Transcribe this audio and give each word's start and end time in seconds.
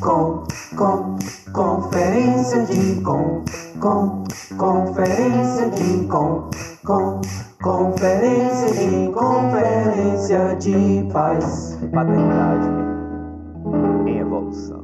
com, 0.00 0.44
com, 0.76 1.16
conferência 1.52 2.64
de 2.64 3.00
com, 3.02 3.44
com, 3.80 4.24
conferência 4.56 5.70
de 5.70 6.06
com, 6.06 6.48
com, 6.84 7.20
conferência 7.62 8.72
de 8.72 9.12
conferência 9.12 10.56
de 10.56 11.08
paz. 11.12 11.78
Paternidade 11.92 12.66
em 14.06 14.18
evolução. 14.18 14.80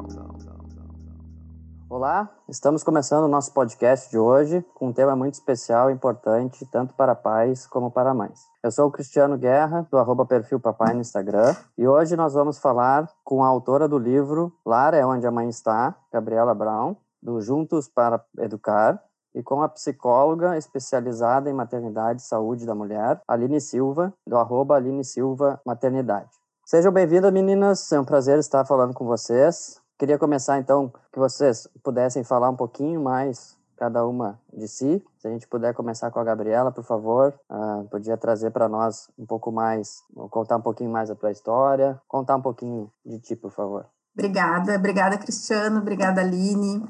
Olá, 1.89 2.30
estamos 2.46 2.85
começando 2.85 3.25
o 3.25 3.29
nosso 3.29 3.55
podcast 3.55 4.11
de 4.11 4.19
hoje 4.19 4.62
com 4.75 4.89
um 4.89 4.93
tema 4.93 5.17
muito 5.17 5.35
especial 5.35 5.89
e 5.89 5.95
importante, 5.95 6.67
tanto 6.67 6.93
para 6.93 7.14
pais 7.14 7.67
como 7.67 7.91
para 7.91 8.12
mães. 8.12 8.41
Eu 8.67 8.73
sou 8.73 8.89
o 8.89 8.91
Cristiano 8.91 9.39
Guerra, 9.39 9.87
do 9.89 9.96
arroba 9.96 10.27
perfil 10.27 10.59
papai 10.59 10.93
no 10.93 11.00
Instagram, 11.00 11.54
e 11.79 11.86
hoje 11.86 12.17
nós 12.17 12.35
vamos 12.35 12.59
falar 12.59 13.09
com 13.23 13.45
a 13.45 13.46
autora 13.46 13.86
do 13.86 13.96
livro 13.96 14.53
Lar 14.67 14.93
é 14.93 15.07
onde 15.07 15.25
a 15.25 15.31
mãe 15.31 15.49
está, 15.49 15.95
Gabriela 16.13 16.53
Brown, 16.53 16.96
do 17.23 17.40
Juntos 17.40 17.89
para 17.89 18.21
Educar, 18.40 19.00
e 19.32 19.40
com 19.40 19.63
a 19.63 19.68
psicóloga 19.68 20.59
especializada 20.59 21.49
em 21.49 21.53
maternidade 21.53 22.23
e 22.23 22.25
saúde 22.25 22.67
da 22.67 22.75
mulher, 22.75 23.23
Aline 23.29 23.61
Silva, 23.61 24.13
do 24.26 24.37
arroba 24.37 24.75
Aline 24.75 25.04
Silva 25.04 25.61
Maternidade. 25.64 26.31
Sejam 26.64 26.90
bem-vindas, 26.90 27.32
meninas. 27.32 27.93
É 27.93 28.01
um 28.01 28.04
prazer 28.04 28.37
estar 28.40 28.64
falando 28.64 28.93
com 28.93 29.07
vocês. 29.07 29.81
Queria 29.96 30.18
começar, 30.18 30.59
então, 30.59 30.93
que 31.12 31.21
vocês 31.21 31.68
pudessem 31.85 32.25
falar 32.25 32.51
um 32.51 32.56
pouquinho 32.56 33.01
mais, 33.01 33.56
cada 33.77 34.06
uma 34.06 34.41
de 34.53 34.66
si. 34.66 35.05
Se 35.19 35.28
a 35.28 35.30
gente 35.30 35.47
puder 35.47 35.75
começar 35.75 36.11
com 36.11 36.19
a 36.19 36.25
Gabriela, 36.25 36.72
por 36.72 36.84
favor. 36.84 37.34
Uh, 37.50 37.84
podia 37.89 38.17
trazer 38.17 38.50
para 38.50 38.69
nós 38.69 39.08
um 39.19 39.27
pouco 39.27 39.53
mais, 39.53 40.03
contar 40.30 40.56
um 40.56 40.62
pouquinho 40.62 40.91
mais 40.91 41.08
da 41.08 41.14
tua 41.14 41.30
história, 41.30 42.00
contar 42.08 42.36
um 42.36 42.42
pouquinho 42.42 42.91
de 43.05 43.19
ti, 43.19 43.36
por 43.36 43.51
favor. 43.51 43.86
Obrigada, 44.14 44.77
obrigada, 44.77 45.19
Cristiano, 45.19 45.78
obrigada, 45.81 46.23
Aline. 46.23 46.83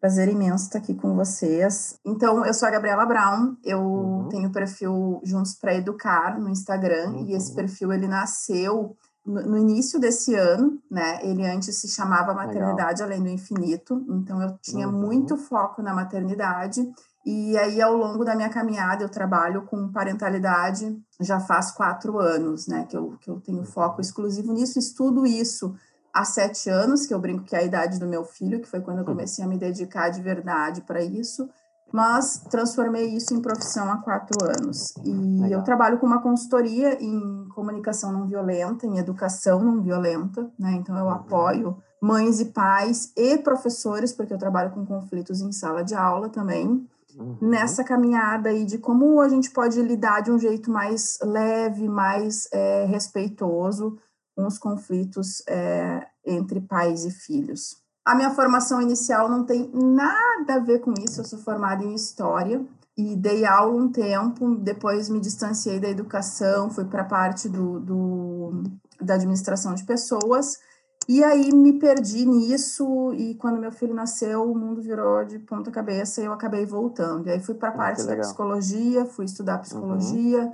Prazer 0.00 0.28
imenso 0.28 0.64
estar 0.64 0.80
aqui 0.80 0.94
com 0.94 1.14
vocês. 1.14 1.96
Então, 2.04 2.44
eu 2.44 2.52
sou 2.52 2.66
a 2.66 2.72
Gabriela 2.72 3.06
Brown, 3.06 3.54
eu 3.64 3.80
uhum. 3.80 4.28
tenho 4.28 4.48
o 4.48 4.52
perfil 4.52 5.20
Juntos 5.22 5.54
para 5.54 5.76
Educar 5.76 6.40
no 6.40 6.48
Instagram, 6.48 7.10
uhum. 7.10 7.26
e 7.26 7.34
esse 7.34 7.50
uhum. 7.50 7.56
perfil 7.56 7.92
ele 7.92 8.08
nasceu 8.08 8.96
no, 9.24 9.56
início 9.56 10.00
desse 10.00 10.34
ano, 10.34 10.80
né? 10.90 11.20
Ele 11.22 11.46
antes 11.46 11.80
se 11.80 11.88
chamava 11.88 12.34
Maternidade 12.34 13.02
Legal. 13.02 13.06
Além 13.06 13.22
do 13.22 13.28
Infinito, 13.28 14.04
então 14.08 14.42
eu 14.42 14.58
tinha 14.60 14.88
uhum. 14.88 15.00
muito 15.00 15.36
foco 15.36 15.80
na 15.82 15.94
maternidade. 15.94 16.80
E 17.24 17.56
aí, 17.56 17.80
ao 17.80 17.96
longo 17.96 18.24
da 18.24 18.34
minha 18.34 18.48
caminhada, 18.48 19.04
eu 19.04 19.08
trabalho 19.08 19.62
com 19.62 19.92
parentalidade 19.92 21.00
já 21.20 21.38
faz 21.38 21.70
quatro 21.70 22.18
anos, 22.18 22.66
né? 22.66 22.84
Que 22.88 22.96
eu, 22.96 23.16
que 23.20 23.30
eu 23.30 23.40
tenho 23.40 23.64
foco 23.64 23.96
uhum. 23.96 24.00
exclusivo 24.00 24.52
nisso, 24.52 24.78
estudo 24.78 25.24
isso 25.24 25.74
há 26.12 26.24
sete 26.24 26.68
anos, 26.68 27.06
que 27.06 27.14
eu 27.14 27.20
brinco 27.20 27.44
que 27.44 27.54
é 27.54 27.60
a 27.60 27.64
idade 27.64 27.98
do 27.98 28.06
meu 28.06 28.24
filho, 28.24 28.60
que 28.60 28.68
foi 28.68 28.80
quando 28.80 28.98
eu 28.98 29.04
uhum. 29.04 29.12
comecei 29.12 29.44
a 29.44 29.48
me 29.48 29.56
dedicar 29.56 30.10
de 30.10 30.20
verdade 30.20 30.82
para 30.82 31.02
isso 31.02 31.48
mas 31.92 32.42
transformei 32.50 33.14
isso 33.14 33.34
em 33.34 33.40
profissão 33.40 33.90
há 33.92 33.98
quatro 33.98 34.36
anos. 34.44 34.94
E 35.04 35.12
Legal. 35.12 35.60
eu 35.60 35.64
trabalho 35.64 35.98
com 35.98 36.06
uma 36.06 36.22
consultoria 36.22 37.02
em 37.02 37.46
comunicação 37.54 38.10
não 38.10 38.26
violenta, 38.26 38.86
em 38.86 38.98
educação 38.98 39.62
não 39.62 39.82
violenta, 39.82 40.50
né? 40.58 40.72
Então 40.72 40.96
eu 40.96 41.04
uhum. 41.04 41.10
apoio 41.10 41.76
mães 42.00 42.40
e 42.40 42.46
pais 42.46 43.12
e 43.16 43.38
professores, 43.38 44.12
porque 44.12 44.32
eu 44.32 44.38
trabalho 44.38 44.72
com 44.72 44.84
conflitos 44.84 45.40
em 45.40 45.52
sala 45.52 45.84
de 45.84 45.94
aula 45.94 46.28
também, 46.28 46.84
uhum. 47.16 47.36
nessa 47.40 47.84
caminhada 47.84 48.48
aí 48.48 48.64
de 48.64 48.78
como 48.78 49.20
a 49.20 49.28
gente 49.28 49.50
pode 49.50 49.80
lidar 49.80 50.20
de 50.20 50.32
um 50.32 50.38
jeito 50.38 50.70
mais 50.70 51.18
leve, 51.22 51.88
mais 51.88 52.48
é, 52.52 52.86
respeitoso 52.86 53.98
com 54.34 54.46
os 54.46 54.58
conflitos 54.58 55.42
é, 55.46 56.06
entre 56.26 56.60
pais 56.60 57.04
e 57.04 57.10
filhos. 57.10 57.81
A 58.04 58.14
minha 58.14 58.30
formação 58.30 58.80
inicial 58.80 59.28
não 59.28 59.44
tem 59.44 59.70
nada 59.72 60.54
a 60.54 60.58
ver 60.58 60.80
com 60.80 60.92
isso, 60.92 61.20
eu 61.20 61.24
sou 61.24 61.38
formada 61.38 61.84
em 61.84 61.94
História 61.94 62.64
e 62.96 63.16
dei 63.16 63.44
aula 63.44 63.74
um 63.74 63.90
tempo, 63.90 64.56
depois 64.56 65.08
me 65.08 65.20
distanciei 65.20 65.80
da 65.80 65.88
educação, 65.88 66.68
fui 66.70 66.84
para 66.84 67.02
a 67.02 67.06
parte 67.06 67.48
do, 67.48 67.80
do, 67.80 68.62
da 69.00 69.14
administração 69.14 69.74
de 69.74 69.84
pessoas, 69.84 70.58
e 71.08 71.22
aí 71.24 71.52
me 71.52 71.78
perdi 71.78 72.26
nisso, 72.26 73.12
e 73.14 73.34
quando 73.36 73.58
meu 73.58 73.72
filho 73.72 73.94
nasceu, 73.94 74.50
o 74.50 74.54
mundo 74.54 74.82
virou 74.82 75.24
de 75.24 75.38
ponta 75.38 75.70
cabeça 75.70 76.20
e 76.20 76.26
eu 76.26 76.32
acabei 76.32 76.64
voltando. 76.64 77.26
E 77.26 77.30
aí 77.32 77.40
fui 77.40 77.56
para 77.56 77.70
a 77.70 77.72
ah, 77.72 77.76
parte 77.76 78.04
da 78.04 78.16
psicologia, 78.16 79.04
fui 79.04 79.24
estudar 79.24 79.58
psicologia, 79.58 80.42
uhum 80.42 80.52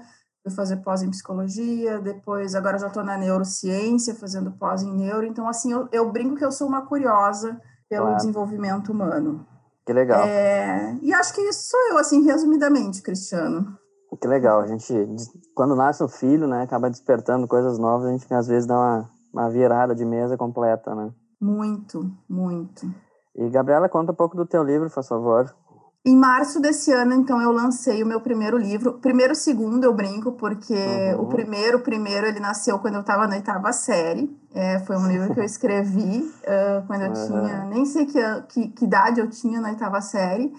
fui 0.48 0.56
fazer 0.56 0.78
pós 0.78 1.02
em 1.02 1.10
psicologia, 1.10 2.00
depois 2.00 2.54
agora 2.54 2.78
já 2.78 2.88
estou 2.88 3.04
na 3.04 3.16
neurociência, 3.16 4.14
fazendo 4.14 4.52
pós 4.52 4.82
em 4.82 4.92
neuro. 4.92 5.26
Então, 5.26 5.48
assim, 5.48 5.72
eu, 5.72 5.88
eu 5.92 6.10
brinco 6.10 6.36
que 6.36 6.44
eu 6.44 6.52
sou 6.52 6.66
uma 6.66 6.86
curiosa 6.86 7.60
pelo 7.88 8.06
claro. 8.06 8.16
desenvolvimento 8.16 8.92
humano. 8.92 9.46
Que 9.86 9.92
legal. 9.92 10.22
É, 10.26 10.98
e 11.00 11.12
acho 11.14 11.34
que 11.34 11.40
isso 11.40 11.70
sou 11.70 11.80
eu, 11.90 11.98
assim, 11.98 12.22
resumidamente, 12.22 13.00
Cristiano. 13.00 13.78
Que 14.20 14.28
legal. 14.28 14.60
A 14.60 14.66
gente, 14.66 14.92
quando 15.54 15.74
nasce 15.74 16.02
um 16.02 16.08
filho, 16.08 16.46
né, 16.46 16.62
acaba 16.62 16.90
despertando 16.90 17.46
coisas 17.46 17.78
novas, 17.78 18.06
a 18.06 18.10
gente 18.10 18.34
às 18.34 18.46
vezes 18.46 18.66
dá 18.66 18.74
uma, 18.74 19.10
uma 19.32 19.50
virada 19.50 19.94
de 19.94 20.04
mesa 20.04 20.36
completa, 20.36 20.94
né? 20.94 21.10
Muito, 21.40 22.10
muito. 22.28 22.86
E, 23.34 23.48
Gabriela, 23.48 23.88
conta 23.88 24.12
um 24.12 24.14
pouco 24.14 24.36
do 24.36 24.44
teu 24.44 24.62
livro, 24.62 24.90
por 24.90 25.04
favor. 25.04 25.54
Em 26.08 26.16
março 26.16 26.58
desse 26.58 26.90
ano, 26.90 27.12
então, 27.12 27.38
eu 27.38 27.52
lancei 27.52 28.02
o 28.02 28.06
meu 28.06 28.18
primeiro 28.18 28.56
livro. 28.56 28.94
Primeiro, 28.94 29.34
segundo, 29.34 29.84
eu 29.84 29.92
brinco, 29.92 30.32
porque 30.32 30.72
uhum. 30.72 31.24
o 31.24 31.26
primeiro, 31.28 31.80
primeiro, 31.80 32.26
ele 32.26 32.40
nasceu 32.40 32.78
quando 32.78 32.94
eu 32.94 33.02
estava 33.02 33.26
na 33.26 33.36
oitava 33.36 33.70
série. 33.74 34.34
É, 34.54 34.78
foi 34.78 34.96
um 34.96 35.06
livro 35.06 35.34
que 35.34 35.38
eu 35.38 35.44
escrevi 35.44 36.20
uh, 36.48 36.86
quando 36.86 37.02
eu 37.02 37.08
uhum. 37.08 37.26
tinha, 37.26 37.64
nem 37.66 37.84
sei 37.84 38.06
que, 38.06 38.18
que, 38.48 38.68
que, 38.68 38.84
idade 38.86 39.20
eu 39.20 39.28
tinha 39.28 39.60
na 39.60 39.68
oitava 39.68 40.00
série, 40.00 40.50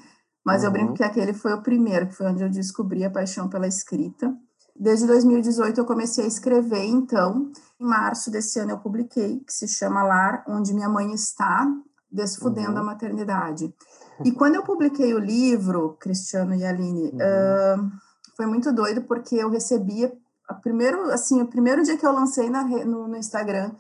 mas 0.45 0.61
uhum. 0.61 0.67
eu 0.67 0.71
brinco 0.71 0.93
que 0.93 1.03
aquele 1.03 1.33
foi 1.33 1.51
o 1.53 1.63
primeiro, 1.63 2.05
que 2.05 2.13
foi 2.13 2.27
onde 2.27 2.43
eu 2.43 2.49
descobri 2.49 3.03
a 3.03 3.09
paixão 3.09 3.49
pela 3.49 3.65
escrita. 3.65 4.31
Desde 4.79 5.07
2018 5.07 5.81
eu 5.81 5.85
comecei 5.85 6.25
a 6.25 6.27
escrever, 6.27 6.85
então, 6.85 7.49
em 7.81 7.85
março 7.85 8.29
desse 8.29 8.59
ano 8.59 8.73
eu 8.73 8.77
publiquei, 8.77 9.39
que 9.39 9.51
se 9.51 9.67
chama 9.67 10.03
Lar, 10.03 10.43
Onde 10.47 10.75
Minha 10.75 10.89
Mãe 10.89 11.11
Está, 11.11 11.65
Desfudendo 12.11 12.77
a 12.77 12.81
uhum. 12.81 12.88
Maternidade. 12.88 13.71
E 14.25 14.31
quando 14.31 14.56
eu 14.56 14.63
publiquei 14.63 15.13
o 15.13 15.19
livro, 15.19 15.97
Cristiano 16.00 16.56
e 16.56 16.66
Aline, 16.66 17.12
uhum. 17.12 17.88
uh, 17.88 17.91
foi 18.35 18.46
muito 18.46 18.72
doido 18.74 19.02
porque 19.03 19.35
eu 19.35 19.50
recebia 19.50 20.12
a 20.47 20.53
primeiro, 20.53 21.12
assim, 21.12 21.41
o 21.41 21.47
primeiro 21.47 21.84
dia 21.84 21.97
que 21.97 22.06
eu 22.06 22.12
lancei 22.12 22.50
na, 22.50 22.63
no, 22.63 23.07
no 23.07 23.16
Instagram 23.16 23.72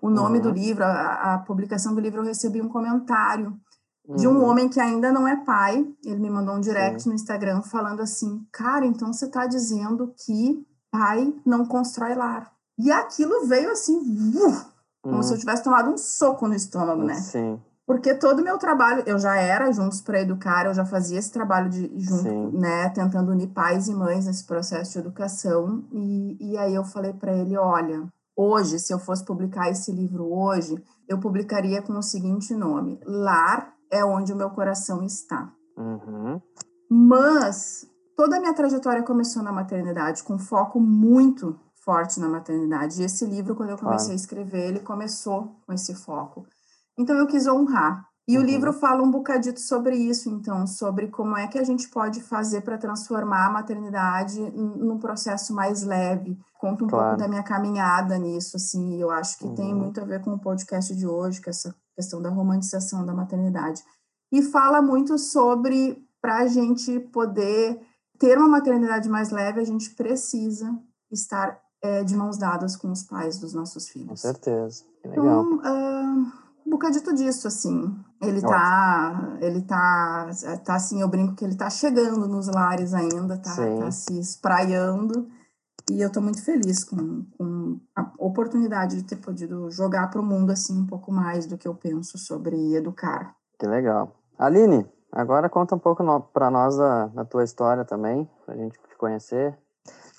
o 0.00 0.10
nome 0.10 0.38
uhum. 0.38 0.44
do 0.44 0.50
livro, 0.50 0.84
a, 0.84 1.34
a, 1.34 1.38
publicação 1.38 1.94
do 1.94 2.00
livro, 2.00 2.20
eu 2.20 2.24
recebi 2.24 2.60
um 2.60 2.68
comentário 2.68 3.58
uhum. 4.06 4.16
de 4.16 4.28
um 4.28 4.36
uhum. 4.36 4.44
homem 4.44 4.68
que 4.68 4.78
ainda 4.78 5.10
não 5.10 5.26
é 5.26 5.36
pai. 5.36 5.84
Ele 6.04 6.20
me 6.20 6.30
mandou 6.30 6.54
um 6.54 6.60
direct 6.60 7.02
Sim. 7.02 7.08
no 7.08 7.14
Instagram 7.14 7.62
falando 7.62 8.00
assim: 8.00 8.46
Cara, 8.52 8.86
então 8.86 9.12
você 9.12 9.26
está 9.26 9.46
dizendo 9.46 10.14
que 10.24 10.64
pai 10.90 11.34
não 11.44 11.66
constrói 11.66 12.14
lar. 12.14 12.52
E 12.78 12.92
aquilo 12.92 13.46
veio 13.46 13.72
assim, 13.72 13.98
como 15.02 15.22
se 15.22 15.30
eu 15.30 15.34
uhum. 15.34 15.40
tivesse 15.40 15.64
tomado 15.64 15.90
um 15.90 15.98
soco 15.98 16.46
no 16.46 16.54
estômago, 16.54 17.02
né? 17.02 17.14
Sim 17.14 17.60
porque 17.88 18.14
todo 18.14 18.40
o 18.40 18.44
meu 18.44 18.58
trabalho, 18.58 19.02
eu 19.06 19.18
já 19.18 19.36
era 19.36 19.72
Juntos 19.72 20.02
para 20.02 20.20
Educar, 20.20 20.66
eu 20.66 20.74
já 20.74 20.84
fazia 20.84 21.18
esse 21.18 21.32
trabalho 21.32 21.70
de 21.70 21.90
junto, 21.98 22.22
Sim. 22.22 22.50
né, 22.52 22.90
tentando 22.90 23.32
unir 23.32 23.48
pais 23.48 23.88
e 23.88 23.94
mães 23.94 24.26
nesse 24.26 24.44
processo 24.44 24.92
de 24.92 24.98
educação, 24.98 25.82
e, 25.90 26.36
e 26.38 26.58
aí 26.58 26.74
eu 26.74 26.84
falei 26.84 27.14
para 27.14 27.32
ele, 27.32 27.56
olha, 27.56 28.06
hoje, 28.36 28.78
se 28.78 28.92
eu 28.92 28.98
fosse 28.98 29.24
publicar 29.24 29.70
esse 29.70 29.90
livro 29.90 30.30
hoje, 30.30 30.76
eu 31.08 31.18
publicaria 31.18 31.80
com 31.80 31.94
o 31.94 32.02
seguinte 32.02 32.54
nome, 32.54 33.00
Lar 33.06 33.72
é 33.90 34.04
onde 34.04 34.34
o 34.34 34.36
meu 34.36 34.50
coração 34.50 35.02
está. 35.02 35.50
Uhum. 35.74 36.42
Mas 36.90 37.86
toda 38.14 38.36
a 38.36 38.40
minha 38.40 38.52
trajetória 38.52 39.02
começou 39.02 39.42
na 39.42 39.50
maternidade, 39.50 40.24
com 40.24 40.38
foco 40.38 40.78
muito 40.78 41.58
forte 41.82 42.20
na 42.20 42.28
maternidade, 42.28 43.00
e 43.00 43.04
esse 43.06 43.24
livro, 43.24 43.54
quando 43.54 43.70
eu 43.70 43.78
comecei 43.78 44.12
a 44.12 44.16
escrever, 44.16 44.68
ele 44.68 44.80
começou 44.80 45.56
com 45.66 45.72
esse 45.72 45.94
foco. 45.94 46.44
Então 46.98 47.16
eu 47.16 47.26
quis 47.26 47.46
honrar. 47.46 48.08
E 48.28 48.36
uhum. 48.36 48.42
o 48.42 48.46
livro 48.46 48.74
fala 48.74 49.02
um 49.02 49.10
bocadito 49.10 49.58
sobre 49.58 49.96
isso, 49.96 50.28
então, 50.28 50.66
sobre 50.66 51.08
como 51.08 51.34
é 51.34 51.46
que 51.46 51.58
a 51.58 51.64
gente 51.64 51.88
pode 51.88 52.20
fazer 52.20 52.60
para 52.60 52.76
transformar 52.76 53.46
a 53.46 53.50
maternidade 53.50 54.38
num 54.50 54.98
processo 54.98 55.54
mais 55.54 55.82
leve. 55.82 56.38
Conta 56.60 56.84
um 56.84 56.88
claro. 56.88 57.06
pouco 57.06 57.20
da 57.20 57.28
minha 57.28 57.42
caminhada 57.42 58.18
nisso, 58.18 58.56
assim, 58.58 59.00
eu 59.00 59.10
acho 59.10 59.38
que 59.38 59.46
uhum. 59.46 59.54
tem 59.54 59.74
muito 59.74 59.98
a 59.98 60.04
ver 60.04 60.20
com 60.20 60.32
o 60.32 60.38
podcast 60.38 60.94
de 60.94 61.06
hoje, 61.06 61.40
que 61.40 61.48
é 61.48 61.50
essa 61.50 61.74
questão 61.96 62.20
da 62.20 62.28
romantização 62.28 63.06
da 63.06 63.14
maternidade. 63.14 63.82
E 64.30 64.42
fala 64.42 64.82
muito 64.82 65.16
sobre, 65.16 66.06
para 66.20 66.40
a 66.40 66.46
gente 66.46 67.00
poder 67.00 67.80
ter 68.18 68.36
uma 68.36 68.48
maternidade 68.48 69.08
mais 69.08 69.30
leve, 69.30 69.60
a 69.60 69.64
gente 69.64 69.90
precisa 69.94 70.78
estar 71.10 71.58
é, 71.80 72.04
de 72.04 72.14
mãos 72.14 72.36
dadas 72.36 72.76
com 72.76 72.90
os 72.90 73.04
pais 73.04 73.38
dos 73.38 73.54
nossos 73.54 73.88
filhos. 73.88 74.08
Com 74.08 74.16
certeza. 74.16 74.84
Que 75.00 75.08
legal. 75.08 75.44
Então, 75.44 75.58
uh, 75.58 76.32
um 76.68 76.70
bocadito 76.70 77.14
disso, 77.14 77.48
assim. 77.48 77.96
Ele 78.20 78.42
tá, 78.42 79.38
ele 79.40 79.62
tá, 79.62 80.28
tá 80.64 80.74
assim, 80.74 81.00
eu 81.00 81.08
brinco 81.08 81.34
que 81.34 81.44
ele 81.44 81.56
tá 81.56 81.70
chegando 81.70 82.28
nos 82.28 82.46
lares 82.46 82.92
ainda, 82.92 83.38
tá, 83.38 83.56
tá 83.56 83.90
se 83.90 84.18
espraiando. 84.20 85.26
E 85.90 86.02
eu 86.02 86.08
estou 86.08 86.22
muito 86.22 86.44
feliz 86.44 86.84
com, 86.84 87.24
com, 87.38 87.80
a 87.96 88.12
oportunidade 88.18 88.96
de 88.96 89.04
ter 89.04 89.16
podido 89.16 89.70
jogar 89.70 90.10
para 90.10 90.20
o 90.20 90.24
mundo 90.24 90.50
assim 90.50 90.78
um 90.78 90.86
pouco 90.86 91.10
mais 91.10 91.46
do 91.46 91.56
que 91.56 91.66
eu 91.66 91.74
penso 91.74 92.18
sobre 92.18 92.74
educar. 92.74 93.34
Que 93.58 93.66
legal. 93.66 94.14
Aline, 94.38 94.86
agora 95.10 95.48
conta 95.48 95.74
um 95.74 95.78
pouco 95.78 96.04
para 96.34 96.50
nós 96.50 96.76
da, 96.76 97.06
da, 97.06 97.24
tua 97.24 97.42
história 97.42 97.86
também, 97.86 98.28
para 98.44 98.54
a 98.54 98.58
gente 98.58 98.78
te 98.78 98.96
conhecer. 98.98 99.56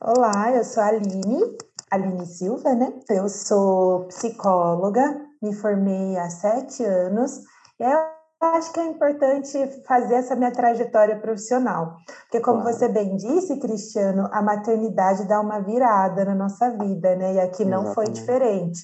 Olá, 0.01 0.51
eu 0.51 0.63
sou 0.63 0.81
a 0.81 0.87
Aline, 0.87 1.57
Aline 1.91 2.25
Silva, 2.25 2.73
né? 2.73 2.91
Eu 3.07 3.29
sou 3.29 4.05
psicóloga, 4.05 5.28
me 5.41 5.53
formei 5.53 6.17
há 6.17 6.29
sete 6.29 6.83
anos. 6.83 7.39
E 7.79 7.83
eu 7.83 7.99
acho 8.41 8.71
que 8.71 8.79
é 8.79 8.85
importante 8.85 9.57
fazer 9.85 10.15
essa 10.15 10.35
minha 10.35 10.51
trajetória 10.51 11.19
profissional, 11.19 11.97
porque 12.23 12.39
como 12.39 12.61
claro. 12.61 12.77
você 12.77 12.87
bem 12.87 13.15
disse, 13.17 13.59
Cristiano, 13.59 14.29
a 14.31 14.41
maternidade 14.41 15.27
dá 15.27 15.41
uma 15.41 15.59
virada 15.59 16.23
na 16.23 16.35
nossa 16.35 16.69
vida, 16.71 17.15
né? 17.15 17.33
E 17.33 17.39
aqui 17.39 17.65
não 17.65 17.83
Exatamente. 17.83 17.95
foi 17.95 18.05
diferente. 18.05 18.79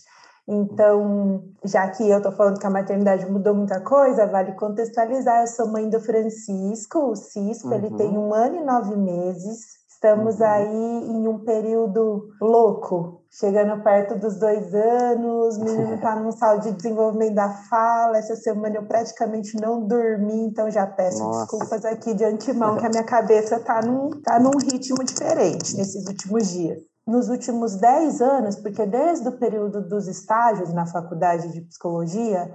Então, 0.47 1.43
já 1.63 1.89
que 1.89 2.07
eu 2.07 2.17
estou 2.17 2.31
falando 2.31 2.59
que 2.59 2.67
a 2.67 2.69
maternidade 2.69 3.25
mudou 3.25 3.55
muita 3.55 3.81
coisa, 3.81 4.27
vale 4.27 4.53
contextualizar. 4.53 5.41
Eu 5.41 5.47
sou 5.47 5.71
mãe 5.71 5.89
do 5.89 5.99
Francisco, 5.99 6.99
o 6.99 7.15
Cisco, 7.15 7.69
uhum. 7.69 7.73
ele 7.73 7.89
tem 7.95 8.17
um 8.17 8.31
ano 8.33 8.57
e 8.57 8.63
nove 8.63 8.95
meses. 8.95 9.84
Estamos 10.05 10.39
uhum. 10.39 10.45
aí 10.45 11.09
em 11.09 11.27
um 11.27 11.39
período 11.39 12.27
louco, 12.39 13.23
chegando 13.31 13.81
perto 13.83 14.19
dos 14.19 14.37
dois 14.37 14.71
anos, 14.71 15.57
o 15.57 15.63
menino 15.63 15.95
está 15.95 16.13
num 16.21 16.31
saldo 16.31 16.61
de 16.61 16.73
desenvolvimento 16.73 17.33
da 17.33 17.49
fala. 17.49 18.19
Essa 18.19 18.35
semana 18.35 18.75
eu 18.75 18.85
praticamente 18.85 19.59
não 19.59 19.87
dormi, 19.87 20.45
então 20.45 20.69
já 20.69 20.85
peço 20.85 21.23
Nossa. 21.23 21.39
desculpas 21.39 21.83
aqui 21.85 22.13
de 22.13 22.23
antemão, 22.23 22.77
que 22.77 22.85
a 22.85 22.89
minha 22.89 23.01
cabeça 23.03 23.55
está 23.55 23.81
num, 23.81 24.11
tá 24.21 24.39
num 24.39 24.55
ritmo 24.59 25.03
diferente 25.03 25.75
nesses 25.75 26.05
últimos 26.05 26.51
dias. 26.51 26.77
Nos 27.07 27.27
últimos 27.27 27.75
dez 27.75 28.21
anos, 28.21 28.57
porque 28.57 28.85
desde 28.85 29.27
o 29.27 29.39
período 29.39 29.81
dos 29.87 30.07
estágios 30.07 30.71
na 30.71 30.85
faculdade 30.85 31.51
de 31.51 31.61
psicologia, 31.61 32.51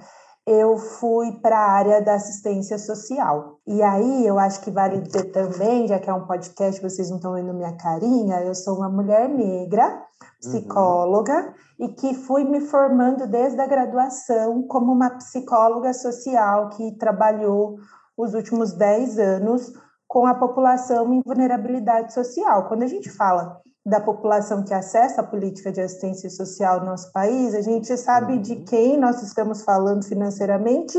eu 0.46 0.76
fui 0.76 1.32
para 1.40 1.56
a 1.56 1.70
área 1.70 2.02
da 2.02 2.14
assistência 2.14 2.78
social. 2.78 3.58
E 3.66 3.82
aí 3.82 4.26
eu 4.26 4.38
acho 4.38 4.60
que 4.62 4.70
vale 4.70 5.00
dizer 5.00 5.30
também, 5.32 5.86
já 5.86 5.98
que 5.98 6.08
é 6.08 6.14
um 6.14 6.26
podcast, 6.26 6.80
vocês 6.80 7.08
não 7.10 7.16
estão 7.16 7.34
vendo 7.34 7.54
minha 7.54 7.76
carinha, 7.76 8.40
eu 8.42 8.54
sou 8.54 8.76
uma 8.76 8.88
mulher 8.88 9.28
negra, 9.28 10.02
psicóloga, 10.40 11.54
uhum. 11.78 11.86
e 11.86 11.88
que 11.92 12.14
fui 12.14 12.44
me 12.44 12.60
formando 12.60 13.26
desde 13.26 13.60
a 13.60 13.66
graduação 13.66 14.62
como 14.66 14.92
uma 14.92 15.10
psicóloga 15.10 15.92
social 15.92 16.70
que 16.70 16.96
trabalhou 16.96 17.76
os 18.16 18.34
últimos 18.34 18.72
10 18.72 19.18
anos 19.18 19.72
com 20.08 20.26
a 20.26 20.34
população 20.34 21.12
em 21.14 21.22
vulnerabilidade 21.22 22.12
social. 22.12 22.66
Quando 22.66 22.82
a 22.82 22.88
gente 22.88 23.08
fala 23.08 23.60
da 23.84 24.00
população 24.00 24.62
que 24.62 24.74
acessa 24.74 25.22
a 25.22 25.26
política 25.26 25.72
de 25.72 25.80
assistência 25.80 26.28
social 26.28 26.80
no 26.80 26.86
nosso 26.86 27.10
país, 27.12 27.54
a 27.54 27.62
gente 27.62 27.96
sabe 27.96 28.38
de 28.38 28.52
uhum. 28.52 28.64
quem 28.64 28.98
nós 28.98 29.22
estamos 29.22 29.62
falando 29.62 30.04
financeiramente 30.04 30.98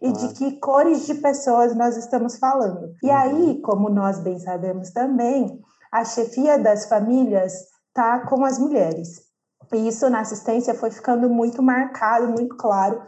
e 0.00 0.12
de 0.12 0.28
que 0.28 0.52
cores 0.58 1.06
de 1.06 1.14
pessoas 1.14 1.74
nós 1.74 1.96
estamos 1.96 2.36
falando. 2.38 2.94
E 3.02 3.08
uhum. 3.08 3.14
aí, 3.14 3.60
como 3.60 3.90
nós 3.90 4.18
bem 4.18 4.38
sabemos 4.38 4.90
também, 4.90 5.60
a 5.90 6.04
chefia 6.04 6.58
das 6.58 6.86
famílias 6.86 7.52
está 7.88 8.20
com 8.20 8.44
as 8.44 8.58
mulheres. 8.58 9.30
E 9.70 9.88
isso 9.88 10.08
na 10.08 10.20
assistência 10.20 10.74
foi 10.74 10.90
ficando 10.90 11.28
muito 11.28 11.62
marcado, 11.62 12.28
muito 12.28 12.56
claro 12.56 13.02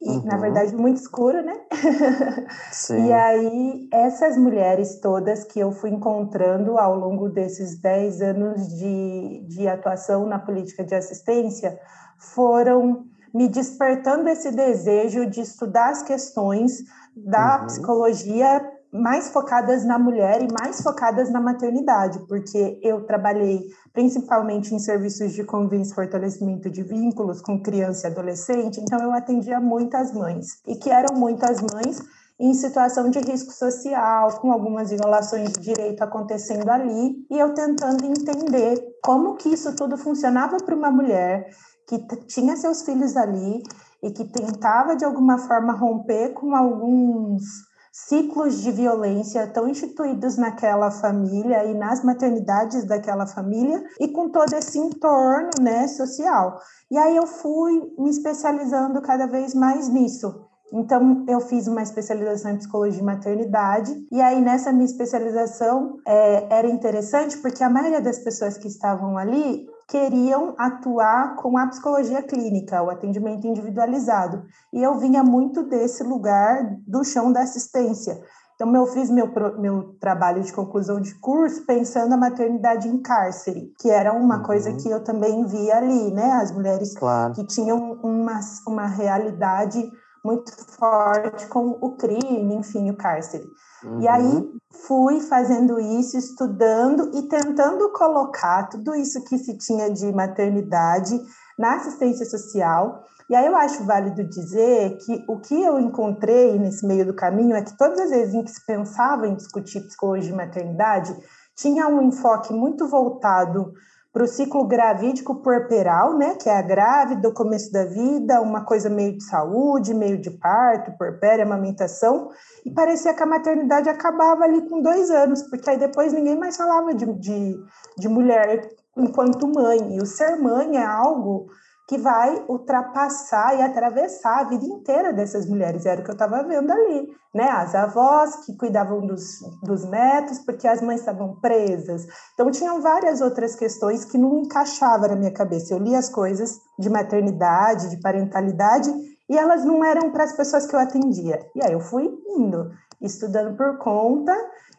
e 0.00 0.08
uhum. 0.08 0.24
na 0.24 0.36
verdade 0.38 0.74
muito 0.74 0.96
escuro, 0.96 1.42
né? 1.42 1.60
Sim. 2.72 3.06
e 3.06 3.12
aí 3.12 3.88
essas 3.92 4.36
mulheres 4.36 4.98
todas 5.00 5.44
que 5.44 5.60
eu 5.60 5.72
fui 5.72 5.90
encontrando 5.90 6.78
ao 6.78 6.94
longo 6.94 7.28
desses 7.28 7.78
10 7.78 8.22
anos 8.22 8.68
de, 8.68 9.44
de 9.46 9.68
atuação 9.68 10.26
na 10.26 10.38
política 10.38 10.84
de 10.84 10.94
assistência 10.94 11.78
foram 12.18 13.04
me 13.32 13.48
despertando 13.48 14.28
esse 14.28 14.50
desejo 14.50 15.26
de 15.26 15.40
estudar 15.40 15.90
as 15.90 16.02
questões 16.02 16.78
da 17.14 17.60
uhum. 17.60 17.66
psicologia 17.66 18.60
mais 18.92 19.28
focadas 19.28 19.84
na 19.84 19.98
mulher 19.98 20.42
e 20.42 20.48
mais 20.60 20.80
focadas 20.82 21.30
na 21.30 21.40
maternidade, 21.40 22.18
porque 22.26 22.80
eu 22.82 23.04
trabalhei 23.06 23.68
principalmente 23.92 24.74
em 24.74 24.78
serviços 24.78 25.32
de 25.32 25.44
convivência 25.44 25.92
e 25.92 25.94
fortalecimento 25.94 26.68
de 26.68 26.82
vínculos 26.82 27.40
com 27.40 27.62
criança 27.62 28.08
e 28.08 28.10
adolescente, 28.10 28.80
então 28.80 28.98
eu 29.00 29.12
atendia 29.12 29.60
muitas 29.60 30.12
mães, 30.12 30.60
e 30.66 30.76
que 30.76 30.90
eram 30.90 31.16
muitas 31.16 31.60
mães 31.60 32.00
em 32.40 32.54
situação 32.54 33.10
de 33.10 33.18
risco 33.18 33.52
social, 33.52 34.40
com 34.40 34.50
algumas 34.50 34.90
violações 34.90 35.52
de 35.52 35.60
direito 35.60 36.02
acontecendo 36.02 36.70
ali, 36.70 37.26
e 37.30 37.38
eu 37.38 37.52
tentando 37.52 38.04
entender 38.04 38.82
como 39.04 39.36
que 39.36 39.50
isso 39.50 39.76
tudo 39.76 39.98
funcionava 39.98 40.56
para 40.56 40.74
uma 40.74 40.90
mulher 40.90 41.50
que 41.86 41.98
tinha 42.26 42.56
seus 42.56 42.82
filhos 42.82 43.14
ali 43.16 43.62
e 44.02 44.10
que 44.10 44.24
tentava 44.24 44.96
de 44.96 45.04
alguma 45.04 45.36
forma 45.36 45.74
romper 45.74 46.32
com 46.32 46.54
alguns 46.54 47.42
ciclos 47.92 48.62
de 48.62 48.70
violência 48.70 49.46
tão 49.48 49.68
instituídos 49.68 50.36
naquela 50.36 50.90
família 50.90 51.64
e 51.64 51.74
nas 51.74 52.04
maternidades 52.04 52.84
daquela 52.84 53.26
família 53.26 53.82
e 53.98 54.08
com 54.08 54.28
todo 54.30 54.52
esse 54.54 54.78
entorno 54.78 55.50
né, 55.60 55.88
social. 55.88 56.58
E 56.90 56.96
aí 56.96 57.16
eu 57.16 57.26
fui 57.26 57.92
me 57.98 58.10
especializando 58.10 59.02
cada 59.02 59.26
vez 59.26 59.54
mais 59.54 59.88
nisso. 59.88 60.48
Então, 60.72 61.24
eu 61.28 61.40
fiz 61.40 61.66
uma 61.66 61.82
especialização 61.82 62.52
em 62.52 62.56
psicologia 62.56 63.00
e 63.00 63.04
maternidade, 63.04 63.92
e 64.10 64.20
aí 64.20 64.40
nessa 64.40 64.72
minha 64.72 64.84
especialização 64.84 65.96
é, 66.06 66.58
era 66.58 66.68
interessante 66.68 67.38
porque 67.38 67.64
a 67.64 67.68
maioria 67.68 68.00
das 68.00 68.20
pessoas 68.20 68.56
que 68.56 68.68
estavam 68.68 69.18
ali 69.18 69.66
queriam 69.90 70.54
atuar 70.56 71.34
com 71.34 71.58
a 71.58 71.66
psicologia 71.66 72.22
clínica, 72.22 72.80
o 72.80 72.88
atendimento 72.88 73.44
individualizado. 73.44 74.44
E 74.72 74.80
eu 74.80 74.96
vinha 74.98 75.24
muito 75.24 75.64
desse 75.64 76.04
lugar 76.04 76.76
do 76.86 77.02
chão 77.02 77.32
da 77.32 77.42
assistência. 77.42 78.22
Então, 78.54 78.72
eu 78.76 78.86
fiz 78.86 79.10
meu, 79.10 79.32
meu 79.58 79.94
trabalho 79.98 80.42
de 80.42 80.52
conclusão 80.52 81.00
de 81.00 81.14
curso 81.18 81.64
pensando 81.66 82.12
a 82.12 82.16
maternidade 82.16 82.88
em 82.88 83.02
cárcere, 83.02 83.72
que 83.80 83.90
era 83.90 84.12
uma 84.12 84.36
uhum. 84.36 84.42
coisa 84.44 84.72
que 84.74 84.88
eu 84.88 85.02
também 85.02 85.44
via 85.46 85.78
ali, 85.78 86.12
né? 86.12 86.30
As 86.32 86.52
mulheres 86.52 86.94
claro. 86.94 87.32
que 87.32 87.44
tinham 87.46 87.94
uma, 88.02 88.38
uma 88.68 88.86
realidade 88.86 89.90
muito 90.24 90.52
forte 90.76 91.46
com 91.48 91.78
o 91.80 91.96
crime, 91.96 92.54
enfim, 92.54 92.90
o 92.90 92.96
cárcere. 92.96 93.48
Uhum. 93.84 94.00
E 94.00 94.08
aí 94.08 94.22
uhum. 94.22 94.58
fui 94.86 95.20
fazendo 95.20 95.78
isso, 95.80 96.16
estudando 96.16 97.10
e 97.14 97.22
tentando 97.22 97.90
colocar 97.92 98.68
tudo 98.68 98.94
isso 98.94 99.24
que 99.24 99.38
se 99.38 99.56
tinha 99.56 99.90
de 99.90 100.12
maternidade 100.12 101.20
na 101.58 101.76
assistência 101.76 102.26
social. 102.26 103.04
E 103.28 103.34
aí 103.34 103.46
eu 103.46 103.56
acho 103.56 103.84
válido 103.84 104.24
dizer 104.24 104.98
que 104.98 105.24
o 105.28 105.38
que 105.38 105.62
eu 105.62 105.78
encontrei 105.78 106.58
nesse 106.58 106.84
meio 106.84 107.06
do 107.06 107.14
caminho 107.14 107.54
é 107.54 107.62
que 107.62 107.76
todas 107.76 108.00
as 108.00 108.10
vezes 108.10 108.34
em 108.34 108.42
que 108.42 108.50
se 108.50 108.64
pensava 108.66 109.28
em 109.28 109.36
discutir 109.36 109.82
psicologia 109.82 110.32
e 110.32 110.36
maternidade, 110.36 111.16
tinha 111.54 111.86
um 111.86 112.02
enfoque 112.02 112.52
muito 112.52 112.88
voltado 112.88 113.72
para 114.12 114.24
o 114.24 114.26
ciclo 114.26 114.66
gravídico 114.66 115.36
puerperal, 115.36 116.16
né, 116.18 116.34
que 116.34 116.48
é 116.48 116.58
a 116.58 116.62
grávida, 116.62 117.28
o 117.28 117.34
começo 117.34 117.70
da 117.72 117.84
vida, 117.84 118.40
uma 118.40 118.64
coisa 118.64 118.90
meio 118.90 119.16
de 119.16 119.22
saúde, 119.24 119.94
meio 119.94 120.20
de 120.20 120.30
parto, 120.30 120.96
puerpério, 120.98 121.44
amamentação, 121.44 122.28
e 122.64 122.70
parecia 122.72 123.14
que 123.14 123.22
a 123.22 123.26
maternidade 123.26 123.88
acabava 123.88 124.44
ali 124.44 124.68
com 124.68 124.82
dois 124.82 125.10
anos, 125.10 125.42
porque 125.44 125.70
aí 125.70 125.78
depois 125.78 126.12
ninguém 126.12 126.36
mais 126.36 126.56
falava 126.56 126.92
de, 126.92 127.06
de, 127.14 127.56
de 127.96 128.08
mulher 128.08 128.68
enquanto 128.96 129.46
mãe, 129.46 129.96
e 129.96 130.00
o 130.00 130.06
ser 130.06 130.36
mãe 130.36 130.76
é 130.76 130.84
algo 130.84 131.46
que 131.90 131.98
vai 131.98 132.44
ultrapassar 132.46 133.58
e 133.58 133.62
atravessar 133.62 134.38
a 134.38 134.44
vida 134.44 134.64
inteira 134.64 135.12
dessas 135.12 135.44
mulheres. 135.44 135.84
Era 135.84 136.00
o 136.00 136.04
que 136.04 136.10
eu 136.10 136.12
estava 136.12 136.40
vendo 136.44 136.70
ali, 136.70 137.08
né? 137.34 137.48
As 137.48 137.74
avós 137.74 138.46
que 138.46 138.56
cuidavam 138.56 139.04
dos, 139.04 139.40
dos 139.60 139.84
netos 139.84 140.38
porque 140.38 140.68
as 140.68 140.80
mães 140.80 141.00
estavam 141.00 141.40
presas. 141.40 142.06
Então, 142.32 142.48
tinham 142.48 142.80
várias 142.80 143.20
outras 143.20 143.56
questões 143.56 144.04
que 144.04 144.16
não 144.16 144.38
encaixavam 144.38 145.08
na 145.08 145.16
minha 145.16 145.32
cabeça. 145.32 145.74
Eu 145.74 145.80
li 145.80 145.96
as 145.96 146.08
coisas 146.08 146.60
de 146.78 146.88
maternidade, 146.88 147.90
de 147.90 148.00
parentalidade, 148.00 148.88
e 149.28 149.36
elas 149.36 149.64
não 149.64 149.84
eram 149.84 150.12
para 150.12 150.22
as 150.22 150.32
pessoas 150.32 150.68
que 150.68 150.76
eu 150.76 150.78
atendia. 150.78 151.44
E 151.56 151.64
aí 151.64 151.72
eu 151.72 151.80
fui 151.80 152.08
indo, 152.38 152.70
estudando 153.02 153.56
por 153.56 153.78
conta, 153.78 154.32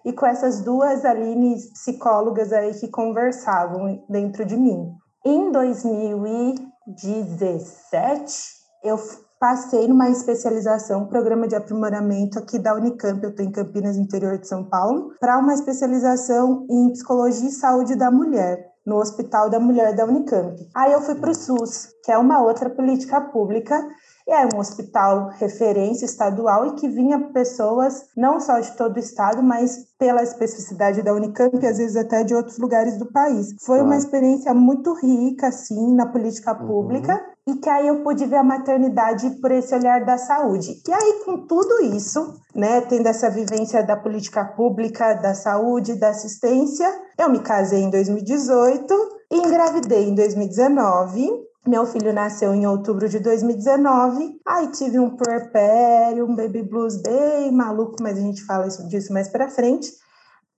e 0.06 0.14
com 0.14 0.26
essas 0.26 0.62
duas 0.62 1.04
Aline 1.04 1.58
psicólogas 1.74 2.54
aí 2.54 2.74
que 2.74 2.88
conversavam 2.88 4.02
dentro 4.08 4.46
de 4.46 4.56
mim. 4.56 4.96
Em 5.26 5.52
2000 5.52 6.71
2017, 6.88 8.62
eu 8.84 8.98
passei 9.40 9.88
numa 9.88 10.10
especialização, 10.10 11.08
programa 11.08 11.48
de 11.48 11.56
aprimoramento 11.56 12.40
aqui 12.40 12.60
da 12.60 12.76
Unicamp, 12.76 13.24
eu 13.24 13.30
estou 13.30 13.46
em 13.46 13.52
Campinas, 13.52 13.98
interior 13.98 14.38
de 14.38 14.48
São 14.48 14.64
Paulo, 14.64 15.14
para 15.20 15.38
uma 15.38 15.54
especialização 15.54 16.66
em 16.70 16.92
psicologia 16.92 17.50
e 17.50 17.52
saúde 17.52 17.96
da 17.96 18.12
mulher 18.12 18.72
no 18.86 18.98
Hospital 18.98 19.50
da 19.50 19.60
Mulher 19.60 19.96
da 19.96 20.06
Unicamp. 20.06 20.56
Aí 20.76 20.92
eu 20.92 21.02
fui 21.02 21.16
para 21.16 21.32
o 21.32 21.36
SUS, 21.36 21.90
que 22.04 22.12
é 22.12 22.18
uma 22.18 22.42
outra 22.42 22.70
política 22.70 23.22
pública 23.22 23.88
é 24.34 24.48
um 24.56 24.60
hospital 24.60 25.30
referência 25.38 26.06
estadual 26.06 26.68
e 26.68 26.76
que 26.76 26.88
vinha 26.88 27.20
pessoas 27.34 28.06
não 28.16 28.40
só 28.40 28.60
de 28.60 28.72
todo 28.78 28.96
o 28.96 29.00
estado, 29.00 29.44
mas 29.44 29.86
pela 30.00 30.24
especificidade 30.24 31.02
da 31.02 31.14
Unicamp 31.14 31.58
e 31.62 31.68
às 31.68 31.78
vezes 31.78 31.96
até 31.96 32.24
de 32.24 32.34
outros 32.34 32.58
lugares 32.58 32.98
do 32.98 33.12
país. 33.12 33.54
Foi 33.66 33.82
uma 33.82 33.98
experiência 33.98 34.54
muito 34.54 34.94
rica, 34.94 35.48
assim, 35.48 35.94
na 35.94 36.06
política 36.08 36.54
uhum. 36.54 36.68
pública. 36.68 37.22
E 37.48 37.56
que 37.56 37.70
aí 37.70 37.88
eu 37.88 38.04
pude 38.04 38.24
ver 38.26 38.36
a 38.36 38.44
maternidade 38.44 39.30
por 39.42 39.52
esse 39.52 39.74
olhar 39.74 40.06
da 40.06 40.16
saúde. 40.18 40.80
E 40.88 40.94
aí, 40.94 41.22
com 41.26 41.48
tudo 41.48 41.84
isso, 41.86 42.36
né, 42.56 42.82
tendo 42.82 43.08
essa 43.08 43.32
vivência 43.32 43.84
da 43.84 43.98
política 43.98 44.46
pública, 44.46 45.16
da 45.16 45.34
saúde, 45.34 45.96
da 45.96 46.10
assistência, 46.10 46.88
eu 47.18 47.30
me 47.30 47.40
casei 47.40 47.82
em 47.82 47.90
2018 47.90 48.94
e 49.32 49.38
engravidei 49.38 50.10
em 50.10 50.16
2019. 50.16 51.51
Meu 51.68 51.86
filho 51.86 52.12
nasceu 52.12 52.56
em 52.56 52.66
outubro 52.66 53.08
de 53.08 53.20
2019. 53.20 54.40
Aí 54.48 54.72
tive 54.72 54.98
um 54.98 55.16
puerpério, 55.16 56.26
um 56.26 56.36
baby 56.36 56.64
blues 56.64 57.00
bem 57.02 57.52
maluco, 57.52 57.98
mas 58.02 58.18
a 58.18 58.22
gente 58.22 58.44
fala 58.44 58.68
disso 58.68 59.14
mais 59.14 59.30
para 59.30 59.48
frente. 59.48 59.92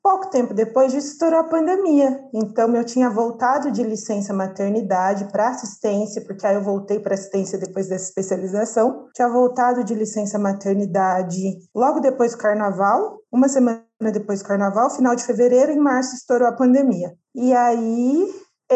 Pouco 0.01 0.29
tempo 0.29 0.53
depois 0.53 0.91
disso, 0.91 1.13
estourou 1.13 1.39
a 1.39 1.43
pandemia. 1.45 2.19
Então, 2.33 2.74
eu 2.75 2.83
tinha 2.86 3.10
voltado 3.10 3.72
de 3.72 3.83
licença 3.83 4.33
maternidade 4.33 5.31
para 5.31 5.50
assistência, 5.50 6.22
porque 6.25 6.45
aí 6.45 6.55
eu 6.55 6.62
voltei 6.62 7.00
para 7.00 7.13
assistência 7.13 7.57
depois 7.57 7.88
dessa 7.88 8.10
especialização. 8.10 9.07
Tinha 9.13 9.29
voltado 9.29 9.81
de 9.83 9.95
licença 9.95 10.38
maternidade 10.38 11.57
logo 11.74 12.01
depois 12.01 12.33
do 12.33 12.38
carnaval, 12.38 13.19
uma 13.31 13.48
semana 13.48 13.83
depois 14.12 14.41
do 14.41 14.48
carnaval, 14.48 14.89
final 14.89 15.15
de 15.15 15.24
fevereiro, 15.24 15.72
em 15.72 15.79
março 15.79 16.15
estourou 16.15 16.50
a 16.50 16.53
pandemia. 16.53 17.13
E 17.33 17.53
aí 17.53 18.27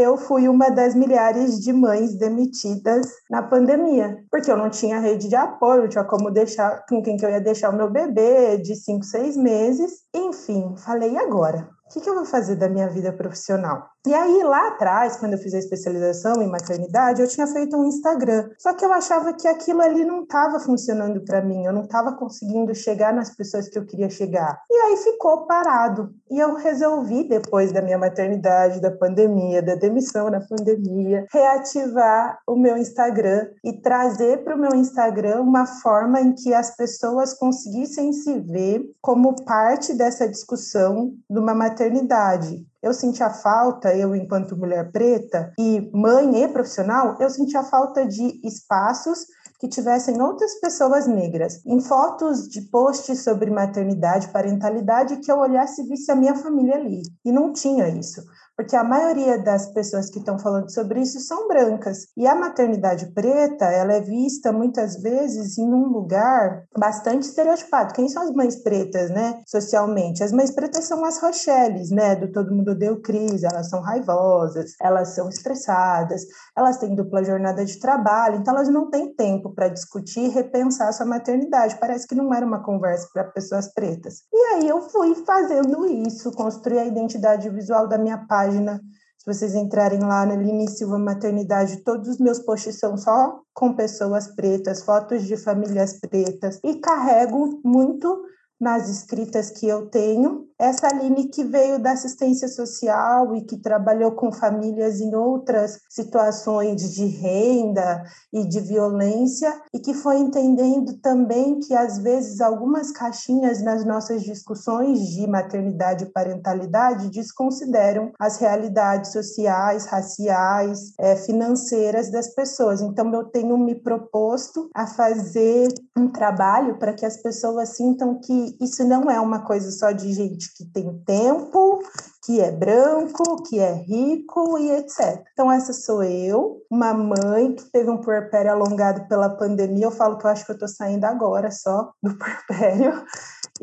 eu 0.01 0.17
fui 0.17 0.47
uma 0.47 0.69
das 0.69 0.95
milhares 0.95 1.59
de 1.59 1.73
mães 1.73 2.17
demitidas 2.17 3.07
na 3.29 3.41
pandemia, 3.43 4.17
porque 4.31 4.51
eu 4.51 4.57
não 4.57 4.69
tinha 4.69 4.99
rede 4.99 5.27
de 5.27 5.35
apoio, 5.35 5.83
não 5.83 5.89
tinha 5.89 6.03
como 6.03 6.31
deixar 6.31 6.85
com 6.87 7.01
quem 7.01 7.17
que 7.17 7.25
eu 7.25 7.29
ia 7.29 7.41
deixar 7.41 7.69
o 7.69 7.75
meu 7.75 7.89
bebê 7.91 8.57
de 8.57 8.75
5, 8.75 9.03
6 9.03 9.37
meses. 9.37 9.91
Enfim, 10.13 10.75
falei, 10.77 11.17
agora? 11.17 11.76
O 11.87 11.89
que, 11.89 12.01
que 12.01 12.09
eu 12.09 12.15
vou 12.15 12.25
fazer 12.25 12.57
da 12.57 12.67
minha 12.67 12.89
vida 12.89 13.13
profissional? 13.13 13.89
E 14.05 14.13
aí, 14.13 14.41
lá 14.43 14.69
atrás, 14.69 15.17
quando 15.17 15.33
eu 15.33 15.37
fiz 15.37 15.53
a 15.53 15.57
especialização 15.57 16.41
em 16.41 16.47
maternidade, 16.47 17.21
eu 17.21 17.27
tinha 17.27 17.47
feito 17.47 17.75
um 17.75 17.85
Instagram. 17.85 18.49
Só 18.57 18.73
que 18.73 18.85
eu 18.85 18.93
achava 18.93 19.33
que 19.33 19.47
aquilo 19.47 19.81
ali 19.81 20.05
não 20.05 20.23
estava 20.23 20.59
funcionando 20.59 21.23
para 21.25 21.41
mim, 21.41 21.65
eu 21.65 21.73
não 21.73 21.83
estava 21.83 22.13
conseguindo 22.13 22.73
chegar 22.73 23.13
nas 23.13 23.35
pessoas 23.35 23.67
que 23.67 23.77
eu 23.77 23.85
queria 23.85 24.09
chegar. 24.09 24.61
E 24.69 24.73
aí 24.73 24.97
ficou 24.97 25.45
parado. 25.45 26.13
E 26.29 26.39
eu 26.39 26.55
resolvi, 26.55 27.27
depois 27.27 27.73
da 27.73 27.81
minha 27.81 27.97
maternidade, 27.97 28.81
da 28.81 28.91
pandemia, 28.91 29.61
da 29.61 29.75
demissão 29.75 30.29
na 30.29 30.39
pandemia, 30.39 31.25
reativar 31.31 32.39
o 32.47 32.55
meu 32.55 32.77
Instagram 32.77 33.47
e 33.63 33.73
trazer 33.81 34.43
para 34.43 34.55
o 34.55 34.59
meu 34.59 34.73
Instagram 34.73 35.41
uma 35.41 35.65
forma 35.65 36.21
em 36.21 36.33
que 36.33 36.53
as 36.53 36.75
pessoas 36.75 37.33
conseguissem 37.33 38.13
se 38.13 38.39
ver 38.39 38.83
como 39.01 39.43
parte 39.43 39.93
dessa 39.93 40.29
discussão 40.29 41.13
de 41.29 41.39
uma 41.39 41.53
maternidade 41.77 42.65
eu 42.81 42.93
senti 42.93 43.21
a 43.21 43.29
falta, 43.29 43.93
eu 43.95 44.15
enquanto 44.15 44.57
mulher 44.57 44.91
preta 44.91 45.51
e 45.59 45.91
mãe 45.93 46.43
e 46.43 46.47
profissional, 46.47 47.17
eu 47.19 47.29
senti 47.29 47.57
a 47.57 47.63
falta 47.63 48.05
de 48.05 48.39
espaços 48.47 49.19
que 49.59 49.67
tivessem 49.67 50.21
outras 50.21 50.59
pessoas 50.59 51.07
negras. 51.07 51.65
Em 51.65 51.81
fotos 51.81 52.47
de 52.47 52.61
posts 52.69 53.23
sobre 53.23 53.49
maternidade, 53.49 54.29
parentalidade, 54.29 55.17
que 55.17 55.31
eu 55.31 55.39
olhasse 55.39 55.81
e 55.81 55.87
visse 55.87 56.11
a 56.11 56.15
minha 56.15 56.35
família 56.35 56.75
ali. 56.75 57.01
E 57.25 57.31
não 57.31 57.51
tinha 57.51 57.89
isso 57.89 58.21
porque 58.57 58.75
a 58.75 58.83
maioria 58.83 59.37
das 59.37 59.67
pessoas 59.67 60.09
que 60.09 60.17
estão 60.17 60.39
falando 60.39 60.73
sobre 60.73 60.99
isso 60.99 61.19
são 61.19 61.47
brancas. 61.47 62.07
E 62.17 62.25
a 62.25 62.33
maternidade 62.33 63.05
preta, 63.13 63.65
ela 63.65 63.93
é 63.93 64.01
vista 64.01 64.51
muitas 64.51 64.99
vezes 64.99 65.59
em 65.59 65.71
um 65.71 65.87
lugar 65.89 66.63
bastante 66.75 67.27
estereotipado. 67.27 67.93
Quem 67.93 68.09
são 68.09 68.23
as 68.23 68.31
mães 68.31 68.55
pretas, 68.55 69.11
né, 69.11 69.39
socialmente? 69.45 70.23
As 70.23 70.31
mães 70.31 70.49
pretas 70.49 70.85
são 70.85 71.05
as 71.05 71.21
Rochelles, 71.21 71.91
né, 71.91 72.15
do 72.15 72.31
Todo 72.31 72.53
Mundo 72.53 72.73
Deu 72.73 72.99
Crise, 72.99 73.45
elas 73.45 73.69
são 73.69 73.79
raivosas, 73.79 74.71
elas 74.81 75.09
são 75.09 75.29
estressadas, 75.29 76.23
elas 76.57 76.77
têm 76.77 76.95
dupla 76.95 77.23
jornada 77.23 77.63
de 77.63 77.79
trabalho, 77.79 78.37
então 78.37 78.55
elas 78.55 78.69
não 78.69 78.89
têm 78.89 79.13
tempo 79.13 79.53
para 79.53 79.69
discutir 79.69 80.21
e 80.21 80.29
repensar 80.29 80.91
sua 80.93 81.05
maternidade. 81.05 81.77
Parece 81.79 82.07
que 82.07 82.15
não 82.15 82.33
era 82.33 82.45
uma 82.45 82.63
conversa 82.63 83.07
para 83.13 83.23
pessoas 83.25 83.71
pretas. 83.71 84.23
E 84.33 84.37
aí 84.55 84.67
eu 84.67 84.81
fui 84.81 85.13
fazendo 85.13 85.85
isso, 85.85 86.31
construir 86.31 86.79
a 86.79 86.85
identidade 86.85 87.47
visual 87.51 87.87
da 87.87 87.99
minha 87.99 88.17
página 88.17 88.46
página. 88.47 88.81
Se 89.17 89.25
vocês 89.25 89.55
entrarem 89.55 89.99
lá 89.99 90.25
na 90.25 90.35
Line 90.35 90.69
Silva 90.69 90.97
Maternidade, 90.97 91.83
todos 91.83 92.07
os 92.07 92.17
meus 92.17 92.39
posts 92.39 92.79
são 92.79 92.97
só 92.97 93.41
com 93.53 93.73
pessoas 93.73 94.27
pretas, 94.27 94.83
fotos 94.83 95.23
de 95.23 95.35
famílias 95.35 95.99
pretas, 95.99 96.59
e 96.63 96.75
carrego 96.75 97.59
muito 97.63 98.23
nas 98.59 98.89
escritas 98.89 99.49
que 99.49 99.67
eu 99.67 99.89
tenho 99.89 100.46
essa 100.59 100.87
Aline 100.87 101.29
que 101.29 101.43
veio 101.43 101.77
da 101.77 101.91
assistência 101.91 102.47
social 102.47 103.35
e 103.35 103.41
que 103.41 103.57
trabalhou 103.57 104.11
com 104.13 104.31
famílias 104.31 104.99
em 104.99 105.13
outras 105.13 105.79
situações 105.87 106.93
de 106.93 107.05
renda 107.05 108.03
e 108.33 108.43
de 108.47 108.59
violência 108.59 109.53
e 109.73 109.79
que 109.79 109.93
foi 109.93 110.17
entendendo 110.17 110.97
também 110.99 111.59
que 111.59 111.75
às 111.75 111.99
vezes 111.99 112.41
algumas 112.41 112.91
caixinhas 112.91 113.61
nas 113.61 113.85
nossas 113.85 114.23
discussões 114.23 114.99
de 114.99 115.27
maternidade 115.27 116.05
e 116.05 116.11
parentalidade 116.11 117.09
desconsideram 117.09 118.11
as 118.19 118.37
realidades 118.37 119.11
sociais, 119.11 119.85
raciais, 119.85 120.93
é, 120.99 121.15
financeiras 121.15 122.09
das 122.09 122.33
pessoas. 122.33 122.81
Então 122.81 123.13
eu 123.13 123.25
tenho 123.25 123.57
me 123.57 123.75
proposto 123.75 124.69
a 124.73 124.87
fazer 124.87 125.67
um 125.95 126.09
trabalho 126.09 126.79
para 126.79 126.93
que 126.93 127.05
as 127.05 127.17
pessoas 127.17 127.69
sintam 127.69 128.19
que 128.19 128.57
isso 128.59 128.83
não 128.83 129.09
é 129.09 129.19
uma 129.19 129.45
coisa 129.45 129.71
só 129.71 129.91
de 129.91 130.11
gente 130.13 130.46
gente 130.47 130.53
que 130.55 130.65
tem 130.65 130.97
tempo, 131.03 131.79
que 132.23 132.39
é 132.39 132.51
branco, 132.51 133.43
que 133.43 133.59
é 133.59 133.73
rico 133.73 134.57
e 134.57 134.71
etc. 134.71 135.23
Então, 135.33 135.51
essa 135.51 135.73
sou 135.73 136.03
eu, 136.03 136.61
uma 136.69 136.93
mãe 136.93 137.53
que 137.53 137.65
teve 137.65 137.89
um 137.89 137.97
puerpério 137.97 138.51
alongado 138.51 139.07
pela 139.07 139.29
pandemia. 139.29 139.85
Eu 139.85 139.91
falo 139.91 140.17
que 140.17 140.25
eu 140.25 140.29
acho 140.29 140.45
que 140.45 140.51
eu 140.51 140.55
estou 140.55 140.67
saindo 140.67 141.05
agora 141.05 141.51
só 141.51 141.91
do 142.01 142.15
puerpério. 142.17 143.03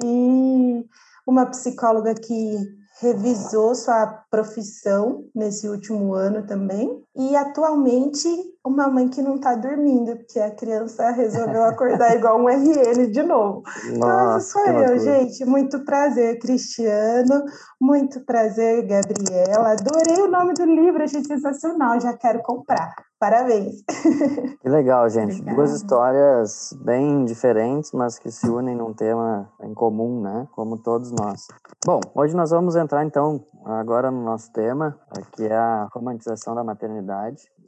E 0.03 0.85
uma 1.26 1.47
psicóloga 1.47 2.14
que 2.14 2.59
revisou 3.00 3.75
sua 3.75 4.07
profissão 4.31 5.25
nesse 5.35 5.69
último 5.69 6.14
ano 6.14 6.47
também. 6.47 7.04
E 7.16 7.37
atualmente, 7.37 8.28
uma 8.66 8.88
mãe 8.88 9.09
que 9.09 9.23
não 9.23 9.37
está 9.37 9.54
dormindo, 9.54 10.16
porque 10.16 10.40
a 10.40 10.50
criança 10.50 11.11
resolveu 11.11 11.62
acordar 11.62 12.14
igual 12.18 12.40
um 12.40 12.49
RN 12.49 13.06
de 13.09 13.23
novo. 13.23 13.62
Nossa, 13.62 13.88
então, 13.88 14.37
essa 14.37 14.40
sou 14.40 14.66
eu, 14.66 14.99
gente. 14.99 15.44
Muito 15.44 15.85
prazer, 15.85 16.40
Cristiano. 16.40 17.44
Muito 17.80 18.25
prazer, 18.25 18.85
Gabriela. 18.85 19.73
Adorei 19.73 20.25
o 20.25 20.30
nome 20.30 20.54
do 20.54 20.64
livro, 20.64 21.04
achei 21.04 21.23
sensacional. 21.23 22.00
Já 22.00 22.14
quero 22.14 22.42
comprar. 22.42 22.92
Parabéns. 23.21 23.76
Que 24.61 24.68
legal, 24.68 25.09
gente. 25.11 25.35
Obrigada. 25.35 25.56
Duas 25.56 25.73
histórias 25.73 26.75
bem 26.83 27.25
diferentes, 27.26 27.92
mas 27.92 28.18
que 28.18 28.30
se 28.30 28.49
unem 28.49 28.75
num 28.75 28.94
tema 28.94 29.50
em 29.62 29.75
comum, 29.75 30.23
né? 30.23 30.49
Como 30.52 30.78
todos 30.78 31.11
nós. 31.11 31.47
Bom, 31.85 32.00
hoje 32.14 32.35
nós 32.35 32.50
vamos 32.50 32.75
entrar 32.76 33.04
então 33.04 33.44
agora 33.64 34.11
no 34.11 34.23
nosso 34.23 34.50
tema, 34.52 34.99
que 35.33 35.44
é 35.44 35.54
a 35.54 35.87
romantização 35.92 36.54
da 36.54 36.64
maternidade 36.64 37.04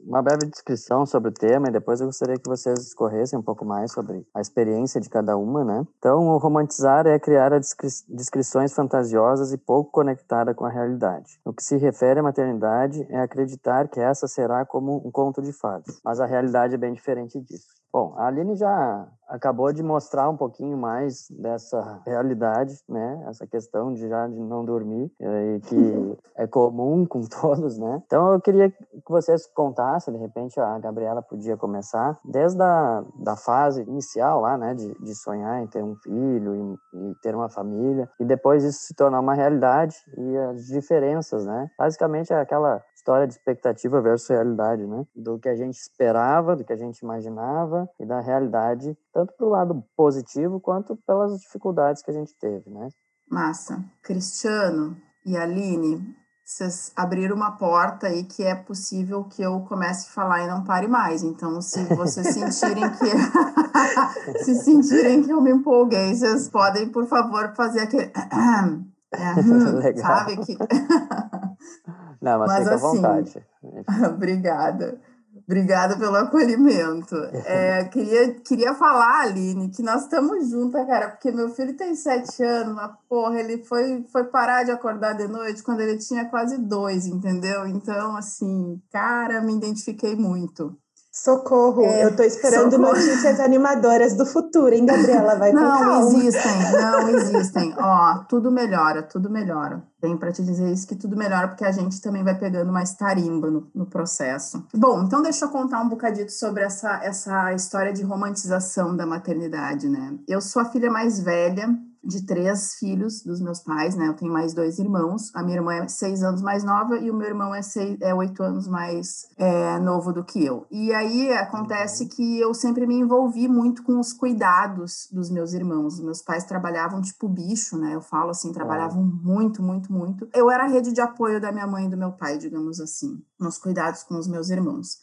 uma 0.05 0.21
breve 0.21 0.45
descrição 0.45 1.05
sobre 1.05 1.29
o 1.29 1.33
tema 1.33 1.67
e 1.67 1.71
depois 1.71 1.99
eu 1.99 2.07
gostaria 2.07 2.37
que 2.37 2.49
vocês 2.49 2.79
discorressem 2.79 3.37
um 3.37 3.43
pouco 3.43 3.65
mais 3.65 3.91
sobre 3.91 4.25
a 4.33 4.41
experiência 4.41 5.01
de 5.01 5.09
cada 5.09 5.37
uma, 5.37 5.63
né? 5.63 5.85
Então, 5.97 6.27
o 6.27 6.37
romantizar 6.37 7.05
é 7.05 7.19
criar 7.19 7.49
descri 7.59 7.89
descrições 8.09 8.73
fantasiosas 8.73 9.51
e 9.51 9.57
pouco 9.57 9.91
conectada 9.91 10.53
com 10.53 10.65
a 10.65 10.69
realidade. 10.69 11.39
No 11.45 11.53
que 11.53 11.63
se 11.63 11.77
refere 11.77 12.19
à 12.19 12.23
maternidade, 12.23 13.05
é 13.09 13.19
acreditar 13.19 13.87
que 13.87 13.99
essa 13.99 14.27
será 14.27 14.65
como 14.65 15.05
um 15.05 15.11
conto 15.11 15.41
de 15.41 15.51
fadas, 15.51 15.99
mas 16.03 16.19
a 16.19 16.25
realidade 16.25 16.75
é 16.75 16.77
bem 16.77 16.93
diferente 16.93 17.39
disso. 17.41 17.76
Bom, 17.91 18.13
a 18.17 18.27
Aline 18.27 18.55
já 18.55 19.07
acabou 19.27 19.71
de 19.73 19.83
mostrar 19.83 20.29
um 20.29 20.37
pouquinho 20.37 20.77
mais 20.77 21.27
dessa 21.29 22.01
realidade, 22.05 22.79
né? 22.87 23.23
Essa 23.27 23.45
questão 23.45 23.93
de 23.93 24.07
já 24.07 24.27
de 24.27 24.39
não 24.39 24.63
dormir, 24.63 25.11
eh, 25.19 25.55
e 25.55 25.59
que 25.59 26.17
é 26.35 26.47
comum 26.47 27.05
com 27.05 27.21
todos, 27.27 27.77
né? 27.77 28.01
Então 28.05 28.33
eu 28.33 28.41
queria 28.41 28.69
que 28.69 28.77
vocês 29.09 29.45
contassem, 29.47 30.13
de 30.13 30.19
repente 30.19 30.59
a 30.59 30.79
Gabriela 30.79 31.21
podia 31.21 31.57
começar, 31.57 32.17
desde 32.23 32.61
a 32.61 33.03
da 33.15 33.35
fase 33.35 33.81
inicial 33.83 34.41
lá, 34.41 34.57
né? 34.57 34.73
De, 34.73 34.93
de 34.99 35.15
sonhar 35.15 35.61
em 35.61 35.67
ter 35.67 35.83
um 35.83 35.95
filho 35.95 36.55
e, 36.55 37.09
e 37.09 37.15
ter 37.21 37.35
uma 37.35 37.49
família, 37.49 38.09
e 38.19 38.25
depois 38.25 38.63
isso 38.63 38.79
se 38.79 38.95
tornar 38.95 39.19
uma 39.19 39.33
realidade 39.33 39.95
e 40.17 40.37
as 40.37 40.65
diferenças, 40.67 41.45
né? 41.45 41.69
Basicamente 41.77 42.31
é 42.31 42.39
aquela 42.39 42.81
história 43.07 43.25
de 43.25 43.33
expectativa 43.33 44.01
versus 44.01 44.27
realidade, 44.27 44.85
né? 44.85 45.05
Do 45.15 45.39
que 45.39 45.47
a 45.47 45.55
gente 45.55 45.75
esperava, 45.75 46.57
do 46.57 46.65
que 46.65 46.73
a 46.73 46.77
gente 46.77 46.99
imaginava 46.99 47.89
e 47.97 48.05
da 48.05 48.19
realidade 48.19 48.97
tanto 49.13 49.33
para 49.37 49.47
o 49.47 49.49
lado 49.49 49.83
positivo 49.95 50.59
quanto 50.59 50.97
pelas 51.07 51.39
dificuldades 51.39 52.03
que 52.03 52.11
a 52.11 52.13
gente 52.13 52.35
teve, 52.37 52.69
né? 52.69 52.89
Massa. 53.31 53.81
Cristiano 54.03 54.97
e 55.25 55.37
Aline, 55.37 56.15
vocês 56.45 56.91
abriram 56.97 57.35
uma 57.35 57.57
porta 57.57 58.07
aí 58.07 58.25
que 58.25 58.43
é 58.43 58.55
possível 58.55 59.23
que 59.23 59.41
eu 59.41 59.61
comece 59.61 60.09
a 60.09 60.13
falar 60.13 60.43
e 60.43 60.47
não 60.47 60.65
pare 60.65 60.87
mais. 60.89 61.23
Então, 61.23 61.61
se 61.61 61.83
vocês 61.95 62.27
sentirem 62.35 62.89
que 62.91 64.43
se 64.43 64.55
sentirem 64.55 65.23
que 65.23 65.31
eu 65.31 65.41
me 65.41 65.51
empolguei, 65.51 66.13
vocês 66.13 66.49
podem, 66.49 66.89
por 66.89 67.07
favor, 67.07 67.53
fazer 67.55 67.81
aquele 67.81 68.11
é, 69.13 69.95
sabe 69.95 70.37
que 70.45 70.57
Não, 72.21 72.39
mas, 72.39 72.47
mas 72.47 72.63
fica 72.63 72.75
assim, 72.75 72.85
à 72.85 72.91
vontade. 72.91 73.45
Obrigada. 74.13 75.01
Obrigada 75.47 75.97
pelo 75.97 76.15
acolhimento. 76.15 77.15
É, 77.45 77.85
queria, 77.85 78.33
queria 78.41 78.73
falar, 78.73 79.21
Aline, 79.21 79.69
que 79.69 79.81
nós 79.83 80.03
estamos 80.03 80.49
juntas, 80.49 80.85
cara, 80.85 81.09
porque 81.09 81.31
meu 81.31 81.49
filho 81.49 81.75
tem 81.75 81.95
sete 81.95 82.43
anos, 82.43 82.75
mas, 82.75 82.91
porra, 83.07 83.39
ele 83.39 83.63
foi, 83.63 84.03
foi 84.11 84.25
parar 84.25 84.63
de 84.63 84.71
acordar 84.71 85.13
de 85.13 85.27
noite 85.27 85.63
quando 85.63 85.81
ele 85.81 85.97
tinha 85.97 86.25
quase 86.25 86.57
dois, 86.57 87.05
entendeu? 87.05 87.65
Então, 87.67 88.17
assim, 88.17 88.81
cara, 88.91 89.41
me 89.41 89.55
identifiquei 89.55 90.15
muito. 90.15 90.75
Socorro, 91.23 91.83
é, 91.83 92.05
eu 92.05 92.15
tô 92.15 92.21
esperando 92.21 92.71
socorro. 92.71 92.93
notícias 92.93 93.39
animadoras 93.39 94.13
do 94.13 94.23
futuro, 94.23 94.73
hein, 94.73 94.85
Gabriela? 94.85 95.35
Vai 95.35 95.51
com 95.51 95.57
Não, 95.57 95.79
calma. 95.79 95.97
existem, 95.99 96.71
não 96.71 97.09
existem. 97.17 97.75
Ó, 97.75 98.19
tudo 98.29 98.51
melhora, 98.51 99.01
tudo 99.01 99.27
melhora. 99.27 99.83
Tem 99.99 100.15
para 100.15 100.31
te 100.31 100.43
dizer 100.43 100.71
isso 100.71 100.87
que 100.87 100.95
tudo 100.95 101.17
melhora, 101.17 101.47
porque 101.47 101.65
a 101.65 101.71
gente 101.71 101.99
também 102.01 102.23
vai 102.23 102.37
pegando 102.37 102.71
mais 102.71 102.93
tarimba 102.93 103.49
no, 103.49 103.67
no, 103.73 103.87
processo. 103.87 104.63
Bom, 104.75 105.03
então 105.03 105.23
deixa 105.23 105.45
eu 105.45 105.49
contar 105.49 105.81
um 105.81 105.89
bocadito 105.89 106.31
sobre 106.31 106.63
essa, 106.63 107.03
essa 107.03 107.51
história 107.51 107.91
de 107.91 108.03
romantização 108.03 108.95
da 108.95 109.05
maternidade, 109.05 109.89
né? 109.89 110.19
Eu 110.27 110.39
sou 110.39 110.61
a 110.61 110.65
filha 110.65 110.91
mais 110.91 111.19
velha 111.19 111.67
de 112.07 112.25
três 112.25 112.75
filhos 112.75 113.21
dos 113.21 113.41
meus 113.41 113.59
pais, 113.59 113.95
né? 113.95 114.07
Eu 114.07 114.13
tenho 114.13 114.31
mais 114.31 114.53
dois 114.53 114.79
irmãos. 114.79 115.29
A 115.35 115.43
minha 115.43 115.57
irmã 115.57 115.73
é 115.73 115.87
seis 115.89 116.23
anos 116.23 116.41
mais 116.41 116.63
nova 116.63 116.97
e 116.97 117.11
o 117.11 117.13
meu 117.13 117.27
irmão 117.27 117.53
é, 117.53 117.61
seis, 117.61 117.99
é 118.01 118.15
oito 118.15 118.41
anos 118.41 118.65
mais 118.65 119.27
é, 119.37 119.77
novo 119.79 120.13
do 120.13 120.23
que 120.23 120.43
eu. 120.43 120.65
E 120.71 120.93
aí 120.93 121.33
acontece 121.33 122.03
uhum. 122.03 122.09
que 122.09 122.39
eu 122.39 122.53
sempre 122.53 122.87
me 122.87 122.95
envolvi 122.95 123.49
muito 123.49 123.83
com 123.83 123.99
os 123.99 124.13
cuidados 124.13 125.09
dos 125.11 125.29
meus 125.29 125.51
irmãos. 125.51 125.95
Os 125.95 126.03
meus 126.03 126.21
pais 126.21 126.45
trabalhavam 126.45 127.01
tipo 127.01 127.27
bicho, 127.27 127.77
né? 127.77 127.93
Eu 127.93 128.01
falo 128.01 128.29
assim, 128.29 128.53
trabalhavam 128.53 129.03
muito, 129.03 129.61
muito, 129.61 129.91
muito. 129.91 130.29
Eu 130.33 130.49
era 130.49 130.63
a 130.63 130.67
rede 130.67 130.93
de 130.93 131.01
apoio 131.01 131.41
da 131.41 131.51
minha 131.51 131.67
mãe 131.67 131.87
e 131.87 131.89
do 131.89 131.97
meu 131.97 132.13
pai, 132.13 132.37
digamos 132.37 132.79
assim, 132.79 133.21
nos 133.37 133.57
cuidados 133.57 134.03
com 134.03 134.17
os 134.17 134.29
meus 134.29 134.49
irmãos. 134.49 134.97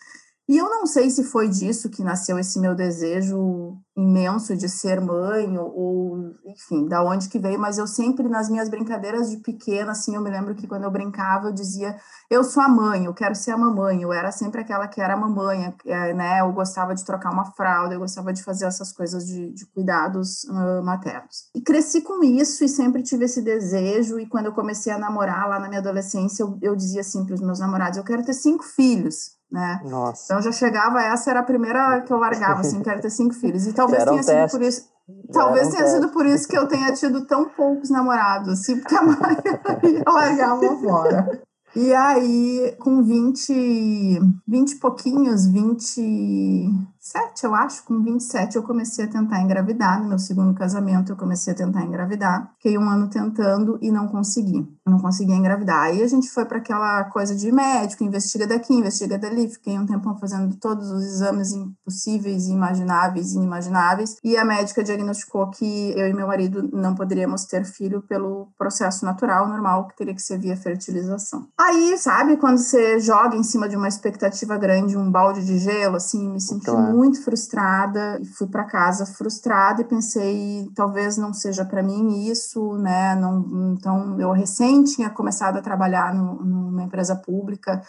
E 0.47 0.59
eu 0.59 0.69
não 0.69 0.87
sei 0.87 1.09
se 1.09 1.25
foi 1.25 1.49
disso 1.49 1.89
que 1.89 2.05
nasceu 2.05 2.39
esse 2.39 2.59
meu 2.59 2.75
desejo 2.75 3.79
imenso 3.97 4.57
de 4.57 4.69
ser 4.69 5.01
mãe, 5.01 5.57
ou, 5.57 6.35
enfim, 6.45 6.87
da 6.87 7.03
onde 7.03 7.29
que 7.29 7.39
veio, 7.39 7.59
mas 7.59 7.79
eu 7.79 7.87
sempre, 7.87 8.29
nas 8.29 8.51
minhas 8.51 8.69
brincadeiras 8.69 9.31
de 9.31 9.39
pequena, 9.39 9.93
assim, 9.93 10.17
eu 10.17 10.21
me 10.21 10.31
lembro 10.31 10.55
que 10.55 10.67
quando 10.67 10.83
eu 10.83 10.91
brincava, 10.91 11.49
eu 11.49 11.53
dizia, 11.53 11.97
eu 12.29 12.43
sou 12.43 12.63
a 12.63 12.69
mãe, 12.69 13.05
eu 13.05 13.15
quero 13.15 13.35
ser 13.35 13.53
a 13.53 13.57
mamãe, 13.57 14.03
eu 14.03 14.13
era 14.13 14.33
sempre 14.33 14.61
aquela 14.61 14.89
que 14.89 15.01
era 15.01 15.15
a 15.15 15.17
mamãe, 15.17 15.73
é, 15.87 16.13
né, 16.13 16.41
eu 16.41 16.53
gostava 16.53 16.95
de 16.95 17.05
trocar 17.05 17.33
uma 17.33 17.53
fralda, 17.53 17.95
eu 17.95 18.01
gostava 18.01 18.33
de 18.33 18.43
fazer 18.43 18.67
essas 18.67 18.93
coisas 18.93 19.25
de, 19.25 19.53
de 19.53 19.65
cuidados 19.67 20.45
uh, 20.45 20.83
maternos. 20.85 21.49
E 21.55 21.61
cresci 21.61 22.01
com 22.01 22.23
isso 22.25 22.65
e 22.65 22.69
sempre 22.69 23.03
tive 23.03 23.27
esse 23.27 23.41
desejo, 23.41 24.19
e 24.19 24.27
quando 24.27 24.47
eu 24.47 24.53
comecei 24.53 24.93
a 24.93 24.99
namorar 24.99 25.49
lá 25.49 25.61
na 25.61 25.69
minha 25.69 25.81
adolescência, 25.81 26.43
eu, 26.43 26.59
eu 26.61 26.77
dizia 26.77 27.01
assim 27.01 27.25
para 27.25 27.35
os 27.35 27.41
meus 27.41 27.61
namorados, 27.61 27.97
eu 27.97 28.05
quero 28.05 28.25
ter 28.25 28.35
cinco 28.35 28.65
filhos, 28.65 29.35
né? 29.55 29.81
Nossa. 29.85 30.25
Então 30.25 30.43
já 30.43 30.51
chegava, 30.51 31.01
essa 31.01 31.31
era 31.31 31.41
a 31.41 31.45
primeira 31.45 32.01
que 32.01 32.13
eu 32.13 32.19
largava, 32.19 32.61
assim, 32.61 32.83
quero 32.83 33.01
ter 33.01 33.11
cinco 33.11 33.33
filhos. 33.39 33.67
E 33.67 33.73
talvez 33.73 34.05
tenha 34.05 34.23
sido 34.23 34.51
por 34.51 34.63
isso. 34.63 34.93
Talvez 35.33 35.69
tenha 35.69 35.87
sido 35.87 36.09
por 36.09 36.27
isso 36.27 36.49
que 36.49 36.59
eu 36.59 36.67
tenha 36.67 36.93
tido 36.93 37.25
tão 37.27 37.49
poucos 37.49 37.91
namorados, 37.91 38.49
assim, 38.55 38.81
porque 38.81 38.97
a 38.97 39.03
maioria 39.03 40.03
largava 40.07 40.77
fora. 40.79 41.43
E 41.77 41.93
aí, 41.93 42.75
com 42.79 43.03
20, 43.03 44.21
20 44.47 44.71
e 44.71 44.77
pouquinhos, 44.77 45.47
27, 45.49 47.45
eu 47.45 47.53
acho, 47.53 47.85
com 47.85 48.01
27 48.01 48.55
eu 48.55 48.63
comecei 48.63 49.05
a 49.05 49.09
tentar 49.09 49.41
engravidar. 49.43 50.01
No 50.01 50.09
meu 50.09 50.19
segundo 50.19 50.55
casamento 50.55 51.11
eu 51.11 51.17
comecei 51.17 51.53
a 51.53 51.57
tentar 51.57 51.83
engravidar. 51.83 52.53
Fiquei 52.55 52.79
um 52.79 52.89
ano 52.89 53.11
tentando 53.11 53.77
e 53.83 53.91
não 53.91 54.07
consegui. 54.07 54.65
Não 54.87 54.99
consegui 54.99 55.33
engravidar. 55.33 55.85
Aí 55.85 56.03
a 56.03 56.07
gente 56.07 56.29
foi 56.29 56.45
para 56.45 56.59
aquela 56.59 57.05
coisa 57.05 57.35
de 57.35 57.51
médico, 57.51 58.05
investiga 58.05 58.47
daqui, 58.47 58.75
investiga 58.75 59.19
dali. 59.19 59.49
Fiquei 59.49 59.79
um 59.79 59.87
tempão 59.87 60.19
fazendo 60.19 60.55
todos 60.57 60.91
os 60.91 61.03
exames 61.05 61.53
impossíveis, 61.53 62.49
imagináveis 62.49 63.33
e 63.33 63.37
inimagináveis. 63.37 64.17
E 64.23 64.37
a 64.37 64.45
médica 64.45 64.85
diagnosticou 64.85 65.51
que 65.51 65.95
eu 65.97 66.07
e 66.07 66.13
meu 66.13 66.27
marido 66.27 66.69
não 66.71 66.95
poderíamos 66.95 67.45
ter 67.47 67.65
filho 67.65 68.03
pelo 68.03 68.49
processo 68.59 69.07
natural, 69.07 69.49
normal, 69.49 69.89
que 69.89 69.97
teria 69.97 70.15
que 70.15 70.21
ser 70.21 70.39
via 70.39 70.57
fertilização. 70.57 71.47
Aí, 71.59 71.97
sabe, 71.97 72.37
quando 72.37 72.59
você 72.59 73.01
joga 73.01 73.37
em 73.37 73.43
cima 73.43 73.69
de 73.69 73.77
uma 73.77 73.89
expectativa 73.89 74.59
grande, 74.59 74.99
um 74.99 75.11
balde 75.11 75.45
de 75.45 75.59
gelo, 75.59 75.97
assim, 75.97 76.29
me 76.29 76.41
senti 76.41 76.67
claro. 76.67 76.95
muito 76.95 77.23
frustrada 77.23 78.19
e 78.21 78.27
fui 78.27 78.47
para 78.47 78.65
casa 78.65 79.07
frustrada 79.07 79.81
e 79.81 79.85
pensei, 79.85 80.71
talvez 80.75 81.17
não 81.17 81.33
seja 81.33 81.65
para 81.65 81.83
mim 81.83 82.29
isso, 82.29 82.77
né? 82.77 83.15
Não, 83.15 83.73
então, 83.73 84.21
eu 84.21 84.33
recém 84.33 84.74
tinha 84.83 85.11
começado 85.11 85.59
a 85.59 85.63
trabalhar 85.63 86.15
no, 86.15 86.43
numa 86.45 86.83
empresa 86.83 87.15
pública, 87.15 87.81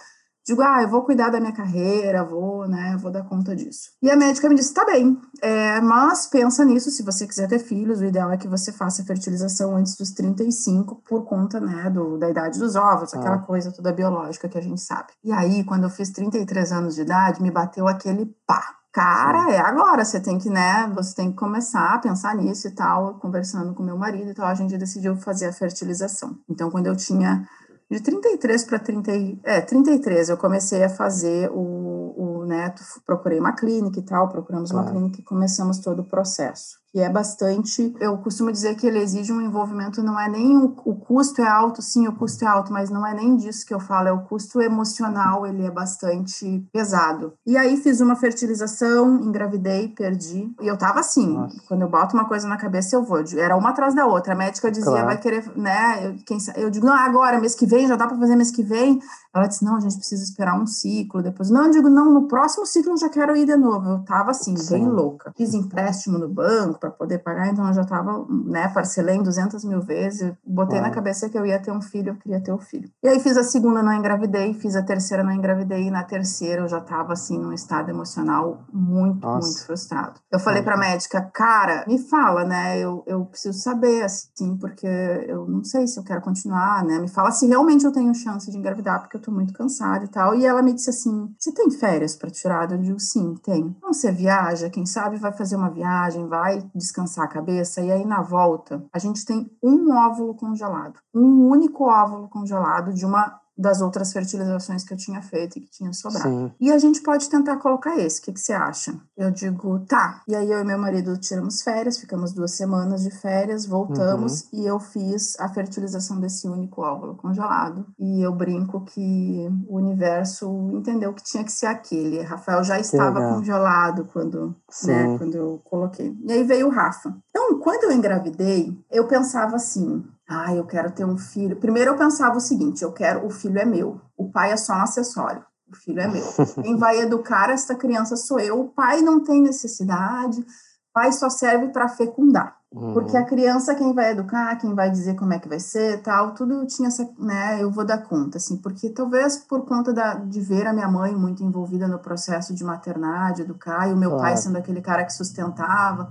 digo, 0.45 0.61
ah, 0.61 0.83
eu 0.83 0.87
vou 0.87 1.01
cuidar 1.01 1.29
da 1.29 1.39
minha 1.39 1.51
carreira, 1.51 2.23
vou, 2.23 2.67
né, 2.67 2.95
vou 2.99 3.11
dar 3.11 3.23
conta 3.23 3.55
disso. 3.55 3.89
E 4.01 4.11
a 4.11 4.15
médica 4.15 4.47
me 4.47 4.53
disse, 4.53 4.73
tá 4.73 4.85
bem, 4.85 5.19
é, 5.41 5.81
mas 5.81 6.27
pensa 6.27 6.63
nisso, 6.63 6.91
se 6.91 7.01
você 7.01 7.25
quiser 7.25 7.49
ter 7.49 7.57
filhos, 7.57 7.99
o 7.99 8.05
ideal 8.05 8.31
é 8.31 8.37
que 8.37 8.47
você 8.47 8.71
faça 8.71 9.01
a 9.01 9.05
fertilização 9.05 9.75
antes 9.75 9.95
dos 9.95 10.11
35, 10.11 11.01
por 11.07 11.25
conta, 11.25 11.59
né, 11.59 11.89
do, 11.89 12.17
da 12.19 12.29
idade 12.29 12.59
dos 12.59 12.75
ovos, 12.75 13.13
ah. 13.13 13.19
aquela 13.19 13.39
coisa 13.39 13.71
toda 13.71 13.91
biológica 13.91 14.47
que 14.47 14.57
a 14.57 14.61
gente 14.61 14.79
sabe. 14.79 15.13
E 15.23 15.31
aí, 15.31 15.63
quando 15.63 15.85
eu 15.85 15.89
fiz 15.89 16.11
33 16.11 16.71
anos 16.71 16.95
de 16.95 17.01
idade, 17.01 17.41
me 17.41 17.49
bateu 17.49 17.87
aquele 17.87 18.27
pá. 18.45 18.75
Cara, 18.95 19.51
é 19.51 19.59
agora, 19.59 20.05
você 20.05 20.21
tem 20.21 20.37
que, 20.37 20.49
né, 20.49 20.89
você 20.95 21.13
tem 21.13 21.29
que 21.29 21.35
começar 21.35 21.95
a 21.95 21.99
pensar 21.99 22.33
nisso 22.33 22.69
e 22.69 22.71
tal, 22.71 23.15
conversando 23.15 23.73
com 23.73 23.83
meu 23.83 23.97
marido 23.97 24.31
e 24.31 24.33
tal, 24.33 24.45
a 24.45 24.55
gente 24.55 24.77
decidiu 24.77 25.17
fazer 25.17 25.47
a 25.47 25.51
fertilização. 25.51 26.37
Então, 26.49 26.71
quando 26.71 26.87
eu 26.87 26.95
tinha 26.95 27.45
de 27.91 27.99
33 27.99 28.63
para 28.63 28.79
30, 28.79 29.11
é, 29.43 29.59
33, 29.59 30.29
eu 30.29 30.37
comecei 30.37 30.81
a 30.81 30.87
fazer 30.87 31.51
o, 31.51 32.39
o 32.41 32.45
neto, 32.45 32.81
procurei 33.05 33.37
uma 33.37 33.51
clínica 33.51 33.99
e 33.99 34.05
tal, 34.05 34.29
procuramos 34.29 34.71
claro. 34.71 34.87
uma 34.87 34.93
clínica 34.93 35.19
e 35.19 35.23
começamos 35.25 35.79
todo 35.79 36.01
o 36.01 36.07
processo 36.07 36.77
que 36.95 37.01
é 37.01 37.09
bastante. 37.09 37.93
Eu 37.99 38.17
costumo 38.19 38.49
dizer 38.53 38.75
que 38.75 38.87
ele 38.87 38.99
exige 38.99 39.33
um 39.33 39.41
envolvimento, 39.41 40.01
não 40.01 40.17
é 40.17 40.29
nem 40.29 40.57
o, 40.57 40.73
o, 40.85 40.95
custo 40.95 41.41
é 41.41 41.45
alto, 41.45 41.81
sim, 41.81 42.07
o 42.07 42.15
custo 42.15 42.45
é 42.45 42.47
alto, 42.47 42.71
mas 42.71 42.89
não 42.89 43.05
é 43.05 43.13
nem 43.13 43.35
disso 43.35 43.65
que 43.65 43.73
eu 43.73 43.81
falo, 43.81 44.07
é 44.07 44.13
o 44.13 44.21
custo 44.21 44.61
emocional, 44.61 45.45
ele 45.45 45.65
é 45.65 45.69
bastante 45.69 46.65
pesado. 46.71 47.33
E 47.45 47.57
aí 47.57 47.75
fiz 47.75 47.99
uma 47.99 48.15
fertilização, 48.15 49.19
engravidei, 49.19 49.89
perdi. 49.89 50.55
E 50.61 50.67
eu 50.67 50.77
tava 50.77 51.01
assim, 51.01 51.33
Nossa. 51.33 51.61
quando 51.67 51.81
eu 51.81 51.89
boto 51.89 52.15
uma 52.15 52.29
coisa 52.29 52.47
na 52.47 52.55
cabeça, 52.55 52.95
eu 52.95 53.03
vou. 53.03 53.21
Era 53.35 53.57
uma 53.57 53.71
atrás 53.71 53.93
da 53.93 54.05
outra. 54.05 54.31
A 54.31 54.37
médica 54.37 54.71
dizia, 54.71 54.89
claro. 54.89 55.07
vai 55.07 55.17
querer, 55.19 55.51
né? 55.53 56.07
Eu, 56.07 56.15
quem, 56.25 56.37
eu 56.55 56.69
digo, 56.69 56.85
não, 56.85 56.93
agora, 56.93 57.41
mês 57.41 57.55
que 57.55 57.65
vem, 57.65 57.89
já 57.89 57.97
dá 57.97 58.07
para 58.07 58.17
fazer 58.17 58.37
mês 58.37 58.51
que 58.51 58.63
vem. 58.63 59.01
Ela 59.33 59.47
disse, 59.47 59.65
não, 59.65 59.75
a 59.75 59.81
gente 59.81 59.97
precisa 59.97 60.23
esperar 60.23 60.57
um 60.57 60.65
ciclo. 60.65 61.21
Depois, 61.21 61.49
não, 61.49 61.65
eu 61.65 61.71
digo, 61.71 61.89
não, 61.89 62.09
no 62.09 62.25
próximo 62.29 62.65
ciclo 62.65 62.93
eu 62.93 62.97
já 62.97 63.09
quero 63.09 63.35
ir 63.35 63.45
de 63.45 63.57
novo. 63.57 63.85
Eu 63.89 64.05
tava 64.05 64.31
assim, 64.31 64.55
sim. 64.55 64.75
bem 64.75 64.87
louca. 64.87 65.33
Fiz 65.35 65.53
empréstimo 65.53 66.17
no 66.17 66.29
banco 66.29 66.84
para 66.85 66.91
poder 66.91 67.19
pagar, 67.19 67.47
então 67.47 67.67
eu 67.67 67.73
já 67.73 67.81
estava, 67.81 68.25
né, 68.45 68.67
parcelei 68.67 69.15
em 69.15 69.23
200 69.23 69.63
mil 69.65 69.81
vezes, 69.81 70.33
botei 70.45 70.79
na 70.79 70.91
cabeça 70.91 71.29
que 71.29 71.37
eu 71.37 71.45
ia 71.45 71.59
ter 71.59 71.71
um 71.71 71.81
filho, 71.81 72.11
eu 72.11 72.15
queria 72.15 72.41
ter 72.41 72.51
o 72.51 72.55
um 72.55 72.59
filho. 72.59 72.89
E 73.03 73.07
aí 73.07 73.19
fiz 73.19 73.37
a 73.37 73.43
segunda, 73.43 73.81
não 73.81 73.93
engravidei, 73.93 74.53
fiz 74.53 74.75
a 74.75 74.83
terceira, 74.83 75.23
não 75.23 75.31
engravidei, 75.31 75.87
e 75.87 75.91
na 75.91 76.03
terceira 76.03 76.61
eu 76.61 76.67
já 76.67 76.77
estava, 76.77 77.13
assim, 77.13 77.37
num 77.37 77.53
estado 77.53 77.89
emocional 77.89 78.65
muito, 78.71 79.25
Nossa. 79.25 79.47
muito 79.47 79.65
frustrado. 79.65 80.19
Eu 80.31 80.39
falei 80.39 80.61
para 80.61 80.75
a 80.75 80.79
médica, 80.79 81.21
cara, 81.33 81.85
me 81.87 81.97
fala, 81.97 82.43
né, 82.43 82.79
eu, 82.79 83.03
eu 83.07 83.25
preciso 83.25 83.59
saber, 83.59 84.03
assim, 84.03 84.57
porque 84.57 84.87
eu 85.27 85.47
não 85.47 85.63
sei 85.63 85.87
se 85.87 85.99
eu 85.99 86.03
quero 86.03 86.21
continuar, 86.21 86.83
né, 86.83 86.99
me 86.99 87.07
fala 87.07 87.31
se 87.31 87.47
realmente 87.47 87.85
eu 87.85 87.91
tenho 87.91 88.13
chance 88.13 88.49
de 88.51 88.57
engravidar, 88.57 89.01
porque 89.01 89.17
eu 89.17 89.21
tô 89.21 89.31
muito 89.31 89.53
cansada 89.53 90.05
e 90.05 90.07
tal. 90.07 90.35
E 90.35 90.45
ela 90.45 90.61
me 90.61 90.73
disse 90.73 90.89
assim, 90.89 91.33
você 91.37 91.51
tem 91.51 91.69
férias 91.71 92.15
para 92.15 92.29
tirar? 92.29 92.71
Eu 92.71 92.77
digo, 92.77 92.99
sim, 92.99 93.35
tem. 93.43 93.75
Então 93.77 93.93
você 93.93 94.11
viaja, 94.11 94.69
quem 94.69 94.85
sabe 94.85 95.17
vai 95.17 95.31
fazer 95.33 95.55
uma 95.55 95.69
viagem, 95.69 96.27
vai 96.27 96.63
descansar 96.75 97.25
a 97.25 97.29
cabeça, 97.29 97.81
e 97.81 97.91
aí 97.91 98.05
na 98.05 98.21
volta 98.21 98.83
a 98.91 98.99
gente 98.99 99.25
tem 99.25 99.49
um 99.63 99.91
óvulo 99.91 100.35
congelado, 100.35 100.99
um 101.13 101.47
único 101.47 101.85
óvulo 101.85 102.27
congelado 102.27 102.93
de 102.93 103.05
uma 103.05 103.39
das 103.57 103.81
outras 103.81 104.11
fertilizações 104.11 104.83
que 104.83 104.93
eu 104.93 104.97
tinha 104.97 105.21
feito 105.21 105.57
e 105.57 105.61
que 105.61 105.69
tinha 105.71 105.93
sobrado. 105.93 106.29
Sim. 106.29 106.51
E 106.59 106.71
a 106.71 106.77
gente 106.77 107.01
pode 107.01 107.29
tentar 107.29 107.57
colocar 107.57 107.97
esse. 107.97 108.19
O 108.19 108.23
que, 108.23 108.33
que 108.33 108.39
você 108.39 108.53
acha? 108.53 108.93
Eu 109.17 109.31
digo, 109.31 109.79
tá. 109.87 110.21
E 110.27 110.35
aí 110.35 110.51
eu 110.51 110.59
e 110.59 110.63
meu 110.63 110.77
marido 110.77 111.17
tiramos 111.17 111.61
férias, 111.61 111.97
ficamos 111.97 112.33
duas 112.33 112.51
semanas 112.51 113.03
de 113.03 113.11
férias, 113.11 113.65
voltamos 113.65 114.41
uhum. 114.41 114.59
e 114.59 114.65
eu 114.65 114.79
fiz 114.79 115.39
a 115.39 115.47
fertilização 115.47 116.19
desse 116.19 116.47
único 116.47 116.81
óvulo 116.81 117.15
congelado. 117.15 117.85
E 117.97 118.21
eu 118.21 118.33
brinco 118.33 118.81
que 118.81 119.49
o 119.67 119.77
universo 119.77 120.49
entendeu 120.73 121.13
que 121.13 121.23
tinha 121.23 121.43
que 121.43 121.51
ser 121.51 121.67
aquele. 121.67 122.21
Rafael 122.21 122.63
já 122.63 122.79
estava 122.79 123.35
congelado 123.35 124.05
quando, 124.11 124.55
né, 124.83 125.17
quando 125.17 125.35
eu 125.35 125.61
coloquei. 125.63 126.15
E 126.25 126.31
aí 126.31 126.43
veio 126.43 126.67
o 126.67 126.71
Rafa. 126.71 127.15
Então, 127.29 127.59
quando 127.59 127.85
eu 127.85 127.91
engravidei, 127.91 128.77
eu 128.91 129.07
pensava 129.07 129.55
assim: 129.55 130.03
Ah, 130.27 130.53
eu 130.53 130.65
quero 130.65 130.91
ter 130.91 131.05
um 131.05 131.17
filho. 131.17 131.55
Primeiro 131.57 131.91
eu 131.91 131.97
pensava 131.97 132.37
o 132.37 132.41
seguinte: 132.41 132.83
eu 132.83 132.91
quero, 132.91 133.25
o 133.25 133.29
filho 133.29 133.59
é 133.59 133.65
meu, 133.65 134.01
o 134.17 134.31
pai 134.31 134.51
é 134.51 134.57
só 134.57 134.73
um 134.73 134.81
acessório. 134.81 135.43
O 135.71 135.75
filho 135.75 135.99
é 135.99 136.07
meu. 136.07 136.23
Quem 136.61 136.77
vai 136.77 136.99
educar 136.99 137.49
esta 137.49 137.75
criança 137.75 138.15
sou 138.15 138.39
eu. 138.39 138.59
O 138.59 138.69
pai 138.69 139.01
não 139.01 139.23
tem 139.23 139.41
necessidade. 139.41 140.41
O 140.41 140.93
pai 140.93 141.11
só 141.11 141.29
serve 141.29 141.69
para 141.69 141.89
fecundar. 141.89 142.55
Uhum. 142.75 142.93
Porque 142.93 143.15
a 143.15 143.23
criança, 143.23 143.73
quem 143.73 143.93
vai 143.93 144.11
educar, 144.11 144.57
quem 144.57 144.75
vai 144.75 144.91
dizer 144.91 145.15
como 145.15 145.33
é 145.33 145.39
que 145.39 145.47
vai 145.47 145.61
ser, 145.61 146.01
tal, 146.01 146.33
tudo 146.33 146.65
tinha 146.67 146.89
essa, 146.89 147.09
né, 147.17 147.63
eu 147.63 147.71
vou 147.71 147.85
dar 147.85 147.99
conta, 147.99 148.37
assim, 148.37 148.57
porque 148.57 148.89
talvez 148.89 149.37
por 149.37 149.65
conta 149.65 149.93
da, 149.93 150.15
de 150.15 150.41
ver 150.41 150.67
a 150.67 150.73
minha 150.73 150.89
mãe 150.89 151.15
muito 151.15 151.41
envolvida 151.41 151.87
no 151.87 151.99
processo 151.99 152.53
de 152.53 152.65
maternar, 152.65 153.31
de 153.31 153.43
educar, 153.43 153.87
e 153.87 153.93
o 153.93 153.97
meu 153.97 154.09
claro. 154.09 154.25
pai 154.25 154.37
sendo 154.37 154.57
aquele 154.57 154.81
cara 154.81 155.05
que 155.05 155.13
sustentava. 155.13 156.09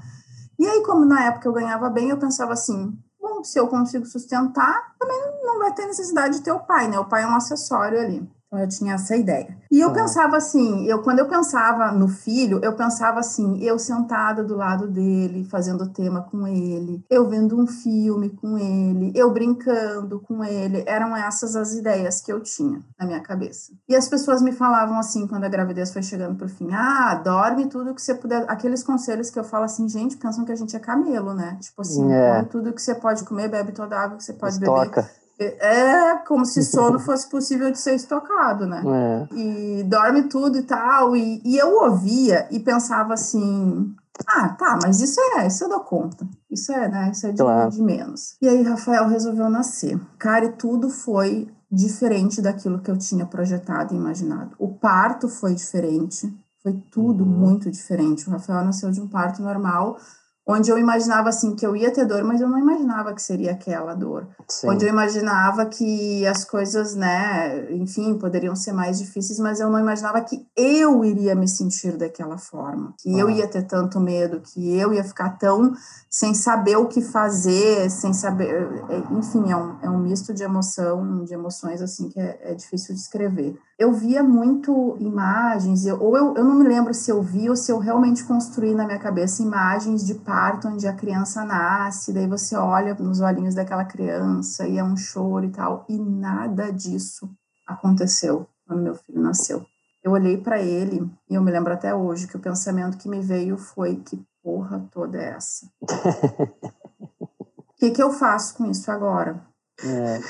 E 0.58 0.66
aí, 0.66 0.82
como 0.84 1.04
na 1.04 1.24
época 1.24 1.46
eu 1.46 1.52
ganhava 1.52 1.90
bem, 1.90 2.08
eu 2.08 2.16
pensava 2.16 2.54
assim, 2.54 2.98
se 3.44 3.58
eu 3.58 3.68
consigo 3.68 4.06
sustentar, 4.06 4.94
também 4.98 5.18
não 5.42 5.58
vai 5.58 5.72
ter 5.74 5.86
necessidade 5.86 6.38
de 6.38 6.42
ter 6.42 6.52
o 6.52 6.60
pai, 6.60 6.88
né, 6.88 6.98
o 6.98 7.04
pai 7.04 7.22
é 7.22 7.26
um 7.26 7.36
acessório 7.36 8.00
ali. 8.00 8.28
Então, 8.54 8.58
eu 8.58 8.68
tinha 8.68 8.94
essa 8.94 9.16
ideia. 9.16 9.56
E 9.70 9.80
eu 9.80 9.92
pensava 9.92 10.36
assim, 10.36 10.86
eu 10.86 11.02
quando 11.02 11.18
eu 11.18 11.28
pensava 11.28 11.90
no 11.90 12.06
filho, 12.06 12.60
eu 12.62 12.74
pensava 12.74 13.18
assim, 13.18 13.58
eu 13.60 13.78
sentada 13.78 14.44
do 14.44 14.54
lado 14.54 14.86
dele, 14.86 15.44
fazendo 15.44 15.88
tema 15.88 16.22
com 16.22 16.46
ele, 16.46 17.04
eu 17.10 17.28
vendo 17.28 17.60
um 17.60 17.66
filme 17.66 18.30
com 18.30 18.56
ele, 18.56 19.10
eu 19.14 19.32
brincando 19.32 20.20
com 20.20 20.44
ele. 20.44 20.84
Eram 20.86 21.16
essas 21.16 21.56
as 21.56 21.74
ideias 21.74 22.20
que 22.20 22.32
eu 22.32 22.40
tinha 22.40 22.80
na 22.98 23.06
minha 23.06 23.20
cabeça. 23.20 23.72
E 23.88 23.96
as 23.96 24.08
pessoas 24.08 24.40
me 24.40 24.52
falavam 24.52 24.98
assim, 24.98 25.26
quando 25.26 25.44
a 25.44 25.48
gravidez 25.48 25.92
foi 25.92 26.02
chegando 26.02 26.36
pro 26.36 26.48
fim, 26.48 26.68
ah, 26.72 27.14
dorme 27.16 27.66
tudo 27.66 27.94
que 27.94 28.02
você 28.02 28.14
puder. 28.14 28.44
Aqueles 28.48 28.84
conselhos 28.84 29.30
que 29.30 29.38
eu 29.38 29.44
falo 29.44 29.64
assim, 29.64 29.88
gente, 29.88 30.16
pensam 30.16 30.44
que 30.44 30.52
a 30.52 30.56
gente 30.56 30.76
é 30.76 30.78
camelo, 30.78 31.34
né? 31.34 31.58
Tipo 31.60 31.82
assim, 31.82 32.12
é. 32.12 32.44
tudo 32.44 32.72
que 32.72 32.80
você 32.80 32.94
pode 32.94 33.24
comer, 33.24 33.48
bebe 33.48 33.72
toda 33.72 33.96
a 33.96 34.02
água 34.04 34.16
que 34.16 34.24
você 34.24 34.32
pode 34.32 34.54
Estoca. 34.54 35.02
beber 35.02 35.23
é 35.38 36.16
como 36.26 36.44
se 36.44 36.62
sono 36.62 36.98
fosse 36.98 37.28
possível 37.28 37.70
de 37.70 37.78
ser 37.78 37.94
estocado, 37.94 38.66
né? 38.66 38.82
É. 38.86 39.34
E 39.34 39.82
dorme 39.84 40.24
tudo 40.24 40.58
e 40.58 40.62
tal. 40.62 41.16
E, 41.16 41.42
e 41.44 41.56
eu 41.56 41.82
ouvia 41.82 42.46
e 42.50 42.60
pensava 42.60 43.14
assim: 43.14 43.94
ah, 44.26 44.50
tá, 44.50 44.78
mas 44.82 45.00
isso 45.00 45.20
é, 45.36 45.46
isso 45.46 45.64
eu 45.64 45.68
dou 45.68 45.80
conta. 45.80 46.26
Isso 46.50 46.72
é, 46.72 46.88
né? 46.88 47.10
Isso 47.10 47.26
é 47.26 47.32
de, 47.32 47.38
claro. 47.38 47.70
de 47.70 47.82
menos. 47.82 48.36
E 48.40 48.48
aí, 48.48 48.62
Rafael 48.62 49.08
resolveu 49.08 49.50
nascer. 49.50 50.00
Cara, 50.18 50.44
e 50.44 50.52
tudo 50.52 50.88
foi 50.88 51.48
diferente 51.70 52.40
daquilo 52.40 52.80
que 52.80 52.90
eu 52.90 52.96
tinha 52.96 53.26
projetado 53.26 53.92
e 53.92 53.96
imaginado. 53.96 54.54
O 54.58 54.68
parto 54.68 55.28
foi 55.28 55.54
diferente, 55.54 56.32
foi 56.62 56.74
tudo 56.90 57.24
uhum. 57.24 57.30
muito 57.30 57.70
diferente. 57.70 58.28
O 58.28 58.30
Rafael 58.30 58.64
nasceu 58.64 58.90
de 58.92 59.00
um 59.00 59.08
parto 59.08 59.42
normal 59.42 59.96
onde 60.46 60.70
eu 60.70 60.78
imaginava 60.78 61.30
assim 61.30 61.54
que 61.56 61.66
eu 61.66 61.74
ia 61.74 61.90
ter 61.90 62.04
dor, 62.04 62.22
mas 62.22 62.40
eu 62.40 62.48
não 62.48 62.58
imaginava 62.58 63.14
que 63.14 63.22
seria 63.22 63.52
aquela 63.52 63.94
dor. 63.94 64.28
Sim. 64.46 64.68
Onde 64.68 64.84
eu 64.84 64.88
imaginava 64.90 65.64
que 65.66 66.26
as 66.26 66.44
coisas, 66.44 66.94
né, 66.94 67.72
enfim, 67.72 68.18
poderiam 68.18 68.54
ser 68.54 68.72
mais 68.72 68.98
difíceis, 68.98 69.38
mas 69.38 69.60
eu 69.60 69.70
não 69.70 69.78
imaginava 69.78 70.20
que 70.20 70.46
eu 70.56 71.04
iria 71.04 71.34
me 71.34 71.48
sentir 71.48 71.96
daquela 71.96 72.36
forma, 72.36 72.94
que 72.98 73.14
ah. 73.14 73.18
eu 73.18 73.30
ia 73.30 73.48
ter 73.48 73.62
tanto 73.62 73.98
medo, 73.98 74.40
que 74.40 74.76
eu 74.76 74.92
ia 74.92 75.02
ficar 75.02 75.30
tão 75.38 75.72
sem 76.10 76.34
saber 76.34 76.76
o 76.76 76.86
que 76.86 77.00
fazer, 77.00 77.90
sem 77.90 78.12
saber, 78.12 78.84
é, 78.90 79.14
enfim, 79.14 79.50
é 79.50 79.56
um, 79.56 79.78
é 79.82 79.90
um 79.90 79.98
misto 79.98 80.34
de 80.34 80.42
emoção, 80.42 81.24
de 81.24 81.32
emoções 81.32 81.80
assim 81.80 82.08
que 82.08 82.20
é, 82.20 82.38
é 82.42 82.54
difícil 82.54 82.94
de 82.94 83.00
escrever 83.00 83.58
eu 83.78 83.92
via 83.92 84.22
muito 84.22 84.96
imagens, 85.00 85.84
eu, 85.84 86.00
ou 86.00 86.16
eu, 86.16 86.34
eu 86.36 86.44
não 86.44 86.54
me 86.54 86.66
lembro 86.66 86.94
se 86.94 87.10
eu 87.10 87.20
vi 87.20 87.50
ou 87.50 87.56
se 87.56 87.72
eu 87.72 87.78
realmente 87.78 88.24
construí 88.24 88.74
na 88.74 88.86
minha 88.86 88.98
cabeça 88.98 89.42
imagens 89.42 90.04
de 90.06 90.14
parto 90.14 90.68
onde 90.68 90.86
a 90.86 90.92
criança 90.92 91.44
nasce, 91.44 92.12
daí 92.12 92.26
você 92.26 92.56
olha 92.56 92.94
nos 92.94 93.20
olhinhos 93.20 93.54
daquela 93.54 93.84
criança 93.84 94.66
e 94.66 94.78
é 94.78 94.84
um 94.84 94.96
choro 94.96 95.46
e 95.46 95.50
tal, 95.50 95.84
e 95.88 95.98
nada 95.98 96.72
disso 96.72 97.28
aconteceu 97.66 98.46
quando 98.66 98.82
meu 98.82 98.94
filho 98.94 99.20
nasceu. 99.20 99.66
Eu 100.02 100.12
olhei 100.12 100.36
para 100.36 100.60
ele 100.60 101.10
e 101.28 101.34
eu 101.34 101.42
me 101.42 101.50
lembro 101.50 101.72
até 101.72 101.94
hoje 101.94 102.28
que 102.28 102.36
o 102.36 102.40
pensamento 102.40 102.98
que 102.98 103.08
me 103.08 103.20
veio 103.20 103.56
foi 103.56 103.96
que 103.96 104.22
porra 104.42 104.86
toda 104.92 105.18
é 105.18 105.30
essa? 105.30 105.66
O 105.80 105.86
que, 107.76 107.90
que 107.90 108.02
eu 108.02 108.12
faço 108.12 108.54
com 108.54 108.70
isso 108.70 108.90
agora? 108.90 109.42
É. 109.82 110.20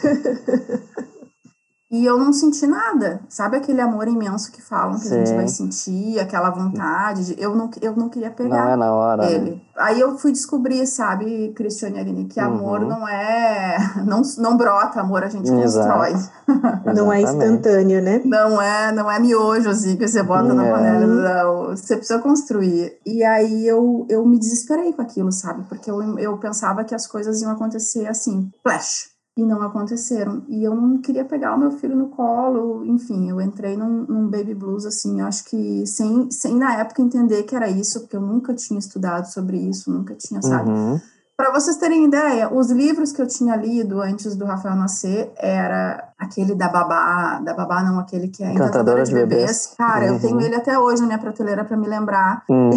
E 1.95 2.05
eu 2.05 2.19
não 2.19 2.33
senti 2.33 2.67
nada, 2.67 3.21
sabe 3.29 3.57
aquele 3.57 3.81
amor 3.81 4.09
imenso 4.09 4.51
que 4.51 4.61
falam 4.61 4.99
que 4.99 5.07
Sim. 5.07 5.15
a 5.15 5.19
gente 5.19 5.37
vai 5.37 5.47
sentir, 5.47 6.19
aquela 6.19 6.51
vontade, 6.51 7.27
de, 7.27 7.41
eu, 7.41 7.55
não, 7.55 7.71
eu 7.81 7.95
não 7.95 8.09
queria 8.09 8.33
pegar 8.33 8.65
não 8.65 8.71
é 8.71 8.77
na 8.77 8.93
hora, 8.93 9.31
ele. 9.31 9.51
Né? 9.53 9.61
Aí 9.79 10.01
eu 10.01 10.19
fui 10.19 10.33
descobrir, 10.33 10.85
sabe, 10.89 11.53
Cristiane 11.55 12.01
Aline, 12.01 12.25
que 12.25 12.41
uhum. 12.41 12.47
amor 12.47 12.81
não 12.81 13.07
é, 13.07 13.77
não, 14.05 14.23
não 14.39 14.57
brota, 14.57 15.01
amor 15.01 15.23
a 15.23 15.29
gente 15.29 15.49
constrói. 15.49 16.15
não 16.97 17.13
é 17.13 17.23
instantâneo, 17.23 18.03
né? 18.03 18.21
Não 18.25 18.61
é, 18.61 18.91
não 18.91 19.09
é 19.09 19.21
miojo 19.21 19.71
assim 19.71 19.97
que 19.97 20.09
você 20.09 20.21
bota 20.21 20.53
na 20.53 20.65
panela, 20.65 21.07
não, 21.07 21.77
você 21.77 21.97
precisa 21.97 22.19
construir. 22.19 22.93
E 23.07 23.23
aí 23.23 23.69
eu, 23.69 24.05
eu 24.11 24.27
me 24.27 24.37
desesperei 24.37 24.93
com 24.93 25.03
aquilo, 25.03 25.31
sabe, 25.31 25.63
porque 25.69 25.89
eu, 25.89 26.19
eu 26.19 26.37
pensava 26.39 26.83
que 26.83 26.93
as 26.93 27.07
coisas 27.07 27.41
iam 27.41 27.53
acontecer 27.53 28.09
assim, 28.09 28.51
flash 28.65 29.14
e 29.37 29.45
não 29.45 29.63
aconteceram. 29.63 30.45
E 30.49 30.63
eu 30.63 30.75
não 30.75 30.99
queria 30.99 31.25
pegar 31.25 31.55
o 31.55 31.59
meu 31.59 31.73
filho 31.73 31.97
no 31.97 32.09
colo, 32.09 32.85
enfim, 32.87 33.29
eu 33.29 33.41
entrei 33.41 33.77
num, 33.77 34.07
num 34.09 34.29
baby 34.29 34.55
blues, 34.55 34.87
assim, 34.87 35.21
acho 35.21 35.45
que 35.45 35.87
sem, 35.87 36.31
sem 36.31 36.55
na 36.55 36.79
época 36.79 37.03
entender 37.03 37.43
que 37.43 37.57
era 37.57 37.69
isso, 37.69 38.01
porque 38.01 38.17
eu 38.17 38.21
nunca 38.21 38.55
tinha 38.55 38.79
estudado 38.79 39.27
sobre 39.27 39.57
isso, 39.57 39.91
nunca 39.91 40.15
tinha, 40.15 40.41
sabe? 40.41 40.71
Uhum. 40.71 41.01
Para 41.37 41.51
vocês 41.51 41.77
terem 41.77 42.05
ideia, 42.05 42.49
os 42.49 42.71
livros 42.71 43.11
que 43.11 43.21
eu 43.21 43.27
tinha 43.27 43.57
lido 43.57 44.01
antes 44.01 44.37
do 44.37 44.45
Rafael 44.45 44.77
nascer 44.77 45.33
era 45.37 46.13
aquele 46.17 46.55
da 46.55 46.69
babá, 46.69 47.41
da 47.41 47.53
babá 47.53 47.83
não, 47.83 47.99
aquele 47.99 48.29
que 48.29 48.45
é 48.45 48.53
encantadora, 48.53 49.03
de, 49.03 49.09
de 49.09 49.17
bebês. 49.17 49.41
bebês. 49.41 49.75
Cara, 49.77 50.07
uhum. 50.07 50.15
eu 50.15 50.21
tenho 50.21 50.41
ele 50.41 50.55
até 50.55 50.79
hoje 50.79 51.01
na 51.01 51.09
minha 51.09 51.19
prateleira 51.19 51.65
para 51.65 51.77
me 51.77 51.89
lembrar 51.89 52.45
uhum. 52.49 52.71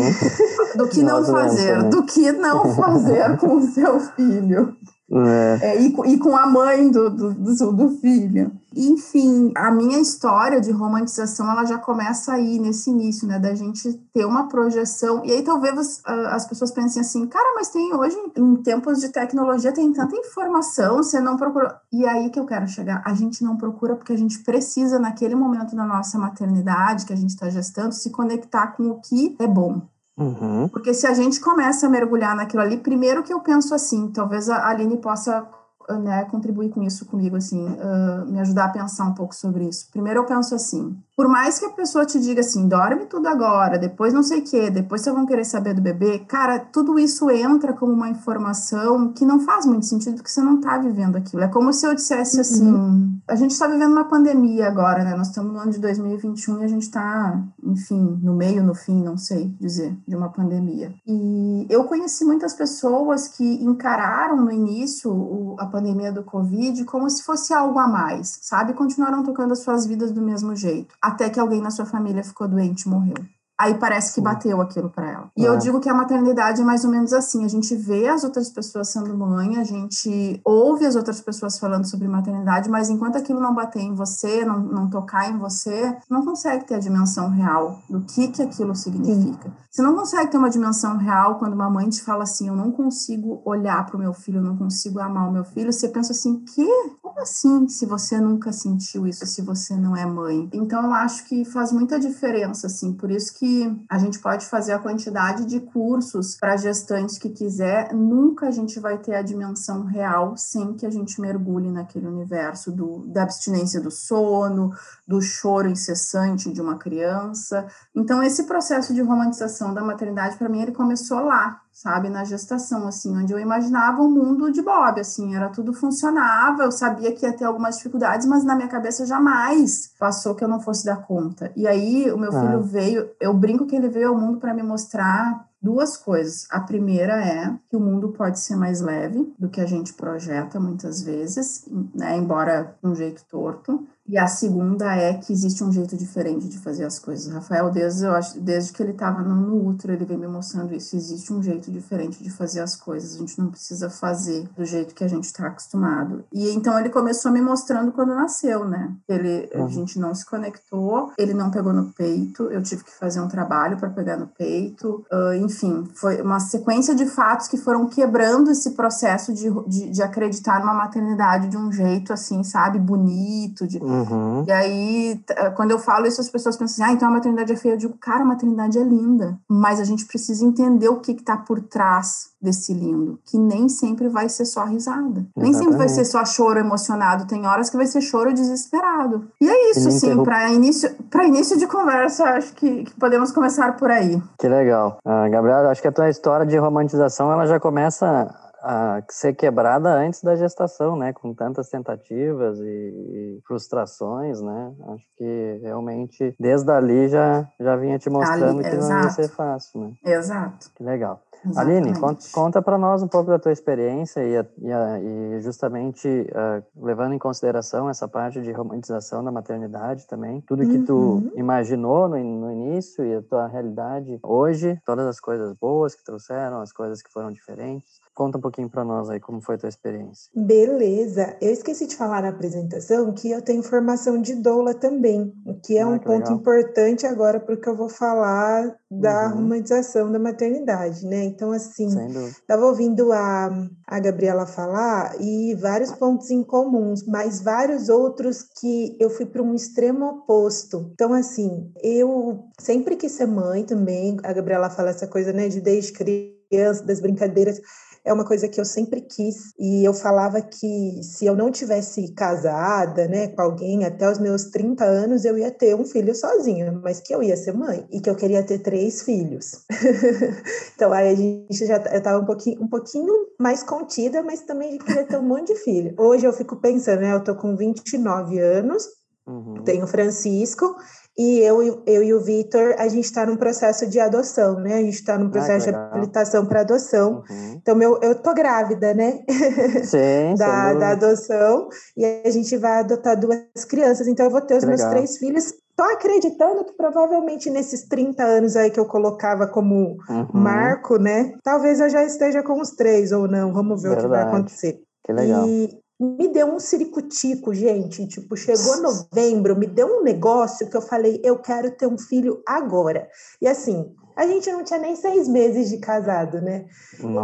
do 0.76 0.88
que 0.88 1.04
não 1.06 1.24
fazer, 1.24 1.84
do 1.84 2.04
que 2.04 2.32
não 2.32 2.74
fazer 2.74 3.38
com 3.38 3.58
o 3.58 3.62
seu 3.62 4.00
filho. 4.00 4.76
É. 5.10 5.60
É, 5.62 5.82
e, 5.82 5.88
e, 5.88 6.17
com 6.17 6.36
a 6.36 6.46
mãe 6.46 6.91
do, 6.91 7.10
do, 7.10 7.34
do, 7.34 7.72
do, 7.72 7.89
filho. 8.00 8.52
Enfim, 8.76 9.54
a 9.56 9.72
minha 9.72 10.00
história 10.00 10.60
de 10.60 10.70
romantização 10.70 11.50
ela 11.50 11.63
já 11.63 11.78
começa 11.78 12.34
aí 12.34 12.60
nesse 12.60 12.89
início, 12.89 13.26
né? 13.26 13.39
Da 13.39 13.56
gente 13.56 13.93
ter 14.13 14.26
uma 14.26 14.50
projeção. 14.50 15.24
E 15.24 15.32
aí 15.32 15.41
talvez 15.43 16.02
as 16.06 16.46
pessoas 16.46 16.72
pensem 16.72 17.02
assim, 17.02 17.26
cara, 17.26 17.54
mas 17.56 17.70
tem 17.70 17.93
hoje, 17.93 18.17
em 18.36 18.58
tempos 18.58 19.00
de 19.00 19.08
tecnologia, 19.10 19.72
tem 19.72 19.93
tanta 19.93 20.15
informação, 20.17 20.98
você 20.98 21.22
não 21.22 21.38
procura. 21.38 21.80
E 21.91 22.06
aí 22.06 22.30
que 22.30 22.39
eu 22.39 22.46
quero 22.46 22.67
chegar. 22.67 23.02
A 23.06 23.13
gente 23.13 23.43
não 23.43 23.56
procura 23.56 23.96
porque 23.96 24.12
a 24.12 24.17
gente 24.17 24.39
precisa, 24.39 25.00
naquele 25.00 25.36
momento 25.36 25.74
da 25.74 25.86
nossa 25.86 26.20
maternidade, 26.20 27.06
que 27.06 27.13
a 27.13 27.17
gente 27.17 27.30
está 27.30 27.50
gestando, 27.50 27.96
se 27.96 28.10
conectar 28.10 28.67
com 28.76 28.89
o 28.89 29.00
que 29.00 29.38
é 29.39 29.48
bom 29.48 29.82
Uhum. 30.17 30.67
Porque 30.69 30.93
se 30.93 31.06
a 31.06 31.13
gente 31.13 31.39
começa 31.39 31.86
a 31.86 31.89
mergulhar 31.89 32.36
naquilo 32.36 32.63
ali, 32.63 32.77
primeiro 32.77 33.21
que 33.23 33.32
eu 33.32 33.39
penso 33.39 33.75
assim, 33.75 34.12
talvez 34.12 34.49
a 34.49 34.67
Aline 34.67 34.97
possa 34.97 35.47
né, 35.89 36.25
contribuir 36.25 36.69
com 36.71 36.84
isso 36.84 37.06
comigo, 37.06 37.36
assim, 37.36 37.65
uh, 37.65 38.25
me 38.25 38.39
ajudar 38.39 38.65
a 38.65 38.69
pensar 38.69 39.06
um 39.06 39.13
pouco 39.13 39.36
sobre 39.36 39.65
isso. 39.67 39.89
Primeiro 39.91 40.21
eu 40.21 40.25
penso 40.25 40.56
assim, 40.56 40.97
por 41.17 41.27
mais 41.27 41.58
que 41.58 41.65
a 41.65 41.71
pessoa 41.71 42.06
te 42.06 42.19
diga 42.19 42.41
assim, 42.41 42.67
dorme 42.67 43.08
tudo 43.08 43.27
agora, 43.27 43.80
depois 43.80 44.13
não 44.13 44.21
sei 44.21 44.41
o 44.41 44.43
quê, 44.43 44.69
depois 44.69 45.01
vocês 45.01 45.15
vão 45.15 45.25
querer 45.25 45.45
saber 45.45 45.73
do 45.73 45.82
bebê, 45.82 46.19
cara, 46.19 46.60
tudo 46.60 46.99
isso 46.99 47.32
entra 47.32 47.73
como 47.73 47.91
uma 47.91 48.08
informação 48.08 49.12
que 49.12 49.25
não 49.25 49.39
faz 49.39 49.65
muito 49.65 49.88
sentido 49.88 50.17
porque 50.17 50.30
você 50.30 50.41
não 50.41 50.62
tá 50.62 50.77
vivendo 50.77 51.15
aquilo. 51.15 51.41
É 51.41 51.47
como 51.47 51.73
se 51.73 51.88
eu 51.88 51.95
dissesse 51.95 52.39
assim, 52.39 52.71
uhum. 52.71 53.19
a 53.27 53.34
gente 53.34 53.49
está 53.49 53.65
vivendo 53.65 53.93
uma 53.93 54.03
pandemia 54.03 54.67
agora, 54.67 55.03
né? 55.03 55.15
Nós 55.15 55.30
estamos 55.30 55.51
no 55.51 55.60
ano 55.60 55.71
de 55.71 55.80
2021 55.80 56.62
e 56.62 56.63
a 56.63 56.67
gente 56.67 56.84
está, 56.84 57.41
enfim, 57.63 58.19
no 58.21 58.36
meio, 58.36 58.62
no 58.62 58.75
fim, 58.75 59.01
não 59.01 59.17
sei 59.17 59.51
dizer, 59.60 59.97
de 60.08 60.15
uma 60.15 60.30
pandemia. 60.30 60.93
E 61.08 61.65
eu 61.67 61.86
conheci 61.86 62.23
muitas 62.25 62.53
pessoas 62.53 63.27
que 63.27 63.43
encararam 63.43 64.38
no 64.38 64.51
início 64.51 65.12
o, 65.12 65.56
a 65.58 65.65
pandemia 65.65 66.12
do 66.12 66.21
Covid 66.21 66.86
como 66.86 67.10
se 67.10 67.23
fosse 67.23 67.56
algo 67.56 67.80
a 67.80 67.88
mais, 67.88 68.38
sabe? 68.43 68.73
Continuaram 68.73 69.23
tocando 69.23 69.53
as 69.53 69.63
suas 69.63 69.84
vidas 69.88 70.12
do 70.12 70.21
mesmo 70.21 70.56
jeito 70.56 70.95
até 71.08 71.30
que 71.30 71.39
alguém 71.39 71.62
na 71.62 71.72
sua 71.72 71.86
família 71.86 72.22
ficou 72.22 72.48
doente 72.48 72.82
e 72.82 72.89
morreu. 72.89 73.15
Aí 73.60 73.74
parece 73.74 74.13
que 74.13 74.22
bateu 74.22 74.62
aquilo 74.62 74.88
para 74.88 75.12
ela. 75.12 75.32
E 75.36 75.43
é. 75.43 75.50
eu 75.50 75.58
digo 75.58 75.80
que 75.80 75.89
a 75.89 75.93
maternidade 75.93 76.62
é 76.62 76.63
mais 76.63 76.86
ou 76.86 76.91
menos 76.91 77.12
assim: 77.12 77.43
a 77.43 77.48
gente 77.48 77.76
vê 77.76 78.08
as 78.08 78.24
outras 78.24 78.50
pessoas 78.52 78.89
sendo 78.89 79.17
mãe, 79.17 79.58
a 79.58 79.63
gente 79.63 80.39
ouve 80.46 80.86
as 80.86 80.96
outras 80.96 81.20
pessoas 81.20 81.58
falando 81.58 81.86
sobre 81.86 82.08
maternidade, 82.08 82.70
mas 82.70 82.88
enquanto 82.88 83.17
aquilo 83.17 83.39
não 83.39 83.56
bater 83.56 83.82
em 83.82 83.96
você, 83.96 84.46
não, 84.46 84.60
não 84.60 84.89
tocar 84.89 85.32
em 85.32 85.39
você, 85.39 85.98
não 86.08 86.24
consegue 86.24 86.65
ter 86.65 86.76
a 86.76 86.80
dimensão 86.80 87.30
real 87.30 87.80
do 87.89 88.02
que, 88.02 88.28
que 88.28 88.43
aquilo 88.43 88.76
significa. 88.76 89.50
Sim. 89.50 89.56
Você 89.72 89.82
não 89.82 89.96
consegue 89.96 90.30
ter 90.32 90.38
uma 90.38 90.50
dimensão 90.50 90.98
real 90.98 91.39
quando 91.39 91.54
uma 91.54 91.70
mãe 91.70 91.89
te 91.89 92.04
fala 92.04 92.24
assim: 92.24 92.50
eu 92.50 92.56
não 92.56 92.72
consigo 92.72 93.41
olhar 93.43 93.84
para 93.88 93.98
o 93.98 94.00
meu 94.00 94.13
filho, 94.13 94.38
eu 94.38 94.43
não 94.43 94.56
consigo 94.56 95.00
amar 95.00 95.30
o 95.30 95.32
meu 95.32 95.43
filho. 95.43 95.74
Você 95.74 95.89
pensa 95.89 96.12
assim: 96.12 96.43
que? 96.46 96.67
Como 97.02 97.20
assim? 97.20 97.67
Se 97.67 97.88
você 97.88 98.20
nunca 98.20 98.52
sentiu 98.52 99.08
isso, 99.08 99.26
se 99.26 99.41
você 99.41 99.76
não 99.76 99.96
é 99.96 100.06
mãe. 100.06 100.48
Então 100.54 100.84
eu 100.84 100.93
acho 100.93 101.26
que 101.26 101.43
faz 101.43 101.72
muita 101.72 102.00
diferença, 102.00 102.67
assim. 102.67 102.93
Por 102.93 103.10
isso 103.10 103.34
que 103.34 103.47
que 103.48 103.86
a 103.90 103.98
gente 103.98 104.20
pode 104.20 104.46
fazer 104.46 104.74
a 104.74 104.80
quantidade 104.80 105.46
de 105.46 105.62
cursos 105.62 106.36
para 106.36 106.58
gestante 106.58 107.18
que 107.18 107.30
quiser, 107.30 107.94
nunca 107.94 108.48
a 108.48 108.52
gente 108.52 108.78
vai 108.78 108.98
ter 108.98 109.16
a 109.16 109.22
dimensão 109.22 109.86
real 109.86 110.36
sem 110.36 110.74
que 110.74 110.86
a 110.86 110.90
gente 110.90 111.22
mergulhe 111.22 111.72
naquele 111.72 112.08
universo 112.08 112.72
do, 112.74 113.06
da 113.08 113.24
abstinência 113.24 113.80
do 113.80 113.90
sono, 113.90 114.74
do 115.08 115.22
choro 115.22 115.70
incessante 115.70 116.52
de 116.52 116.62
uma 116.62 116.78
criança. 116.78 117.66
Então, 117.96 118.22
esse 118.22 118.44
processo 118.44 118.94
de 118.94 119.02
romantização 119.02 119.74
da 119.74 119.82
maternidade, 119.82 120.36
para 120.36 120.50
mim, 120.50 120.62
ele 120.62 120.74
começou 120.74 121.22
lá, 121.22 121.62
sabe, 121.78 122.10
na 122.10 122.24
gestação, 122.24 122.88
assim, 122.88 123.16
onde 123.16 123.32
eu 123.32 123.40
imaginava 123.40 124.02
um 124.02 124.10
mundo 124.10 124.52
de 124.52 124.63
Bob, 124.63 125.00
assim, 125.00 125.36
era 125.36 125.48
tudo 125.50 125.72
funcionava, 125.72 126.63
eu 126.63 126.72
sabia 126.72 127.13
que 127.13 127.24
ia 127.24 127.32
ter 127.32 127.46
algumas 127.46 127.78
dificuldades, 127.78 128.26
mas 128.26 128.44
na 128.44 128.56
minha 128.56 128.68
cabeça 128.68 129.06
jamais 129.06 129.92
passou 130.00 130.34
que 130.34 130.44
eu 130.44 130.48
não 130.48 130.60
fosse 130.60 130.84
dar 130.84 131.06
conta. 131.06 131.52
E 131.56 131.68
aí 131.68 132.12
o 132.12 132.18
meu 132.18 132.36
ah. 132.36 132.42
filho 132.42 132.63
veio, 132.63 133.12
eu 133.22 133.32
brinco 133.32 133.68
que 133.68 133.76
ele 133.76 133.90
veio 133.90 134.10
ao 134.10 134.18
mundo 134.18 134.40
para 134.40 134.56
me 134.56 134.63
mostrar 134.63 135.46
duas 135.62 135.96
coisas. 135.98 136.48
A 136.50 136.62
primeira 136.62 137.13
é 137.13 137.54
que 137.70 137.78
o 137.78 137.80
mundo 137.80 138.10
pode 138.10 138.40
ser 138.40 138.56
mais 138.56 138.82
leve 138.82 139.32
do 139.38 139.48
que 139.48 139.62
a 139.62 139.66
gente 139.68 139.94
projeta 139.94 140.60
muitas 140.60 141.04
vezes, 141.04 141.63
né, 141.94 142.18
embora 142.18 142.76
de 142.82 142.90
um 142.90 142.96
jeito 142.96 143.24
torto. 143.30 143.86
E 144.08 144.17
a 144.17 144.26
segunda 144.26 144.96
é 144.96 145.15
que 145.15 145.34
existe 145.34 145.62
um 145.62 145.72
jeito 145.72 145.98
diferente 145.98 146.48
de 146.48 146.58
fazer 146.58 146.86
as 146.86 146.98
coisas. 146.98 147.32
Rafael, 147.32 147.70
desde, 147.70 148.06
eu 148.06 148.13
acho, 148.13 148.39
desde 148.39 148.72
que 148.72 148.82
ele 148.82 148.93
estava 148.93 149.22
no, 149.22 149.36
no 149.36 149.67
útero, 149.67 149.91
ele 149.91 150.06
vem 150.06 150.17
me 150.17 150.28
mostrando 150.28 150.74
isso. 150.74 150.96
Existe 150.96 151.34
um 151.34 151.43
jeito 151.43 151.70
diferente 151.70 152.24
de 152.24 152.30
fazer 152.30 152.62
as 152.62 152.76
coisas. 152.76 153.15
A 153.15 153.20
gente 153.20 153.38
não 153.38 153.50
precisa 153.50 153.89
fazer 153.89 154.48
do 154.56 154.63
jeito 154.63 154.96
que 154.96 155.04
a 155.04 155.10
gente 155.10 155.26
está 155.26 155.48
acostumado. 155.48 156.24
E 156.32 156.52
então 156.52 156.80
ele 156.80 156.89
começou 156.89 157.32
me 157.34 157.41
mostrando 157.41 157.91
quando 157.91 158.15
nasceu, 158.15 158.63
né? 158.63 158.96
Ele, 159.10 159.50
uhum. 159.54 159.65
A 159.65 159.67
gente 159.67 160.00
não 160.00 160.15
se 160.15 160.26
conectou, 160.26 161.12
ele 161.17 161.34
não 161.34 161.52
pegou 161.52 161.74
no 161.74 161.91
peito, 161.91 162.43
eu 162.43 162.63
tive 162.63 162.86
que 162.86 162.91
fazer 162.91 163.20
um 163.20 163.28
trabalho 163.28 163.78
para 163.78 163.89
pegar 163.89 164.15
no 164.15 164.28
peito. 164.28 165.06
Uh, 165.12 165.34
enfim, 165.43 165.86
foi 165.93 166.22
uma 166.22 166.39
sequência 166.39 166.96
de 166.96 167.06
fatos 167.06 167.50
que 167.50 167.58
foram 167.58 167.88
quebrando 167.88 168.52
esse 168.52 168.72
processo 168.72 169.34
de, 169.34 169.50
de, 169.67 169.89
de 169.89 170.02
acreditar 170.02 170.62
numa 170.62 170.74
maternidade 170.74 171.50
de 171.50 171.58
um 171.58 171.72
jeito 171.74 172.13
assim, 172.13 172.41
sabe, 172.41 172.80
bonito, 172.80 173.67
de. 173.67 173.78
Uhum 173.80 173.97
Uhum. 173.98 174.44
E 174.48 174.52
aí, 174.52 175.22
eh, 175.30 175.50
quando 175.52 175.72
eu 175.72 175.80
falo 175.80 176.06
isso, 176.06 176.22
as 176.22 176.30
pessoas 176.30 176.56
pensam 176.58 176.86
assim, 176.86 176.92
ah, 176.92 176.96
então 176.96 177.08
a 177.08 177.12
maternidade 177.12 177.52
é 177.52 177.56
feia. 177.56 177.74
Eu 177.74 177.78
digo, 177.78 177.98
cara, 178.00 178.22
a 178.22 178.26
maternidade 178.26 178.78
é 178.78 178.84
linda. 178.84 179.38
Mas 179.50 179.80
a 179.80 179.84
gente 179.84 180.06
precisa 180.06 180.46
entender 180.46 180.90
o 180.90 181.00
que 181.00 181.12
está 181.12 181.38
por 181.38 181.62
trás 181.62 182.30
desse 182.40 182.72
lindo, 182.72 183.20
que 183.26 183.38
nem 183.38 183.68
sempre 183.68 184.08
vai 184.08 184.30
ser 184.30 184.46
só 184.46 184.64
risada. 184.64 185.22
Exatamente. 185.22 185.34
Nem 185.36 185.54
sempre 185.54 185.76
vai 185.78 185.90
ser 185.90 186.06
só 186.06 186.24
choro 186.24 186.60
emocionado. 186.60 187.26
Tem 187.26 187.48
horas 187.48 187.70
que 187.70 187.78
vai 187.78 187.88
ser 187.88 188.02
choro 188.02 188.34
desesperado. 188.34 189.28
E 189.42 189.50
é 189.50 189.72
isso, 189.72 189.88
assim, 189.88 190.24
para 190.24 190.50
início, 190.52 190.96
início 191.26 191.58
de 191.58 191.68
conversa, 191.68 192.26
acho 192.26 192.54
que, 192.54 192.84
que, 192.84 192.94
podemos 193.00 193.32
começar 193.32 193.76
por 193.76 193.90
aí. 193.90 194.22
Que 194.38 194.48
legal. 194.48 195.00
Uh, 195.06 195.30
Gabriela, 195.32 195.72
acho 195.72 195.82
que 195.82 195.88
a 195.88 195.92
tua 195.92 196.10
história 196.10 196.46
de 196.46 196.58
romantização, 196.58 197.32
ela 197.32 197.46
já 197.46 197.60
começa 197.60 198.34
a 198.62 199.02
ser 199.10 199.34
quebrada 199.34 199.89
antes 199.89 200.22
da 200.22 200.36
gestação, 200.36 200.96
né? 200.96 201.13
Com 201.13 201.34
tantas 201.34 201.70
tentativas 201.70 202.60
e, 202.60 202.63
e, 202.63 203.41
frustrações, 203.46 204.41
né? 204.41 204.74
Acho 204.89 205.06
que 205.17 205.60
realmente 205.62 206.36
desde 206.39 206.72
ali 206.72 207.08
já, 207.08 207.48
já 207.60 207.76
vinha 207.76 207.98
te 208.00 208.10
mostrando 208.10 208.60
ali, 208.60 208.70
que 208.70 208.76
não 208.76 209.04
ia 209.04 209.10
ser 209.10 209.30
fácil, 209.30 209.82
né? 209.82 209.93
Exato. 210.06 210.72
Que 210.76 210.84
legal. 210.84 211.22
Exatamente. 211.46 211.88
Aline, 211.88 212.00
conta, 212.00 212.26
conta 212.34 212.62
para 212.62 212.78
nós 212.78 213.04
um 213.04 213.08
pouco 213.08 213.30
da 213.30 213.39
tua 213.39 213.52
experiência 213.52 214.22
e, 214.22 214.36
e, 214.60 215.36
e 215.38 215.41
justamente 215.41 216.08
uh, 216.08 216.86
levando 216.86 217.13
em 217.13 217.20
consideração 217.20 217.89
essa 217.89 218.08
parte 218.08 218.41
de 218.41 218.52
romantização 218.52 219.24
da 219.24 219.32
maternidade 219.32 220.08
também, 220.08 220.41
tudo 220.41 220.65
que 220.65 220.78
uhum. 220.78 220.86
tu 220.86 221.32
imaginou 221.36 222.08
no, 222.08 222.17
no, 222.17 222.52
início 222.52 223.06
e 223.06 223.15
a 223.15 223.22
tua 223.22 223.48
realidade 223.48 224.20
hoje, 224.24 224.80
todas 224.86 225.06
as 225.06 225.20
coisas 225.20 225.54
boas 225.54 225.96
que 225.96 226.04
trouxeram, 226.04 226.62
as 226.62 226.72
coisas 226.72 227.02
que 227.02 227.12
foram 227.12 227.32
diferentes. 227.32 228.00
Conta 228.17 228.39
um 228.39 228.41
pouquinho 228.41 228.67
para 228.67 228.84
nós 228.84 229.12
aí 229.12 229.19
como 229.19 229.39
foi 229.39 229.53
a 229.53 229.58
tua 229.60 229.69
experiência. 229.69 230.32
Beleza. 230.36 231.38
Eu 231.39 231.51
esqueci 231.51 231.86
de 231.86 231.95
falar 231.95 232.23
na 232.23 232.30
apresentação 232.30 233.13
que 233.13 233.30
eu 233.30 233.43
tenho 233.43 233.62
formação 233.62 234.19
de 234.19 234.34
doula 234.34 234.73
também, 234.73 235.32
o 235.45 235.53
que 235.53 235.77
é 235.77 235.84
ah, 235.84 235.88
um 235.88 235.99
que 235.99 236.06
ponto 236.06 236.23
legal. 236.23 236.38
importante 236.38 237.06
agora 237.06 237.39
porque 237.39 237.69
eu 237.69 237.75
vou 237.75 237.89
falar 237.89 238.75
da 238.89 239.27
uhum. 239.27 239.36
romantização 239.36 240.12
da 240.12 240.17
maternidade, 240.17 241.06
né? 241.06 241.25
Então, 241.25 241.51
assim, 241.51 241.89
estava 242.25 242.65
ouvindo 242.65 243.12
a, 243.12 243.51
a 243.86 243.99
Gabriela 243.99 244.47
falar 244.47 245.15
e 245.21 245.53
vários 245.53 245.91
pontos 245.91 246.32
em 246.32 246.41
comuns, 246.41 247.06
mas 247.06 247.39
vários 247.43 247.88
outros 247.88 248.41
que 248.60 248.97
eu 248.99 249.12
fui 249.12 249.27
para 249.27 249.43
um 249.43 249.53
extremo 249.53 250.06
oposto. 250.08 250.89
Então, 250.91 251.13
assim, 251.13 251.71
eu 251.84 252.45
sempre 252.60 252.95
quis 252.95 253.12
ser 253.12 253.27
mãe 253.27 253.63
também. 253.63 254.17
A 254.23 254.34
Gabriela 254.34 254.71
fala 254.71 254.89
essa 254.89 255.06
coisa, 255.06 255.32
né, 255.32 255.49
de 255.49 255.62
desde 255.62 255.93
criança, 255.93 256.84
das 256.84 256.99
brincadeiras 256.99 257.62
é 258.08 258.13
uma 258.13 258.26
coisa 258.26 258.48
que 258.48 258.60
eu 258.60 258.63
sempre 258.63 259.02
quis 259.02 259.52
e 259.60 259.84
eu 259.84 259.93
falava 259.93 260.41
que 260.41 261.02
se 261.04 261.26
eu 261.26 261.36
não 261.36 261.52
tivesse 261.52 262.13
casada, 262.13 263.08
né, 263.08 263.28
com 263.28 263.41
alguém 263.41 263.84
até 263.84 264.10
os 264.10 264.17
meus 264.17 264.46
30 264.46 264.84
anos, 264.86 265.26
eu 265.26 265.38
ia 265.38 265.52
ter 265.52 265.76
um 265.76 265.86
filho 265.86 266.15
sozinha, 266.15 266.72
mas 266.72 267.02
que 267.02 267.13
eu 267.13 267.22
ia 267.22 267.36
ser 267.36 267.54
mãe 267.54 267.86
e 267.91 268.00
que 268.00 268.10
eu 268.10 268.15
queria 268.15 268.41
ter 268.43 268.60
três 268.60 269.04
filhos. 269.04 269.65
então 270.74 270.93
aí 270.93 271.10
a 271.10 271.15
gente 271.15 271.65
já 271.65 271.78
eu 271.78 272.02
tava 272.02 272.20
um 272.20 272.26
pouquinho 272.26 272.63
um 272.63 272.67
pouquinho 272.67 273.13
mais 273.38 273.62
contida, 273.62 274.24
mas 274.24 274.41
também 274.41 274.78
queria 274.78 275.06
ter 275.06 275.17
um 275.17 275.28
monte 275.28 275.54
de 275.54 275.60
filho. 275.60 275.93
Hoje 275.98 276.26
eu 276.26 276.32
fico 276.32 276.56
pensando, 276.56 277.02
né, 277.02 277.13
eu 277.13 277.24
tô 277.24 277.36
com 277.36 277.58
29 277.58 278.39
anos, 278.39 278.88
uhum. 279.28 279.63
tenho 279.65 279.86
Francisco 279.86 280.76
e 281.17 281.39
eu, 281.39 281.82
eu 281.88 282.03
e 282.03 282.13
o 282.13 282.21
Vitor, 282.21 282.75
a 282.77 282.88
gente 282.88 283.06
está 283.06 283.25
num 283.25 283.38
processo 283.38 283.88
de 283.88 283.99
adoção, 283.99 284.60
né? 284.60 284.75
A 284.75 284.82
gente 284.82 284.93
está 284.93 285.17
num 285.17 285.32
processo 285.32 285.69
ah, 285.69 285.71
de 285.71 285.77
habilitação 285.77 286.45
para 286.45 286.62
adoção. 286.62 287.23
Uhum. 287.27 287.53
Então, 287.56 287.75
meu, 287.75 287.99
eu 288.03 288.21
tô 288.21 288.36
grávida, 288.36 288.93
né? 288.93 289.23
Sim, 289.84 290.36
da, 290.38 290.75
da 290.75 290.89
adoção. 290.91 291.69
E 291.97 292.06
a 292.06 292.30
gente 292.30 292.56
vai 292.58 292.82
adotar 292.82 293.19
duas 293.19 293.65
crianças. 293.67 294.08
Então, 294.08 294.27
eu 294.27 294.32
vou 294.32 294.41
ter 294.41 294.58
os 294.58 294.60
que 294.60 294.67
meus 294.67 294.80
legal. 294.80 294.93
três 294.93 295.17
filhos. 295.17 295.53
Tô 295.75 295.84
acreditando 295.84 296.63
que 296.65 296.73
provavelmente 296.73 297.49
nesses 297.49 297.88
30 297.88 298.23
anos 298.23 298.56
aí 298.56 298.69
que 298.69 298.80
eu 298.80 298.86
colocava 298.86 299.47
como 299.47 299.97
uhum. 300.08 300.27
marco, 300.34 300.97
né? 300.97 301.34
Talvez 301.43 301.80
eu 301.80 301.89
já 301.89 302.03
esteja 302.03 302.43
com 302.43 302.62
os 302.62 302.71
três 302.71 303.12
ou 303.12 303.27
não. 303.27 303.51
Vamos 303.51 303.82
ver 303.82 303.89
Verdade. 303.89 304.06
o 304.06 304.10
que 304.10 304.15
vai 304.15 304.27
acontecer. 304.27 304.80
Que 305.03 305.13
legal. 305.13 305.47
E, 305.47 305.69
me 306.00 306.28
deu 306.28 306.48
um 306.48 306.60
ciricutico, 306.60 307.54
gente. 307.54 308.08
Tipo, 308.08 308.36
chegou 308.38 308.82
novembro, 308.82 309.58
me 309.58 309.66
deu 309.66 310.00
um 310.00 310.04
negócio 310.04 310.70
que 310.70 310.78
eu 310.78 310.82
falei, 310.82 311.20
eu 311.24 311.40
quero 311.40 311.72
ter 311.72 311.88
um 311.88 311.98
filho 311.98 312.42
agora. 312.46 313.10
E 313.42 313.48
assim, 313.48 313.96
a 314.16 314.26
gente 314.26 314.52
não 314.52 314.64
tinha 314.64 314.80
nem 314.80 314.96
seis 314.96 315.28
meses 315.28 315.70
de 315.70 315.78
casado, 315.78 316.42
né? 316.42 316.66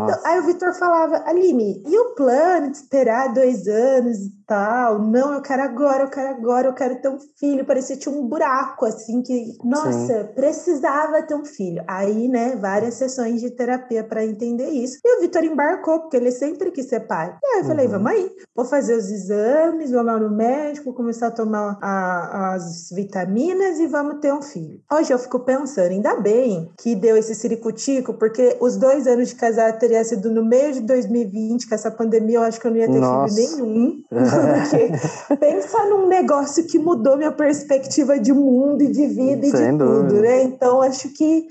Então, 0.04 0.22
aí 0.24 0.40
o 0.40 0.46
Vitor 0.46 0.74
falava, 0.76 1.24
Aline, 1.26 1.84
e 1.86 1.98
o 1.98 2.14
plano 2.16 2.70
de 2.70 2.78
esperar 2.78 3.34
dois 3.34 3.68
anos 3.68 4.18
tal? 4.46 5.00
Não, 5.00 5.34
eu 5.34 5.42
quero 5.42 5.64
agora, 5.64 6.04
eu 6.04 6.10
quero 6.10 6.30
agora, 6.30 6.68
eu 6.68 6.74
quero 6.74 7.02
ter 7.02 7.10
um 7.10 7.20
filho. 7.38 7.66
Parecia 7.66 7.96
que 7.96 8.04
tinha 8.04 8.16
um 8.16 8.28
buraco, 8.28 8.86
assim, 8.86 9.22
que, 9.22 9.58
nossa, 9.64 10.24
Sim. 10.24 10.34
precisava 10.36 11.22
ter 11.24 11.36
um 11.36 11.46
filho. 11.46 11.84
Aí, 11.88 12.28
né, 12.28 12.56
várias 12.56 12.96
sessões 12.96 13.42
de 13.42 13.52
terapia 13.52 14.04
para 14.04 14.26
entender 14.26 14.70
isso. 14.70 15.00
E 15.04 15.18
o 15.18 15.22
Vitor 15.22 15.44
embarcou, 15.44 16.02
porque 16.02 16.18
ele 16.18 16.32
sempre 16.32 16.72
quis 16.72 16.88
ser 16.88 17.02
pai. 17.02 17.36
E 17.42 17.46
aí 17.46 17.60
eu 17.62 17.66
falei, 17.66 17.86
uhum. 17.86 17.92
vamos 17.92 18.12
aí, 18.12 18.32
vou 18.56 18.66
fazer 18.66 18.96
os 18.96 19.10
exames, 19.10 19.92
vou 19.92 20.04
lá 20.04 20.20
no 20.20 20.30
médico, 20.30 20.94
começar 20.94 21.28
a 21.28 21.32
tomar 21.32 21.78
a, 21.82 22.54
as 22.54 22.90
vitaminas 22.92 23.80
e 23.80 23.88
vamos 23.88 24.20
ter 24.20 24.34
um 24.34 24.42
filho. 24.42 24.80
Hoje 24.92 25.14
eu 25.14 25.20
fico 25.20 25.40
pensando, 25.40 25.92
ainda 25.92 26.16
bem 26.16 26.72
que 26.78 26.96
deu 26.96 27.18
esse 27.18 27.36
ciricutico, 27.36 28.14
porque 28.14 28.58
os 28.60 28.78
dois 28.78 29.08
anos 29.08 29.30
de 29.30 29.36
casar 29.36 29.78
teria 29.78 30.04
sido 30.04 30.32
no 30.32 30.44
meio 30.44 30.74
de 30.74 30.82
2020, 30.82 31.68
com 31.68 31.76
essa 31.76 31.92
pandemia, 31.92 32.38
eu 32.38 32.44
acho 32.44 32.60
que 32.60 32.68
eu 32.68 32.72
não 32.72 32.78
ia 32.78 32.92
ter 32.92 33.00
Nossa. 33.00 33.36
filho 33.36 33.66
nenhum. 33.66 34.04
Porque 34.34 35.36
pensa 35.38 35.86
num 35.86 36.08
negócio 36.08 36.64
que 36.66 36.80
mudou 36.80 37.18
minha 37.18 37.32
perspectiva 37.32 38.20
de 38.20 38.34
mundo 38.34 38.84
e 38.84 38.88
de 38.92 39.08
vida 39.08 39.48
Sem 39.48 39.70
e 39.70 39.72
de 39.72 39.78
dúvida. 39.78 40.08
tudo, 40.10 40.22
né? 40.22 40.44
Então, 40.44 40.82
acho 40.82 41.10
que 41.10 41.48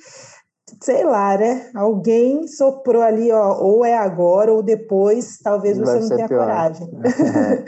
sei 0.80 1.04
lá, 1.04 1.36
né? 1.36 1.70
Alguém 1.74 2.46
soprou 2.46 3.02
ali, 3.02 3.30
ó, 3.30 3.58
ou 3.60 3.84
é 3.84 3.96
agora 3.96 4.52
ou 4.52 4.62
depois, 4.62 5.38
talvez 5.42 5.78
você 5.78 6.00
não 6.00 6.08
tenha 6.08 6.28
pior. 6.28 6.40
coragem. 6.40 6.88
É. 7.32 7.64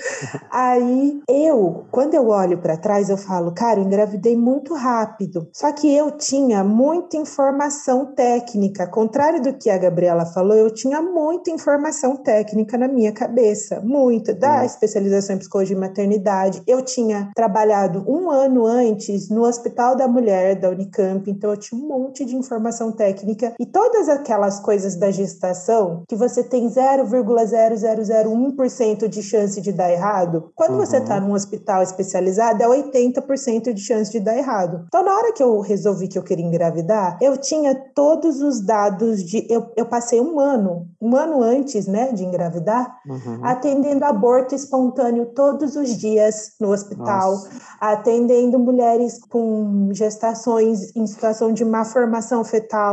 Aí 0.51 1.21
eu, 1.29 1.85
quando 1.91 2.15
eu 2.15 2.29
olho 2.29 2.59
para 2.59 2.77
trás, 2.77 3.09
eu 3.09 3.17
falo, 3.17 3.53
cara, 3.53 3.81
eu 3.81 3.85
engravidei 3.85 4.37
muito 4.37 4.75
rápido. 4.75 5.49
Só 5.53 5.73
que 5.73 5.95
eu 5.95 6.11
tinha 6.13 6.63
muita 6.63 7.17
informação 7.17 8.07
técnica, 8.15 8.87
contrário 8.87 9.43
do 9.43 9.55
que 9.55 9.71
a 9.71 9.79
Gabriela 9.79 10.27
falou, 10.27 10.57
eu 10.57 10.73
tinha 10.73 11.01
muita 11.01 11.51
informação 11.51 12.17
técnica 12.17 12.77
na 12.77 12.89
minha 12.89 13.13
cabeça, 13.13 13.81
muita 13.81 14.35
da 14.35 14.63
é. 14.63 14.67
especialização 14.67 15.37
em 15.37 15.39
psicologia 15.39 15.77
e 15.77 15.81
maternidade. 15.81 16.63
Eu 16.67 16.83
tinha 16.83 17.31
trabalhado 17.35 18.05
um 18.07 18.31
ano 18.31 18.67
antes 18.67 19.29
no 19.29 19.43
Hospital 19.43 19.97
da 19.97 20.07
Mulher 20.07 20.57
da 20.57 20.71
Unicamp, 20.71 21.31
então 21.31 21.51
eu 21.51 21.57
tinha 21.57 21.81
um 21.81 21.87
monte 21.87 22.25
de 22.25 22.37
informação 22.37 22.93
técnica 22.95 23.55
e 23.61 23.67
todas 23.67 24.09
aquelas 24.09 24.61
coisas 24.61 24.97
da 24.97 25.11
gestação 25.11 26.05
que 26.09 26.17
você 26.17 26.43
tem 26.43 26.67
0,0001% 26.69 29.09
de 29.09 29.23
chance 29.23 29.61
de 29.61 29.73
dar 29.73 29.91
errado, 29.91 30.51
quando 30.55 30.73
uhum. 30.73 30.79
você 30.79 30.99
está 30.99 31.21
num 31.21 31.33
hospital 31.33 31.83
especializado, 31.83 32.63
é 32.63 32.67
80% 32.67 33.73
de 33.73 33.81
chance 33.81 34.11
de 34.11 34.21
dar 34.21 34.37
errado. 34.37 34.85
Então, 34.87 35.05
na 35.05 35.15
hora 35.15 35.33
que 35.33 35.43
eu 35.43 35.61
resolvi 35.61 36.09
que 36.09 36.19
eu 36.19 36.23
queria 36.23 36.45
engravidar, 36.45 37.19
eu 37.21 37.37
tinha 37.37 37.75
todos 37.95 38.41
os 38.41 38.61
dados 38.61 39.23
de. 39.23 39.47
Eu, 39.51 39.73
eu 39.77 39.87
passei 39.87 40.21
um 40.21 40.39
ano, 40.39 40.89
um 41.01 41.17
ano 41.17 41.43
antes 41.43 41.87
né, 41.87 42.13
de 42.13 42.25
engravidar, 42.25 42.99
uhum. 43.07 43.41
atendendo 43.43 44.05
aborto 44.05 44.55
espontâneo 44.55 45.27
todos 45.27 45.77
os 45.77 45.97
dias 45.97 46.53
no 46.61 46.73
hospital, 46.73 47.33
Nossa. 47.33 47.51
atendendo 47.81 48.59
mulheres 48.59 49.19
com 49.29 49.89
gestações 49.93 50.95
em 50.95 51.07
situação 51.07 51.53
de 51.53 51.65
má 51.65 51.85
formação 51.85 52.45
fetal, 52.45 52.84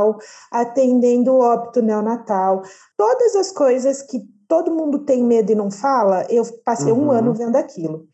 atendendo 0.52 1.38
óbito 1.38 1.82
neonatal, 1.82 2.62
todas 2.98 3.36
as 3.36 3.52
coisas 3.52 4.02
que 4.02 4.22
todo 4.48 4.74
mundo 4.74 5.00
tem 5.00 5.24
medo 5.24 5.52
e 5.52 5.56
não 5.56 5.72
fala, 5.72 6.26
eu 6.30 6.44
passei 6.66 6.92
uhum. 6.92 7.08
um 7.08 7.12
ano 7.12 7.34
vendo 7.34 7.56
aquilo. 7.56 8.06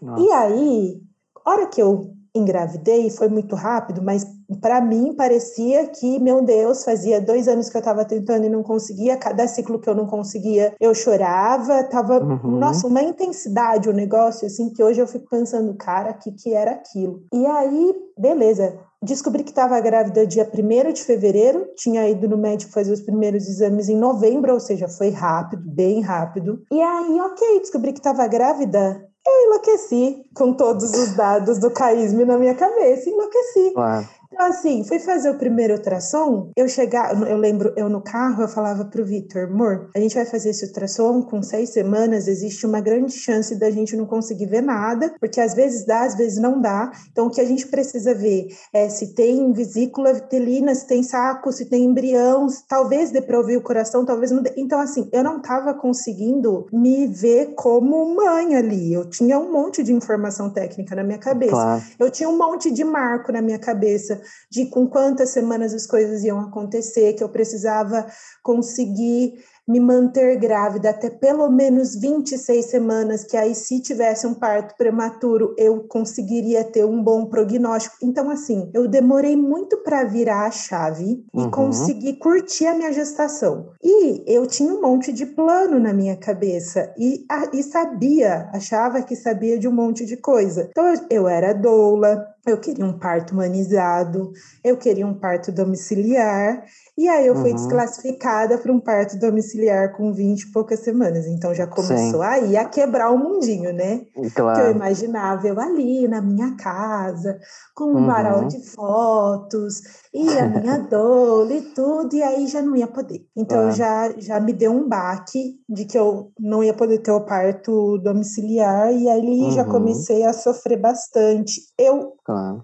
Nossa. 0.00 0.22
E 0.22 0.30
aí, 0.32 1.00
hora 1.44 1.66
que 1.66 1.80
eu 1.82 2.14
engravidei, 2.34 3.10
foi 3.10 3.28
muito 3.28 3.54
rápido, 3.54 4.02
mas 4.02 4.26
para 4.60 4.80
mim 4.80 5.14
parecia 5.14 5.86
que, 5.86 6.18
meu 6.18 6.42
Deus, 6.42 6.84
fazia 6.84 7.20
dois 7.20 7.46
anos 7.46 7.68
que 7.70 7.76
eu 7.76 7.80
estava 7.80 8.04
tentando 8.04 8.44
e 8.44 8.48
não 8.48 8.62
conseguia, 8.62 9.16
cada 9.16 9.46
ciclo 9.46 9.78
que 9.78 9.88
eu 9.88 9.94
não 9.94 10.06
conseguia, 10.06 10.74
eu 10.80 10.94
chorava, 10.94 11.84
tava, 11.84 12.18
uhum. 12.18 12.58
nossa, 12.58 12.86
uma 12.86 13.02
intensidade 13.02 13.88
o 13.88 13.92
um 13.92 13.94
negócio, 13.94 14.46
assim, 14.46 14.70
que 14.70 14.82
hoje 14.82 15.00
eu 15.00 15.06
fico 15.06 15.28
pensando, 15.30 15.74
cara, 15.74 16.10
o 16.10 16.18
que, 16.18 16.32
que 16.32 16.52
era 16.52 16.72
aquilo? 16.72 17.22
E 17.32 17.46
aí, 17.46 17.94
beleza, 18.18 18.78
descobri 19.04 19.44
que 19.44 19.50
estava 19.50 19.78
grávida 19.80 20.26
dia 20.26 20.48
1 20.52 20.92
de 20.92 21.04
fevereiro, 21.04 21.66
tinha 21.76 22.08
ido 22.08 22.28
no 22.28 22.36
médico 22.36 22.72
fazer 22.72 22.92
os 22.92 23.00
primeiros 23.00 23.48
exames 23.48 23.88
em 23.88 23.96
novembro, 23.96 24.52
ou 24.52 24.60
seja, 24.60 24.88
foi 24.88 25.10
rápido, 25.10 25.62
bem 25.66 26.00
rápido. 26.00 26.62
E 26.72 26.80
aí, 26.80 27.20
ok, 27.20 27.60
descobri 27.60 27.92
que 27.92 28.00
estava 28.00 28.26
grávida 28.26 29.08
eu 29.26 29.46
enlouqueci 29.46 30.22
com 30.34 30.52
todos 30.52 30.92
os 30.92 31.16
dados 31.16 31.58
do 31.58 31.70
caísme 31.70 32.24
na 32.24 32.36
minha 32.36 32.54
cabeça, 32.54 33.08
enlouqueci. 33.08 33.70
Claro. 33.72 34.06
Então, 34.34 34.46
assim, 34.46 34.82
fui 34.82 34.98
fazer 34.98 35.30
o 35.30 35.38
primeiro 35.38 35.74
ultrassom, 35.74 36.50
eu 36.56 36.66
chegar, 36.66 37.16
eu 37.22 37.36
lembro, 37.36 37.72
eu 37.76 37.88
no 37.88 38.02
carro, 38.02 38.42
eu 38.42 38.48
falava 38.48 38.84
pro 38.84 39.04
Vitor, 39.04 39.44
amor, 39.44 39.90
a 39.94 40.00
gente 40.00 40.16
vai 40.16 40.26
fazer 40.26 40.50
esse 40.50 40.66
ultrassom 40.66 41.22
com 41.22 41.40
seis 41.40 41.70
semanas, 41.70 42.26
existe 42.26 42.66
uma 42.66 42.80
grande 42.80 43.12
chance 43.12 43.54
da 43.54 43.70
gente 43.70 43.96
não 43.96 44.06
conseguir 44.06 44.46
ver 44.46 44.60
nada, 44.60 45.14
porque 45.20 45.40
às 45.40 45.54
vezes 45.54 45.86
dá, 45.86 46.02
às 46.02 46.16
vezes 46.16 46.42
não 46.42 46.60
dá. 46.60 46.90
Então, 47.12 47.28
o 47.28 47.30
que 47.30 47.40
a 47.40 47.44
gente 47.44 47.68
precisa 47.68 48.12
ver 48.12 48.48
é 48.72 48.88
se 48.88 49.14
tem 49.14 49.52
vesícula 49.52 50.12
vitelina, 50.12 50.74
se 50.74 50.88
tem 50.88 51.04
saco, 51.04 51.52
se 51.52 51.66
tem 51.66 51.84
embrião, 51.84 52.48
talvez 52.68 53.12
dê 53.12 53.22
pra 53.22 53.38
ouvir 53.38 53.56
o 53.56 53.62
coração, 53.62 54.04
talvez 54.04 54.32
não 54.32 54.42
dê. 54.42 54.52
Então, 54.56 54.80
assim, 54.80 55.08
eu 55.12 55.22
não 55.22 55.40
tava 55.40 55.74
conseguindo 55.74 56.66
me 56.72 57.06
ver 57.06 57.54
como 57.54 58.16
mãe 58.16 58.56
ali. 58.56 58.92
Eu 58.92 59.08
tinha 59.08 59.38
um 59.38 59.52
monte 59.52 59.80
de 59.84 59.92
informação 59.92 60.50
técnica 60.50 60.96
na 60.96 61.04
minha 61.04 61.18
cabeça. 61.18 61.52
Claro. 61.52 61.82
Eu 62.00 62.10
tinha 62.10 62.28
um 62.28 62.36
monte 62.36 62.68
de 62.72 62.82
marco 62.82 63.30
na 63.30 63.40
minha 63.40 63.60
cabeça 63.60 64.23
de 64.50 64.66
com 64.66 64.86
quantas 64.86 65.30
semanas 65.30 65.74
as 65.74 65.86
coisas 65.86 66.24
iam 66.24 66.40
acontecer, 66.40 67.14
que 67.14 67.22
eu 67.22 67.28
precisava 67.28 68.06
conseguir 68.42 69.34
me 69.66 69.80
manter 69.80 70.36
grávida 70.36 70.90
até 70.90 71.08
pelo 71.08 71.48
menos 71.50 71.98
26 71.98 72.66
semanas, 72.66 73.24
que 73.24 73.36
aí 73.36 73.54
se 73.54 73.80
tivesse 73.80 74.26
um 74.26 74.34
parto 74.34 74.76
prematuro, 74.76 75.54
eu 75.56 75.84
conseguiria 75.88 76.62
ter 76.62 76.84
um 76.84 77.02
bom 77.02 77.26
prognóstico. 77.26 77.96
Então 78.02 78.30
assim, 78.30 78.70
eu 78.74 78.86
demorei 78.86 79.36
muito 79.36 79.78
para 79.78 80.04
virar 80.04 80.46
a 80.46 80.50
chave 80.50 81.24
uhum. 81.32 81.46
e 81.46 81.50
conseguir 81.50 82.12
curtir 82.18 82.66
a 82.66 82.74
minha 82.74 82.92
gestação. 82.92 83.70
E 83.82 84.22
eu 84.26 84.46
tinha 84.46 84.72
um 84.72 84.82
monte 84.82 85.12
de 85.12 85.24
plano 85.24 85.80
na 85.80 85.94
minha 85.94 86.16
cabeça 86.16 86.92
e, 86.98 87.24
a, 87.30 87.50
e 87.54 87.62
sabia, 87.62 88.50
achava 88.52 89.02
que 89.02 89.16
sabia 89.16 89.58
de 89.58 89.66
um 89.66 89.72
monte 89.72 90.04
de 90.04 90.18
coisa. 90.18 90.68
Então 90.70 90.86
eu, 90.86 91.00
eu 91.10 91.28
era 91.28 91.54
doula, 91.54 92.33
eu 92.46 92.58
queria 92.58 92.84
um 92.84 92.98
parto 92.98 93.32
humanizado, 93.32 94.32
eu 94.62 94.76
queria 94.76 95.06
um 95.06 95.14
parto 95.14 95.50
domiciliar, 95.50 96.64
e 96.96 97.08
aí 97.08 97.26
eu 97.26 97.34
fui 97.34 97.50
uhum. 97.50 97.56
desclassificada 97.56 98.58
para 98.58 98.70
um 98.70 98.78
parto 98.78 99.18
domiciliar 99.18 99.96
com 99.96 100.12
20 100.12 100.42
e 100.42 100.52
poucas 100.52 100.80
semanas. 100.80 101.26
Então 101.26 101.54
já 101.54 101.66
começou 101.66 102.20
Sim. 102.20 102.26
aí 102.26 102.56
a 102.56 102.64
quebrar 102.66 103.10
o 103.10 103.18
mundinho, 103.18 103.72
né? 103.72 104.02
Claro. 104.34 104.60
Que 104.60 104.66
eu 104.66 104.70
imaginava 104.72 105.48
eu 105.48 105.58
ali 105.58 106.06
na 106.06 106.20
minha 106.20 106.54
casa, 106.56 107.38
com 107.74 107.84
um 107.84 107.96
uhum. 107.96 108.06
varal 108.06 108.44
de 108.44 108.62
fotos, 108.70 109.82
e 110.14 110.38
a 110.38 110.48
minha 110.48 110.78
dor 110.88 111.50
e 111.50 111.60
tudo, 111.60 112.14
e 112.14 112.22
aí 112.22 112.46
já 112.46 112.62
não 112.62 112.76
ia 112.76 112.86
poder. 112.86 113.26
Então 113.36 113.72
já, 113.72 114.12
já 114.18 114.38
me 114.38 114.52
deu 114.52 114.70
um 114.70 114.88
baque 114.88 115.58
de 115.68 115.84
que 115.84 115.98
eu 115.98 116.30
não 116.38 116.62
ia 116.62 116.72
poder 116.72 116.98
ter 116.98 117.10
o 117.10 117.24
parto 117.24 117.98
domiciliar, 117.98 118.92
e 118.92 119.08
ali 119.08 119.42
uhum. 119.42 119.50
já 119.50 119.64
comecei 119.64 120.22
a 120.24 120.32
sofrer 120.32 120.80
bastante. 120.80 121.60
Eu 121.76 122.14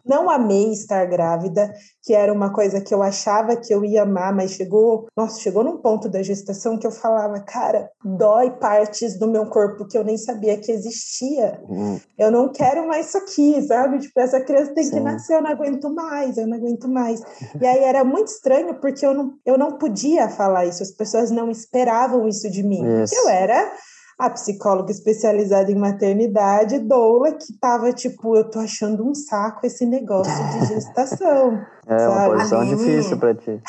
não 0.07 0.31
amei 0.31 0.71
estar 0.71 1.05
grávida, 1.07 1.73
que 2.03 2.15
era 2.15 2.33
uma 2.33 2.53
coisa 2.53 2.81
que 2.81 2.95
eu 2.95 3.03
achava 3.03 3.57
que 3.57 3.75
eu 3.75 3.85
ia 3.85 4.03
amar, 4.03 4.35
mas 4.35 4.53
chegou, 4.53 5.07
nossa, 5.17 5.41
chegou 5.41 5.65
num 5.65 5.79
ponto 5.79 6.09
da 6.09 6.23
gestação 6.23 6.79
que 6.79 6.87
eu 6.87 6.91
falava, 6.91 7.41
cara, 7.41 7.91
dói 8.05 8.51
partes 8.51 9.19
do 9.19 9.29
meu 9.29 9.47
corpo 9.47 9.87
que 9.87 9.99
eu 9.99 10.05
nem 10.05 10.17
sabia 10.17 10.57
que 10.57 10.71
existia. 10.71 11.61
Uhum. 11.69 12.01
Eu 12.19 12.31
não 12.31 12.49
quero 12.49 12.87
mais 12.87 13.09
isso 13.09 13.19
aqui, 13.19 13.61
sabe? 13.63 13.99
Tipo, 13.99 14.21
essa 14.21 14.41
criança 14.41 14.75
tem 14.75 14.85
Sim. 14.85 14.93
que 14.93 15.01
nascer, 15.01 15.35
eu 15.35 15.43
não 15.43 15.51
aguento 15.51 15.93
mais, 15.93 16.37
eu 16.37 16.47
não 16.47 16.57
aguento 16.57 16.89
mais. 16.89 17.21
E 17.61 17.67
aí 17.67 17.85
era 17.85 18.05
muito 18.05 18.29
estranho 18.29 18.75
porque 18.75 19.05
eu 19.05 19.15
não, 19.15 19.35
eu 19.45 19.59
não 19.59 19.79
podia 19.79 20.29
falar 20.29 20.67
isso, 20.67 20.83
as 20.83 20.91
pessoas 20.91 21.31
não 21.31 21.51
esperavam 21.51 22.29
isso 22.29 22.51
de 22.51 22.63
mim. 22.63 22.83
Isso. 23.03 23.15
Eu 23.15 23.29
era 23.29 23.73
a 24.21 24.29
psicóloga 24.29 24.91
especializada 24.91 25.73
em 25.73 25.75
maternidade, 25.79 26.79
doula, 26.79 27.33
que 27.33 27.55
tava 27.59 27.91
tipo, 27.91 28.37
eu 28.37 28.45
tô 28.45 28.59
achando 28.59 29.09
um 29.09 29.15
saco 29.15 29.67
esse 29.67 29.87
negócio 29.87 30.33
de 30.51 30.67
gestação. 30.67 31.59
é 31.89 31.99
sabe? 31.99 32.13
uma 32.13 32.37
posição 32.37 32.61
Aline, 32.61 32.77
difícil 32.77 33.17
para 33.17 33.35
ti. 33.35 33.63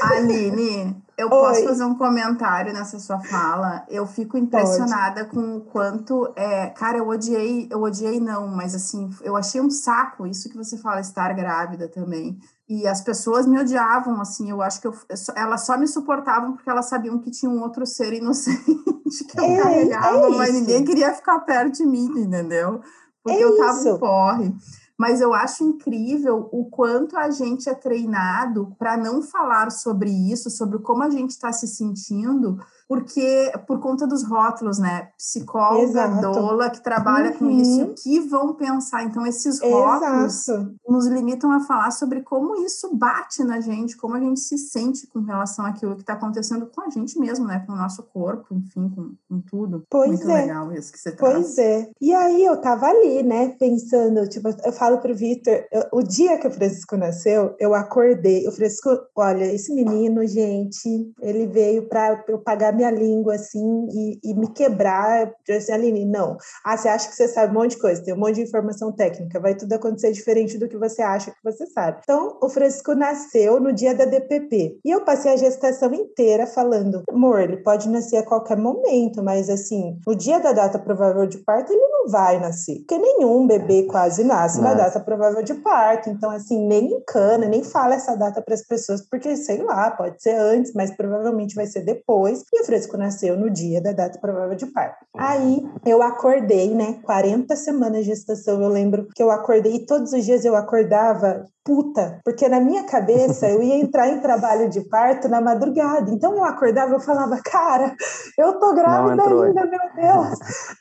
Aline, 0.00 0.96
eu 1.18 1.26
Oi. 1.26 1.30
posso 1.30 1.64
fazer 1.64 1.84
um 1.84 1.94
comentário 1.94 2.72
nessa 2.72 2.98
sua 2.98 3.20
fala? 3.20 3.84
Eu 3.86 4.06
fico 4.06 4.38
impressionada 4.38 5.26
Pode. 5.26 5.36
com 5.36 5.56
o 5.56 5.60
quanto 5.60 6.32
é, 6.36 6.68
cara, 6.68 6.96
eu 6.96 7.08
odiei, 7.08 7.68
eu 7.70 7.82
odiei 7.82 8.18
não, 8.18 8.48
mas 8.48 8.74
assim, 8.74 9.10
eu 9.22 9.36
achei 9.36 9.60
um 9.60 9.70
saco 9.70 10.26
isso 10.26 10.48
que 10.48 10.56
você 10.56 10.78
fala 10.78 11.00
estar 11.00 11.34
grávida 11.34 11.86
também. 11.86 12.38
E 12.68 12.86
as 12.86 13.00
pessoas 13.00 13.46
me 13.46 13.58
odiavam, 13.58 14.20
assim, 14.20 14.50
eu 14.50 14.62
acho 14.62 14.80
que 14.80 14.86
eu, 14.86 14.94
elas 15.36 15.66
só 15.66 15.76
me 15.76 15.86
suportavam 15.86 16.52
porque 16.52 16.70
elas 16.70 16.88
sabiam 16.88 17.18
que 17.18 17.30
tinha 17.30 17.50
um 17.50 17.60
outro 17.60 17.84
ser 17.84 18.12
inocente 18.12 18.64
que 19.28 19.38
eu 19.38 19.44
é, 19.44 19.62
carregava, 19.62 20.26
é 20.26 20.30
mas 20.30 20.54
ninguém 20.54 20.84
queria 20.84 21.12
ficar 21.12 21.40
perto 21.40 21.78
de 21.78 21.86
mim, 21.86 22.06
entendeu? 22.16 22.80
Porque 23.22 23.38
é 23.38 23.44
eu 23.44 23.56
tava 23.56 23.78
isso. 23.78 23.88
em 23.88 23.98
porre. 23.98 24.54
Mas 24.98 25.20
eu 25.20 25.34
acho 25.34 25.64
incrível 25.64 26.48
o 26.52 26.66
quanto 26.70 27.16
a 27.16 27.28
gente 27.28 27.68
é 27.68 27.74
treinado 27.74 28.74
para 28.78 28.96
não 28.96 29.20
falar 29.20 29.70
sobre 29.70 30.08
isso, 30.08 30.48
sobre 30.48 30.78
como 30.78 31.02
a 31.02 31.10
gente 31.10 31.30
está 31.30 31.52
se 31.52 31.66
sentindo, 31.66 32.58
porque 32.92 33.50
por 33.66 33.80
conta 33.80 34.06
dos 34.06 34.22
rótulos, 34.22 34.78
né? 34.78 35.08
Psicóloga, 35.16 35.82
Exato. 35.82 36.20
doula 36.20 36.68
que 36.68 36.84
trabalha 36.84 37.30
uhum. 37.30 37.38
com 37.38 37.50
isso, 37.50 37.84
o 37.84 37.94
que 37.94 38.20
vão 38.20 38.52
pensar. 38.52 39.02
Então, 39.04 39.24
esses 39.24 39.62
rótulos 39.62 40.46
Exato. 40.46 40.74
nos 40.86 41.06
limitam 41.06 41.50
a 41.52 41.60
falar 41.60 41.90
sobre 41.90 42.20
como 42.20 42.54
isso 42.56 42.94
bate 42.94 43.42
na 43.44 43.60
gente, 43.60 43.96
como 43.96 44.14
a 44.14 44.20
gente 44.20 44.40
se 44.40 44.58
sente 44.58 45.06
com 45.06 45.20
relação 45.20 45.64
àquilo 45.64 45.94
que 45.94 46.02
está 46.02 46.12
acontecendo 46.12 46.66
com 46.66 46.82
a 46.82 46.90
gente 46.90 47.18
mesmo, 47.18 47.46
né? 47.46 47.64
Com 47.66 47.72
o 47.72 47.76
nosso 47.76 48.02
corpo, 48.02 48.54
enfim, 48.54 48.90
com, 48.90 49.14
com 49.26 49.40
tudo. 49.40 49.86
Pois 49.88 50.10
Muito 50.10 50.30
é. 50.30 50.42
legal 50.42 50.70
isso 50.74 50.92
que 50.92 50.98
você 50.98 51.12
traz. 51.12 51.32
Pois 51.32 51.56
é. 51.56 51.88
E 51.98 52.12
aí 52.12 52.44
eu 52.44 52.60
tava 52.60 52.88
ali, 52.88 53.22
né, 53.22 53.56
pensando, 53.58 54.28
tipo, 54.28 54.50
eu 54.66 54.72
falo 54.72 54.98
pro 54.98 55.14
Vitor, 55.14 55.64
o 55.90 56.02
dia 56.02 56.36
que 56.36 56.46
o 56.46 56.50
Francisco 56.50 56.94
nasceu, 56.94 57.54
eu 57.58 57.74
acordei, 57.74 58.46
o 58.46 58.52
Francisco, 58.52 58.90
olha, 59.16 59.46
esse 59.46 59.72
menino, 59.74 60.26
gente, 60.26 61.10
ele 61.22 61.46
veio 61.46 61.88
para 61.88 62.22
eu 62.28 62.38
pagar 62.38 62.81
minha 62.82 62.90
língua 62.90 63.34
assim 63.34 63.86
e, 63.90 64.20
e 64.22 64.34
me 64.34 64.48
quebrar. 64.52 65.32
Eu 65.46 65.56
assim, 65.56 65.72
Aline, 65.72 66.04
não. 66.04 66.36
Ah, 66.64 66.76
você 66.76 66.88
acha 66.88 67.08
que 67.08 67.14
você 67.14 67.28
sabe 67.28 67.52
um 67.52 67.60
monte 67.60 67.72
de 67.72 67.78
coisa, 67.78 68.02
tem 68.02 68.14
um 68.14 68.18
monte 68.18 68.36
de 68.36 68.42
informação 68.42 68.90
técnica, 68.92 69.40
vai 69.40 69.54
tudo 69.54 69.72
acontecer 69.72 70.12
diferente 70.12 70.58
do 70.58 70.68
que 70.68 70.76
você 70.76 71.02
acha 71.02 71.30
que 71.30 71.42
você 71.42 71.66
sabe. 71.66 72.00
Então, 72.02 72.38
o 72.42 72.48
Francisco 72.48 72.94
nasceu 72.94 73.60
no 73.60 73.72
dia 73.72 73.94
da 73.94 74.04
DPP 74.04 74.80
e 74.84 74.90
eu 74.90 75.04
passei 75.04 75.32
a 75.32 75.36
gestação 75.36 75.92
inteira 75.94 76.46
falando, 76.46 77.02
amor, 77.08 77.40
ele 77.40 77.58
pode 77.58 77.88
nascer 77.88 78.16
a 78.16 78.22
qualquer 78.26 78.56
momento, 78.56 79.22
mas 79.22 79.48
assim, 79.48 79.98
no 80.06 80.14
dia 80.14 80.38
da 80.40 80.52
data 80.52 80.78
provável 80.78 81.26
de 81.26 81.38
parto, 81.38 81.72
ele 81.72 81.86
não 81.88 82.08
vai 82.08 82.40
nascer, 82.40 82.78
porque 82.78 82.98
nenhum 82.98 83.46
bebê 83.46 83.84
quase 83.84 84.24
nasce 84.24 84.60
na 84.60 84.74
data 84.74 85.00
provável 85.00 85.42
de 85.42 85.54
parto. 85.54 86.10
Então, 86.10 86.30
assim, 86.30 86.66
nem 86.66 86.92
encana, 86.92 87.46
nem 87.46 87.62
fala 87.62 87.94
essa 87.94 88.16
data 88.16 88.42
para 88.42 88.54
as 88.54 88.62
pessoas, 88.62 89.02
porque 89.02 89.36
sei 89.36 89.62
lá, 89.62 89.90
pode 89.90 90.22
ser 90.22 90.34
antes, 90.34 90.72
mas 90.74 90.90
provavelmente 90.90 91.54
vai 91.54 91.66
ser 91.66 91.82
depois. 91.82 92.44
E 92.52 92.62
o 92.62 92.64
Francisco 92.72 92.96
nasceu 92.96 93.36
no 93.36 93.50
dia 93.50 93.80
da 93.80 93.92
data 93.92 94.18
provável 94.18 94.56
de 94.56 94.66
parto. 94.66 95.04
Aí 95.16 95.62
eu 95.84 96.02
acordei, 96.02 96.74
né? 96.74 96.98
40 97.02 97.54
semanas 97.54 98.04
de 98.04 98.10
gestação. 98.10 98.62
Eu 98.62 98.68
lembro 98.68 99.08
que 99.14 99.22
eu 99.22 99.30
acordei 99.30 99.76
e 99.76 99.86
todos 99.86 100.12
os 100.12 100.24
dias 100.24 100.44
eu 100.44 100.56
acordava 100.56 101.44
puta, 101.64 102.20
porque 102.24 102.48
na 102.48 102.60
minha 102.60 102.84
cabeça 102.84 103.48
eu 103.48 103.62
ia 103.62 103.76
entrar 103.76 104.08
em 104.08 104.20
trabalho 104.20 104.68
de 104.68 104.80
parto 104.88 105.28
na 105.28 105.40
madrugada. 105.40 106.10
Então 106.10 106.36
eu 106.36 106.44
acordava, 106.44 106.92
eu 106.92 107.00
falava, 107.00 107.40
cara, 107.44 107.94
eu 108.36 108.58
tô 108.58 108.74
grávida 108.74 109.22
ainda, 109.22 109.66
meu 109.66 109.80
Deus. 109.94 110.38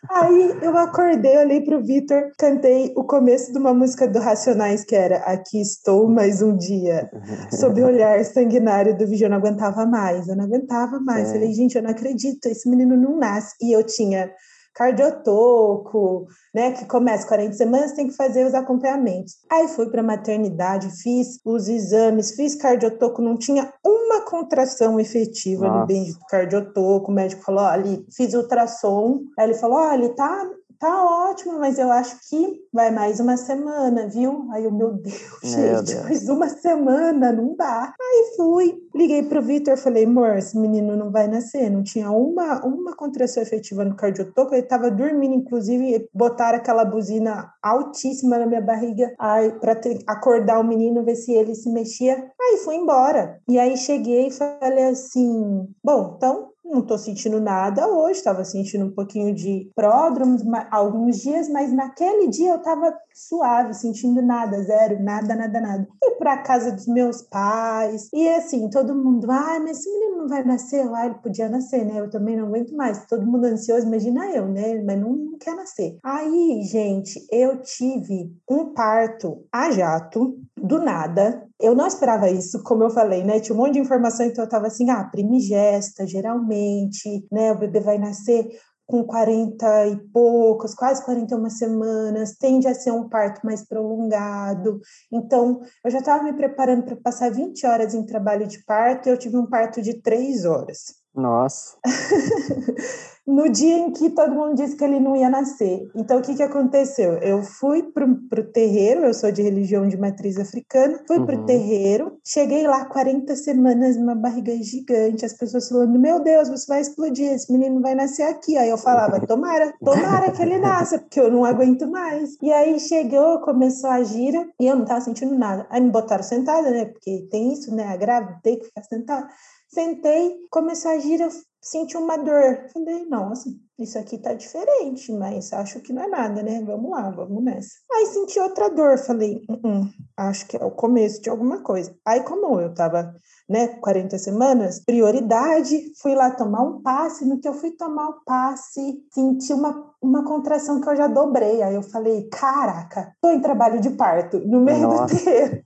Aí 0.09 0.57
eu 0.61 0.75
acordei, 0.77 1.37
olhei 1.37 1.61
pro 1.61 1.83
Vitor, 1.83 2.31
cantei 2.37 2.93
o 2.95 3.03
começo 3.03 3.51
de 3.51 3.59
uma 3.59 3.73
música 3.73 4.07
do 4.07 4.19
Racionais 4.19 4.83
que 4.83 4.95
era 4.95 5.17
Aqui 5.17 5.61
estou 5.61 6.09
mais 6.09 6.41
um 6.41 6.55
dia, 6.57 7.09
sob 7.51 7.81
o 7.81 7.85
olhar 7.85 8.23
sanguinário 8.25 8.97
do 8.97 9.05
vídeo, 9.05 9.25
eu 9.25 9.29
não 9.29 9.37
aguentava 9.37 9.85
mais, 9.85 10.27
eu 10.27 10.35
não 10.35 10.45
aguentava 10.45 10.99
mais. 10.99 11.29
É. 11.29 11.33
Falei, 11.33 11.53
gente, 11.53 11.77
eu 11.81 11.83
não 11.83 11.91
acredito, 11.91 12.45
esse 12.45 12.69
menino 12.69 12.95
não 12.95 13.17
nasce. 13.17 13.55
E 13.61 13.75
eu 13.75 13.83
tinha 13.83 14.31
cardiotoco, 14.73 16.27
né, 16.55 16.71
que 16.71 16.85
começa 16.85 17.27
40 17.27 17.53
semanas, 17.53 17.91
tem 17.91 18.07
que 18.07 18.15
fazer 18.15 18.45
os 18.45 18.53
acompanhamentos. 18.53 19.33
Aí 19.51 19.67
fui 19.67 19.89
para 19.89 20.01
maternidade, 20.01 20.89
fiz 21.01 21.39
os 21.43 21.67
exames, 21.67 22.31
fiz 22.35 22.55
cardiotoco, 22.55 23.21
não 23.21 23.37
tinha 23.37 23.73
uma 23.85 24.21
contração 24.21 24.99
efetiva 24.99 25.67
Nossa. 25.67 25.79
no 25.81 25.85
bem 25.87 26.05
cardiotoco, 26.29 27.11
o 27.11 27.13
médico 27.13 27.43
falou, 27.43 27.63
olha, 27.63 28.01
fiz 28.15 28.33
ultrassom, 28.33 29.19
aí 29.37 29.47
ele 29.47 29.55
falou, 29.55 29.77
olha, 29.77 30.15
tá 30.15 30.49
tá 30.81 31.29
ótimo, 31.29 31.59
mas 31.59 31.77
eu 31.77 31.91
acho 31.91 32.17
que 32.27 32.59
vai 32.73 32.89
mais 32.89 33.19
uma 33.19 33.37
semana, 33.37 34.07
viu? 34.07 34.47
Aí 34.51 34.65
o 34.65 34.71
meu 34.71 34.93
Deus, 34.93 35.21
meu 35.43 35.77
gente, 35.77 35.93
Deus. 35.93 36.03
mais 36.03 36.27
uma 36.27 36.49
semana, 36.49 37.31
não 37.31 37.55
dá. 37.55 37.93
Aí 38.01 38.33
fui, 38.35 38.81
liguei 38.95 39.21
pro 39.21 39.43
Vitor, 39.43 39.77
falei, 39.77 40.05
amor, 40.05 40.37
esse 40.37 40.57
menino 40.57 40.95
não 40.97 41.11
vai 41.11 41.27
nascer, 41.27 41.69
não 41.69 41.83
tinha 41.83 42.09
uma, 42.09 42.65
uma 42.65 42.95
contração 42.95 43.43
efetiva 43.43 43.85
no 43.85 43.95
cardiotoco, 43.95 44.55
ele 44.55 44.63
tava 44.63 44.89
dormindo, 44.89 45.35
inclusive, 45.35 46.09
botaram 46.11 46.57
aquela 46.57 46.83
buzina 46.83 47.53
altíssima 47.61 48.39
na 48.39 48.47
minha 48.47 48.61
barriga, 48.61 49.13
aí, 49.19 49.51
pra 49.59 49.75
ter, 49.75 49.99
acordar 50.07 50.59
o 50.59 50.63
menino, 50.63 51.05
ver 51.05 51.15
se 51.15 51.31
ele 51.31 51.53
se 51.53 51.71
mexia. 51.71 52.15
Aí 52.41 52.57
fui 52.57 52.75
embora. 52.75 53.39
E 53.47 53.59
aí 53.59 53.77
cheguei 53.77 54.27
e 54.27 54.31
falei 54.31 54.85
assim, 54.85 55.67
bom, 55.83 56.15
então 56.17 56.50
não 56.71 56.79
estou 56.79 56.97
sentindo 56.97 57.39
nada 57.39 57.87
hoje, 57.87 58.19
estava 58.19 58.43
sentindo 58.43 58.85
um 58.85 58.91
pouquinho 58.91 59.33
de 59.33 59.69
pródromos 59.75 60.41
alguns 60.71 61.17
dias, 61.17 61.49
mas 61.49 61.71
naquele 61.71 62.27
dia 62.27 62.51
eu 62.51 62.57
estava 62.57 62.93
suave, 63.13 63.73
sentindo 63.73 64.21
nada, 64.21 64.63
zero, 64.63 65.01
nada, 65.03 65.35
nada, 65.35 65.59
nada. 65.59 65.87
Fui 66.03 66.15
para 66.15 66.37
casa 66.37 66.71
dos 66.71 66.87
meus 66.87 67.21
pais 67.21 68.09
e 68.13 68.27
assim, 68.29 68.69
todo 68.69 68.95
mundo, 68.95 69.29
ah, 69.29 69.59
mas 69.59 69.79
esse 69.79 69.91
menino 69.91 70.17
não 70.19 70.27
vai 70.27 70.43
nascer 70.43 70.89
lá, 70.89 71.05
ele 71.05 71.15
podia 71.15 71.49
nascer, 71.49 71.85
né? 71.85 71.99
Eu 71.99 72.09
também 72.09 72.37
não 72.37 72.47
aguento 72.47 72.75
mais, 72.75 73.05
todo 73.05 73.25
mundo 73.25 73.45
ansioso, 73.45 73.85
imagina 73.85 74.31
eu, 74.31 74.47
né? 74.47 74.81
Mas 74.81 74.99
não, 74.99 75.13
não 75.13 75.37
quer 75.37 75.55
nascer. 75.55 75.97
Aí, 76.03 76.61
gente, 76.63 77.25
eu 77.31 77.61
tive 77.61 78.31
um 78.49 78.73
parto 78.73 79.43
a 79.51 79.71
jato, 79.71 80.37
do 80.55 80.79
nada, 80.79 81.47
eu 81.61 81.75
não 81.75 81.87
esperava 81.87 82.29
isso, 82.29 82.63
como 82.63 82.83
eu 82.83 82.89
falei, 82.89 83.23
né? 83.23 83.39
Tinha 83.39 83.55
um 83.55 83.59
monte 83.59 83.73
de 83.73 83.79
informação, 83.79 84.25
então 84.25 84.43
eu 84.43 84.49
tava 84.49 84.67
assim, 84.67 84.89
ah, 84.89 85.03
primigesta, 85.03 86.05
geralmente, 86.05 87.25
né? 87.31 87.51
O 87.51 87.57
bebê 87.57 87.79
vai 87.79 87.97
nascer 87.97 88.47
com 88.85 89.05
40 89.05 89.87
e 89.87 89.95
poucos, 90.09 90.75
quase 90.75 91.03
41 91.05 91.49
semanas, 91.49 92.35
tende 92.37 92.67
a 92.67 92.73
ser 92.73 92.91
um 92.91 93.07
parto 93.07 93.45
mais 93.45 93.65
prolongado. 93.65 94.81
Então, 95.09 95.61
eu 95.85 95.89
já 95.89 95.99
estava 95.99 96.23
me 96.23 96.33
preparando 96.33 96.83
para 96.83 96.97
passar 96.97 97.31
20 97.31 97.65
horas 97.65 97.93
em 97.93 98.05
trabalho 98.05 98.45
de 98.45 98.63
parto, 98.65 99.07
e 99.07 99.11
eu 99.11 99.17
tive 99.17 99.37
um 99.37 99.45
parto 99.47 99.81
de 99.81 100.01
3 100.01 100.43
horas. 100.43 101.00
Nossa. 101.13 101.77
no 103.25 103.49
dia 103.49 103.77
em 103.77 103.91
que 103.91 104.09
todo 104.09 104.33
mundo 104.33 104.55
disse 104.55 104.75
que 104.75 104.83
ele 104.83 104.99
não 104.99 105.15
ia 105.15 105.29
nascer. 105.29 105.89
Então, 105.95 106.19
o 106.19 106.21
que, 106.21 106.35
que 106.35 106.43
aconteceu? 106.43 107.13
Eu 107.13 107.43
fui 107.43 107.83
para 107.83 108.05
o 108.05 108.51
terreiro, 108.51 109.05
eu 109.05 109.13
sou 109.13 109.31
de 109.31 109.41
religião 109.41 109.87
de 109.87 109.97
matriz 109.97 110.37
africana, 110.37 111.01
fui 111.07 111.17
uhum. 111.17 111.25
para 111.25 111.35
o 111.35 111.45
terreiro, 111.45 112.17
cheguei 112.25 112.65
lá 112.65 112.85
40 112.85 113.35
semanas, 113.35 113.95
uma 113.95 114.15
barriga 114.15 114.53
gigante, 114.61 115.25
as 115.25 115.33
pessoas 115.33 115.69
falando: 115.69 115.97
Meu 115.99 116.19
Deus, 116.21 116.49
você 116.49 116.65
vai 116.67 116.81
explodir, 116.81 117.31
esse 117.31 117.51
menino 117.51 117.81
vai 117.81 117.95
nascer 117.95 118.23
aqui. 118.23 118.57
Aí 118.57 118.69
eu 118.69 118.77
falava: 118.77 119.25
Tomara, 119.25 119.73
tomara 119.83 120.31
que 120.31 120.41
ele 120.41 120.57
nasça, 120.57 120.99
porque 120.99 121.19
eu 121.19 121.31
não 121.31 121.45
aguento 121.45 121.89
mais. 121.89 122.37
E 122.41 122.51
aí 122.51 122.79
chegou, 122.79 123.39
começou 123.39 123.89
a 123.89 124.03
gira 124.03 124.47
e 124.59 124.67
eu 124.67 124.75
não 124.75 124.83
estava 124.83 125.01
sentindo 125.01 125.37
nada. 125.37 125.67
Aí 125.69 125.79
me 125.79 125.91
botaram 125.91 126.23
sentada, 126.23 126.71
né? 126.71 126.85
Porque 126.85 127.27
tem 127.29 127.53
isso, 127.53 127.73
né? 127.73 127.85
A 127.85 127.97
grávida 127.97 128.39
tem 128.43 128.57
que 128.57 128.65
ficar 128.65 128.83
sentada. 128.83 129.27
Sentei, 129.73 130.35
começou 130.49 130.91
a 130.91 130.99
gira, 130.99 131.29
senti 131.61 131.95
uma 131.95 132.17
dor. 132.17 132.65
Falei, 132.73 133.05
nossa, 133.05 133.49
isso 133.79 133.97
aqui 133.97 134.17
tá 134.17 134.33
diferente, 134.33 135.13
mas 135.13 135.53
acho 135.53 135.79
que 135.79 135.93
não 135.93 136.03
é 136.03 136.07
nada, 136.07 136.43
né? 136.43 136.61
Vamos 136.65 136.91
lá, 136.91 137.09
vamos 137.09 137.41
nessa. 137.41 137.69
Aí 137.89 138.05
senti 138.07 138.37
outra 138.37 138.69
dor, 138.69 138.97
falei, 138.97 139.45
uh 139.49 139.53
-uh, 139.53 139.89
acho 140.17 140.45
que 140.47 140.57
é 140.57 140.65
o 140.65 140.71
começo 140.71 141.21
de 141.21 141.29
alguma 141.29 141.63
coisa. 141.63 141.95
Aí, 142.05 142.21
como 142.21 142.59
eu 142.59 142.73
tava, 142.73 143.15
né, 143.47 143.67
40 143.79 144.17
semanas, 144.17 144.83
prioridade, 144.83 145.93
fui 146.01 146.15
lá 146.15 146.31
tomar 146.31 146.63
um 146.63 146.81
passe. 146.81 147.23
No 147.23 147.39
que 147.39 147.47
eu 147.47 147.53
fui 147.53 147.71
tomar 147.71 148.09
o 148.09 148.21
passe, 148.25 149.05
senti 149.13 149.53
uma, 149.53 149.89
uma 150.01 150.25
contração 150.25 150.81
que 150.81 150.89
eu 150.89 150.97
já 150.97 151.07
dobrei. 151.07 151.63
Aí 151.63 151.75
eu 151.75 151.83
falei, 151.83 152.27
caraca, 152.27 153.15
tô 153.21 153.29
em 153.29 153.39
trabalho 153.39 153.79
de 153.79 153.91
parto, 153.91 154.37
no 154.39 154.59
meio 154.59 154.81
Nossa. 154.81 155.15
do 155.15 155.23
terreiro. 155.23 155.63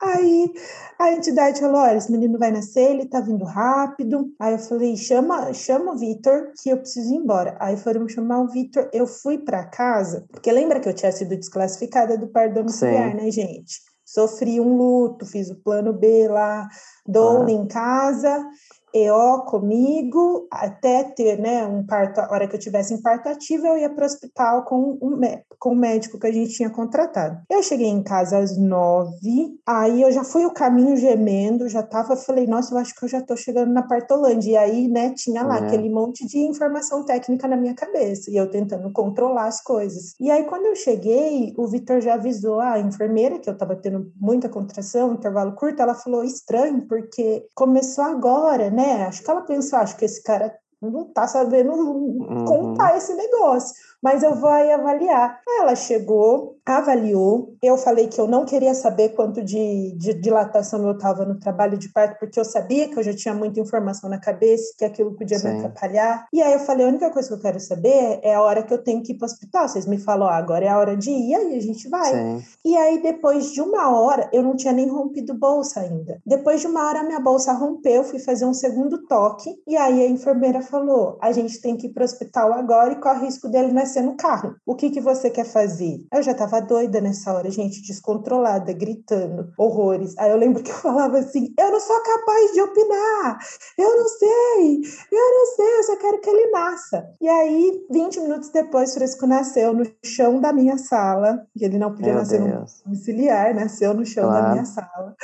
Aí 0.00 0.52
a 0.98 1.12
entidade 1.12 1.60
falou: 1.60 1.80
olha, 1.80 1.96
esse 1.96 2.10
menino 2.10 2.38
vai 2.38 2.50
nascer, 2.50 2.90
ele 2.90 3.06
tá 3.06 3.20
vindo 3.20 3.44
rápido. 3.44 4.32
Aí 4.38 4.52
eu 4.54 4.58
falei: 4.58 4.96
chama, 4.96 5.52
chama 5.52 5.92
o 5.92 5.96
Vitor, 5.96 6.52
que 6.62 6.70
eu 6.70 6.78
preciso 6.78 7.12
ir 7.12 7.16
embora. 7.16 7.56
Aí 7.60 7.76
foram 7.76 8.08
chamar 8.08 8.40
o 8.40 8.48
Vitor. 8.48 8.88
Eu 8.92 9.06
fui 9.06 9.38
para 9.38 9.64
casa, 9.64 10.26
porque 10.30 10.50
lembra 10.52 10.80
que 10.80 10.88
eu 10.88 10.94
tinha 10.94 11.12
sido 11.12 11.36
desclassificada 11.36 12.18
do 12.18 12.28
par 12.28 12.52
domiciliar, 12.52 13.14
né, 13.14 13.30
gente? 13.30 13.80
Sofri 14.04 14.60
um 14.60 14.76
luto, 14.76 15.24
fiz 15.24 15.50
o 15.50 15.56
plano 15.56 15.92
B 15.92 16.28
lá, 16.28 16.68
dou 17.06 17.42
ah. 17.42 17.50
em 17.50 17.66
casa 17.66 18.46
EO 18.94 19.42
comigo 19.42 20.46
até 20.50 21.02
ter 21.02 21.38
né, 21.38 21.66
um 21.66 21.84
parto, 21.84 22.20
a 22.20 22.30
hora 22.30 22.46
que 22.46 22.54
eu 22.54 22.60
tivesse 22.60 22.94
em 22.94 23.02
parto 23.02 23.28
ativo, 23.28 23.66
eu 23.66 23.76
ia 23.76 23.90
para 23.90 24.04
o 24.04 24.06
hospital 24.06 24.64
com, 24.64 24.98
um, 25.02 25.20
com 25.58 25.70
o 25.70 25.76
médico 25.76 26.18
que 26.18 26.26
a 26.28 26.32
gente 26.32 26.54
tinha 26.54 26.70
contratado. 26.70 27.40
Eu 27.50 27.62
cheguei 27.62 27.88
em 27.88 28.02
casa 28.02 28.38
às 28.38 28.56
nove, 28.56 29.58
aí 29.66 30.02
eu 30.02 30.12
já 30.12 30.22
fui 30.22 30.44
o 30.46 30.52
caminho 30.52 30.96
gemendo, 30.96 31.68
já 31.68 31.82
tava, 31.82 32.16
falei, 32.16 32.46
nossa, 32.46 32.72
eu 32.72 32.78
acho 32.78 32.94
que 32.94 33.04
eu 33.04 33.08
já 33.08 33.20
tô 33.20 33.36
chegando 33.36 33.72
na 33.72 33.82
Partolândia. 33.82 34.52
E 34.52 34.56
aí, 34.56 34.88
né, 34.88 35.12
tinha 35.16 35.42
lá 35.42 35.58
é. 35.58 35.62
aquele 35.62 35.90
monte 35.90 36.26
de 36.26 36.38
informação 36.38 37.04
técnica 37.04 37.48
na 37.48 37.56
minha 37.56 37.74
cabeça, 37.74 38.30
e 38.30 38.36
eu 38.36 38.48
tentando 38.48 38.92
controlar 38.92 39.46
as 39.46 39.60
coisas. 39.60 40.14
E 40.20 40.30
aí, 40.30 40.44
quando 40.44 40.66
eu 40.66 40.76
cheguei, 40.76 41.52
o 41.56 41.66
Vitor 41.66 42.00
já 42.00 42.14
avisou 42.14 42.60
a 42.60 42.78
enfermeira, 42.78 43.40
que 43.40 43.50
eu 43.50 43.58
tava 43.58 43.74
tendo 43.74 44.12
muita 44.20 44.48
contração, 44.48 45.14
intervalo 45.14 45.54
curto, 45.56 45.82
ela 45.82 45.94
falou, 45.94 46.22
estranho, 46.22 46.86
porque 46.86 47.46
começou 47.54 48.04
agora, 48.04 48.70
né? 48.70 48.83
Né? 48.86 49.06
Acho 49.06 49.22
que 49.22 49.30
ela 49.30 49.42
pensou, 49.42 49.78
acho 49.78 49.96
que 49.96 50.04
esse 50.04 50.22
cara 50.22 50.54
não 50.80 51.04
tá 51.12 51.26
sabendo 51.26 51.72
uhum. 51.72 52.44
contar 52.44 52.96
esse 52.96 53.14
negócio 53.14 53.74
mas 54.04 54.22
eu 54.22 54.34
vou 54.34 54.50
aí 54.50 54.70
avaliar. 54.70 55.40
Ela 55.60 55.74
chegou, 55.74 56.58
avaliou. 56.64 57.56
Eu 57.62 57.76
falei 57.76 58.06
que 58.06 58.20
eu 58.20 58.26
não 58.26 58.44
queria 58.44 58.74
saber 58.74 59.10
quanto 59.10 59.42
de, 59.42 59.92
de 59.96 60.14
dilatação 60.14 60.82
eu 60.86 60.92
estava 60.92 61.24
no 61.24 61.38
trabalho 61.40 61.76
de 61.76 61.88
parto, 61.88 62.18
porque 62.18 62.38
eu 62.38 62.44
sabia 62.44 62.86
que 62.88 62.98
eu 62.98 63.02
já 63.02 63.14
tinha 63.14 63.34
muita 63.34 63.60
informação 63.60 64.08
na 64.08 64.18
cabeça, 64.18 64.74
que 64.78 64.84
aquilo 64.84 65.16
podia 65.16 65.38
Sim. 65.38 65.48
me 65.48 65.56
atrapalhar. 65.56 66.26
E 66.30 66.42
aí 66.42 66.52
eu 66.52 66.58
falei: 66.60 66.84
a 66.84 66.88
única 66.90 67.10
coisa 67.10 67.28
que 67.28 67.34
eu 67.34 67.40
quero 67.40 67.58
saber 67.58 68.20
é 68.22 68.34
a 68.34 68.42
hora 68.42 68.62
que 68.62 68.72
eu 68.72 68.84
tenho 68.84 69.02
que 69.02 69.12
ir 69.12 69.14
para 69.16 69.24
o 69.24 69.30
hospital. 69.30 69.68
Vocês 69.68 69.86
me 69.86 69.98
falam, 69.98 70.28
ah, 70.28 70.36
agora 70.36 70.66
é 70.66 70.68
a 70.68 70.78
hora 70.78 70.96
de 70.96 71.10
ir, 71.10 71.30
e 71.30 71.34
aí 71.34 71.56
a 71.56 71.60
gente 71.60 71.88
vai. 71.88 72.12
Sim. 72.12 72.44
E 72.62 72.76
aí, 72.76 73.02
depois 73.02 73.52
de 73.52 73.62
uma 73.62 73.98
hora, 73.98 74.28
eu 74.34 74.42
não 74.42 74.54
tinha 74.54 74.72
nem 74.74 74.86
rompido 74.86 75.32
bolsa 75.32 75.80
ainda. 75.80 76.20
Depois 76.26 76.60
de 76.60 76.66
uma 76.66 76.86
hora, 76.86 77.02
minha 77.02 77.20
bolsa 77.20 77.54
rompeu, 77.54 78.04
fui 78.04 78.18
fazer 78.18 78.44
um 78.44 78.52
segundo 78.52 79.06
toque, 79.06 79.50
e 79.66 79.78
aí 79.78 80.02
a 80.02 80.08
enfermeira 80.08 80.60
falou: 80.60 81.18
a 81.22 81.32
gente 81.32 81.58
tem 81.62 81.74
que 81.74 81.86
ir 81.86 81.90
para 81.94 82.02
o 82.02 82.04
hospital 82.04 82.52
agora 82.52 82.92
e 82.92 83.00
corre 83.00 83.24
risco 83.24 83.48
dele 83.48 83.72
nascer 83.94 84.02
no 84.02 84.16
carro. 84.16 84.56
O 84.66 84.74
que, 84.74 84.90
que 84.90 85.00
você 85.00 85.30
quer 85.30 85.44
fazer? 85.44 85.98
Eu 86.12 86.22
já 86.22 86.34
tava 86.34 86.60
doida 86.60 87.00
nessa 87.00 87.32
hora, 87.32 87.50
gente, 87.50 87.82
descontrolada, 87.82 88.72
gritando, 88.72 89.52
horrores. 89.56 90.14
Aí 90.18 90.30
eu 90.30 90.36
lembro 90.36 90.62
que 90.62 90.70
eu 90.70 90.76
falava 90.76 91.18
assim: 91.18 91.54
eu 91.58 91.70
não 91.70 91.80
sou 91.80 92.00
capaz 92.02 92.52
de 92.52 92.60
opinar, 92.60 93.38
eu 93.78 93.96
não 93.96 94.08
sei, 94.08 94.80
eu 95.12 95.34
não 95.34 95.46
sei, 95.56 95.78
eu 95.78 95.82
só 95.84 95.96
quero 95.96 96.20
que 96.20 96.30
ele 96.30 96.50
nasça. 96.50 97.06
E 97.20 97.28
aí, 97.28 97.86
20 97.90 98.20
minutos 98.20 98.50
depois, 98.50 98.90
o 98.90 98.94
Fresco 98.94 99.26
nasceu 99.26 99.72
no 99.72 99.84
chão 100.04 100.40
da 100.40 100.52
minha 100.52 100.78
sala, 100.78 101.46
e 101.54 101.64
ele 101.64 101.78
não 101.78 101.90
podia 101.90 102.12
Meu 102.12 102.16
nascer 102.16 102.42
Deus. 102.42 102.82
no 102.84 102.92
domiciliar, 102.92 103.54
nasceu 103.54 103.94
no 103.94 104.04
chão 104.04 104.24
claro. 104.24 104.44
da 104.44 104.52
minha 104.52 104.64
sala. 104.64 105.14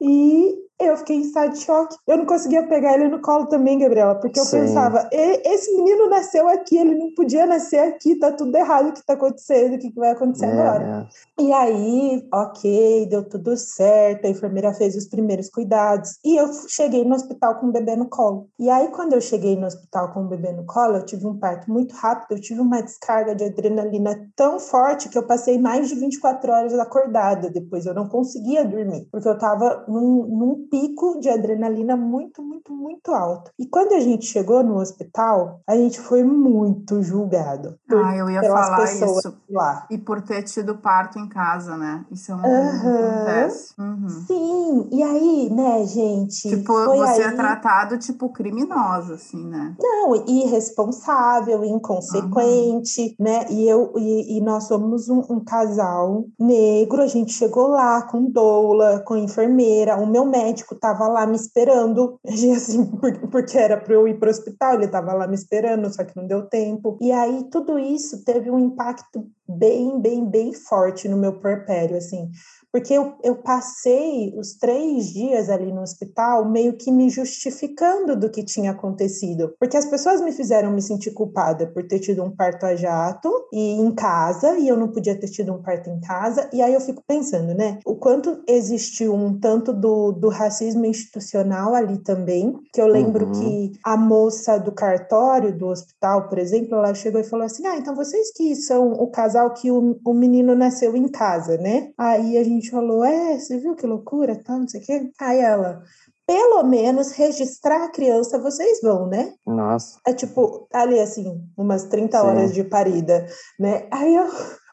E 0.00 0.69
Eu 0.80 0.96
fiquei 0.96 1.16
em 1.16 1.20
estado 1.20 1.52
de 1.52 1.60
choque. 1.60 1.96
Eu 2.06 2.16
não 2.16 2.24
conseguia 2.24 2.66
pegar 2.66 2.94
ele 2.94 3.08
no 3.08 3.20
colo 3.20 3.46
também, 3.46 3.78
Gabriela, 3.78 4.14
porque 4.14 4.40
eu 4.40 4.44
Sim. 4.44 4.60
pensava, 4.60 5.08
esse 5.12 5.76
menino 5.76 6.08
nasceu 6.08 6.48
aqui, 6.48 6.78
ele 6.78 6.94
não 6.94 7.14
podia 7.14 7.44
nascer 7.46 7.80
aqui, 7.80 8.16
tá 8.16 8.32
tudo 8.32 8.56
errado 8.56 8.88
o 8.88 8.92
que 8.92 9.04
tá 9.04 9.12
acontecendo, 9.12 9.74
o 9.74 9.78
que, 9.78 9.92
vai 9.94 10.10
acontecer 10.10 10.46
é, 10.46 10.52
agora. 10.52 11.08
É. 11.38 11.42
E 11.42 11.52
aí, 11.52 12.28
ok, 12.32 13.06
deu 13.06 13.28
tudo 13.28 13.56
certo, 13.56 14.26
a 14.26 14.30
enfermeira 14.30 14.72
fez 14.72 14.96
os 14.96 15.06
primeiros 15.06 15.50
cuidados, 15.50 16.18
e 16.24 16.36
eu 16.36 16.48
cheguei 16.68 17.04
no 17.04 17.14
hospital 17.14 17.56
com 17.56 17.66
o 17.66 17.72
bebê 17.72 17.96
no 17.96 18.08
colo. 18.08 18.48
E 18.58 18.70
aí, 18.70 18.88
quando 18.88 19.12
eu 19.12 19.20
cheguei 19.20 19.56
no 19.56 19.66
hospital 19.66 20.12
com 20.12 20.24
o 20.24 20.28
bebê 20.28 20.52
no 20.52 20.64
colo, 20.64 20.96
eu 20.96 21.04
tive 21.04 21.26
um 21.26 21.38
parto 21.38 21.70
muito 21.70 21.94
rápido, 21.94 22.32
eu 22.32 22.40
tive 22.40 22.60
uma 22.60 22.82
descarga 22.82 23.34
de 23.34 23.44
adrenalina 23.44 24.28
tão 24.34 24.58
forte 24.58 25.08
que 25.08 25.18
eu 25.18 25.26
passei 25.26 25.58
mais 25.58 25.88
de 25.88 25.94
24 25.94 26.52
horas 26.52 26.78
acordada 26.78 27.50
depois, 27.50 27.86
eu 27.86 27.94
não 27.94 28.08
conseguia 28.08 28.64
dormir, 28.64 29.06
porque 29.10 29.28
eu 29.28 29.38
tava 29.38 29.84
num, 29.86 30.26
num 30.26 30.66
pico 30.70 31.18
de 31.20 31.28
adrenalina 31.28 31.96
muito, 31.96 32.42
muito, 32.42 32.72
muito 32.72 33.12
alto. 33.12 33.50
E 33.58 33.66
quando 33.66 33.92
a 33.92 34.00
gente 34.00 34.24
chegou 34.24 34.62
no 34.62 34.78
hospital, 34.78 35.60
a 35.66 35.76
gente 35.76 36.00
foi 36.00 36.22
muito 36.22 37.02
julgado. 37.02 37.74
Por, 37.88 38.04
ah, 38.04 38.16
eu 38.16 38.30
ia 38.30 38.42
falar 38.42 38.84
isso. 38.84 39.34
Lá. 39.50 39.86
E 39.90 39.98
por 39.98 40.22
ter 40.22 40.44
tido 40.44 40.78
parto 40.78 41.18
em 41.18 41.28
casa, 41.28 41.76
né? 41.76 42.04
Isso 42.10 42.30
é 42.30 42.34
uma 42.34 42.42
coisa 42.42 42.70
uhum. 42.70 42.80
que 42.80 42.86
acontece. 42.86 43.74
Uhum. 43.78 44.08
Sim, 44.26 44.88
e 44.92 45.02
aí, 45.02 45.50
né, 45.50 45.84
gente? 45.86 46.48
Tipo, 46.48 46.72
você 46.72 47.22
é 47.22 47.26
aí... 47.26 47.32
é 47.32 47.36
tratado 47.36 47.98
tipo 47.98 48.28
criminosa, 48.30 49.14
assim, 49.14 49.44
né? 49.44 49.74
Não, 49.78 50.14
irresponsável, 50.26 51.64
inconsequente, 51.64 53.16
uhum. 53.18 53.24
né? 53.24 53.46
E 53.50 53.68
eu 53.68 53.92
e, 53.96 54.38
e 54.38 54.40
nós 54.40 54.64
somos 54.64 55.08
um, 55.08 55.24
um 55.28 55.40
casal 55.40 56.24
negro, 56.38 57.02
a 57.02 57.06
gente 57.06 57.32
chegou 57.32 57.68
lá 57.68 58.02
com 58.02 58.24
doula, 58.24 59.00
com 59.00 59.16
enfermeira, 59.16 59.96
o 59.96 60.06
meu 60.06 60.24
médico 60.24 60.59
estava 60.62 61.08
lá 61.08 61.26
me 61.26 61.36
esperando, 61.36 62.18
assim, 62.56 62.86
porque 63.30 63.58
era 63.58 63.76
para 63.76 63.94
eu 63.94 64.06
ir 64.06 64.18
para 64.18 64.28
o 64.28 64.30
hospital, 64.30 64.74
ele 64.74 64.86
estava 64.86 65.12
lá 65.12 65.26
me 65.26 65.34
esperando, 65.34 65.92
só 65.92 66.04
que 66.04 66.16
não 66.16 66.26
deu 66.26 66.48
tempo. 66.48 66.98
E 67.00 67.12
aí 67.12 67.44
tudo 67.50 67.78
isso 67.78 68.24
teve 68.24 68.50
um 68.50 68.58
impacto 68.58 69.28
bem, 69.48 70.00
bem, 70.00 70.28
bem 70.28 70.52
forte 70.52 71.08
no 71.08 71.16
meu 71.16 71.40
porpério, 71.40 71.96
assim, 71.96 72.30
porque 72.72 72.94
eu, 72.94 73.14
eu 73.22 73.36
passei 73.36 74.34
os 74.38 74.54
três 74.54 75.12
dias 75.12 75.48
ali 75.48 75.72
no 75.72 75.82
hospital 75.82 76.48
meio 76.48 76.74
que 76.74 76.90
me 76.90 77.08
justificando 77.08 78.16
do 78.16 78.30
que 78.30 78.44
tinha 78.44 78.70
acontecido, 78.70 79.54
porque 79.58 79.76
as 79.76 79.86
pessoas 79.86 80.20
me 80.20 80.32
fizeram 80.32 80.70
me 80.72 80.82
sentir 80.82 81.12
culpada 81.12 81.66
por 81.66 81.86
ter 81.86 81.98
tido 81.98 82.22
um 82.22 82.30
parto 82.30 82.64
a 82.66 82.74
jato 82.74 83.30
e 83.52 83.72
em 83.72 83.94
casa, 83.94 84.58
e 84.58 84.68
eu 84.68 84.76
não 84.76 84.88
podia 84.88 85.18
ter 85.18 85.28
tido 85.28 85.52
um 85.52 85.62
parto 85.62 85.90
em 85.90 86.00
casa, 86.00 86.48
e 86.52 86.62
aí 86.62 86.72
eu 86.72 86.80
fico 86.80 87.02
pensando, 87.06 87.54
né, 87.54 87.78
o 87.84 87.96
quanto 87.96 88.42
existiu 88.46 89.14
um 89.14 89.38
tanto 89.38 89.72
do, 89.72 90.12
do 90.12 90.28
racismo 90.28 90.84
institucional 90.84 91.74
ali 91.74 91.98
também, 91.98 92.58
que 92.72 92.80
eu 92.80 92.86
lembro 92.86 93.26
uhum. 93.26 93.32
que 93.32 93.72
a 93.84 93.96
moça 93.96 94.58
do 94.58 94.72
cartório 94.72 95.56
do 95.56 95.66
hospital, 95.68 96.28
por 96.28 96.38
exemplo, 96.38 96.76
ela 96.76 96.94
chegou 96.94 97.20
e 97.20 97.24
falou 97.24 97.46
assim, 97.46 97.66
ah, 97.66 97.76
então 97.76 97.94
vocês 97.94 98.32
que 98.32 98.54
são 98.54 98.92
o 98.92 99.08
casal 99.08 99.52
que 99.54 99.70
o, 99.70 99.98
o 100.04 100.12
menino 100.12 100.54
nasceu 100.54 100.96
em 100.96 101.08
casa, 101.08 101.56
né? 101.56 101.90
Aí 101.98 102.38
a 102.38 102.44
gente 102.44 102.59
gente 102.60 102.70
falou, 102.70 103.04
é, 103.04 103.38
você 103.38 103.58
viu 103.58 103.74
que 103.74 103.86
loucura, 103.86 104.40
tal, 104.44 104.58
não 104.58 104.68
sei 104.68 104.80
o 104.80 104.84
quê. 104.84 105.10
Aí 105.20 105.38
ela, 105.38 105.82
pelo 106.26 106.62
menos 106.62 107.12
registrar 107.12 107.84
a 107.84 107.90
criança 107.90 108.38
vocês 108.38 108.80
vão, 108.82 109.08
né? 109.08 109.34
Nossa. 109.46 109.98
É 110.06 110.12
tipo, 110.12 110.68
ali 110.72 111.00
assim, 111.00 111.42
umas 111.56 111.84
30 111.84 112.20
Sim. 112.20 112.26
horas 112.26 112.54
de 112.54 112.62
parida, 112.62 113.26
né? 113.58 113.88
Aí 113.90 114.14
eu 114.14 114.28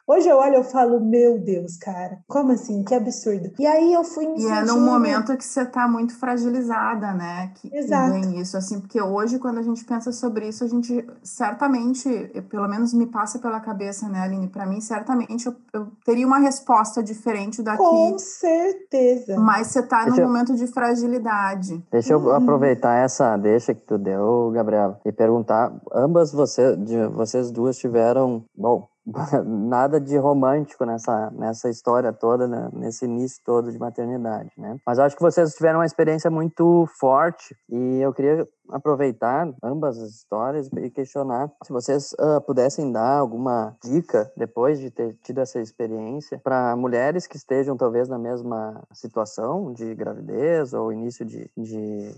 Hoje 0.08 0.26
eu 0.26 0.38
olho 0.38 0.60
e 0.60 0.64
falo, 0.64 0.98
meu 0.98 1.38
Deus, 1.38 1.76
cara, 1.76 2.20
como 2.26 2.52
assim? 2.52 2.82
Que 2.82 2.94
absurdo. 2.94 3.50
E 3.58 3.66
aí 3.66 3.92
eu 3.92 4.02
fui 4.02 4.26
me 4.26 4.38
E 4.38 4.40
sentindo... 4.40 4.58
é 4.58 4.64
num 4.64 4.80
momento 4.80 5.36
que 5.36 5.44
você 5.44 5.66
tá 5.66 5.86
muito 5.86 6.18
fragilizada, 6.18 7.12
né? 7.12 7.52
Que, 7.56 7.76
Exato. 7.76 8.14
Que 8.14 8.20
vem 8.20 8.40
isso, 8.40 8.56
assim, 8.56 8.80
porque 8.80 9.02
hoje, 9.02 9.38
quando 9.38 9.58
a 9.58 9.62
gente 9.62 9.84
pensa 9.84 10.10
sobre 10.10 10.48
isso, 10.48 10.64
a 10.64 10.66
gente 10.66 11.06
certamente, 11.22 12.08
pelo 12.48 12.66
menos 12.66 12.94
me 12.94 13.06
passa 13.06 13.38
pela 13.38 13.60
cabeça, 13.60 14.08
né, 14.08 14.20
Aline? 14.20 14.48
Para 14.48 14.64
mim, 14.64 14.80
certamente 14.80 15.46
eu, 15.46 15.54
eu, 15.74 15.88
teria 16.02 16.26
uma 16.26 16.38
resposta 16.38 17.02
diferente 17.02 17.62
daqui. 17.62 17.76
Com 17.76 18.18
certeza. 18.18 19.38
Mas 19.38 19.66
você 19.66 19.82
tá 19.82 20.04
deixa 20.04 20.16
num 20.16 20.22
eu... 20.22 20.26
momento 20.28 20.54
de 20.54 20.66
fragilidade. 20.68 21.84
Deixa 21.92 22.14
eu 22.14 22.20
hum. 22.20 22.30
aproveitar 22.30 22.94
essa 22.94 23.36
deixa 23.36 23.74
que 23.74 23.82
tu 23.82 23.98
deu, 23.98 24.50
Gabriela, 24.54 24.98
e 25.04 25.12
perguntar: 25.12 25.70
ambas 25.92 26.32
você, 26.32 26.74
vocês 27.12 27.50
duas 27.50 27.76
tiveram. 27.76 28.42
Bom, 28.56 28.88
nada 29.44 30.00
de 30.00 30.16
romântico 30.16 30.84
nessa, 30.84 31.30
nessa 31.30 31.68
história 31.68 32.12
toda, 32.12 32.46
né? 32.46 32.68
nesse 32.72 33.04
início 33.04 33.40
todo 33.44 33.72
de 33.72 33.78
maternidade, 33.78 34.50
né? 34.56 34.76
Mas 34.86 34.98
acho 34.98 35.16
que 35.16 35.22
vocês 35.22 35.54
tiveram 35.54 35.78
uma 35.78 35.86
experiência 35.86 36.30
muito 36.30 36.86
forte 36.98 37.56
e 37.68 38.00
eu 38.00 38.12
queria 38.12 38.46
aproveitar 38.70 39.50
ambas 39.62 39.98
as 39.98 40.10
histórias 40.10 40.68
e 40.76 40.90
questionar 40.90 41.50
se 41.64 41.72
vocês 41.72 42.12
uh, 42.12 42.40
pudessem 42.46 42.92
dar 42.92 43.18
alguma 43.18 43.74
dica 43.82 44.30
depois 44.36 44.78
de 44.78 44.90
ter 44.90 45.16
tido 45.22 45.40
essa 45.40 45.58
experiência 45.58 46.38
para 46.44 46.76
mulheres 46.76 47.26
que 47.26 47.36
estejam 47.36 47.76
talvez 47.76 48.08
na 48.08 48.18
mesma 48.18 48.82
situação 48.92 49.72
de 49.72 49.94
gravidez 49.94 50.74
ou 50.74 50.92
início 50.92 51.24
de, 51.24 51.50
de 51.56 52.14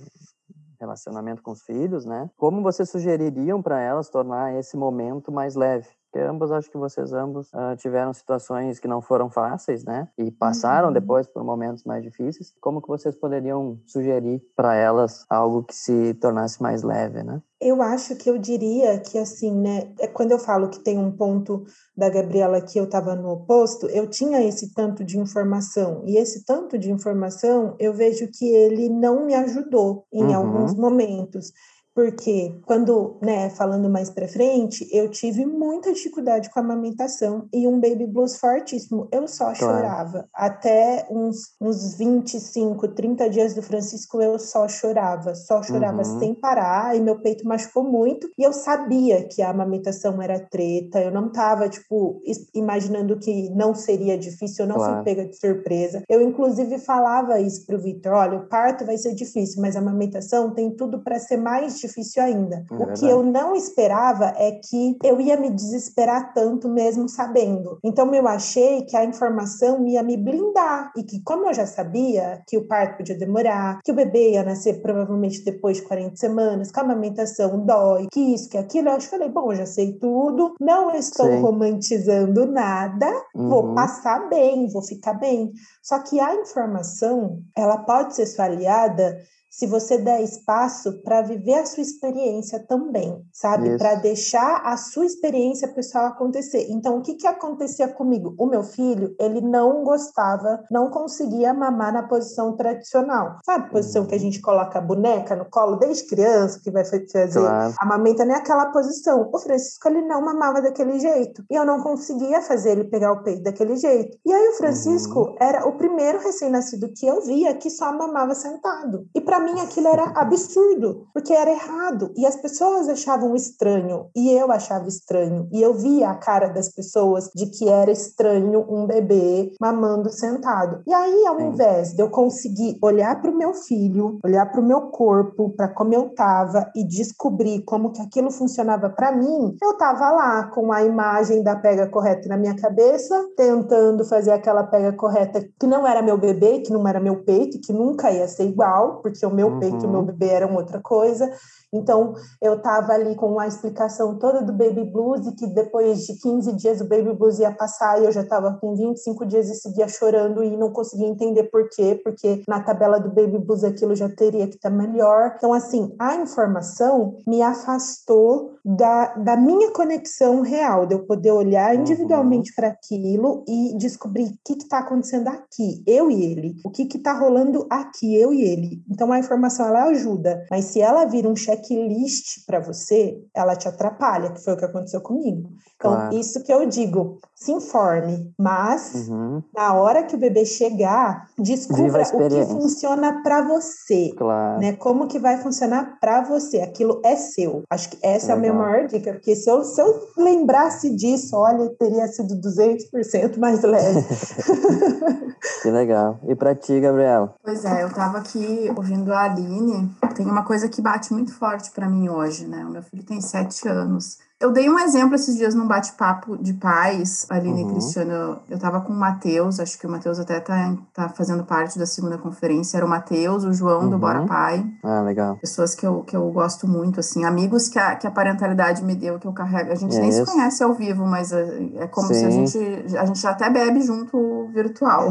relacionamento 0.81 1.43
com 1.43 1.53
os 1.53 1.63
filhos, 1.63 2.05
né? 2.05 2.29
Como 2.37 2.63
vocês 2.63 2.91
sugeririam 2.91 3.63
para 3.63 3.81
elas 3.81 4.09
tornar 4.09 4.55
esse 4.59 4.77
momento 4.77 5.31
mais 5.31 5.55
leve? 5.55 5.87
Porque 6.11 6.27
ambos, 6.27 6.51
acho 6.51 6.69
que 6.69 6.77
vocês 6.77 7.13
ambos 7.13 7.49
uh, 7.53 7.77
tiveram 7.77 8.13
situações 8.13 8.81
que 8.81 8.89
não 8.89 9.01
foram 9.01 9.31
fáceis, 9.31 9.85
né? 9.85 10.09
E 10.19 10.33
passaram 10.33 10.89
uhum. 10.89 10.95
depois 10.95 11.29
por 11.29 11.45
momentos 11.45 11.85
mais 11.85 12.03
difíceis. 12.03 12.53
Como 12.61 12.83
que 12.83 12.89
vocês 12.89 13.15
poderiam 13.15 13.79
sugerir 13.87 14.43
para 14.57 14.75
elas 14.75 15.25
algo 15.31 15.63
que 15.63 15.75
se 15.75 16.15
tornasse 16.15 16.61
mais 16.61 16.83
leve, 16.83 17.23
né? 17.23 17.41
Eu 17.61 17.81
acho 17.81 18.17
que 18.17 18.29
eu 18.29 18.39
diria 18.39 18.99
que, 18.99 19.19
assim, 19.19 19.55
né? 19.55 19.93
É 20.01 20.09
quando 20.09 20.33
eu 20.33 20.39
falo 20.41 20.69
que 20.69 20.81
tem 20.81 20.99
um 20.99 21.13
ponto 21.13 21.63
da 21.97 22.09
Gabriela 22.09 22.61
que 22.61 22.81
eu 22.81 22.85
estava 22.85 23.15
no 23.15 23.31
oposto, 23.31 23.87
eu 23.87 24.09
tinha 24.09 24.43
esse 24.43 24.75
tanto 24.75 25.05
de 25.05 25.17
informação. 25.17 26.03
E 26.07 26.17
esse 26.17 26.45
tanto 26.45 26.77
de 26.77 26.91
informação, 26.91 27.77
eu 27.79 27.95
vejo 27.95 28.29
que 28.33 28.47
ele 28.47 28.89
não 28.89 29.27
me 29.27 29.35
ajudou 29.35 30.07
em 30.13 30.25
uhum. 30.25 30.35
alguns 30.35 30.75
momentos. 30.75 31.53
Porque 32.01 32.59
quando, 32.65 33.19
né, 33.21 33.51
falando 33.51 33.91
mais 33.91 34.09
para 34.09 34.27
frente, 34.27 34.89
eu 34.91 35.11
tive 35.11 35.45
muita 35.45 35.93
dificuldade 35.93 36.49
com 36.49 36.59
a 36.59 36.63
amamentação 36.63 37.47
e 37.53 37.69
um 37.69 37.79
baby 37.79 38.07
blues 38.07 38.39
fortíssimo. 38.39 39.07
Eu 39.13 39.29
só 39.29 39.53
claro. 39.53 39.59
chorava. 39.59 40.29
Até 40.33 41.07
uns, 41.11 41.55
uns 41.61 41.99
25, 41.99 42.89
30 42.89 43.29
dias 43.29 43.55
do 43.55 43.61
Francisco, 43.61 44.23
eu 44.23 44.39
só 44.39 44.67
chorava. 44.67 45.35
Só 45.35 45.63
chorava 45.63 45.99
uhum. 45.99 46.19
sem 46.19 46.35
parar 46.35 46.97
e 46.97 47.01
meu 47.01 47.21
peito 47.21 47.47
machucou 47.47 47.85
muito. 47.85 48.31
E 48.39 48.43
eu 48.43 48.55
sabia 48.55 49.29
que 49.29 49.43
a 49.43 49.51
amamentação 49.51 50.23
era 50.23 50.41
treta. 50.41 51.03
Eu 51.03 51.11
não 51.11 51.31
tava, 51.31 51.69
tipo, 51.69 52.23
imaginando 52.55 53.19
que 53.19 53.51
não 53.51 53.75
seria 53.75 54.17
difícil. 54.17 54.65
Eu 54.65 54.69
não 54.71 54.77
claro. 54.77 54.95
fui 54.95 55.05
pega 55.05 55.29
de 55.29 55.37
surpresa. 55.37 56.03
Eu, 56.09 56.23
inclusive, 56.23 56.79
falava 56.79 57.39
isso 57.39 57.67
pro 57.67 57.79
Vitor. 57.79 58.15
Olha, 58.15 58.39
o 58.39 58.49
parto 58.49 58.87
vai 58.87 58.97
ser 58.97 59.15
difícil, 59.15 59.61
mas 59.61 59.77
a 59.77 59.81
amamentação 59.81 60.55
tem 60.55 60.71
tudo 60.71 61.01
para 61.01 61.19
ser 61.19 61.37
mais 61.37 61.75
difícil 61.79 61.90
ainda. 62.21 62.65
É 62.71 62.75
o 62.75 62.93
que 62.93 63.07
eu 63.07 63.23
não 63.23 63.55
esperava 63.55 64.33
é 64.37 64.53
que 64.53 64.97
eu 65.03 65.21
ia 65.21 65.37
me 65.37 65.51
desesperar 65.51 66.33
tanto 66.33 66.69
mesmo 66.69 67.09
sabendo. 67.09 67.79
Então 67.85 68.13
eu 68.15 68.27
achei 68.29 68.83
que 68.83 68.97
a 68.97 69.05
informação 69.05 69.87
ia 69.87 70.03
me 70.03 70.17
blindar 70.17 70.93
e 70.97 71.03
que 71.03 71.23
como 71.23 71.47
eu 71.47 71.55
já 71.55 71.67
sabia 71.67 72.43
que 72.47 72.57
o 72.57 72.67
parto 72.67 72.99
podia 72.99 73.17
demorar, 73.17 73.81
que 73.85 73.93
o 73.93 73.95
bebê 73.95 74.33
ia 74.33 74.43
nascer 74.43 74.81
provavelmente 74.81 75.45
depois 75.45 75.79
de 75.79 75.85
40 75.85 76.17
semanas, 76.17 76.71
que 76.71 76.79
a 76.79 76.83
amamentação 76.83 77.65
dói, 77.65 78.07
que 78.13 78.21
isso, 78.35 78.49
que 78.49 78.59
aquilo, 78.59 78.89
eu 78.89 78.93
acho 78.95 79.09
que 79.09 79.17
falei, 79.17 79.29
bom, 79.29 79.53
eu 79.53 79.59
já 79.59 79.67
sei 79.67 79.93
tudo, 79.95 80.55
não 80.61 80.95
estou 80.95 81.27
Sim. 81.27 81.41
romantizando 81.41 82.47
nada, 82.47 83.07
uhum. 83.35 83.49
vou 83.49 83.75
passar 83.75 84.29
bem, 84.29 84.69
vou 84.69 84.83
ficar 84.83 85.15
bem. 85.15 85.53
Só 85.83 85.99
que 86.01 86.21
a 86.21 86.35
informação, 86.35 87.41
ela 87.57 87.79
pode 87.79 88.15
ser 88.15 88.27
sua 88.27 88.47
aliada 88.47 89.19
se 89.51 89.67
você 89.67 89.99
der 89.99 90.23
espaço 90.23 91.03
para 91.03 91.23
viver 91.23 91.55
a 91.55 91.67
sua 91.67 91.83
experiência 91.83 92.65
também, 92.69 93.21
sabe? 93.33 93.77
Para 93.77 93.97
deixar 93.97 94.63
a 94.65 94.77
sua 94.77 95.05
experiência 95.05 95.67
pessoal 95.69 96.07
acontecer. 96.07 96.69
Então, 96.71 96.99
o 96.99 97.03
que, 97.03 97.15
que 97.15 97.27
acontecia 97.27 97.89
comigo? 97.89 98.35
O 98.39 98.47
meu 98.47 98.63
filho, 98.63 99.15
ele 99.19 99.41
não 99.41 99.83
gostava, 99.83 100.63
não 100.71 100.89
conseguia 100.89 101.53
mamar 101.53 101.93
na 101.93 102.05
posição 102.05 102.55
tradicional. 102.57 103.39
Sabe 103.45 103.71
posição 103.71 104.07
que 104.07 104.15
a 104.15 104.21
gente 104.21 104.41
coloca 104.41 104.79
a 104.79 104.83
boneca 104.83 105.35
no 105.35 105.45
colo 105.47 105.77
desde 105.77 106.07
criança, 106.07 106.61
que 106.63 106.71
vai 106.71 106.85
fazer 106.85 107.33
claro. 107.33 107.75
a 107.79 107.87
mamenta, 107.87 108.25
nem 108.25 108.37
aquela 108.37 108.67
posição. 108.67 109.29
O 109.33 109.39
Francisco, 109.39 109.89
ele 109.89 110.03
não 110.03 110.23
mamava 110.23 110.63
daquele 110.63 111.01
jeito. 111.01 111.45
E 111.51 111.55
eu 111.55 111.67
não 111.67 111.83
conseguia 111.83 112.41
fazer 112.41 112.73
ele 112.73 112.85
pegar 112.85 113.13
o 113.13 113.23
peito 113.25 113.43
daquele 113.43 113.77
jeito. 113.77 114.17
E 114.25 114.33
aí 114.33 114.49
o 114.49 114.57
Francisco 114.57 115.21
uhum. 115.21 115.37
era 115.41 115.67
o 115.67 115.77
primeiro 115.77 116.21
recém-nascido 116.21 116.93
que 116.95 117.07
eu 117.07 117.21
via 117.23 117.55
que 117.55 117.69
só 117.69 117.93
mamava 117.93 118.35
sentado. 118.35 119.07
E 119.15 119.21
para 119.21 119.40
para 119.41 119.55
mim 119.55 119.61
aquilo 119.61 119.89
era 119.89 120.13
absurdo, 120.15 121.07
porque 121.15 121.33
era 121.33 121.51
errado. 121.51 122.13
E 122.15 122.27
as 122.27 122.37
pessoas 122.37 122.89
achavam 122.89 123.35
estranho, 123.35 124.11
e 124.15 124.31
eu 124.33 124.53
achava 124.53 124.87
estranho. 124.87 125.49
E 125.51 125.63
eu 125.63 125.73
via 125.73 126.11
a 126.11 126.15
cara 126.15 126.49
das 126.49 126.69
pessoas 126.69 127.31
de 127.35 127.47
que 127.47 127.67
era 127.67 127.91
estranho 127.91 128.67
um 128.69 128.87
bebê 128.87 129.53
mamando 129.59 130.11
sentado. 130.11 130.83
E 130.87 130.93
aí, 130.93 131.27
ao 131.27 131.41
invés 131.41 131.95
de 131.95 132.03
eu 132.03 132.11
conseguir 132.11 132.77
olhar 132.83 133.21
para 133.23 133.31
o 133.31 133.37
meu 133.37 133.55
filho, 133.55 134.19
olhar 134.23 134.45
para 134.45 134.61
o 134.61 134.65
meu 134.65 134.83
corpo, 134.91 135.55
para 135.57 135.69
como 135.69 135.95
eu 135.95 136.15
tava 136.15 136.71
e 136.77 136.87
descobrir 136.87 137.63
como 137.65 137.93
que 137.93 138.03
aquilo 138.03 138.31
funcionava 138.31 138.91
para 138.91 139.11
mim, 139.11 139.57
eu 139.63 139.77
tava 139.79 140.11
lá 140.11 140.45
com 140.49 140.71
a 140.71 140.85
imagem 140.85 141.43
da 141.43 141.57
pega 141.57 141.89
correta 141.89 142.29
na 142.29 142.37
minha 142.37 142.55
cabeça, 142.57 143.27
tentando 143.37 144.05
fazer 144.05 144.33
aquela 144.33 144.65
pega 144.65 144.93
correta 144.93 145.43
que 145.59 145.67
não 145.67 145.87
era 145.87 146.03
meu 146.03 146.19
bebê, 146.19 146.61
que 146.61 146.73
não 146.73 146.87
era 146.87 147.01
meu 147.01 147.25
peito, 147.25 147.59
que 147.59 147.73
nunca 147.73 148.11
ia 148.11 148.29
ser 148.29 148.45
igual, 148.45 149.01
porque 149.01 149.30
o 149.31 149.35
meu 149.35 149.49
uhum. 149.49 149.59
peito 149.61 149.85
e 149.85 149.87
o 149.87 149.91
meu 149.91 150.03
bebê 150.03 150.29
eram 150.29 150.55
outra 150.55 150.81
coisa. 150.81 151.31
Então, 151.73 152.15
eu 152.43 152.55
estava 152.55 152.93
ali 152.93 153.15
com 153.15 153.39
a 153.39 153.47
explicação 153.47 154.19
toda 154.19 154.43
do 154.43 154.53
baby 154.53 154.85
blues 154.85 155.27
e 155.27 155.35
que 155.35 155.47
depois 155.47 156.01
de 156.01 156.19
15 156.19 156.53
dias 156.55 156.81
o 156.81 156.89
baby 156.89 157.15
blues 157.15 157.39
ia 157.39 157.53
passar 157.53 158.01
e 158.01 158.05
eu 158.05 158.13
já 158.13 158.23
estava 158.23 158.59
com 158.61 158.75
25 158.75 159.25
dias 159.27 159.49
e 159.49 159.55
seguia 159.55 159.87
chorando 159.87 160.43
e 160.43 160.57
não 160.57 160.73
conseguia 160.73 161.07
entender 161.07 161.45
por 161.45 161.69
quê, 161.69 162.01
porque 162.03 162.43
na 162.49 162.61
tabela 162.61 162.99
do 162.99 163.09
baby 163.09 163.39
blues 163.39 163.63
aquilo 163.63 163.95
já 163.95 164.09
teria 164.09 164.49
que 164.49 164.57
estar 164.57 164.71
tá 164.71 164.77
melhor. 164.77 165.35
Então, 165.37 165.53
assim, 165.53 165.95
a 165.99 166.17
informação 166.17 167.19
me 167.27 167.43
afastou 167.43 168.55
da, 168.65 169.15
da 169.15 169.37
minha 169.37 169.71
conexão 169.71 170.43
real, 170.43 170.87
de 170.87 170.95
eu 170.95 171.07
poder 171.07 171.31
olhar 171.31 171.75
uhum. 171.75 171.81
individualmente 171.83 172.51
uhum. 172.51 172.57
para 172.57 172.69
aquilo 172.69 173.45
e 173.49 173.77
descobrir 173.79 174.25
o 174.25 174.39
que 174.45 174.55
está 174.55 174.81
acontecendo 174.81 175.29
aqui, 175.29 175.83
eu 175.87 176.11
e 176.11 176.25
ele, 176.25 176.57
o 176.65 176.71
que 176.71 176.83
está 176.83 177.13
rolando 177.19 177.67
aqui, 177.71 178.17
eu 178.17 178.33
e 178.33 178.43
ele. 178.43 178.83
Então, 178.91 179.13
a 179.13 179.19
informação 179.19 179.67
ela 179.67 179.85
ajuda, 179.85 180.45
mas 180.51 180.67
se 180.67 180.81
ela 180.81 181.05
vira 181.05 181.29
um 181.29 181.35
check 181.35 181.60
checklist 181.61 182.45
para 182.47 182.61
você, 182.61 183.19
ela 183.35 183.57
te 183.57 183.69
atrapalha, 183.69 184.31
que 184.31 184.43
foi 184.43 184.55
o 184.55 184.57
que 184.57 184.65
aconteceu 184.65 185.01
comigo. 185.01 185.51
Então, 185.77 185.93
claro. 185.93 186.19
isso 186.19 186.43
que 186.43 186.53
eu 186.53 186.67
digo, 186.67 187.19
se 187.35 187.53
informe, 187.53 188.33
mas 188.39 189.09
uhum. 189.09 189.43
na 189.55 189.73
hora 189.75 190.03
que 190.03 190.15
o 190.15 190.19
bebê 190.19 190.45
chegar, 190.45 191.29
descubra 191.39 192.03
o 192.03 192.29
que 192.29 192.45
funciona 192.47 193.23
para 193.23 193.43
você, 193.43 194.13
claro. 194.17 194.61
né? 194.61 194.75
Como 194.75 195.09
que 195.09 195.19
vai 195.19 195.39
funcionar 195.39 195.99
para 195.99 196.23
você? 196.23 196.61
Aquilo 196.61 197.01
é 197.05 197.17
seu. 197.17 197.63
Acho 197.71 197.91
que 197.91 197.99
essa 198.03 198.35
Legal. 198.35 198.37
é 198.37 198.39
a 198.39 198.41
minha 198.41 198.53
maior 198.53 198.87
dica, 198.89 199.13
porque 199.13 199.35
se 199.35 199.51
eu, 199.51 199.65
se 199.65 199.81
eu 199.81 200.09
lembrasse 200.19 200.95
disso, 200.95 201.35
olha, 201.37 201.71
teria 201.79 202.07
sido 202.09 202.35
200% 202.35 203.39
mais 203.39 203.63
leve. 203.63 204.05
que 205.63 205.71
legal. 205.71 206.19
E 206.29 206.35
para 206.35 206.55
ti, 206.55 206.79
Gabriela? 206.79 207.35
Pois 207.43 207.65
é, 207.65 207.83
eu 207.83 207.89
estava 207.89 208.19
aqui 208.19 208.71
ouvindo 208.77 209.13
a 209.13 209.25
Aline, 209.25 209.91
tem 210.15 210.27
uma 210.27 210.45
coisa 210.45 210.69
que 210.69 210.83
bate 210.83 211.13
muito 211.13 211.33
forte 211.35 211.50
para 211.75 211.89
mim 211.89 212.09
hoje, 212.09 212.47
né? 212.47 212.65
O 212.65 212.71
meu 212.71 212.83
filho 212.83 213.03
tem 213.03 213.21
sete 213.21 213.69
anos. 213.69 214.19
Eu 214.41 214.51
dei 214.51 214.71
um 214.71 214.79
exemplo 214.79 215.15
esses 215.15 215.37
dias 215.37 215.55
num 215.55 215.69
bate-papo 215.69 216.35
de 216.39 216.55
pais, 216.55 217.27
Aline 217.29 217.63
uhum. 217.63 217.69
e 217.69 217.73
Cristiano. 217.73 218.39
Eu 218.49 218.59
tava 218.59 218.81
com 218.81 218.91
o 218.91 218.97
Matheus, 218.97 219.61
acho 219.61 219.79
que 219.79 219.87
o 219.87 219.91
Matheus 219.91 220.19
até 220.19 220.41
tá, 220.41 220.79
tá 220.95 221.11
fazendo 221.11 221.45
parte 221.45 221.79
da 221.79 221.85
segunda 221.85 222.17
conferência. 222.17 222.79
Era 222.79 222.87
o 222.87 222.89
Matheus, 222.89 223.45
o 223.45 223.53
João 223.53 223.83
uhum. 223.83 223.91
do 223.91 223.99
Bora 223.99 224.25
Pai. 224.25 224.65
Ah, 224.83 225.03
legal. 225.03 225.37
Pessoas 225.37 225.75
que 225.75 225.87
eu, 225.87 226.03
que 226.05 226.17
eu 226.17 226.31
gosto 226.31 226.67
muito, 226.67 227.01
assim. 227.01 227.23
Amigos 227.23 227.69
que 227.69 227.79
a, 227.79 227.95
que 227.97 228.07
a 228.07 228.11
parentalidade 228.11 228.83
me 228.83 228.95
deu, 228.95 229.19
que 229.19 229.27
eu 229.27 229.33
carrego. 229.35 229.73
A 229.73 229.75
gente 229.75 229.95
é 229.95 230.01
nem 230.01 230.09
isso. 230.09 230.25
se 230.25 230.33
conhece 230.33 230.65
ao 230.65 230.73
vivo, 230.73 231.05
mas 231.05 231.33
é, 231.33 231.73
é 231.77 231.87
como 231.87 232.09
Sim. 232.09 232.15
se 232.15 232.25
a 232.25 232.31
gente. 232.31 232.97
A 232.97 233.05
gente 233.05 233.27
até 233.27 233.51
bebe 233.51 233.83
junto 233.83 234.49
virtual. 234.55 235.11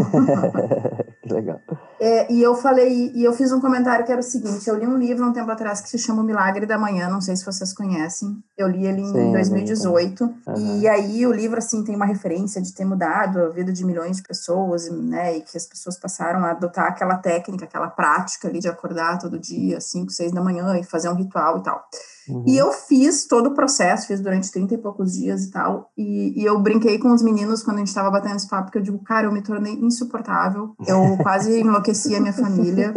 legal. 1.30 1.60
É, 2.00 2.32
e 2.32 2.42
eu 2.42 2.56
falei, 2.56 3.12
e 3.14 3.24
eu 3.24 3.34
fiz 3.34 3.52
um 3.52 3.60
comentário 3.60 4.06
que 4.06 4.12
era 4.12 4.22
o 4.22 4.24
seguinte: 4.24 4.68
eu 4.68 4.76
li 4.76 4.88
um 4.88 4.98
livro 4.98 5.26
um 5.26 5.34
tempo 5.34 5.52
atrás 5.52 5.82
que 5.82 5.90
se 5.90 5.98
chama 5.98 6.22
O 6.22 6.26
Milagre 6.26 6.66
da 6.66 6.78
Manhã, 6.78 7.10
não 7.10 7.20
sei 7.20 7.36
se 7.36 7.46
vocês 7.46 7.74
conhecem. 7.74 8.38
Eu 8.58 8.68
li 8.68 8.86
ele 8.86 9.02
em 9.02 9.12
Sim, 9.12 9.32
2018. 9.32 10.24
Uhum. 10.24 10.80
E 10.80 10.88
aí 10.88 11.28
o 11.28 11.32
livro, 11.32 11.58
assim, 11.58 11.84
tem 11.84 11.96
uma 11.96 12.06
referência 12.06 12.62
de 12.62 12.74
ter 12.74 12.86
mudado 12.86 13.40
a 13.40 13.50
vida 13.50 13.74
de 13.74 13.86
milhões 13.86 14.18
de 14.18 14.24
pessoas, 14.24 14.90
né? 14.90 15.38
E 15.38 15.42
que 15.42 15.58
as 15.58 15.66
pessoas 15.66 15.98
passaram 15.98 16.46
a 16.46 16.52
adotar 16.52 16.88
aquela 16.88 17.18
técnica, 17.18 17.66
aquela 17.66 17.90
prática 17.90 18.48
ali 18.48 18.60
de 18.60 18.70
acordar 18.70 19.20
todo 19.20 19.38
dia, 19.38 19.82
5, 19.82 20.10
6 20.12 20.32
da 20.32 20.42
manhã 20.42 20.78
e 20.78 20.84
fazer 20.84 21.10
um 21.10 21.16
ritual 21.16 21.60
e 21.60 21.64
tal. 21.64 21.84
Uhum. 22.30 22.44
E 22.48 22.58
eu 22.58 22.72
fiz 22.72 23.26
todo 23.26 23.48
o 23.48 23.54
processo, 23.54 24.08
fiz 24.08 24.22
durante 24.22 24.52
30 24.52 24.76
e 24.76 24.78
poucos 24.78 25.14
dias 25.14 25.46
e 25.46 25.52
tal. 25.52 25.92
E, 25.98 26.42
e 26.42 26.46
eu 26.46 26.60
brinquei 26.60 27.00
com 27.00 27.12
os 27.12 27.22
meninos 27.22 27.64
quando 27.64 27.78
a 27.78 27.80
gente 27.80 27.88
estava 27.88 28.12
batendo 28.12 28.36
esse 28.36 28.48
papo, 28.48 28.66
porque 28.66 28.78
eu 28.78 28.84
digo, 28.84 29.00
cara, 29.00 29.28
eu 29.28 29.32
me 29.32 29.42
tornei 29.42 29.74
insuportável. 29.74 30.76
Eu 30.88 31.18
quase 31.24 31.60
enlouqueci 31.60 32.16
a 32.16 32.22
minha 32.22 32.34
família. 32.34 32.94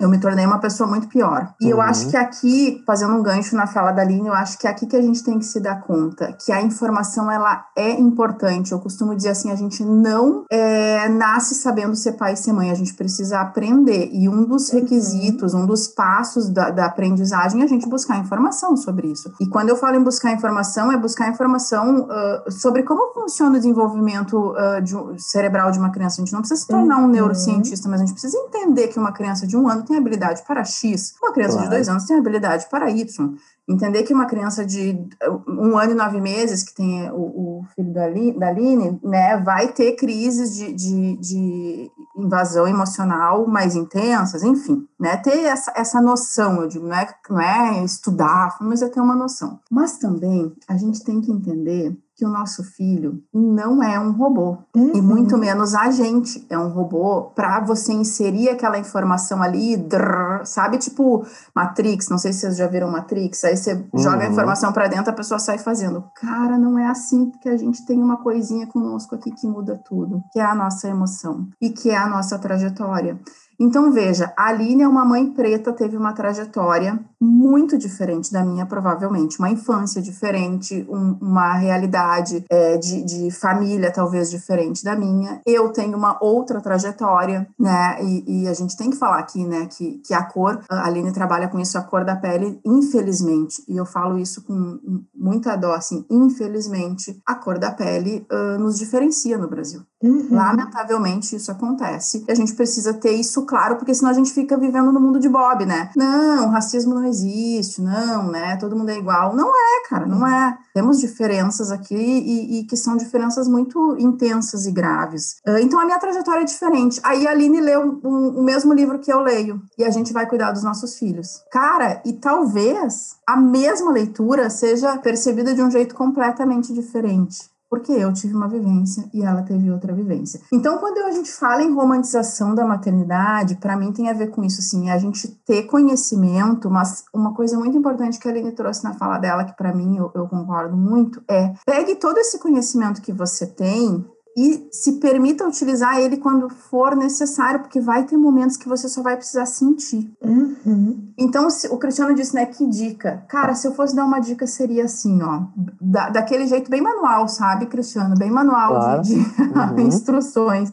Eu 0.00 0.08
me 0.08 0.18
tornei 0.18 0.46
uma 0.46 0.58
pessoa 0.58 0.88
muito 0.88 1.08
pior. 1.08 1.52
E 1.60 1.66
uhum. 1.66 1.70
eu 1.70 1.80
acho 1.80 2.08
que 2.08 2.16
aqui, 2.16 2.82
fazendo 2.86 3.14
um 3.14 3.22
gancho 3.22 3.56
na 3.56 3.66
fala 3.66 3.92
da 3.92 4.02
Aline, 4.02 4.28
eu 4.28 4.34
acho 4.34 4.58
que 4.58 4.66
é 4.66 4.70
aqui 4.70 4.86
que 4.86 4.96
a 4.96 5.02
gente 5.02 5.22
tem 5.22 5.38
que 5.38 5.44
se 5.44 5.60
dar 5.60 5.80
conta 5.82 6.32
que 6.44 6.52
a 6.52 6.62
informação 6.62 7.30
ela 7.30 7.66
é 7.76 7.90
importante. 7.90 8.72
Eu 8.72 8.80
costumo 8.80 9.14
dizer 9.14 9.30
assim, 9.30 9.50
a 9.50 9.56
gente 9.56 9.84
não 9.84 10.44
é, 10.50 11.08
nasce 11.08 11.54
sabendo 11.54 11.94
ser 11.94 12.12
pai 12.12 12.34
e 12.34 12.36
ser 12.36 12.52
mãe, 12.52 12.70
a 12.70 12.74
gente 12.74 12.94
precisa 12.94 13.40
aprender. 13.40 14.10
E 14.12 14.28
um 14.28 14.44
dos 14.44 14.68
uhum. 14.68 14.80
requisitos, 14.80 15.54
um 15.54 15.66
dos 15.66 15.88
passos 15.88 16.48
da, 16.48 16.70
da 16.70 16.86
aprendizagem 16.86 17.60
é 17.60 17.64
a 17.64 17.68
gente 17.68 17.88
buscar 17.88 18.18
informação 18.18 18.76
sobre 18.76 19.08
isso. 19.08 19.32
E 19.40 19.46
quando 19.46 19.68
eu 19.68 19.76
falo 19.76 19.96
em 19.96 20.02
buscar 20.02 20.32
informação, 20.32 20.90
é 20.92 20.96
buscar 20.96 21.28
informação 21.28 22.06
uh, 22.06 22.50
sobre 22.50 22.82
como 22.82 23.12
funciona 23.12 23.56
o 23.56 23.58
desenvolvimento 23.58 24.52
uh, 24.52 24.82
de, 24.82 24.94
cerebral 25.22 25.70
de 25.70 25.78
uma 25.78 25.90
criança. 25.90 26.20
A 26.20 26.24
gente 26.24 26.32
não 26.32 26.40
precisa 26.40 26.60
se 26.60 26.66
tornar 26.66 26.98
um 26.98 27.02
uhum. 27.02 27.08
neurocientista, 27.08 27.88
mas 27.88 28.00
a 28.00 28.04
gente 28.04 28.12
precisa 28.12 28.36
entender 28.38 28.88
que 28.88 28.98
uma 28.98 29.12
criança 29.12 29.39
de 29.46 29.56
um 29.56 29.68
ano 29.68 29.84
tem 29.84 29.96
habilidade 29.96 30.42
para 30.46 30.64
X, 30.64 31.14
uma 31.22 31.32
criança 31.32 31.54
claro. 31.54 31.68
de 31.68 31.74
dois 31.74 31.88
anos 31.88 32.04
tem 32.04 32.16
habilidade 32.16 32.66
para 32.70 32.90
Y. 32.90 33.34
Entender 33.68 34.02
que 34.02 34.12
uma 34.12 34.26
criança 34.26 34.66
de 34.66 34.98
um 35.46 35.78
ano 35.78 35.92
e 35.92 35.94
nove 35.94 36.20
meses, 36.20 36.64
que 36.64 36.74
tem 36.74 37.08
o, 37.12 37.60
o 37.60 37.64
filho 37.76 37.92
da, 37.92 38.08
da 38.36 38.48
Aline, 38.48 38.98
né, 39.02 39.36
vai 39.36 39.68
ter 39.68 39.92
crises 39.92 40.56
de, 40.56 40.72
de, 40.72 41.16
de, 41.18 41.90
invasão 42.16 42.66
emocional 42.66 43.46
mais 43.46 43.76
intensas, 43.76 44.42
enfim, 44.42 44.84
né, 44.98 45.16
ter 45.18 45.44
essa, 45.44 45.72
essa 45.76 46.00
noção, 46.00 46.62
eu 46.62 46.68
digo, 46.68 46.86
não 46.86 46.96
é, 46.96 47.14
não 47.28 47.40
é 47.40 47.84
estudar, 47.84 48.56
mas 48.60 48.82
é 48.82 48.88
ter 48.88 49.00
uma 49.00 49.14
noção. 49.14 49.60
Mas 49.70 49.98
também 49.98 50.52
a 50.66 50.76
gente 50.76 51.04
tem 51.04 51.20
que 51.20 51.30
entender 51.30 51.96
que 52.20 52.26
o 52.26 52.28
nosso 52.28 52.62
filho 52.62 53.22
não 53.32 53.82
é 53.82 53.98
um 53.98 54.12
robô 54.12 54.58
uhum. 54.76 54.92
e 54.94 55.00
muito 55.00 55.38
menos 55.38 55.74
a 55.74 55.90
gente 55.90 56.46
é 56.50 56.58
um 56.58 56.68
robô 56.68 57.30
para 57.34 57.60
você 57.60 57.94
inserir 57.94 58.50
aquela 58.50 58.78
informação 58.78 59.42
ali, 59.42 59.74
drrr, 59.74 60.44
sabe, 60.44 60.76
tipo 60.76 61.24
Matrix, 61.56 62.10
não 62.10 62.18
sei 62.18 62.34
se 62.34 62.40
vocês 62.40 62.58
já 62.58 62.66
viram 62.66 62.90
Matrix, 62.90 63.42
aí 63.44 63.56
você 63.56 63.72
uhum. 63.72 63.98
joga 63.98 64.24
a 64.24 64.26
uhum. 64.26 64.32
informação 64.32 64.70
para 64.70 64.86
dentro, 64.86 65.10
a 65.10 65.14
pessoa 65.14 65.38
sai 65.38 65.56
fazendo. 65.56 66.04
Cara, 66.20 66.58
não 66.58 66.78
é 66.78 66.88
assim 66.88 67.32
que 67.40 67.48
a 67.48 67.56
gente 67.56 67.86
tem 67.86 68.02
uma 68.02 68.18
coisinha 68.18 68.66
conosco 68.66 69.14
aqui 69.14 69.30
que 69.30 69.46
muda 69.46 69.80
tudo, 69.88 70.22
que 70.30 70.38
é 70.38 70.44
a 70.44 70.54
nossa 70.54 70.88
emoção 70.88 71.48
e 71.58 71.70
que 71.70 71.88
é 71.88 71.96
a 71.96 72.06
nossa 72.06 72.38
trajetória. 72.38 73.18
Então, 73.58 73.90
veja, 73.90 74.30
a 74.36 74.48
Aline 74.48 74.82
é 74.82 74.88
uma 74.88 75.06
mãe 75.06 75.30
preta, 75.30 75.72
teve 75.72 75.96
uma 75.96 76.12
trajetória 76.12 77.02
muito 77.20 77.76
diferente 77.76 78.32
da 78.32 78.42
minha, 78.42 78.64
provavelmente. 78.64 79.38
Uma 79.38 79.50
infância 79.50 80.00
diferente, 80.00 80.86
um, 80.88 81.18
uma 81.20 81.54
realidade 81.54 82.44
é, 82.50 82.78
de, 82.78 83.02
de, 83.02 83.30
família 83.30 83.92
talvez 83.92 84.30
diferente 84.30 84.82
da 84.82 84.96
minha. 84.96 85.40
Eu 85.44 85.68
tenho 85.70 85.96
uma 85.96 86.16
outra 86.22 86.60
trajetória, 86.60 87.46
né? 87.58 87.98
E, 88.02 88.44
e, 88.44 88.48
a 88.48 88.54
gente 88.54 88.76
tem 88.76 88.90
que 88.90 88.96
falar 88.96 89.18
aqui, 89.18 89.44
né, 89.44 89.66
que, 89.66 90.00
que 90.04 90.14
a 90.14 90.24
cor, 90.24 90.60
a 90.68 90.86
Aline 90.86 91.12
trabalha 91.12 91.48
com 91.48 91.58
isso, 91.58 91.76
a 91.76 91.82
cor 91.82 92.04
da 92.04 92.16
pele, 92.16 92.58
infelizmente, 92.64 93.62
e 93.68 93.76
eu 93.76 93.84
falo 93.84 94.18
isso 94.18 94.42
com 94.42 94.78
muita 95.14 95.56
dó, 95.56 95.74
assim, 95.74 96.04
infelizmente, 96.10 97.20
a 97.26 97.34
cor 97.34 97.58
da 97.58 97.70
pele 97.70 98.26
uh, 98.32 98.58
nos 98.58 98.78
diferencia 98.78 99.36
no 99.36 99.48
Brasil. 99.48 99.82
Uhum. 100.02 100.28
Lamentavelmente, 100.30 101.36
isso 101.36 101.52
acontece. 101.52 102.24
E 102.26 102.32
a 102.32 102.34
gente 102.34 102.54
precisa 102.54 102.94
ter 102.94 103.12
isso 103.12 103.44
claro, 103.44 103.76
porque 103.76 103.94
senão 103.94 104.10
a 104.10 104.14
gente 104.14 104.32
fica 104.32 104.56
vivendo 104.56 104.90
no 104.90 105.00
mundo 105.00 105.20
de 105.20 105.28
Bob, 105.28 105.66
né? 105.66 105.90
Não, 105.94 106.48
racismo 106.48 106.94
não 106.94 107.09
existe, 107.10 107.82
não, 107.82 108.30
né? 108.30 108.56
Todo 108.56 108.76
mundo 108.76 108.90
é 108.90 108.96
igual. 108.96 109.36
Não 109.36 109.50
é, 109.50 109.88
cara, 109.88 110.06
não 110.06 110.26
é. 110.26 110.56
Temos 110.72 110.98
diferenças 110.98 111.70
aqui 111.70 111.94
e, 111.94 112.60
e 112.60 112.64
que 112.64 112.76
são 112.76 112.96
diferenças 112.96 113.46
muito 113.46 113.96
intensas 113.98 114.66
e 114.66 114.72
graves. 114.72 115.36
Ah, 115.46 115.60
então 115.60 115.78
a 115.78 115.84
minha 115.84 115.98
trajetória 115.98 116.42
é 116.42 116.44
diferente. 116.44 117.00
Aí 117.02 117.26
a 117.26 117.32
Aline 117.32 117.60
leu 117.60 118.00
o 118.02 118.42
mesmo 118.42 118.72
livro 118.72 118.98
que 118.98 119.12
eu 119.12 119.20
leio 119.20 119.60
e 119.76 119.84
a 119.84 119.90
gente 119.90 120.12
vai 120.12 120.26
cuidar 120.26 120.52
dos 120.52 120.62
nossos 120.62 120.98
filhos. 120.98 121.42
Cara, 121.50 122.00
e 122.04 122.12
talvez 122.14 123.16
a 123.26 123.36
mesma 123.36 123.90
leitura 123.90 124.48
seja 124.48 124.96
percebida 124.98 125.54
de 125.54 125.62
um 125.62 125.70
jeito 125.70 125.94
completamente 125.94 126.72
diferente 126.72 127.50
porque 127.70 127.92
eu 127.92 128.12
tive 128.12 128.34
uma 128.34 128.48
vivência 128.48 129.08
e 129.14 129.22
ela 129.22 129.42
teve 129.42 129.70
outra 129.70 129.94
vivência. 129.94 130.40
Então, 130.52 130.78
quando 130.78 130.98
a 131.06 131.12
gente 131.12 131.30
fala 131.32 131.62
em 131.62 131.72
romantização 131.72 132.52
da 132.52 132.66
maternidade, 132.66 133.56
para 133.56 133.76
mim 133.76 133.92
tem 133.92 134.10
a 134.10 134.12
ver 134.12 134.30
com 134.30 134.42
isso, 134.42 134.60
assim, 134.60 134.90
a 134.90 134.98
gente 134.98 135.28
ter 135.46 135.62
conhecimento, 135.62 136.68
mas 136.68 137.04
uma 137.14 137.32
coisa 137.32 137.56
muito 137.56 137.78
importante 137.78 138.18
que 138.18 138.26
a 138.26 138.30
Aline 138.32 138.52
trouxe 138.52 138.82
na 138.82 138.94
fala 138.94 139.18
dela, 139.18 139.44
que 139.44 139.56
para 139.56 139.72
mim 139.72 139.96
eu, 139.96 140.10
eu 140.14 140.26
concordo 140.26 140.76
muito, 140.76 141.22
é 141.30 141.52
pegue 141.64 141.94
todo 141.94 142.18
esse 142.18 142.40
conhecimento 142.40 143.00
que 143.00 143.12
você 143.12 143.46
tem 143.46 144.04
e 144.36 144.68
se 144.70 144.92
permita 145.00 145.46
utilizar 145.46 145.98
ele 145.98 146.16
quando 146.16 146.48
for 146.48 146.94
necessário, 146.96 147.60
porque 147.60 147.80
vai 147.80 148.04
ter 148.04 148.16
momentos 148.16 148.56
que 148.56 148.68
você 148.68 148.88
só 148.88 149.02
vai 149.02 149.16
precisar 149.16 149.44
sentir. 149.46 150.12
Uhum. 150.22 151.12
Então, 151.18 151.48
o 151.70 151.76
Cristiano 151.78 152.14
disse, 152.14 152.34
né, 152.34 152.46
que 152.46 152.66
dica? 152.66 153.24
Cara, 153.28 153.54
se 153.54 153.66
eu 153.66 153.74
fosse 153.74 153.94
dar 153.94 154.04
uma 154.04 154.20
dica, 154.20 154.46
seria 154.46 154.84
assim, 154.84 155.20
ó, 155.22 155.42
da, 155.80 156.10
daquele 156.10 156.46
jeito 156.46 156.70
bem 156.70 156.80
manual, 156.80 157.26
sabe, 157.28 157.66
Cristiano? 157.66 158.14
Bem 158.16 158.30
manual 158.30 158.68
Claro. 158.74 159.02
de, 159.02 159.14
de 159.14 159.20
Uhum. 159.82 159.88
instruções. 159.88 160.72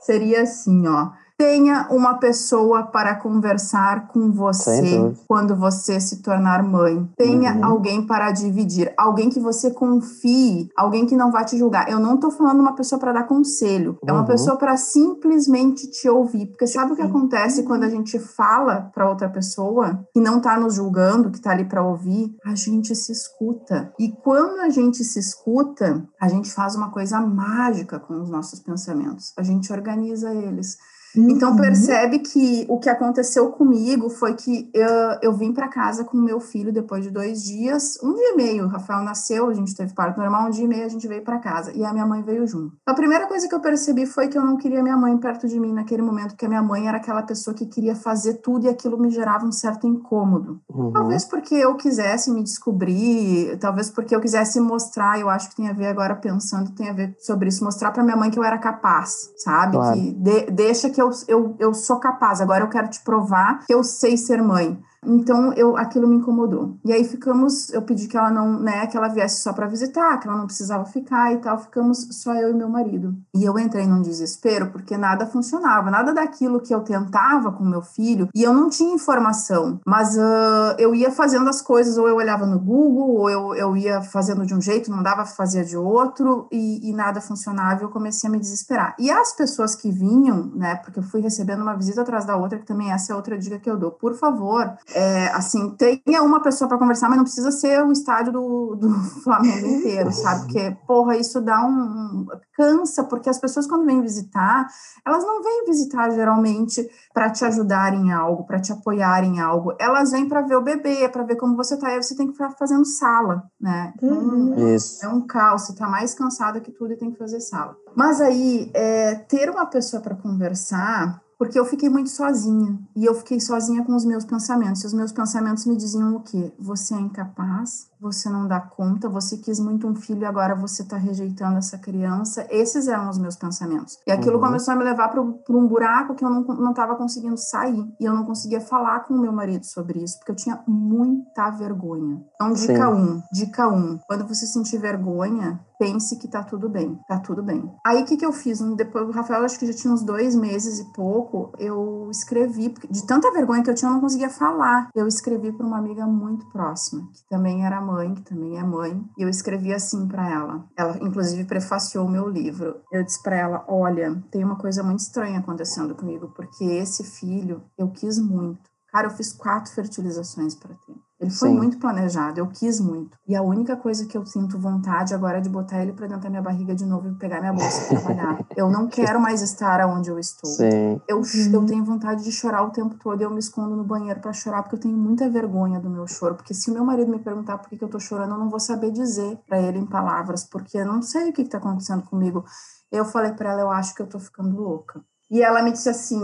Seria 0.00 0.42
assim, 0.42 0.86
ó. 0.86 1.10
Tenha 1.46 1.86
uma 1.90 2.14
pessoa 2.14 2.84
para 2.84 3.14
conversar 3.14 4.08
com 4.08 4.32
você 4.32 5.14
quando 5.28 5.54
você 5.54 6.00
se 6.00 6.22
tornar 6.22 6.62
mãe. 6.62 7.06
Tenha 7.14 7.56
Uhum. 7.56 7.64
alguém 7.64 8.06
para 8.06 8.30
dividir, 8.32 8.94
alguém 8.96 9.28
que 9.28 9.38
você 9.38 9.70
confie, 9.70 10.70
alguém 10.74 11.04
que 11.04 11.14
não 11.14 11.30
vai 11.30 11.44
te 11.44 11.58
julgar. 11.58 11.90
Eu 11.90 12.00
não 12.00 12.16
tô 12.16 12.30
falando 12.30 12.60
uma 12.60 12.74
pessoa 12.74 12.98
para 12.98 13.12
dar 13.12 13.24
conselho, 13.24 13.98
é 14.06 14.10
uma 14.10 14.22
Uhum. 14.22 14.26
pessoa 14.26 14.56
para 14.56 14.78
simplesmente 14.78 15.90
te 15.90 16.08
ouvir. 16.08 16.46
Porque 16.46 16.66
sabe 16.66 16.92
o 16.92 16.96
que 16.96 17.02
acontece 17.02 17.64
quando 17.64 17.82
a 17.82 17.90
gente 17.90 18.18
fala 18.18 18.90
para 18.94 19.06
outra 19.08 19.28
pessoa 19.28 20.06
que 20.14 20.20
não 20.20 20.40
tá 20.40 20.58
nos 20.58 20.76
julgando, 20.76 21.30
que 21.30 21.40
tá 21.40 21.50
ali 21.50 21.66
para 21.66 21.82
ouvir? 21.86 22.34
A 22.46 22.54
gente 22.54 22.94
se 22.94 23.12
escuta. 23.12 23.92
E 23.98 24.10
quando 24.10 24.60
a 24.60 24.70
gente 24.70 25.04
se 25.04 25.18
escuta, 25.18 26.02
a 26.18 26.28
gente 26.28 26.50
faz 26.50 26.74
uma 26.74 26.90
coisa 26.90 27.20
mágica 27.20 28.00
com 28.00 28.22
os 28.22 28.30
nossos 28.30 28.58
pensamentos. 28.60 29.34
A 29.38 29.42
gente 29.42 29.70
organiza 29.70 30.32
eles. 30.32 30.78
Então 31.16 31.50
Uhum. 31.52 31.56
percebe 31.56 32.18
que 32.18 32.66
o 32.68 32.78
que 32.78 32.88
aconteceu 32.88 33.50
comigo 33.50 34.08
foi 34.10 34.34
que 34.34 34.70
eu, 34.74 34.88
eu 35.22 35.32
vim 35.32 35.52
para 35.52 35.68
casa 35.68 36.04
com 36.04 36.16
meu 36.16 36.40
filho 36.40 36.72
depois 36.72 37.02
de 37.04 37.10
dois 37.10 37.42
dias, 37.42 37.98
um 38.02 38.12
dia 38.14 38.32
e 38.32 38.36
meio. 38.36 38.64
O 38.64 38.68
Rafael 38.68 39.02
nasceu, 39.04 39.48
a 39.48 39.54
gente 39.54 39.74
teve 39.74 39.94
parto 39.94 40.18
normal, 40.18 40.48
um 40.48 40.50
dia 40.50 40.64
e 40.64 40.68
meio 40.68 40.84
a 40.84 40.88
gente 40.88 41.06
veio 41.08 41.22
para 41.22 41.38
casa 41.38 41.72
e 41.74 41.84
a 41.84 41.92
minha 41.92 42.06
mãe 42.06 42.22
veio 42.22 42.46
junto. 42.46 42.72
A 42.86 42.94
primeira 42.94 43.26
coisa 43.26 43.48
que 43.48 43.54
eu 43.54 43.60
percebi 43.60 44.06
foi 44.06 44.28
que 44.28 44.36
eu 44.36 44.44
não 44.44 44.56
queria 44.56 44.82
minha 44.82 44.96
mãe 44.96 45.16
perto 45.16 45.46
de 45.48 45.58
mim 45.58 45.72
naquele 45.72 46.02
momento, 46.02 46.30
porque 46.30 46.46
a 46.46 46.48
minha 46.48 46.62
mãe 46.62 46.86
era 46.88 46.98
aquela 46.98 47.22
pessoa 47.22 47.54
que 47.54 47.66
queria 47.66 47.94
fazer 47.94 48.34
tudo 48.34 48.66
e 48.66 48.68
aquilo 48.68 48.98
me 48.98 49.10
gerava 49.10 49.46
um 49.46 49.52
certo 49.52 49.86
incômodo. 49.86 50.60
Uhum. 50.68 50.92
Talvez 50.92 51.24
porque 51.24 51.54
eu 51.54 51.74
quisesse 51.76 52.30
me 52.30 52.42
descobrir, 52.42 53.56
talvez 53.58 53.90
porque 53.90 54.14
eu 54.14 54.20
quisesse 54.20 54.60
mostrar, 54.60 55.18
eu 55.18 55.28
acho 55.28 55.48
que 55.50 55.56
tem 55.56 55.68
a 55.68 55.72
ver 55.72 55.86
agora 55.86 56.14
pensando, 56.14 56.70
tem 56.72 56.88
a 56.90 56.92
ver 56.92 57.14
sobre 57.18 57.48
isso, 57.48 57.64
mostrar 57.64 57.90
para 57.90 58.02
minha 58.02 58.16
mãe 58.16 58.30
que 58.30 58.38
eu 58.38 58.44
era 58.44 58.58
capaz, 58.58 59.30
sabe? 59.36 59.76
Claro. 59.76 59.96
Que 60.00 60.12
de- 60.12 60.50
deixa 60.50 60.90
que 60.90 61.00
eu, 61.00 61.05
eu, 61.28 61.56
eu 61.58 61.74
sou 61.74 61.98
capaz, 61.98 62.40
agora 62.40 62.64
eu 62.64 62.68
quero 62.68 62.88
te 62.88 63.00
provar 63.00 63.64
que 63.66 63.74
eu 63.74 63.82
sei 63.82 64.16
ser 64.16 64.42
mãe. 64.42 64.78
Então, 65.06 65.52
eu, 65.52 65.76
aquilo 65.76 66.08
me 66.08 66.16
incomodou. 66.16 66.76
E 66.84 66.92
aí 66.92 67.04
ficamos, 67.04 67.72
eu 67.72 67.82
pedi 67.82 68.08
que 68.08 68.16
ela 68.16 68.30
não, 68.30 68.60
né, 68.60 68.86
que 68.86 68.96
ela 68.96 69.08
viesse 69.08 69.42
só 69.42 69.52
para 69.52 69.66
visitar, 69.66 70.18
que 70.18 70.28
ela 70.28 70.36
não 70.36 70.46
precisava 70.46 70.84
ficar 70.84 71.32
e 71.32 71.38
tal. 71.38 71.58
Ficamos 71.58 72.08
só 72.10 72.34
eu 72.34 72.50
e 72.50 72.54
meu 72.54 72.68
marido. 72.68 73.14
E 73.34 73.44
eu 73.44 73.58
entrei 73.58 73.86
num 73.86 74.02
desespero 74.02 74.70
porque 74.70 74.96
nada 74.96 75.26
funcionava, 75.26 75.90
nada 75.90 76.12
daquilo 76.12 76.60
que 76.60 76.74
eu 76.74 76.80
tentava 76.80 77.52
com 77.52 77.64
meu 77.64 77.82
filho. 77.82 78.28
E 78.34 78.42
eu 78.42 78.52
não 78.52 78.68
tinha 78.68 78.94
informação, 78.94 79.80
mas 79.86 80.18
ah, 80.18 80.76
eu 80.78 80.94
ia 80.94 81.10
fazendo 81.10 81.48
as 81.48 81.62
coisas, 81.62 81.96
ou 81.96 82.08
eu 82.08 82.16
olhava 82.16 82.46
no 82.46 82.58
Google, 82.58 83.16
ou 83.16 83.30
eu, 83.30 83.54
eu 83.54 83.76
ia 83.76 84.02
fazendo 84.02 84.44
de 84.44 84.54
um 84.54 84.60
jeito, 84.60 84.90
não 84.90 85.02
dava, 85.02 85.24
fazia 85.24 85.64
de 85.64 85.76
outro, 85.76 86.48
e, 86.50 86.90
e 86.90 86.92
nada 86.92 87.20
funcionava. 87.20 87.82
Eu 87.82 87.90
comecei 87.90 88.28
a 88.28 88.32
me 88.32 88.38
desesperar. 88.38 88.94
E 88.98 89.10
as 89.10 89.34
pessoas 89.34 89.74
que 89.74 89.90
vinham, 89.90 90.50
né, 90.54 90.76
porque 90.76 90.98
eu 90.98 91.02
fui 91.02 91.20
recebendo 91.20 91.62
uma 91.62 91.76
visita 91.76 92.02
atrás 92.02 92.24
da 92.24 92.36
outra, 92.36 92.58
que 92.58 92.66
também 92.66 92.90
essa 92.92 93.12
é 93.12 93.16
outra 93.16 93.38
dica 93.38 93.58
que 93.58 93.70
eu 93.70 93.76
dou. 93.76 93.90
Por 93.90 94.14
favor, 94.14 94.76
é, 94.96 95.28
assim, 95.34 95.76
tenha 95.76 96.22
uma 96.22 96.40
pessoa 96.40 96.66
para 96.68 96.78
conversar, 96.78 97.08
mas 97.08 97.18
não 97.18 97.24
precisa 97.24 97.50
ser 97.50 97.84
o 97.84 97.92
estádio 97.92 98.32
do, 98.32 98.76
do 98.76 98.88
Flamengo 99.22 99.66
inteiro, 99.66 100.10
sabe? 100.10 100.40
Porque, 100.46 100.76
porra, 100.86 101.16
isso 101.16 101.40
dá 101.40 101.62
um, 101.64 101.70
um- 101.70 102.26
cansa, 102.56 103.04
porque 103.04 103.28
as 103.28 103.38
pessoas 103.38 103.66
quando 103.66 103.84
vêm 103.84 104.00
visitar, 104.00 104.66
elas 105.06 105.22
não 105.24 105.42
vêm 105.42 105.66
visitar 105.66 106.08
geralmente 106.10 106.88
para 107.12 107.28
te 107.28 107.44
ajudar 107.44 107.92
em 107.92 108.10
algo, 108.10 108.44
para 108.46 108.58
te 108.58 108.72
apoiar 108.72 109.22
em 109.24 109.38
algo. 109.40 109.74
Elas 109.78 110.12
vêm 110.12 110.26
para 110.26 110.40
ver 110.40 110.56
o 110.56 110.62
bebê, 110.62 111.06
para 111.10 111.22
ver 111.24 111.36
como 111.36 111.54
você 111.54 111.76
tá, 111.76 111.88
aí 111.88 112.02
você 112.02 112.16
tem 112.16 112.26
que 112.28 112.32
ficar 112.32 112.52
fazendo 112.52 112.84
sala, 112.86 113.42
né? 113.60 113.92
Então, 113.96 114.16
Uhum. 114.16 114.74
Isso. 114.74 115.04
é 115.04 115.08
um 115.08 115.20
caos, 115.26 115.66
você 115.66 115.74
tá 115.74 115.86
mais 115.86 116.14
cansada 116.14 116.58
que 116.60 116.72
tudo 116.72 116.94
e 116.94 116.96
tem 116.96 117.10
que 117.10 117.18
fazer 117.18 117.40
sala. 117.40 117.76
Mas 117.94 118.20
aí, 118.22 118.70
é, 118.74 119.14
ter 119.14 119.50
uma 119.50 119.66
pessoa 119.66 120.00
para 120.02 120.14
conversar, 120.14 121.20
porque 121.38 121.58
eu 121.58 121.64
fiquei 121.64 121.88
muito 121.88 122.10
sozinha. 122.10 122.78
E 122.94 123.04
eu 123.04 123.14
fiquei 123.14 123.40
sozinha 123.40 123.84
com 123.84 123.94
os 123.94 124.04
meus 124.04 124.24
pensamentos. 124.24 124.82
E 124.82 124.86
os 124.86 124.92
meus 124.92 125.12
pensamentos 125.12 125.66
me 125.66 125.76
diziam 125.76 126.16
o 126.16 126.20
quê? 126.20 126.52
Você 126.58 126.94
é 126.94 126.98
incapaz, 126.98 127.90
você 128.00 128.28
não 128.28 128.46
dá 128.46 128.60
conta, 128.60 129.08
você 129.08 129.38
quis 129.38 129.58
muito 129.60 129.86
um 129.86 129.94
filho 129.94 130.22
e 130.22 130.24
agora 130.24 130.54
você 130.54 130.84
tá 130.84 130.96
rejeitando 130.96 131.58
essa 131.58 131.78
criança. 131.78 132.46
Esses 132.50 132.88
eram 132.88 133.08
os 133.08 133.18
meus 133.18 133.36
pensamentos. 133.36 133.98
E 134.06 134.10
aquilo 134.10 134.36
Uhum. 134.36 134.42
começou 134.42 134.74
a 134.74 134.76
me 134.76 134.84
levar 134.84 135.08
para 135.08 135.20
um 135.20 135.66
buraco 135.66 136.14
que 136.14 136.24
eu 136.24 136.30
não, 136.30 136.42
não 136.42 136.74
tava 136.74 136.94
conseguindo 136.96 137.36
sair. 137.36 137.84
E 138.00 138.04
eu 138.04 138.14
não 138.14 138.24
conseguia 138.24 138.60
falar 138.60 139.00
com 139.00 139.14
o 139.14 139.18
meu 139.20 139.32
marido 139.32 139.64
sobre 139.64 140.02
isso, 140.02 140.18
porque 140.18 140.32
eu 140.32 140.36
tinha 140.36 140.62
muita 140.66 141.50
vergonha. 141.50 142.22
Então, 142.34 142.52
dica 142.52 142.86
Sim. 142.86 142.92
um, 142.92 143.22
dica 143.32 143.68
um. 143.68 143.98
Quando 144.06 144.26
você 144.26 144.46
sentir 144.46 144.78
vergonha, 144.78 145.60
pense 145.78 146.16
que 146.18 146.28
tá 146.28 146.42
tudo 146.42 146.68
bem, 146.68 146.98
tá 147.06 147.18
tudo 147.18 147.42
bem. 147.42 147.70
Aí, 147.86 148.02
o 148.02 148.06
que 148.06 148.16
que 148.16 148.24
eu 148.24 148.32
fiz? 148.32 148.60
Um- 148.60 148.74
Depois, 148.76 149.06
o 149.08 149.12
Rafael, 149.12 149.44
acho 149.44 149.58
que 149.58 149.66
já 149.66 149.72
tinha 149.74 149.92
uns 149.92 150.02
dois 150.02 150.34
meses 150.34 150.78
e 150.78 150.92
pouco, 150.92 151.52
eu 151.58 152.08
escrevi, 152.10 152.70
porque 152.70 152.88
de 152.88 153.06
tanta 153.06 153.30
vergonha 153.32 153.62
que 153.62 153.70
eu 153.70 153.74
tinha, 153.74 153.90
eu 153.90 153.94
não 153.94 154.00
conseguia 154.00 154.30
falar. 154.30 154.88
Eu 154.94 155.06
escrevi 155.06 155.52
para 155.52 155.66
uma 155.66 155.78
amiga 155.78 156.06
muito 156.06 156.46
próxima, 156.50 157.02
que 157.12 157.26
também 157.28 157.64
era 157.64 157.80
mãe, 157.86 158.14
que 158.14 158.22
também 158.22 158.58
é 158.58 158.62
mãe, 158.62 159.02
e 159.16 159.22
eu 159.22 159.28
escrevi 159.28 159.72
assim 159.72 160.06
para 160.08 160.28
ela. 160.28 160.68
Ela, 160.76 160.98
inclusive, 160.98 161.44
prefaciou 161.44 162.06
o 162.06 162.10
meu 162.10 162.28
livro. 162.28 162.82
Eu 162.92 163.04
disse 163.04 163.22
para 163.22 163.36
ela, 163.36 163.64
olha, 163.68 164.22
tem 164.30 164.44
uma 164.44 164.56
coisa 164.56 164.82
muito 164.82 165.00
estranha 165.00 165.38
acontecendo 165.38 165.94
comigo, 165.94 166.32
porque 166.34 166.64
esse 166.64 167.04
filho 167.04 167.62
eu 167.78 167.90
quis 167.90 168.18
muito. 168.18 168.68
Cara, 168.88 169.06
eu 169.06 169.10
fiz 169.10 169.32
quatro 169.32 169.72
fertilizações 169.72 170.54
para 170.54 170.74
ter. 170.74 171.05
Ele 171.18 171.30
foi 171.30 171.48
Sim. 171.48 171.56
muito 171.56 171.78
planejado, 171.78 172.38
eu 172.38 172.46
quis 172.46 172.78
muito. 172.78 173.16
E 173.26 173.34
a 173.34 173.40
única 173.40 173.74
coisa 173.74 174.04
que 174.04 174.18
eu 174.18 174.26
sinto 174.26 174.58
vontade 174.58 175.14
agora 175.14 175.38
é 175.38 175.40
de 175.40 175.48
botar 175.48 175.80
ele 175.82 175.94
pra 175.94 176.06
dentro 176.06 176.24
da 176.24 176.28
minha 176.28 176.42
barriga 176.42 176.74
de 176.74 176.84
novo 176.84 177.08
e 177.08 177.14
pegar 177.14 177.40
minha 177.40 177.54
bolsa 177.54 177.84
e 177.84 177.88
trabalhar. 177.88 178.44
Eu 178.54 178.70
não 178.70 178.86
quero 178.86 179.18
mais 179.18 179.40
estar 179.40 179.80
onde 179.86 180.10
eu 180.10 180.18
estou. 180.18 180.50
Sim. 180.50 181.00
Eu, 181.08 181.16
Uhum. 181.16 181.52
eu 181.54 181.66
tenho 181.66 181.84
vontade 181.86 182.22
de 182.22 182.30
chorar 182.30 182.62
o 182.64 182.70
tempo 182.70 182.96
todo 183.02 183.18
e 183.20 183.24
eu 183.24 183.30
me 183.30 183.38
escondo 183.38 183.74
no 183.74 183.82
banheiro 183.82 184.20
pra 184.20 184.32
chorar 184.34 184.62
porque 184.62 184.76
eu 184.76 184.80
tenho 184.80 184.96
muita 184.96 185.28
vergonha 185.30 185.80
do 185.80 185.88
meu 185.88 186.06
choro. 186.06 186.34
Porque 186.34 186.52
se 186.52 186.70
o 186.70 186.74
meu 186.74 186.84
marido 186.84 187.10
me 187.10 187.18
perguntar 187.18 187.56
por 187.58 187.70
que, 187.70 187.78
que 187.78 187.84
eu 187.84 187.88
tô 187.88 187.98
chorando, 187.98 188.32
eu 188.32 188.38
não 188.38 188.50
vou 188.50 188.60
saber 188.60 188.90
dizer 188.90 189.38
pra 189.46 189.58
ele 189.58 189.78
em 189.78 189.86
palavras, 189.86 190.44
porque 190.44 190.76
eu 190.76 190.86
não 190.86 191.00
sei 191.00 191.30
o 191.30 191.32
que, 191.32 191.44
que 191.44 191.50
tá 191.50 191.56
acontecendo 191.56 192.02
comigo. 192.02 192.44
Eu 192.92 193.06
falei 193.06 193.32
pra 193.32 193.52
ela, 193.52 193.62
eu 193.62 193.70
acho 193.70 193.94
que 193.94 194.02
eu 194.02 194.06
tô 194.06 194.18
ficando 194.18 194.54
louca. 194.60 195.00
E 195.30 195.42
ela 195.42 195.62
me 195.62 195.72
disse 195.72 195.88
assim, 195.88 196.20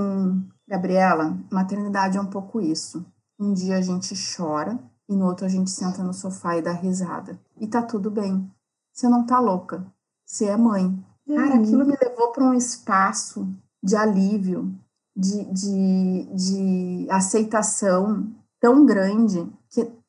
Gabriela, 0.69 1.35
maternidade 1.51 2.19
é 2.19 2.21
um 2.21 2.27
pouco 2.27 2.61
isso. 2.61 3.05
Um 3.39 3.53
dia 3.53 3.77
a 3.79 3.81
gente 3.81 4.15
chora 4.37 4.79
e 5.09 5.15
no 5.17 5.27
outro 5.27 5.45
a 5.45 5.49
gente 5.49 5.71
senta 5.71 6.03
no 6.03 6.13
sofá 6.15 6.57
e 6.57 6.63
dá 6.63 6.73
risada. 6.73 7.39
E 7.59 7.67
tá 7.67 7.83
tudo 7.83 8.11
bem. 8.11 8.51
Você 8.93 9.09
não 9.09 9.25
tá 9.27 9.41
louca. 9.41 9.85
Você 10.25 10.47
é 10.47 10.57
mãe. 10.57 11.05
Cara, 11.27 11.55
Uhum. 11.57 11.63
aquilo 11.63 11.87
me 11.87 11.97
levou 12.01 12.33
para 12.33 12.45
um 12.45 12.55
espaço 12.55 13.49
de 13.83 13.97
alívio, 13.97 14.73
de, 15.17 15.45
de, 15.53 16.25
de 16.35 17.07
aceitação 17.11 18.31
tão 18.61 18.85
grande 18.87 19.47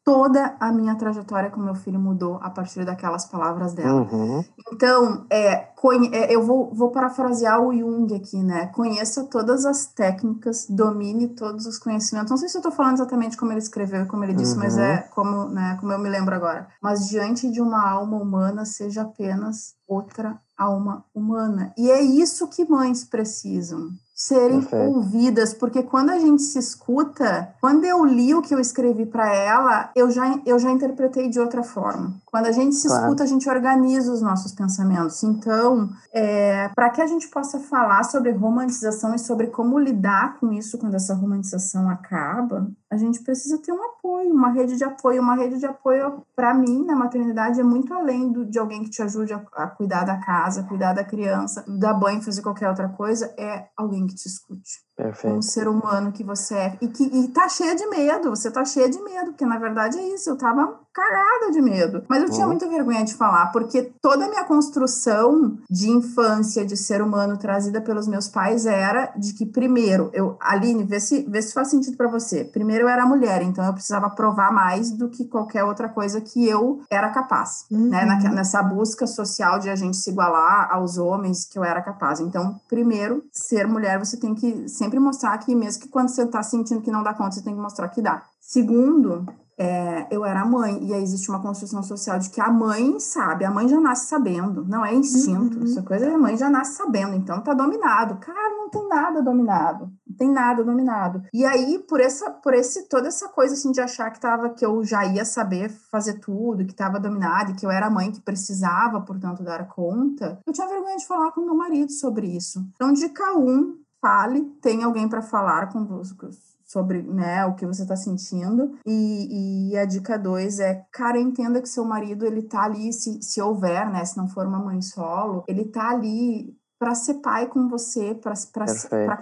toda 0.04 0.56
a 0.60 0.72
minha 0.72 0.96
trajetória 0.96 1.50
com 1.50 1.62
meu 1.62 1.76
filho 1.76 2.00
mudou 2.00 2.38
a 2.42 2.50
partir 2.50 2.84
daquelas 2.84 3.26
palavras 3.26 3.74
dela. 3.74 4.02
Uhum. 4.02 4.44
Então, 4.74 5.26
é, 5.30 5.70
é, 6.12 6.36
eu 6.36 6.44
vou, 6.44 6.74
vou 6.74 6.92
parafrasear 6.92 7.62
o 7.62 7.74
Jung 7.74 8.14
aqui, 8.14 8.38
né? 8.44 8.68
Conheça 8.68 9.24
todas 9.26 9.66
as 9.66 9.86
técnicas, 9.86 10.68
domine 10.70 11.30
todos 11.30 11.66
os 11.66 11.78
conhecimentos. 11.78 12.30
Não 12.32 12.38
sei 12.38 12.50
se 12.50 12.58
eu 12.58 12.60
estou 12.60 12.72
falando 12.72 12.96
exatamente 12.96 13.38
como 13.38 13.52
ele 13.52 13.60
escreveu 13.60 14.04
e 14.04 14.06
como 14.08 14.24
ele 14.24 14.34
disse, 14.34 14.58
mas 14.58 14.76
Uhum. 14.76 14.82
é 14.82 14.98
como, 15.14 15.46
né, 15.50 15.78
como 15.80 15.94
eu 15.94 16.00
me 16.00 16.10
lembro 16.10 16.36
agora. 16.36 16.68
Mas 16.82 17.08
diante 17.08 17.50
de 17.50 17.62
uma 17.62 17.90
alma 17.90 18.18
humana, 18.18 18.66
seja 18.66 19.04
apenas 19.04 19.74
outra 19.88 20.40
alma 20.58 21.06
humana. 21.14 21.74
E 21.78 21.90
é 21.90 22.02
isso 22.02 22.48
que 22.50 22.66
mães 22.66 23.04
precisam. 23.06 23.90
Serem 24.16 24.62
Perfeito. 24.62 24.96
ouvidas, 24.96 25.54
porque 25.56 25.82
quando 25.82 26.12
a 26.12 26.20
gente 26.20 26.44
se 26.44 26.60
escuta, 26.60 27.50
quando 27.60 27.84
eu 27.84 28.06
li 28.06 28.34
o 28.36 28.42
que 28.44 28.54
eu 28.54 28.60
escrevi 28.60 29.06
para 29.08 29.34
ela, 29.34 29.90
eu 29.96 30.12
já, 30.12 30.40
eu 30.46 30.60
já 30.60 30.70
interpretei 30.72 31.30
de 31.30 31.40
outra 31.40 31.64
forma. 31.64 32.14
Quando 32.26 32.46
a 32.46 32.52
gente 32.52 32.76
se 32.76 32.88
Claro. 32.88 33.04
escuta, 33.04 33.24
a 33.24 33.28
gente 33.28 33.50
organiza 33.50 34.12
os 34.14 34.22
nossos 34.22 34.52
pensamentos. 34.54 35.24
Então, 35.24 35.90
é, 36.14 36.70
para 36.76 36.90
que 36.92 37.02
a 37.02 37.08
gente 37.08 37.28
possa 37.28 37.60
falar 37.60 38.04
sobre 38.04 38.32
romantização 38.32 39.16
e 39.16 39.20
sobre 39.20 39.48
como 39.48 39.80
lidar 39.80 40.38
com 40.40 40.54
isso 40.54 40.78
quando 40.78 40.94
essa 40.96 41.16
romantização 41.16 41.90
acaba, 41.90 42.68
a 42.94 42.98
gente 42.98 43.24
precisa 43.24 43.58
ter 43.58 43.72
um 43.72 43.84
apoio, 43.84 44.32
uma 44.32 44.52
rede 44.52 44.78
de 44.78 44.84
apoio. 44.84 45.22
Uma 45.22 45.36
rede 45.36 45.58
de 45.58 45.66
apoio, 45.66 46.24
para 46.36 46.54
mim, 46.54 46.86
na 46.86 46.96
maternidade, 46.96 47.60
é 47.60 47.64
muito 47.64 47.94
além 47.94 48.32
do, 48.32 48.46
de 48.46 48.60
alguém 48.60 48.84
que 48.84 48.90
te 48.90 49.02
ajude 49.02 49.34
a, 49.34 49.44
a 49.54 49.68
cuidar 49.68 50.04
da 50.04 50.18
casa, 50.18 50.64
cuidar 50.64 50.94
da 50.94 51.04
criança, 51.04 51.66
dar 51.68 51.94
banho, 51.96 52.22
fazer 52.22 52.44
qualquer 52.44 52.70
outra 52.70 52.90
coisa. 52.90 53.34
É 53.38 53.68
alguém 53.76 54.06
que 54.06 54.16
te 54.16 54.28
escute 54.28 54.84
como 54.96 55.10
Perfeito. 55.10 55.42
ser 55.42 55.68
humano 55.68 56.12
que 56.12 56.24
você 56.24 56.56
é. 56.56 56.78
E 56.82 56.88
que 56.88 57.04
e 57.04 57.28
tá 57.30 57.50
cheia 57.50 57.76
de 57.76 57.86
medo, 57.88 58.30
você 58.30 58.52
tá 58.52 58.64
cheia 58.64 58.90
de 58.90 59.02
medo, 59.02 59.32
porque 59.32 59.46
na 59.46 59.58
verdade 59.58 59.98
é 59.98 60.14
isso. 60.14 60.30
Eu 60.30 60.38
tava 60.38 60.80
cagada 60.94 61.52
de 61.52 61.62
medo. 61.62 62.04
Mas 62.08 62.22
eu 62.22 62.30
tinha 62.30 62.44
uhum. 62.44 62.50
muita 62.50 62.70
vergonha 62.70 63.04
de 63.04 63.16
falar, 63.16 63.48
porque 63.48 63.94
toda 64.02 64.26
a 64.26 64.30
minha 64.30 64.44
construção 64.44 65.58
de 65.70 65.90
infância, 65.90 66.66
de 66.66 66.78
ser 66.78 67.02
humano 67.02 67.38
trazida 67.38 67.82
pelos 67.82 68.08
meus 68.08 68.28
pais 68.28 68.66
era 68.66 69.12
de 69.18 69.34
que, 69.34 69.46
primeiro, 69.46 70.10
eu, 70.14 70.38
Aline, 70.40 70.84
vê 70.84 71.00
se, 71.00 71.24
vê 71.24 71.42
se 71.42 71.54
faz 71.54 71.70
sentido 71.70 71.98
para 71.98 72.08
você. 72.08 72.44
Primeiro, 72.44 72.84
eu 72.84 72.90
era 72.90 73.06
mulher, 73.06 73.42
então 73.42 73.66
eu 73.66 73.74
precisava 73.74 74.10
provar 74.10 74.52
mais 74.52 74.92
do 74.92 75.10
que 75.10 75.26
qualquer 75.26 75.64
outra 75.64 75.90
coisa 75.90 76.22
que 76.22 76.48
eu 76.48 76.82
era 76.90 77.10
capaz, 77.10 77.66
né? 77.72 77.80
uhum. 77.80 77.90
né? 77.90 78.06
Na, 78.06 78.30
nessa 78.32 78.62
busca 78.62 79.08
social 79.08 79.60
de 79.60 79.70
a 79.70 79.76
gente 79.76 79.98
se 79.98 80.12
igualar 80.12 80.72
aos 80.72 80.98
homens 80.98 81.46
que 81.46 81.58
eu 81.58 81.64
era 81.64 81.82
capaz. 81.82 82.20
Então, 82.20 82.60
primeiro, 82.70 83.24
ser 83.32 83.68
mulher, 83.68 83.98
você 83.98 84.18
tem 84.18 84.36
que 84.36 84.68
sempre 84.70 85.00
mostrar 85.00 85.38
que, 85.40 85.56
mesmo 85.56 85.82
que 85.82 85.90
quando 85.90 86.10
você 86.10 86.26
tá 86.28 86.44
sentindo 86.44 86.82
que 86.82 86.92
não 86.92 87.04
dá 87.04 87.14
conta, 87.14 87.32
você 87.32 87.44
tem 87.44 87.56
que 87.56 87.62
mostrar 87.62 87.90
que 87.90 88.02
dá. 88.02 88.24
Segundo, 88.40 89.26
é, 89.64 90.08
eu 90.12 90.26
era 90.26 90.46
mãe, 90.46 90.84
e 90.84 90.94
aí 90.94 91.02
existe 91.02 91.30
uma 91.30 91.42
construção 91.42 91.82
social 91.82 92.20
de 92.20 92.30
que 92.30 92.42
a 92.42 92.52
mãe 92.52 93.00
sabe, 93.00 93.46
a 93.46 93.52
mãe 93.52 93.68
já 93.68 93.80
nasce 93.80 94.08
sabendo, 94.08 94.66
não 94.66 94.86
é 94.86 94.94
instinto, 94.94 95.58
uhum. 95.58 95.64
essa 95.64 95.82
coisa 95.82 96.14
a 96.14 96.18
mãe 96.18 96.36
já 96.36 96.50
nasce 96.50 96.76
sabendo, 96.76 97.16
então 97.16 97.42
tá 97.42 97.54
dominado. 97.54 98.18
Cara, 98.18 98.50
não 98.58 98.70
tem 98.70 98.88
nada 98.90 99.22
dominado, 99.22 99.92
não 100.06 100.18
tem 100.18 100.30
nada 100.30 100.64
dominado. 100.64 101.24
E 101.34 101.46
aí, 101.46 101.80
por 101.88 102.02
essa, 102.02 102.30
por 102.30 102.54
esse, 102.54 102.90
toda 102.90 103.08
essa 103.08 103.30
coisa 103.30 103.54
assim 103.54 103.72
de 103.72 103.80
achar 103.80 104.12
que 104.12 104.20
tava, 104.20 104.50
que 104.50 104.66
eu 104.66 104.84
já 104.84 105.06
ia 105.06 105.24
saber 105.24 105.70
fazer 105.70 106.20
tudo, 106.20 106.66
que 106.66 106.76
tava 106.76 107.00
dominado, 107.00 107.52
e 107.52 107.56
que 107.56 107.66
eu 107.66 107.72
era 107.72 107.88
a 107.88 107.92
mãe 107.92 108.12
que 108.12 108.22
precisava, 108.22 109.00
portanto, 109.02 109.44
dar 109.44 109.68
conta, 109.70 110.40
eu 110.46 110.52
tinha 110.52 110.68
vergonha 110.68 110.98
de 110.98 111.08
falar 111.08 111.32
com 111.32 111.42
meu 111.42 111.56
marido 111.56 111.92
sobre 111.92 112.28
isso. 112.28 112.60
Então, 112.76 112.92
dica 112.92 113.38
um, 113.38 113.78
fale, 114.02 114.42
tem 114.62 114.84
alguém 114.84 115.08
para 115.08 115.22
falar 115.22 115.72
com 115.72 115.86
você 115.86 116.53
sobre 116.74 117.04
né, 117.04 117.46
o 117.46 117.54
que 117.54 117.68
você 117.68 117.84
está 117.84 117.96
sentindo. 117.96 118.76
E, 118.86 119.70
e, 119.72 119.78
a 119.78 119.86
dica 119.86 120.18
dois 120.18 120.60
é, 120.60 120.84
cara, 120.92 121.20
entenda 121.20 121.62
que 121.62 121.70
seu 121.70 121.86
marido, 121.86 122.26
ele 122.26 122.42
tá 122.42 122.64
ali, 122.64 122.92
se, 122.92 123.22
se 123.22 123.40
houver, 123.40 123.88
né, 123.92 124.04
se 124.04 124.18
não 124.18 124.28
for 124.28 124.48
uma 124.48 124.60
mãe 124.60 124.82
solo, 124.82 125.44
ele 125.48 125.66
tá 125.66 125.92
ali 125.92 126.58
para 126.80 126.96
ser 126.96 127.16
pai 127.16 127.48
com 127.48 127.70
você, 127.70 128.14
para 128.16 128.34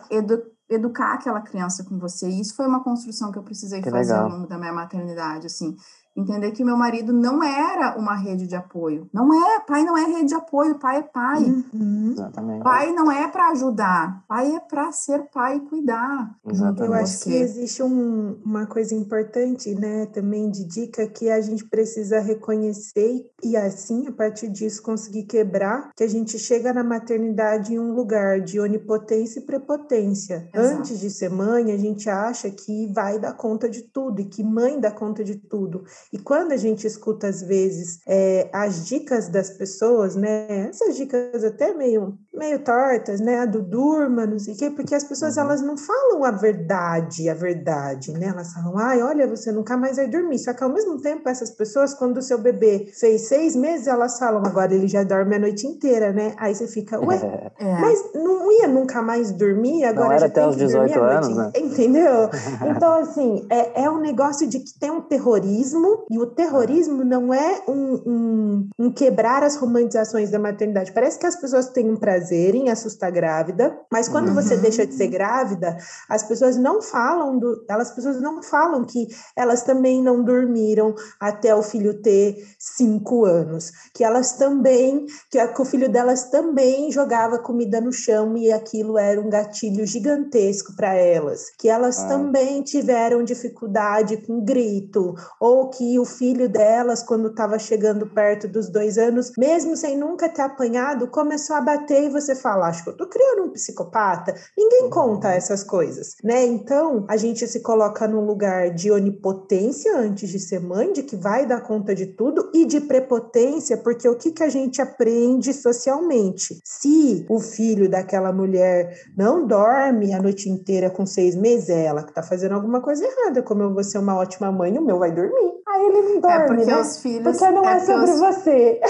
edu, 0.09 0.41
educar 0.69 1.13
aquela 1.13 1.41
criança 1.41 1.83
com 1.83 1.99
você. 1.99 2.27
E 2.27 2.39
isso 2.39 2.55
foi 2.55 2.65
uma 2.65 2.83
construção 2.83 3.31
que 3.31 3.37
eu 3.37 3.43
precisei 3.43 3.81
que 3.81 3.91
fazer 3.91 4.13
legal. 4.13 4.25
ao 4.25 4.37
longo 4.37 4.47
da 4.47 4.57
minha 4.57 4.73
maternidade, 4.73 5.45
assim. 5.45 5.75
Entender 6.15 6.51
que 6.51 6.63
meu 6.63 6.75
marido 6.75 7.13
não 7.13 7.41
era 7.41 7.97
uma 7.97 8.15
rede 8.15 8.45
de 8.45 8.55
apoio. 8.55 9.09
Não 9.13 9.33
é, 9.33 9.59
pai 9.61 9.83
não 9.83 9.97
é 9.97 10.05
rede 10.05 10.29
de 10.29 10.35
apoio, 10.35 10.77
pai 10.77 10.99
é 10.99 11.03
pai. 11.03 11.43
Uhum. 11.73 12.11
Exatamente. 12.11 12.63
Pai 12.63 12.91
não 12.91 13.11
é 13.11 13.27
para 13.29 13.49
ajudar, 13.49 14.23
pai 14.27 14.55
é 14.55 14.59
para 14.59 14.91
ser 14.91 15.29
pai 15.33 15.57
e 15.57 15.59
cuidar. 15.61 16.35
Exatamente. 16.45 16.81
Eu 16.81 16.93
acho 16.93 17.23
que 17.23 17.33
existe 17.33 17.81
um, 17.81 18.39
uma 18.43 18.65
coisa 18.65 18.93
importante, 18.93 19.73
né, 19.73 20.05
também 20.07 20.49
de 20.49 20.65
dica 20.65 21.07
que 21.07 21.29
a 21.29 21.39
gente 21.39 21.65
precisa 21.65 22.19
reconhecer 22.19 23.25
e 23.41 23.55
assim, 23.55 24.07
a 24.07 24.11
partir 24.11 24.49
disso, 24.49 24.83
conseguir 24.83 25.23
quebrar 25.23 25.91
que 25.95 26.03
a 26.03 26.09
gente 26.09 26.37
chega 26.37 26.73
na 26.73 26.83
maternidade 26.83 27.73
em 27.73 27.79
um 27.79 27.93
lugar 27.93 28.41
de 28.41 28.59
onipotência 28.59 29.39
e 29.39 29.45
prepotência. 29.45 30.49
Exato. 30.53 30.77
Antes 30.77 30.99
de 30.99 31.09
ser 31.09 31.29
mãe, 31.29 31.71
a 31.71 31.77
gente 31.77 32.09
acha 32.09 32.49
que 32.49 32.91
vai 32.93 33.17
dar 33.17 33.33
conta 33.33 33.69
de 33.69 33.81
tudo 33.81 34.21
e 34.21 34.25
que 34.25 34.43
mãe 34.43 34.79
dá 34.79 34.91
conta 34.91 35.23
de 35.23 35.35
tudo. 35.35 35.83
E 36.11 36.19
quando 36.19 36.51
a 36.51 36.57
gente 36.57 36.85
escuta, 36.85 37.27
às 37.27 37.41
vezes, 37.41 37.99
é, 38.07 38.49
as 38.53 38.85
dicas 38.85 39.29
das 39.29 39.49
pessoas, 39.49 40.15
né? 40.15 40.67
Essas 40.69 40.95
dicas 40.95 41.43
até 41.43 41.73
meio, 41.73 42.17
meio 42.33 42.59
tortas, 42.59 43.19
né? 43.19 43.39
A 43.39 43.45
do 43.45 43.61
durma, 43.61 44.25
não 44.25 44.39
sei 44.39 44.53
o 44.53 44.57
quê, 44.57 44.69
porque 44.69 44.95
as 44.95 45.03
pessoas, 45.03 45.35
uhum. 45.35 45.43
elas 45.43 45.61
não 45.61 45.75
falam 45.77 46.23
a 46.23 46.31
verdade, 46.31 47.29
a 47.29 47.33
verdade, 47.33 48.13
né? 48.13 48.27
Elas 48.27 48.53
falam, 48.53 48.77
ai, 48.77 49.01
olha, 49.01 49.27
você 49.27 49.51
nunca 49.51 49.75
mais 49.75 49.97
vai 49.97 50.07
dormir. 50.07 50.39
Só 50.39 50.53
que, 50.53 50.63
ao 50.63 50.69
mesmo 50.69 50.99
tempo, 51.01 51.27
essas 51.27 51.51
pessoas, 51.51 51.93
quando 51.93 52.17
o 52.17 52.21
seu 52.21 52.37
bebê 52.37 52.89
fez 52.97 53.27
seis 53.27 53.55
meses, 53.55 53.87
elas 53.87 54.17
falam, 54.17 54.41
agora 54.45 54.73
ele 54.73 54.87
já 54.87 55.03
dorme 55.03 55.35
a 55.35 55.39
noite 55.39 55.67
inteira, 55.67 56.13
né? 56.13 56.33
Aí 56.37 56.55
você 56.55 56.67
fica, 56.67 56.99
ué, 56.99 57.19
é. 57.59 57.81
mas 57.81 58.11
não 58.15 58.49
ia 58.51 58.67
nunca 58.67 59.01
mais 59.01 59.31
dormir, 59.31 59.83
agora 59.83 60.13
não 60.13 60.19
já 60.19 60.25
até 60.27 60.47
os 60.47 60.55
18 60.55 60.99
anos, 60.99 61.35
né? 61.35 61.51
Entendeu? 61.57 62.29
Então, 62.71 62.93
assim, 62.93 63.45
é, 63.49 63.83
é 63.83 63.89
um 63.89 63.99
negócio 63.99 64.47
de 64.47 64.59
que 64.59 64.77
tem 64.79 64.89
um 64.89 65.01
terrorismo 65.01 66.05
e 66.09 66.17
o 66.17 66.25
terrorismo 66.25 67.03
não 67.03 67.33
é 67.33 67.61
um, 67.67 68.01
um, 68.05 68.69
um, 68.79 68.91
quebrar 68.91 69.43
as 69.43 69.57
romantizações 69.57 70.31
da 70.31 70.39
maternidade. 70.39 70.91
Parece 70.91 71.19
que 71.19 71.25
as 71.25 71.35
pessoas 71.35 71.69
têm 71.69 71.89
um 71.89 71.97
prazer 71.97 72.20
em 72.29 72.69
assustar 72.69 73.11
grávida, 73.11 73.75
mas 73.89 74.09
quando 74.09 74.27
uhum. 74.27 74.35
você 74.35 74.57
deixa 74.57 74.85
de 74.85 74.93
ser 74.93 75.07
grávida, 75.07 75.77
as 76.09 76.23
pessoas 76.23 76.57
não 76.57 76.81
falam 76.81 77.39
do, 77.39 77.63
elas 77.69 77.91
pessoas 77.91 78.21
não 78.21 78.43
falam 78.43 78.83
que 78.83 79.07
elas 79.35 79.63
também 79.63 80.01
não 80.01 80.23
dormiram 80.23 80.93
até 81.19 81.55
o 81.55 81.63
filho 81.63 82.01
ter 82.01 82.45
cinco 82.59 83.25
anos, 83.25 83.71
que 83.93 84.03
elas 84.03 84.33
também, 84.33 85.05
que, 85.29 85.39
a, 85.39 85.47
que 85.47 85.61
o 85.61 85.65
filho 85.65 85.89
delas 85.89 86.25
também 86.25 86.91
jogava 86.91 87.39
comida 87.39 87.79
no 87.79 87.93
chão 87.93 88.37
e 88.37 88.51
aquilo 88.51 88.97
era 88.97 89.19
um 89.19 89.29
gatilho 89.29 89.85
gigantesco 89.85 90.75
para 90.75 90.93
elas, 90.93 91.49
que 91.57 91.69
elas 91.69 91.99
ah. 91.99 92.07
também 92.07 92.61
tiveram 92.61 93.23
dificuldade 93.23 94.17
com 94.17 94.43
grito 94.43 95.15
ou 95.39 95.69
que 95.69 95.97
o 95.97 96.05
filho 96.05 96.49
delas, 96.49 97.03
quando 97.03 97.29
estava 97.29 97.57
chegando 97.57 98.07
perto 98.07 98.47
dos 98.47 98.69
dois 98.69 98.97
anos, 98.97 99.31
mesmo 99.37 99.77
sem 99.77 99.97
nunca 99.97 100.27
ter 100.27 100.41
apanhado, 100.41 101.07
começou 101.07 101.55
a 101.55 101.61
bater 101.61 102.03
e 102.03 102.09
você 102.11 102.35
fala: 102.35 102.67
Acho 102.67 102.83
que 102.83 102.89
eu 102.89 102.97
tô 102.97 103.07
criando 103.07 103.43
um 103.43 103.49
psicopata. 103.49 104.35
Ninguém 104.57 104.89
conta 104.89 105.29
uhum. 105.29 105.33
essas 105.33 105.63
coisas, 105.63 106.15
né? 106.23 106.45
Então, 106.45 107.05
a 107.07 107.17
gente 107.17 107.47
se 107.47 107.61
coloca 107.61 108.07
num 108.07 108.25
lugar 108.25 108.71
de 108.71 108.91
onipotência 108.91 109.97
antes 109.97 110.29
de 110.29 110.39
ser 110.39 110.59
mãe, 110.59 110.91
de 110.91 111.03
que 111.03 111.15
vai 111.15 111.45
dar 111.45 111.61
conta 111.61 111.95
de 111.95 112.07
tudo, 112.07 112.49
e 112.53 112.65
de 112.65 112.81
prepotência, 112.81 113.77
porque 113.77 114.07
o 114.07 114.15
que, 114.15 114.31
que 114.31 114.43
a 114.43 114.49
gente 114.49 114.81
aprende 114.81 115.53
socialmente? 115.53 116.59
Se 116.63 117.25
o 117.29 117.39
filho 117.39 117.89
daquela 117.89 118.31
mulher 118.31 118.95
não 119.17 119.45
dorme 119.47 120.13
a 120.13 120.21
noite 120.21 120.49
inteira 120.49 120.89
com 120.89 121.05
seis 121.05 121.35
meses, 121.35 121.69
é 121.69 121.85
ela 121.85 122.03
que 122.03 122.13
tá 122.13 122.23
fazendo 122.23 122.55
alguma 122.55 122.81
coisa 122.81 123.05
errada. 123.05 123.41
Como 123.41 123.63
eu 123.63 123.73
vou 123.73 123.83
ser 123.83 123.97
uma 123.97 124.15
ótima 124.15 124.51
mãe, 124.51 124.77
o 124.77 124.85
meu 124.85 124.99
vai 124.99 125.11
dormir. 125.11 125.60
Aí 125.71 125.85
ele 125.85 126.01
não 126.01 126.19
dorme, 126.19 126.37
é 126.37 126.47
porque 126.47 126.65
né? 126.65 126.81
os 126.81 126.97
filhos 126.97 127.37
porque 127.37 127.51
não 127.53 127.63
é, 127.63 127.77
é 127.77 127.79
sobre 127.79 128.11
os... 128.11 128.19
você. 128.19 128.81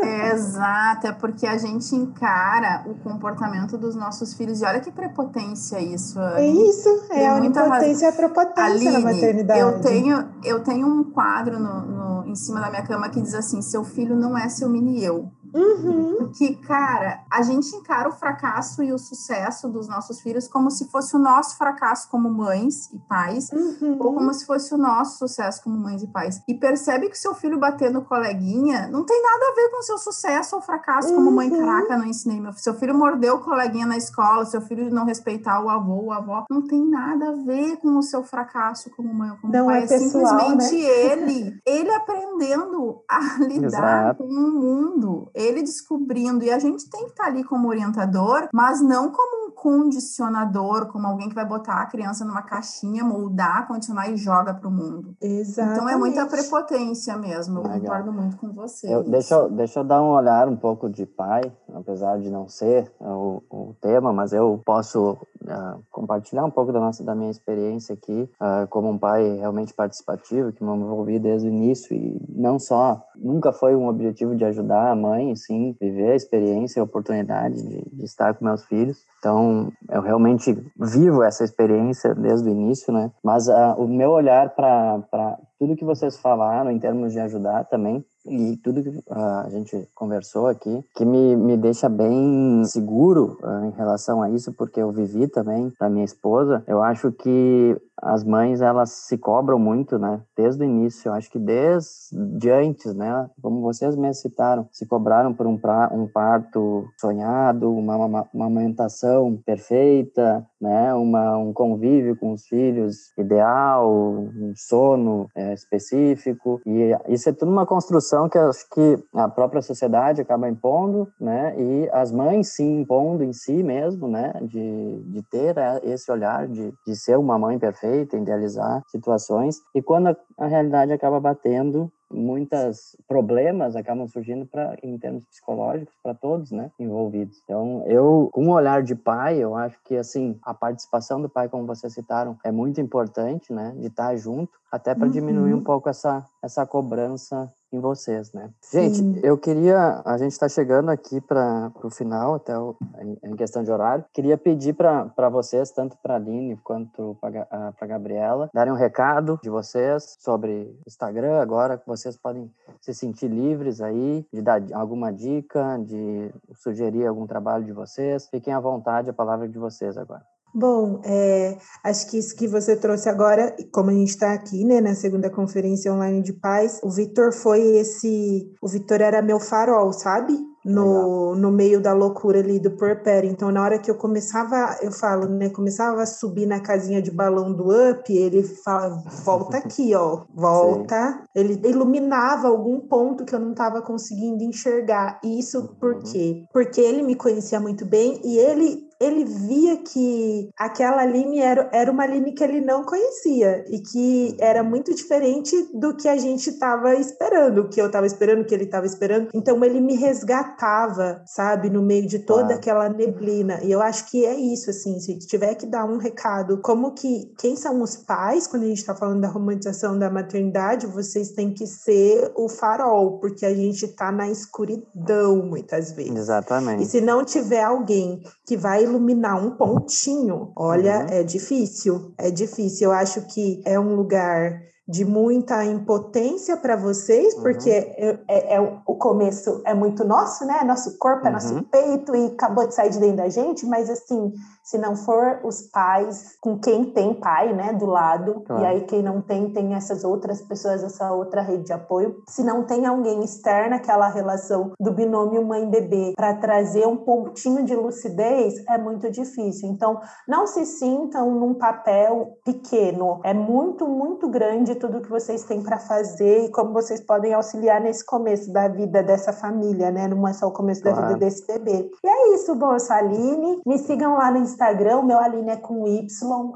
É, 0.00 0.32
exato, 0.32 1.06
é 1.06 1.12
porque 1.12 1.46
a 1.46 1.56
gente 1.56 1.94
encara 1.94 2.84
o 2.86 2.94
comportamento 2.96 3.78
dos 3.78 3.94
nossos 3.94 4.34
filhos 4.34 4.60
e 4.60 4.64
olha 4.64 4.80
que 4.80 4.90
prepotência 4.90 5.80
isso. 5.80 6.18
É 6.20 6.46
isso, 6.46 7.06
é 7.10 7.28
a 7.28 7.36
onipotência 7.36 8.06
e 8.06 8.08
a 8.08 8.12
prepotência 8.12 8.64
Aline, 8.64 8.92
na 8.92 9.00
maternidade. 9.00 9.60
Eu 9.60 9.80
tenho, 9.80 10.28
eu 10.42 10.62
tenho 10.62 10.86
um 10.86 11.04
quadro 11.04 11.58
no, 11.60 11.82
no, 11.82 12.26
em 12.26 12.34
cima 12.34 12.60
da 12.60 12.68
minha 12.68 12.82
cama 12.82 13.08
que 13.08 13.20
diz 13.20 13.34
assim: 13.34 13.62
seu 13.62 13.84
filho 13.84 14.16
não 14.16 14.36
é 14.36 14.48
seu 14.48 14.68
mini 14.68 15.04
eu. 15.04 15.30
Uhum. 15.54 16.32
Que, 16.36 16.56
cara, 16.56 17.22
a 17.30 17.42
gente 17.42 17.74
encara 17.76 18.08
o 18.08 18.12
fracasso 18.12 18.82
e 18.82 18.92
o 18.92 18.98
sucesso 18.98 19.68
dos 19.68 19.86
nossos 19.86 20.20
filhos 20.20 20.48
como 20.48 20.68
se 20.70 20.88
fosse 20.90 21.14
o 21.14 21.18
nosso 21.18 21.56
fracasso 21.56 22.08
como 22.10 22.28
mães 22.28 22.92
e 22.92 22.98
pais, 22.98 23.50
uhum. 23.52 23.96
ou 24.00 24.14
como 24.14 24.34
se 24.34 24.44
fosse 24.44 24.74
o 24.74 24.78
nosso 24.78 25.18
sucesso 25.18 25.62
como 25.62 25.76
mães 25.76 26.02
e 26.02 26.08
pais. 26.08 26.42
E 26.48 26.54
percebe 26.54 27.08
que 27.08 27.16
seu 27.16 27.34
filho 27.34 27.58
bater 27.58 27.90
no 27.90 28.02
coleguinha 28.02 28.88
não 28.88 29.04
tem 29.04 29.22
nada 29.22 29.46
a 29.46 29.54
ver 29.54 29.70
com 29.70 29.78
o 29.78 29.82
seu 29.82 29.98
sucesso 29.98 30.56
ou 30.56 30.62
fracasso 30.62 31.10
uhum. 31.10 31.16
como 31.16 31.30
mãe. 31.30 31.50
Uhum. 31.50 31.58
Caraca, 31.58 31.98
não 31.98 32.06
ensinei 32.06 32.40
meu 32.40 32.52
Seu 32.54 32.74
filho 32.74 32.94
mordeu 32.96 33.36
o 33.36 33.40
coleguinha 33.40 33.86
na 33.86 33.96
escola, 33.96 34.44
seu 34.44 34.60
filho 34.60 34.92
não 34.92 35.04
respeitar 35.04 35.62
o 35.62 35.68
avô, 35.68 36.10
a 36.10 36.16
avó, 36.16 36.44
não 36.50 36.62
tem 36.62 36.84
nada 36.84 37.28
a 37.28 37.32
ver 37.44 37.76
com 37.76 37.96
o 37.96 38.02
seu 38.02 38.24
fracasso 38.24 38.90
como 38.96 39.14
mãe 39.14 39.30
ou 39.30 39.36
como 39.36 39.52
não 39.52 39.66
pai. 39.66 39.84
É, 39.84 39.86
pessoal, 39.86 40.02
é 40.02 40.58
simplesmente 40.58 40.82
né? 40.82 40.88
ele, 40.88 41.60
ele 41.64 41.90
aprendendo 41.92 43.02
a 43.08 43.38
lidar 43.44 43.66
Exato. 43.66 44.24
com 44.24 44.28
o 44.28 44.50
mundo 44.50 45.30
ele 45.34 45.43
descobrindo, 45.52 46.44
e 46.44 46.50
a 46.50 46.58
gente 46.58 46.88
tem 46.88 47.04
que 47.04 47.10
estar 47.10 47.24
tá 47.24 47.30
ali 47.30 47.44
como 47.44 47.68
orientador, 47.68 48.48
mas 48.52 48.80
não 48.80 49.10
como 49.10 49.48
um 49.48 49.50
condicionador, 49.50 50.88
como 50.88 51.06
alguém 51.06 51.28
que 51.28 51.34
vai 51.34 51.46
botar 51.46 51.82
a 51.82 51.86
criança 51.86 52.24
numa 52.24 52.42
caixinha, 52.42 53.04
moldar, 53.04 53.66
condicionar 53.66 54.10
e 54.10 54.16
joga 54.16 54.52
para 54.52 54.68
o 54.68 54.70
mundo. 54.70 55.14
Exatamente. 55.20 55.76
Então 55.76 55.88
é 55.88 55.96
muita 55.96 56.26
prepotência 56.26 57.16
mesmo, 57.16 57.58
eu 57.58 57.62
Legal. 57.62 57.80
concordo 57.80 58.12
muito 58.12 58.36
com 58.36 58.52
você. 58.52 58.92
Eu, 58.92 59.02
deixa, 59.02 59.34
eu, 59.34 59.50
deixa 59.50 59.80
eu 59.80 59.84
dar 59.84 60.02
um 60.02 60.10
olhar 60.10 60.48
um 60.48 60.56
pouco 60.56 60.88
de 60.90 61.06
pai, 61.06 61.42
apesar 61.72 62.18
de 62.18 62.30
não 62.30 62.48
ser 62.48 62.92
o, 63.00 63.42
o 63.50 63.74
tema, 63.80 64.12
mas 64.12 64.32
eu 64.32 64.60
posso 64.64 65.12
uh, 65.12 65.82
compartilhar 65.90 66.44
um 66.44 66.50
pouco 66.50 66.72
da, 66.72 66.80
nossa, 66.80 67.02
da 67.02 67.14
minha 67.14 67.30
experiência 67.30 67.94
aqui, 67.94 68.28
uh, 68.40 68.66
como 68.68 68.90
um 68.90 68.98
pai 68.98 69.36
realmente 69.36 69.72
participativo, 69.72 70.52
que 70.52 70.62
me 70.62 70.74
envolvi 70.74 71.18
desde 71.18 71.48
o 71.48 71.50
início, 71.50 71.94
e 71.96 72.20
não 72.28 72.58
só, 72.58 73.02
nunca 73.16 73.52
foi 73.52 73.74
um 73.74 73.88
objetivo 73.88 74.34
de 74.34 74.44
ajudar 74.44 74.90
a 74.90 74.96
mãe, 74.96 75.33
sim, 75.36 75.76
viver 75.80 76.12
a 76.12 76.16
experiência, 76.16 76.80
a 76.80 76.84
oportunidade 76.84 77.62
de, 77.62 77.82
de 77.92 78.04
estar 78.04 78.34
com 78.34 78.44
meus 78.44 78.64
filhos. 78.64 78.98
Então, 79.18 79.72
eu 79.90 80.02
realmente 80.02 80.52
vivo 80.78 81.22
essa 81.22 81.44
experiência 81.44 82.14
desde 82.14 82.48
o 82.48 82.52
início, 82.52 82.92
né? 82.92 83.10
Mas 83.22 83.48
uh, 83.48 83.74
o 83.78 83.88
meu 83.88 84.10
olhar 84.10 84.50
para 84.54 85.38
tudo 85.58 85.76
que 85.76 85.84
vocês 85.84 86.18
falaram 86.18 86.70
em 86.70 86.78
termos 86.78 87.12
de 87.12 87.20
ajudar 87.20 87.64
também 87.64 88.04
e 88.26 88.56
tudo 88.58 88.82
que 88.82 88.88
uh, 88.88 89.44
a 89.44 89.48
gente 89.50 89.88
conversou 89.94 90.46
aqui, 90.46 90.84
que 90.94 91.04
me, 91.04 91.36
me 91.36 91.56
deixa 91.56 91.88
bem 91.88 92.62
seguro 92.64 93.38
uh, 93.42 93.64
em 93.66 93.70
relação 93.70 94.22
a 94.22 94.30
isso, 94.30 94.52
porque 94.52 94.80
eu 94.80 94.90
vivi 94.92 95.28
também 95.28 95.72
da 95.78 95.88
minha 95.88 96.04
esposa. 96.04 96.62
Eu 96.66 96.82
acho 96.82 97.12
que 97.12 97.76
as 98.00 98.24
mães 98.24 98.60
elas 98.60 98.90
se 98.90 99.16
cobram 99.16 99.58
muito, 99.58 99.98
né? 99.98 100.20
Desde 100.36 100.62
o 100.62 100.64
início, 100.64 101.12
acho 101.12 101.30
que 101.30 101.38
desde 101.38 102.50
antes, 102.50 102.94
né? 102.94 103.28
Como 103.40 103.60
vocês 103.60 103.96
me 103.96 104.12
citaram, 104.12 104.68
se 104.72 104.86
cobraram 104.86 105.32
por 105.32 105.46
um, 105.46 105.56
pra, 105.56 105.90
um 105.92 106.06
parto 106.06 106.86
sonhado, 106.98 107.72
uma, 107.72 107.96
uma, 107.96 108.28
uma 108.32 108.46
amamentação 108.46 109.38
perfeita, 109.44 110.44
né? 110.60 110.92
Uma, 110.94 111.36
um 111.36 111.52
convívio 111.52 112.16
com 112.16 112.32
os 112.32 112.46
filhos 112.46 113.12
ideal, 113.16 113.90
um 113.90 114.52
sono 114.56 115.28
é, 115.34 115.52
específico. 115.52 116.60
E 116.66 116.96
isso 117.08 117.28
é 117.28 117.32
tudo 117.32 117.50
uma 117.50 117.66
construção 117.66 118.28
que 118.28 118.38
acho 118.38 118.68
que 118.70 118.98
a 119.14 119.28
própria 119.28 119.62
sociedade 119.62 120.20
acaba 120.20 120.48
impondo, 120.48 121.08
né? 121.20 121.54
E 121.58 121.88
as 121.92 122.10
mães 122.10 122.54
se 122.54 122.62
impondo 122.62 123.22
em 123.22 123.32
si 123.32 123.62
mesmo, 123.62 124.08
né? 124.08 124.32
De, 124.42 125.02
de 125.06 125.22
ter 125.22 125.54
esse 125.84 126.10
olhar 126.10 126.48
de, 126.48 126.72
de 126.86 126.96
ser 126.96 127.18
uma 127.18 127.38
mãe 127.38 127.58
perfeita, 127.58 127.83
idealizar 128.16 128.82
situações. 128.88 129.60
E 129.74 129.82
quando 129.82 130.16
a 130.38 130.46
realidade 130.46 130.92
acaba 130.92 131.20
batendo, 131.20 131.90
muitos 132.10 132.96
problemas 133.06 133.76
acabam 133.76 134.06
surgindo 134.06 134.46
para 134.46 134.76
em 134.82 134.98
termos 134.98 135.24
psicológicos 135.24 135.94
para 136.02 136.14
todos, 136.14 136.50
né, 136.50 136.70
envolvidos. 136.78 137.40
Então, 137.44 137.82
eu 137.86 138.28
com 138.32 138.48
o 138.48 138.52
olhar 138.52 138.82
de 138.82 138.94
pai, 138.94 139.38
eu 139.38 139.54
acho 139.54 139.78
que 139.84 139.96
assim, 139.96 140.38
a 140.42 140.54
participação 140.54 141.20
do 141.20 141.28
pai, 141.28 141.48
como 141.48 141.66
vocês 141.66 141.92
citaram, 141.92 142.36
é 142.44 142.50
muito 142.50 142.80
importante, 142.80 143.52
né, 143.52 143.74
de 143.78 143.86
estar 143.86 144.14
junto, 144.16 144.52
até 144.70 144.94
para 144.94 145.06
uhum. 145.06 145.10
diminuir 145.10 145.54
um 145.54 145.62
pouco 145.62 145.88
essa 145.88 146.24
essa 146.42 146.66
cobrança 146.66 147.50
em 147.72 147.80
vocês, 147.80 148.32
né? 148.32 148.50
Gente, 148.72 148.98
Sim. 148.98 149.20
eu 149.22 149.36
queria, 149.36 150.00
a 150.04 150.16
gente 150.16 150.32
está 150.32 150.48
chegando 150.48 150.90
aqui 150.90 151.20
para 151.20 151.72
o 151.82 151.90
final, 151.90 152.34
até 152.34 152.56
o, 152.56 152.76
em 153.22 153.34
questão 153.34 153.64
de 153.64 153.70
horário, 153.70 154.04
queria 154.12 154.38
pedir 154.38 154.74
para 154.74 155.28
vocês, 155.28 155.70
tanto 155.72 155.96
para 156.00 156.14
a 156.14 156.16
Aline 156.16 156.56
quanto 156.62 157.16
para 157.20 157.48
a 157.50 157.86
Gabriela, 157.86 158.48
darem 158.54 158.72
um 158.72 158.76
recado 158.76 159.40
de 159.42 159.50
vocês 159.50 160.16
sobre 160.20 160.72
Instagram 160.86 161.40
agora, 161.40 161.82
vocês 161.96 162.16
podem 162.16 162.50
se 162.80 162.92
sentir 162.92 163.28
livres 163.28 163.80
aí, 163.80 164.26
de 164.32 164.42
dar 164.42 164.62
alguma 164.72 165.12
dica, 165.12 165.78
de 165.78 166.32
sugerir 166.54 167.06
algum 167.06 167.26
trabalho 167.26 167.64
de 167.64 167.72
vocês. 167.72 168.28
Fiquem 168.28 168.52
à 168.52 168.60
vontade, 168.60 169.10
a 169.10 169.14
palavra 169.14 169.46
é 169.46 169.48
de 169.48 169.58
vocês 169.58 169.96
agora. 169.96 170.33
Bom, 170.54 171.00
é, 171.02 171.58
acho 171.82 172.08
que 172.08 172.16
isso 172.16 172.36
que 172.36 172.46
você 172.46 172.76
trouxe 172.76 173.08
agora, 173.08 173.56
como 173.72 173.90
a 173.90 173.92
gente 173.92 174.10
está 174.10 174.32
aqui, 174.32 174.64
né, 174.64 174.80
na 174.80 174.94
segunda 174.94 175.28
conferência 175.28 175.92
online 175.92 176.22
de 176.22 176.32
paz, 176.32 176.78
o 176.80 176.90
Vitor 176.90 177.32
foi 177.32 177.60
esse. 177.78 178.54
O 178.62 178.68
Vitor 178.68 179.00
era 179.00 179.20
meu 179.20 179.40
farol, 179.40 179.92
sabe? 179.92 180.38
No, 180.64 181.34
no 181.34 181.50
meio 181.50 181.78
da 181.78 181.92
loucura 181.92 182.38
ali 182.38 182.58
do 182.58 182.70
porpério. 182.70 183.28
Então, 183.28 183.50
na 183.50 183.62
hora 183.62 183.78
que 183.78 183.90
eu 183.90 183.96
começava, 183.96 184.78
eu 184.80 184.90
falo, 184.90 185.28
né? 185.28 185.50
Começava 185.50 186.00
a 186.02 186.06
subir 186.06 186.46
na 186.46 186.58
casinha 186.58 187.02
de 187.02 187.10
balão 187.10 187.52
do 187.52 187.68
up, 187.90 188.10
ele 188.10 188.42
fala, 188.42 189.02
volta 189.24 189.58
aqui, 189.58 189.94
ó, 189.94 190.22
volta. 190.34 191.18
Sim. 191.20 191.28
Ele 191.34 191.68
iluminava 191.68 192.48
algum 192.48 192.80
ponto 192.80 193.26
que 193.26 193.34
eu 193.34 193.40
não 193.40 193.50
estava 193.50 193.82
conseguindo 193.82 194.42
enxergar. 194.42 195.20
E 195.22 195.38
isso 195.38 195.58
uhum. 195.58 195.66
por 195.78 195.98
quê? 195.98 196.44
Porque 196.50 196.80
ele 196.80 197.02
me 197.02 197.14
conhecia 197.14 197.60
muito 197.60 197.84
bem 197.84 198.18
e 198.24 198.38
ele 198.38 198.88
ele 199.04 199.24
via 199.24 199.76
que 199.78 200.50
aquela 200.56 201.02
Aline 201.02 201.40
era, 201.40 201.68
era 201.72 201.90
uma 201.90 202.02
Aline 202.02 202.32
que 202.32 202.42
ele 202.42 202.60
não 202.60 202.84
conhecia 202.84 203.64
e 203.68 203.80
que 203.80 204.36
era 204.38 204.62
muito 204.62 204.94
diferente 204.94 205.54
do 205.74 205.96
que 205.96 206.08
a 206.08 206.16
gente 206.16 206.50
estava 206.50 206.94
esperando, 206.94 207.62
o 207.62 207.68
que 207.68 207.80
eu 207.80 207.86
estava 207.86 208.06
esperando, 208.06 208.42
o 208.42 208.44
que 208.44 208.54
ele 208.54 208.64
estava 208.64 208.86
esperando. 208.86 209.28
Então 209.34 209.62
ele 209.64 209.80
me 209.80 209.94
resgatava, 209.94 211.22
sabe, 211.26 211.70
no 211.70 211.82
meio 211.82 212.06
de 212.06 212.20
toda 212.20 212.54
ah. 212.54 212.56
aquela 212.56 212.88
neblina. 212.88 213.60
E 213.62 213.70
eu 213.70 213.80
acho 213.80 214.10
que 214.10 214.24
é 214.24 214.34
isso, 214.34 214.70
assim, 214.70 214.98
se 215.00 215.18
tiver 215.18 215.54
que 215.54 215.66
dar 215.66 215.84
um 215.84 215.98
recado, 215.98 216.60
como 216.62 216.92
que 216.92 217.32
quem 217.38 217.56
são 217.56 217.82
os 217.82 217.96
pais, 217.96 218.46
quando 218.46 218.64
a 218.64 218.66
gente 218.66 218.78
está 218.78 218.94
falando 218.94 219.20
da 219.20 219.28
romantização 219.28 219.98
da 219.98 220.10
maternidade, 220.10 220.86
vocês 220.86 221.30
têm 221.30 221.52
que 221.52 221.66
ser 221.66 222.32
o 222.34 222.48
farol, 222.48 223.18
porque 223.18 223.44
a 223.44 223.54
gente 223.54 223.84
está 223.84 224.10
na 224.10 224.30
escuridão 224.30 225.44
muitas 225.44 225.92
vezes. 225.92 226.16
Exatamente. 226.16 226.82
E 226.82 226.86
se 226.86 227.00
não 227.00 227.24
tiver 227.24 227.62
alguém 227.62 228.22
que 228.46 228.56
vai 228.56 228.86
iluminar 228.94 229.44
um 229.44 229.50
pontinho, 229.56 230.52
olha, 230.56 231.00
uhum. 231.00 231.06
é 231.08 231.22
difícil, 231.22 232.14
é 232.18 232.30
difícil. 232.30 232.88
Eu 232.88 232.92
acho 232.92 233.22
que 233.26 233.62
é 233.64 233.78
um 233.78 233.94
lugar 233.94 234.62
de 234.86 235.04
muita 235.04 235.64
impotência 235.64 236.56
para 236.56 236.76
vocês, 236.76 237.34
uhum. 237.34 237.42
porque 237.42 237.70
é, 237.70 238.18
é, 238.28 238.54
é, 238.56 238.60
o 238.60 238.94
começo 238.96 239.62
é 239.64 239.72
muito 239.72 240.04
nosso, 240.04 240.44
né? 240.44 240.62
Nosso 240.62 240.98
corpo 240.98 241.26
é 241.26 241.30
nosso 241.30 241.54
uhum. 241.54 241.62
peito 241.62 242.14
e 242.14 242.26
acabou 242.26 242.66
de 242.66 242.74
sair 242.74 242.90
de 242.90 242.98
dentro 242.98 243.16
da 243.16 243.28
gente, 243.30 243.64
mas 243.64 243.88
assim, 243.88 244.32
se 244.62 244.76
não 244.76 244.94
for 244.94 245.40
os 245.42 245.62
pais 245.62 246.36
com 246.40 246.58
quem 246.58 246.84
tem 246.84 247.14
pai, 247.14 247.54
né, 247.54 247.72
do 247.72 247.86
lado, 247.86 248.42
claro. 248.46 248.62
e 248.62 248.66
aí 248.66 248.80
quem 248.82 249.02
não 249.02 249.22
tem, 249.22 249.50
tem 249.50 249.74
essas 249.74 250.04
outras 250.04 250.42
pessoas, 250.42 250.82
essa 250.82 251.12
outra 251.12 251.40
rede 251.40 251.64
de 251.64 251.72
apoio. 251.72 252.16
Se 252.28 252.42
não 252.42 252.64
tem 252.64 252.84
alguém 252.86 253.22
externo, 253.22 253.76
aquela 253.76 254.08
relação 254.08 254.72
do 254.78 254.92
binômio 254.92 255.44
mãe-bebê, 255.46 256.12
para 256.16 256.34
trazer 256.34 256.86
um 256.86 256.96
pontinho 256.96 257.64
de 257.64 257.74
lucidez, 257.74 258.62
é 258.68 258.76
muito 258.76 259.10
difícil. 259.10 259.68
Então, 259.68 260.00
não 260.28 260.46
se 260.46 260.66
sintam 260.66 261.30
num 261.30 261.54
papel 261.54 262.38
pequeno, 262.44 263.20
é 263.24 263.32
muito, 263.32 263.86
muito 263.86 264.28
grande 264.28 264.73
de 264.74 264.80
tudo 264.80 265.00
que 265.00 265.08
vocês 265.08 265.44
têm 265.44 265.62
para 265.62 265.78
fazer 265.78 266.44
e 266.44 266.50
como 266.50 266.72
vocês 266.72 267.00
podem 267.00 267.32
auxiliar 267.32 267.80
nesse 267.80 268.04
começo 268.04 268.52
da 268.52 268.68
vida 268.68 269.02
dessa 269.02 269.32
família, 269.32 269.90
né? 269.90 270.08
Não 270.08 270.26
é 270.28 270.32
só 270.32 270.48
o 270.48 270.52
começo 270.52 270.82
claro. 270.82 271.00
da 271.00 271.06
vida 271.08 271.20
desse 271.20 271.46
bebê. 271.46 271.90
E 272.04 272.08
é 272.08 272.34
isso, 272.34 272.54
bom, 272.54 272.72
eu 272.72 272.80
sou 272.80 272.94
a 272.94 272.98
Aline. 272.98 273.60
Me 273.64 273.78
sigam 273.78 274.14
lá 274.14 274.30
no 274.30 274.38
Instagram, 274.38 275.02
meu 275.02 275.18
Aline 275.18 275.50
é 275.50 275.56
com 275.56 275.86
Y, 275.86 276.06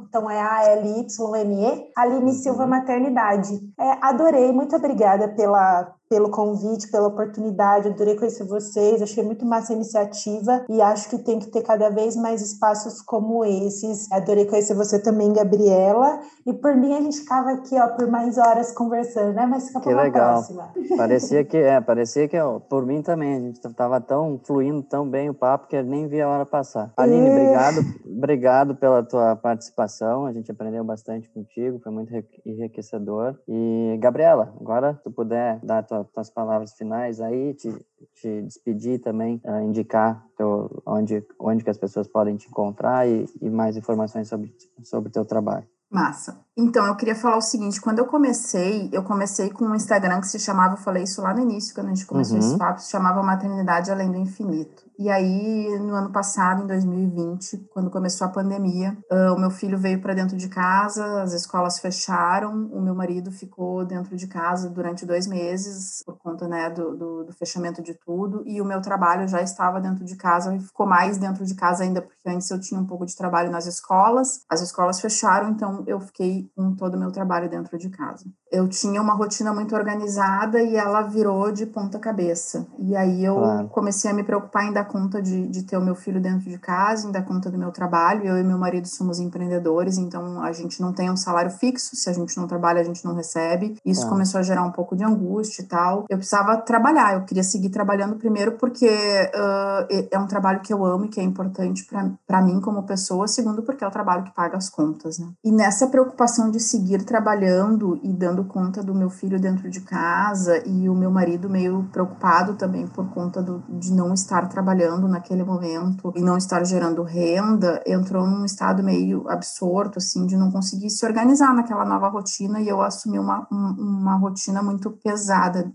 então 0.09 0.31
é 0.31 0.41
A-L-Y-N-E, 0.41 1.91
Aline 1.97 2.33
Silva 2.35 2.65
uhum. 2.65 2.69
Maternidade. 2.69 3.59
É, 3.79 3.99
adorei, 4.03 4.53
muito 4.53 4.75
obrigada 4.77 5.29
pela, 5.29 5.95
pelo 6.09 6.31
convite, 6.31 6.91
pela 6.91 7.09
oportunidade. 7.09 7.89
Adorei 7.89 8.17
conhecer 8.17 8.45
vocês, 8.45 9.03
achei 9.03 9.23
muito 9.23 9.45
massa 9.45 9.73
a 9.73 9.77
iniciativa 9.77 10.65
e 10.69 10.81
acho 10.81 11.11
que 11.11 11.19
tem 11.19 11.39
que 11.39 11.49
ter 11.49 11.63
cada 11.63 11.91
vez 11.91 12.17
mais 12.17 12.41
espaços 12.41 13.01
como 13.03 13.45
esses. 13.45 14.11
Adorei 14.11 14.47
conhecer 14.47 14.75
você 14.75 14.99
também, 14.99 15.33
Gabriela. 15.33 16.21
E 16.47 16.53
por 16.53 16.75
mim 16.77 16.95
a 16.95 17.01
gente 17.01 17.19
ficava 17.19 17.51
aqui, 17.51 17.79
ó, 17.79 17.89
por 17.89 18.09
mais 18.09 18.39
horas 18.39 18.73
conversando, 18.73 19.35
né? 19.35 19.47
Mas 19.47 19.69
fica 19.69 19.81
para 19.81 19.93
uma 19.93 20.03
legal. 20.03 20.33
próxima. 20.35 20.73
Parecia 20.97 21.45
que 21.45 21.57
é, 21.57 21.81
parecia 21.83 22.29
que 22.29 22.39
ó, 22.39 22.59
por 22.59 22.87
mim 22.87 23.03
também 23.03 23.37
a 23.37 23.41
gente 23.41 23.61
tava 23.61 24.01
tão 24.01 24.41
fluindo 24.45 24.83
tão 24.83 25.09
bem 25.09 25.29
o 25.29 25.35
papo 25.35 25.69
que 25.69 25.77
eu 25.77 25.85
nem 25.85 26.09
vi 26.09 26.21
a 26.21 26.29
hora 26.29 26.47
passar. 26.47 26.93
Aline, 26.97 27.29
é. 27.29 27.31
obrigado, 27.31 27.81
obrigado 28.07 28.75
pela 28.77 29.03
tua 29.03 29.37
participação. 29.37 30.27
A 30.27 30.33
gente 30.33 30.51
aprendeu 30.51 30.85
bastante 30.85 31.29
contigo, 31.29 31.81
foi 31.81 31.93
muito 31.93 32.13
enriquecedor. 32.45 33.37
E 33.47 33.97
Gabriela, 34.01 34.55
agora 34.61 34.95
se 34.95 35.03
tu 35.03 35.11
puder 35.11 35.59
dar 35.63 35.79
a 35.79 35.83
tua 35.83 35.98
tuas 36.05 36.31
palavras 36.31 36.73
finais 36.75 37.21
aí, 37.21 37.55
te, 37.55 37.73
te 38.15 38.43
despedir 38.43 39.01
também, 39.01 39.41
uh, 39.45 39.61
indicar 39.63 40.25
teu, 40.37 40.83
onde, 40.87 41.25
onde 41.39 41.65
que 41.65 41.71
as 41.71 41.79
pessoas 41.79 42.09
podem 42.09 42.37
te 42.37 42.49
encontrar 42.49 43.09
e, 43.09 43.27
e 43.41 43.51
mais 43.51 43.77
informações 43.77 44.29
sobre 44.29 44.55
sobre 44.83 45.09
o 45.09 45.13
teu 45.13 45.25
trabalho. 45.25 45.67
Massa. 45.91 46.45
Então, 46.59 46.85
eu 46.87 46.97
queria 46.97 47.15
falar 47.15 47.37
o 47.37 47.41
seguinte: 47.41 47.81
quando 47.81 48.01
eu 48.01 48.07
comecei, 48.07 48.91
eu 48.93 49.05
comecei 49.05 49.49
com 49.49 49.65
um 49.65 49.77
Instagram 49.77 50.21
que 50.21 50.27
se 50.27 50.41
chamava, 50.41 50.75
eu 50.75 50.79
falei 50.79 51.05
isso 51.05 51.23
lá 51.23 51.33
no 51.33 51.41
início, 51.41 51.73
quando 51.73 51.87
a 51.87 51.91
gente 51.91 52.05
começou 52.05 52.37
uhum. 52.37 52.45
esse 52.45 52.59
papo, 52.59 52.81
se 52.81 52.91
chamava 52.91 53.23
Maternidade 53.23 53.93
Além 53.93 54.11
do 54.11 54.19
Infinito. 54.19 54.89
E 54.99 55.09
aí, 55.09 55.79
no 55.79 55.95
ano 55.95 56.11
passado, 56.11 56.65
em 56.65 56.67
2020, 56.67 57.69
quando 57.73 57.89
começou 57.89 58.27
a 58.27 58.31
pandemia, 58.31 58.99
uh, 59.09 59.33
o 59.33 59.39
meu 59.39 59.49
filho 59.49 59.79
veio 59.79 60.01
para 60.01 60.13
dentro 60.13 60.37
de 60.37 60.49
casa, 60.49 61.23
as 61.23 61.33
escolas 61.33 61.79
fecharam, 61.79 62.67
o 62.73 62.83
meu 62.83 62.97
marido 62.97 63.31
ficou 63.31 63.85
dentro 63.85 64.17
de 64.17 64.27
casa 64.27 64.69
durante 64.69 65.07
dois 65.07 65.29
meses, 65.29 66.03
por 66.05 66.19
conta 66.19 66.49
né, 66.49 66.69
do, 66.71 66.97
do, 66.97 67.25
do 67.27 67.33
fechamento 67.33 67.81
de 67.81 67.95
tudo, 67.95 68.43
e 68.45 68.61
o 68.61 68.65
meu 68.65 68.83
trabalho 68.83 69.29
já 69.29 69.41
estava 69.41 69.81
dentro 69.81 70.05
de 70.05 70.17
casa 70.17 70.53
e 70.57 70.59
ficou 70.59 70.85
mais 70.85 71.17
dentro 71.17 71.45
de 71.45 71.55
casa 71.55 71.85
ainda, 71.85 72.03
porque 72.03 72.29
antes 72.29 72.51
eu 72.51 72.59
tinha 72.59 72.81
um 72.81 72.87
pouco 72.87 73.07
de 73.07 73.17
trabalho 73.17 73.53
nas 73.53 73.67
escolas, 73.67 74.41
as 74.51 74.61
escolas 74.61 75.01
fecharam, 75.01 75.51
então 75.51 75.85
eu 75.87 76.01
fiquei 76.01 76.48
com 76.55 76.75
todo 76.77 76.95
o 76.97 76.99
meu 76.99 77.11
trabalho 77.13 77.49
dentro 77.49 77.79
de 77.79 77.91
casa. 77.91 78.31
Eu 78.51 78.67
tinha 78.69 79.01
uma 79.01 79.15
rotina 79.15 79.53
muito 79.53 79.75
organizada 79.75 80.63
e 80.63 80.77
ela 80.77 81.03
virou 81.03 81.53
de 81.53 81.67
ponta 81.67 81.99
cabeça. 81.99 82.67
E 82.79 82.97
aí 82.97 83.25
eu 83.25 83.37
claro. 83.37 83.69
comecei 83.69 84.11
a 84.11 84.15
me 84.15 84.23
preocupar 84.23 84.65
em 84.65 84.73
dar 84.73 84.85
conta 84.85 85.21
de, 85.21 85.47
de 85.49 85.63
ter 85.65 85.77
o 85.77 85.85
meu 85.85 85.95
filho 85.95 86.21
dentro 86.21 86.49
de 86.49 86.59
casa, 86.59 87.07
em 87.07 87.13
dar 87.13 87.23
conta 87.23 87.51
do 87.51 87.59
meu 87.59 87.71
trabalho. 87.71 88.25
Eu 88.25 88.39
e 88.39 88.43
meu 88.43 88.59
marido 88.59 88.87
somos 88.89 89.21
empreendedores, 89.21 89.99
então 89.99 90.43
a 90.43 90.53
gente 90.53 90.81
não 90.81 90.93
tem 90.93 91.11
um 91.11 91.17
salário 91.17 91.51
fixo. 91.51 91.95
Se 91.95 92.09
a 92.09 92.13
gente 92.13 92.37
não 92.37 92.47
trabalha, 92.47 92.81
a 92.81 92.85
gente 92.85 93.05
não 93.05 93.15
recebe. 93.15 93.77
Isso 93.85 94.07
é. 94.07 94.09
começou 94.09 94.39
a 94.39 94.43
gerar 94.43 94.63
um 94.63 94.73
pouco 94.73 94.97
de 94.97 95.05
angústia 95.05 95.63
e 95.63 95.67
tal. 95.67 96.05
Eu 96.09 96.17
precisava 96.17 96.57
trabalhar, 96.57 97.15
eu 97.15 97.25
queria 97.25 97.43
seguir 97.43 97.71
trabalhando 97.71 98.17
primeiro 98.17 98.53
porque 98.53 98.89
uh, 98.89 100.09
é 100.11 100.19
um 100.19 100.27
trabalho 100.27 100.61
que 100.61 100.73
eu 100.73 100.85
amo 100.85 101.05
e 101.05 101.09
que 101.09 101.21
é 101.21 101.23
importante 101.23 101.87
para 102.27 102.43
mim 102.43 102.61
como 102.61 102.83
pessoa. 102.85 103.29
Segundo, 103.29 103.63
porque 103.63 103.85
é 103.85 103.87
o 103.87 103.91
trabalho 103.91 104.25
que 104.25 104.35
paga 104.35 104.57
as 104.57 104.71
contas, 104.71 105.19
né? 105.19 105.29
E 105.45 105.53
nessa 105.53 105.87
preocupação 105.89 106.51
de 106.51 106.61
seguir 106.61 107.05
trabalhando 107.05 107.99
e 108.03 108.13
dando 108.13 108.38
conta 108.45 108.83
do 108.83 108.95
meu 108.95 109.11
filho 109.11 109.41
dentro 109.41 109.71
de 109.71 109.81
casa 109.81 110.63
e 110.67 110.89
o 110.89 110.95
meu 110.95 111.11
marido 111.11 111.49
meio 111.49 111.89
preocupado 111.93 112.55
também 112.55 112.87
por 112.87 113.09
conta 113.11 113.43
do, 113.43 113.63
de 113.69 113.93
não 113.93 114.13
estar 114.15 114.49
trabalhando 114.49 115.09
naquele 115.09 115.45
momento 115.45 116.13
e 116.17 116.23
não 116.23 116.37
estar 116.37 116.65
gerando 116.65 117.03
renda, 117.03 117.83
entrou 117.87 118.27
num 118.27 118.45
estado 118.45 118.83
meio 118.83 119.29
absorto, 119.29 119.99
assim, 119.99 120.27
de 120.27 120.37
não 120.37 120.51
conseguir 120.51 120.91
se 120.91 121.05
organizar 121.05 121.55
naquela 121.55 121.85
nova 121.85 122.09
rotina 122.09 122.61
e 122.61 122.69
eu 122.69 122.81
assumi 122.81 123.19
uma, 123.19 123.47
uma 123.51 124.17
rotina 124.17 124.63
muito 124.63 124.91
pesada 124.91 125.71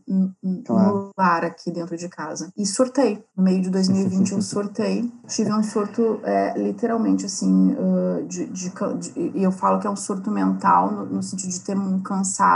claro. 0.66 0.96
no 0.96 1.10
lar 1.18 1.46
aqui 1.46 1.72
dentro 1.72 1.98
de 1.98 2.08
casa. 2.10 2.52
E 2.58 2.66
surtei. 2.66 3.24
No 3.36 3.44
meio 3.44 3.62
de 3.62 3.70
2020 3.70 4.32
eu 4.34 4.42
surtei. 4.42 5.12
Tive 5.28 5.54
um 5.54 5.64
surto, 5.64 6.20
é, 6.24 6.58
literalmente, 6.58 7.26
assim, 7.26 7.74
uh, 7.74 8.26
de, 8.28 8.46
de, 8.48 8.70
de, 8.70 9.32
eu 9.36 9.52
falo 9.52 9.80
que 9.80 9.88
é 9.88 9.90
um 9.90 9.96
surto 9.96 10.30
mental, 10.30 10.92
no, 10.92 11.06
no 11.06 11.24
sentido 11.24 11.50
de 11.50 11.60
ter 11.62 11.78
um 11.78 12.00
cansaço. 12.02 12.53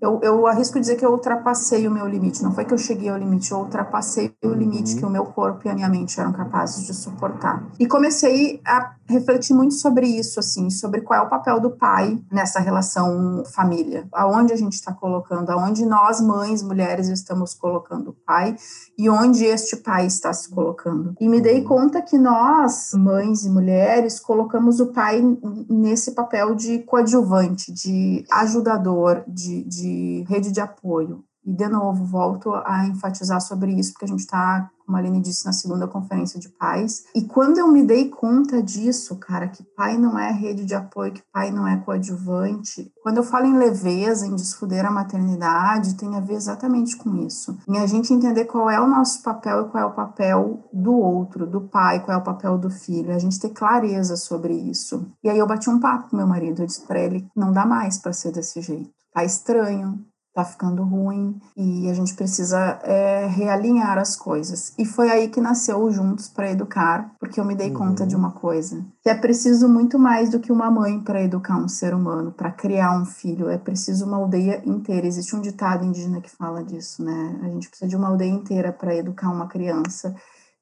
Eu, 0.00 0.20
eu 0.22 0.46
arrisco 0.46 0.78
dizer 0.78 0.96
que 0.96 1.04
eu 1.04 1.12
ultrapassei 1.12 1.86
o 1.86 1.90
meu 1.90 2.06
limite. 2.06 2.42
Não 2.42 2.52
foi 2.52 2.64
que 2.64 2.74
eu 2.74 2.78
cheguei 2.78 3.08
ao 3.08 3.18
limite, 3.18 3.52
eu 3.52 3.58
ultrapassei 3.58 4.34
o 4.44 4.48
limite 4.48 4.96
que 4.96 5.04
o 5.04 5.10
meu 5.10 5.26
corpo 5.26 5.66
e 5.66 5.70
a 5.70 5.74
minha 5.74 5.88
mente 5.88 6.18
eram 6.20 6.32
capazes 6.32 6.86
de 6.86 6.94
suportar. 6.94 7.64
E 7.78 7.86
comecei 7.86 8.60
a 8.64 8.94
refletir 9.10 9.54
muito 9.54 9.74
sobre 9.74 10.06
isso, 10.06 10.38
assim, 10.38 10.70
sobre 10.70 11.00
qual 11.00 11.20
é 11.20 11.26
o 11.26 11.28
papel 11.28 11.60
do 11.60 11.70
pai 11.70 12.18
nessa 12.30 12.60
relação 12.60 13.42
família. 13.52 14.06
Aonde 14.12 14.52
a 14.52 14.56
gente 14.56 14.74
está 14.74 14.92
colocando, 14.92 15.50
aonde 15.50 15.84
nós, 15.84 16.20
mães, 16.20 16.62
mulheres, 16.62 17.08
estamos 17.08 17.54
colocando 17.54 18.10
o 18.10 18.16
pai 18.24 18.56
e 18.96 19.10
onde 19.10 19.44
este 19.44 19.76
pai 19.76 20.06
está 20.06 20.32
se 20.32 20.48
colocando. 20.48 21.14
E 21.20 21.28
me 21.28 21.40
dei 21.40 21.62
conta 21.62 22.00
que 22.00 22.16
nós, 22.16 22.92
mães 22.94 23.44
e 23.44 23.50
mulheres, 23.50 24.20
colocamos 24.20 24.80
o 24.80 24.86
pai 24.86 25.20
nesse 25.68 26.12
papel 26.12 26.54
de 26.54 26.78
coadjuvante, 26.80 27.72
de 27.72 28.24
ajudador, 28.30 29.24
de, 29.40 29.64
de 29.64 30.24
rede 30.28 30.52
de 30.52 30.60
apoio. 30.60 31.24
E, 31.44 31.52
de 31.52 31.68
novo, 31.68 32.04
volto 32.04 32.52
a 32.54 32.86
enfatizar 32.86 33.40
sobre 33.40 33.72
isso, 33.72 33.92
porque 33.92 34.04
a 34.04 34.08
gente 34.08 34.20
está, 34.20 34.70
como 34.84 34.96
a 34.96 35.00
Aline 35.00 35.20
disse, 35.20 35.46
na 35.46 35.52
segunda 35.52 35.88
conferência 35.88 36.38
de 36.38 36.50
pais. 36.50 37.04
E 37.14 37.22
quando 37.22 37.56
eu 37.56 37.66
me 37.68 37.82
dei 37.82 38.10
conta 38.10 38.62
disso, 38.62 39.16
cara, 39.16 39.48
que 39.48 39.64
pai 39.74 39.96
não 39.96 40.18
é 40.18 40.30
rede 40.30 40.66
de 40.66 40.74
apoio, 40.74 41.14
que 41.14 41.22
pai 41.32 41.50
não 41.50 41.66
é 41.66 41.78
coadjuvante, 41.78 42.92
quando 43.02 43.16
eu 43.16 43.22
falo 43.22 43.46
em 43.46 43.56
leveza, 43.56 44.26
em 44.26 44.36
desfuder 44.36 44.84
a 44.84 44.90
maternidade, 44.90 45.94
tem 45.94 46.14
a 46.14 46.20
ver 46.20 46.34
exatamente 46.34 46.94
com 46.96 47.16
isso. 47.16 47.56
Em 47.66 47.78
a 47.78 47.86
gente 47.86 48.12
entender 48.12 48.44
qual 48.44 48.68
é 48.68 48.78
o 48.78 48.86
nosso 48.86 49.22
papel 49.22 49.62
e 49.62 49.68
qual 49.70 49.82
é 49.82 49.86
o 49.86 49.94
papel 49.94 50.68
do 50.70 50.92
outro, 50.92 51.46
do 51.46 51.62
pai, 51.62 52.04
qual 52.04 52.18
é 52.18 52.20
o 52.20 52.24
papel 52.24 52.58
do 52.58 52.68
filho, 52.68 53.14
a 53.14 53.18
gente 53.18 53.40
ter 53.40 53.50
clareza 53.50 54.14
sobre 54.14 54.52
isso. 54.52 55.10
E 55.24 55.30
aí 55.30 55.38
eu 55.38 55.46
bati 55.46 55.70
um 55.70 55.80
papo 55.80 56.10
com 56.10 56.16
meu 56.16 56.26
marido, 56.26 56.60
eu 56.60 56.66
disse 56.66 56.86
para 56.86 57.00
ele: 57.00 57.26
não 57.34 57.50
dá 57.50 57.64
mais 57.64 57.96
para 57.96 58.12
ser 58.12 58.30
desse 58.30 58.60
jeito. 58.60 58.99
Tá 59.12 59.24
estranho, 59.24 60.04
tá 60.32 60.44
ficando 60.44 60.84
ruim 60.84 61.40
e 61.56 61.90
a 61.90 61.94
gente 61.94 62.14
precisa 62.14 62.78
é, 62.82 63.26
realinhar 63.26 63.98
as 63.98 64.14
coisas. 64.16 64.72
E 64.78 64.84
foi 64.84 65.10
aí 65.10 65.28
que 65.28 65.40
nasceu 65.40 65.82
o 65.82 65.90
Juntos 65.90 66.28
para 66.28 66.50
Educar, 66.50 67.14
porque 67.18 67.40
eu 67.40 67.44
me 67.44 67.54
dei 67.54 67.70
uhum. 67.70 67.74
conta 67.74 68.06
de 68.06 68.14
uma 68.14 68.30
coisa, 68.30 68.84
que 69.02 69.10
é 69.10 69.14
preciso 69.14 69.68
muito 69.68 69.98
mais 69.98 70.30
do 70.30 70.38
que 70.38 70.52
uma 70.52 70.70
mãe 70.70 71.00
para 71.00 71.22
educar 71.22 71.56
um 71.56 71.68
ser 71.68 71.94
humano, 71.94 72.32
para 72.32 72.50
criar 72.50 72.96
um 72.96 73.04
filho, 73.04 73.48
é 73.48 73.58
preciso 73.58 74.06
uma 74.06 74.16
aldeia 74.16 74.62
inteira. 74.64 75.06
Existe 75.06 75.34
um 75.34 75.40
ditado 75.40 75.84
indígena 75.84 76.20
que 76.20 76.30
fala 76.30 76.62
disso, 76.62 77.04
né? 77.04 77.40
A 77.42 77.48
gente 77.48 77.68
precisa 77.68 77.88
de 77.88 77.96
uma 77.96 78.08
aldeia 78.08 78.30
inteira 78.30 78.72
para 78.72 78.94
educar 78.94 79.30
uma 79.30 79.48
criança. 79.48 80.14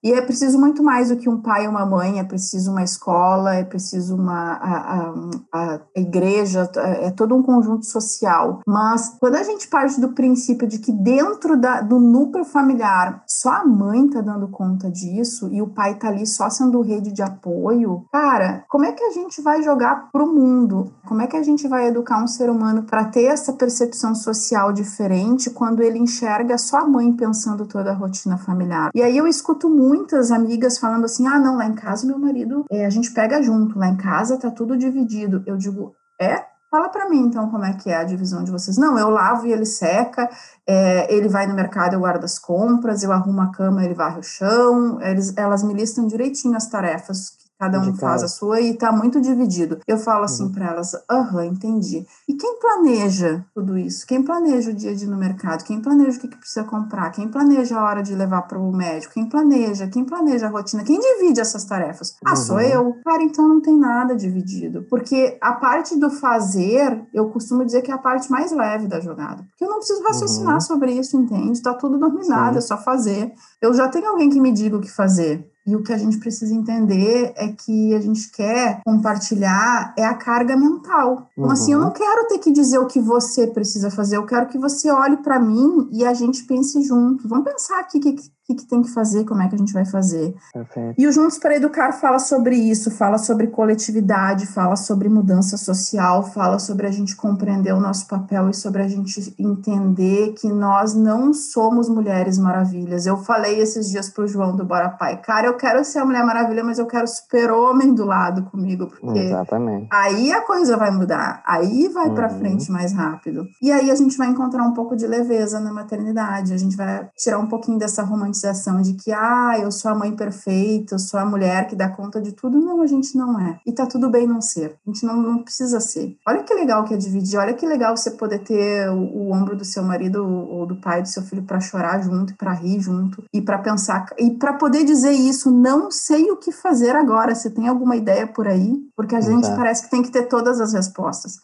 E 0.03 0.13
é 0.13 0.21
preciso 0.23 0.59
muito 0.59 0.83
mais 0.83 1.09
do 1.09 1.17
que 1.17 1.29
um 1.29 1.41
pai 1.41 1.65
e 1.65 1.69
uma 1.69 1.85
mãe, 1.85 2.21
é 2.21 2.25
preciso 2.25 2.71
uma 2.71 2.85
escola, 2.85 3.55
é 3.55 3.65
preciso 3.65 4.15
uma 4.15 4.53
a, 4.53 4.77
a, 4.97 5.15
a, 5.53 5.81
igreja, 5.97 6.71
é 6.77 7.11
todo 7.11 7.35
um 7.35 7.43
conjunto 7.43 7.85
social. 7.85 8.61
Mas 8.67 9.17
quando 9.19 9.35
a 9.35 9.43
gente 9.43 9.67
parte 9.69 10.01
do 10.01 10.11
princípio 10.11 10.69
de 10.69 10.79
que 10.79 10.93
dentro 10.93 11.57
da, 11.57 11.81
do 11.81 11.99
núcleo 11.99 12.45
familiar 12.45 13.25
só 13.27 13.51
a 13.51 13.65
mãe 13.65 14.07
está 14.07 14.21
dando 14.21 14.49
conta 14.49 14.89
disso 14.89 15.49
e 15.53 15.61
o 15.61 15.67
pai 15.67 15.93
está 15.93 16.09
ali 16.09 16.27
só 16.27 16.49
sendo 16.49 16.81
rede 16.81 17.13
de 17.13 17.23
apoio, 17.23 18.05
cara, 18.13 18.65
como 18.69 18.85
é 18.85 18.93
que 18.93 19.03
a 19.03 19.11
gente 19.11 19.43
vai 19.43 19.63
jogar 19.63 20.11
para 20.13 20.23
o 20.23 20.33
mundo? 20.33 20.93
Como 21.09 21.23
é 21.23 21.27
que 21.27 21.37
a 21.37 21.43
gente 21.43 21.67
vai 21.67 21.89
educar 21.89 22.23
um 22.23 22.29
ser 22.29 22.49
humano 22.51 22.85
para 22.85 23.05
ter 23.05 23.25
essa 23.25 23.53
percepção 23.53 24.15
social 24.15 24.73
diferente 24.73 25.51
quando 25.51 25.83
ele 25.83 25.99
enxerga 25.99 26.57
só 26.57 26.79
a 26.79 26.87
mãe 26.87 27.13
pensando 27.13 27.67
toda 27.67 27.91
a 27.91 27.95
rotina 27.95 28.39
familiar? 28.39 28.91
E 28.95 29.03
aí 29.03 29.17
eu 29.17 29.27
escuto 29.27 29.69
muito 29.69 29.88
muitas 29.89 30.31
amigas 30.31 30.79
falando 30.79 31.05
assim: 31.07 31.27
ah, 31.27 31.39
não, 31.39 31.57
lá 31.57 31.67
em 31.67 31.75
casa 31.75 32.07
meu 32.07 32.19
marido, 32.19 32.65
é, 32.71 32.85
a 32.85 32.91
gente 32.91 33.13
pega 33.13 33.43
junto, 33.43 33.79
lá 33.79 33.89
em 33.89 33.97
casa 33.97 34.39
tá 34.39 34.51
tudo 34.51 34.77
dividido. 34.77 35.43
Eu 35.47 35.57
digo: 35.57 35.95
é? 36.21 36.45
Fala 36.71 36.91
para 36.91 37.09
mim, 37.09 37.21
então, 37.21 37.51
como 37.51 37.65
é 37.65 37.73
que 37.73 37.89
é 37.89 37.97
a 37.97 38.05
divisão 38.05 38.45
de 38.45 38.51
vocês. 38.51 38.77
Não, 38.77 38.99
eu 38.99 39.09
lavo 39.09 39.47
e 39.47 39.53
ele 39.53 39.65
seca, 39.65 40.29
é, 40.67 41.11
ele 41.13 41.27
vai 41.27 41.47
no 41.47 41.55
mercado, 41.55 41.95
eu 41.95 42.01
guardo 42.01 42.25
as 42.25 42.39
compras, 42.39 43.03
eu 43.03 43.11
arrumo 43.11 43.41
a 43.41 43.51
cama, 43.51 43.83
ele 43.83 43.95
varre 43.95 44.19
o 44.19 44.23
chão, 44.23 45.01
eles, 45.01 45.35
elas 45.35 45.63
me 45.63 45.73
listam 45.73 46.07
direitinho 46.07 46.55
as 46.55 46.69
tarefas 46.69 47.48
Cada 47.59 47.81
um 47.81 47.95
faz 47.97 48.23
a 48.23 48.29
sua 48.29 48.61
e 48.61 48.71
está 48.71 48.93
muito 48.93 49.21
dividido. 49.21 49.81
Eu 49.87 49.99
falo 49.99 50.25
assim 50.25 50.45
uhum. 50.45 50.53
para 50.53 50.67
elas: 50.67 50.93
aham, 51.11 51.45
entendi. 51.45 52.07
E 52.29 52.35
quem 52.35 52.59
planeja 52.61 53.45
tudo 53.53 53.77
isso? 53.77 54.07
Quem 54.07 54.23
planeja 54.23 54.71
o 54.71 54.75
dia 54.75 54.95
de 54.95 55.05
ir 55.05 55.09
no 55.09 55.17
mercado? 55.17 55.65
Quem 55.65 55.81
planeja 55.81 56.19
o 56.19 56.21
que, 56.21 56.29
que 56.29 56.37
precisa 56.37 56.63
comprar? 56.63 57.11
Quem 57.11 57.29
planeja 57.29 57.77
a 57.77 57.85
hora 57.85 58.03
de 58.03 58.15
levar 58.15 58.43
para 58.43 58.61
o 58.61 58.71
médico? 58.71 59.15
Quem 59.15 59.29
planeja? 59.29 59.89
Quem 59.89 60.05
planeja 60.05 60.47
a 60.47 60.51
rotina? 60.51 60.85
Quem 60.85 61.01
divide 61.01 61.41
essas 61.41 61.65
tarefas? 61.65 62.15
Ah, 62.25 62.37
sou 62.37 62.57
uhum. 62.57 62.63
eu. 62.63 62.97
Cara, 63.05 63.25
então 63.25 63.49
não 63.49 63.61
tem 63.61 63.77
nada 63.77 64.15
dividido. 64.15 64.87
Porque 64.89 65.37
a 65.41 65.55
parte 65.55 65.99
do 65.99 66.11
fazer, 66.11 67.05
eu 67.13 67.29
costumo 67.31 67.65
dizer 67.65 67.83
que 67.83 67.91
é 67.91 67.95
a 67.95 67.99
parte 67.99 68.31
mais 68.31 68.53
leve 68.53 68.87
da 68.87 69.01
jogada. 69.01 69.43
Porque 69.51 69.65
eu 69.65 69.69
não 69.69 69.79
preciso 69.79 70.03
raciocinar 70.05 70.55
uhum. 70.55 70.61
sobre 70.61 70.93
isso, 70.93 71.17
entende? 71.17 71.61
Tá 71.61 71.75
tudo 71.75 71.99
dominado, 71.99 72.53
Sim. 72.53 72.59
é 72.59 72.61
só 72.61 72.77
fazer. 72.77 73.33
Eu 73.61 73.75
já 73.75 73.89
tenho 73.89 74.09
alguém 74.09 74.31
que 74.31 74.41
me 74.41 74.53
diga 74.53 74.77
o 74.77 74.81
que 74.81 74.91
fazer. 74.91 75.45
E 75.69 75.77
o 75.77 75.83
que 75.83 75.93
a 75.93 75.99
gente 75.99 76.17
precisa 76.17 76.55
entender 76.55 77.35
é 77.37 77.49
que 77.49 77.95
a 77.95 78.01
gente 78.01 78.31
quer 78.31 78.81
compartilhar 78.87 79.93
é 79.99 80.05
a 80.07 80.15
carga 80.15 80.57
mental. 80.57 81.29
Então, 81.33 81.45
uhum. 81.45 81.51
assim, 81.51 81.75
eu 81.75 81.79
não 81.79 81.91
quero 81.91 82.27
ter 82.27 82.39
que 82.39 82.51
dizer 82.51 82.79
o 82.79 82.87
que 82.87 82.99
você 82.99 83.47
precisa 83.47 83.91
fazer, 83.91 84.17
eu 84.17 84.25
quero 84.25 84.49
que 84.49 84.57
você 84.57 84.91
olhe 84.91 85.19
para 85.19 85.39
mim 85.39 85.87
e 85.93 86.07
a 86.07 86.15
gente 86.15 86.45
pense 86.45 86.83
junto. 86.83 87.29
Vamos 87.29 87.45
pensar 87.45 87.81
aqui 87.81 87.99
o 87.99 88.01
que, 88.01 88.17
que, 88.49 88.55
que 88.55 88.67
tem 88.67 88.81
que 88.81 88.89
fazer, 88.89 89.25
como 89.25 89.43
é 89.43 89.49
que 89.49 89.55
a 89.55 89.59
gente 89.59 89.75
vai 89.75 89.85
fazer. 89.85 90.35
Perfeito. 90.53 90.95
E 90.97 91.07
o 91.07 91.13
Juntos 91.13 91.39
para 91.39 91.57
Educar 91.57 91.93
fala 91.93 92.19
sobre 92.19 92.57
isso, 92.57 92.91
fala 92.91 93.19
sobre 93.19 93.49
coletividade, 93.49 94.47
fala 94.47 94.75
sobre 94.75 95.09
mudança 95.09 95.59
social, 95.59 96.23
fala 96.23 96.59
sobre 96.59 96.87
a 96.87 96.91
gente 96.91 97.15
compreender 97.15 97.75
o 97.75 97.81
nosso 97.81 98.09
papel 98.09 98.49
e 98.49 98.55
sobre 98.55 98.83
a 98.83 98.89
gente 98.89 99.35
entender 99.39 100.33
que 100.33 100.49
nós 100.49 100.95
não 100.95 101.35
somos 101.35 101.89
mulheres 101.89 102.39
maravilhas. 102.39 103.05
Eu 103.05 103.19
falei 103.19 103.61
esses 103.61 103.91
dias 103.91 104.09
pro 104.09 104.27
João 104.27 104.57
do 104.57 104.65
Bora 104.65 104.89
Pai, 104.89 105.21
cara, 105.21 105.47
eu 105.47 105.57
quero 105.57 105.85
ser 105.85 105.99
a 105.99 106.05
Mulher 106.05 106.25
Maravilha, 106.25 106.65
mas 106.65 106.79
eu 106.79 106.87
quero 106.87 107.07
super-homem 107.07 107.95
do 107.95 108.07
lado 108.07 108.45
comigo, 108.45 108.87
porque 108.87 109.19
Exatamente. 109.19 109.89
aí 109.93 110.33
a 110.33 110.41
coisa 110.41 110.77
vai 110.77 110.91
mudar, 110.91 111.43
aí 111.47 111.89
vai 111.89 112.09
uhum. 112.09 112.15
para 112.15 112.31
frente 112.31 112.73
mais 112.73 112.93
rápido. 112.93 113.47
E 113.61 113.71
aí 113.71 113.91
a 113.91 113.95
gente 113.95 114.17
vai 114.17 114.29
encontrar 114.29 114.63
um 114.63 114.73
pouco 114.73 114.97
de 114.97 115.07
leveza 115.07 115.61
na 115.61 115.73
maternidade, 115.73 116.55
a 116.55 116.59
gente 116.59 116.77
vai 116.77 117.09
tirar 117.17 117.39
um 117.39 117.47
pouquinho 117.47 117.79
dessa 117.79 118.03
romantização 118.03 118.38
romantização 118.39 118.81
de 118.81 118.95
que, 118.95 119.13
ah, 119.13 119.59
eu 119.61 119.71
sou 119.71 119.91
a 119.91 119.95
mãe 119.95 120.15
perfeita, 120.15 120.95
eu 120.95 120.99
sou 120.99 121.19
a 121.19 121.25
mulher 121.25 121.67
que 121.67 121.77
dá 121.77 121.89
conta 121.89 122.21
de 122.21 122.33
tudo. 122.33 122.59
Não, 122.61 122.81
a 122.81 122.87
gente 122.87 123.17
não 123.17 123.39
é. 123.41 123.59
E 123.67 123.73
tá 123.73 123.87
tudo 123.87 124.09
bem 124.09 124.27
não 124.27 124.41
ser. 124.41 124.77
A 124.87 124.91
gente 124.91 125.05
não, 125.05 125.17
não 125.17 125.43
precisa 125.43 125.81
ser. 125.81 126.17
Olha 126.27 126.43
que 126.43 126.55
legal 126.55 126.85
que 126.85 126.95
é 126.95 126.97
dividir, 126.97 127.39
olha 127.39 127.55
que 127.55 127.67
legal 127.67 127.97
você 127.97 128.13
poder 128.13 128.41
ter 128.41 128.89
o, 128.91 128.99
o 128.99 129.33
ombro 129.33 129.57
do 129.57 129.65
seu 129.65 129.83
marido 129.83 130.25
ou 130.25 130.67
do 130.67 130.77
pai 130.77 131.03
do 131.03 131.09
seu 131.09 131.23
filho 131.23 131.43
para 131.43 131.61
chorar 131.61 132.03
junto, 132.03 132.37
para 132.37 132.53
rir 132.53 132.81
junto 132.81 133.25
e 133.33 133.41
para 133.41 133.59
pensar 133.59 134.07
e 134.19 134.31
para 134.31 134.55
poder 134.55 134.85
dizer 134.85 135.13
isso, 135.13 135.51
não 135.51 135.91
sei 135.91 136.31
o 136.31 136.37
que 136.37 136.53
fazer 136.53 136.95
agora. 136.95 137.35
Você 137.35 137.51
tem 137.51 137.69
alguma 137.69 137.97
ideia 137.97 138.27
por 138.27 138.47
aí? 138.47 138.77
Porque 138.97 139.15
a 139.15 139.21
gente 139.21 139.49
parece 139.49 139.85
que 139.85 139.91
tem 139.91 140.03
que 140.03 140.11
ter 140.11 140.25
todas 140.25 140.61
as 140.61 140.73
respostas. 140.73 141.37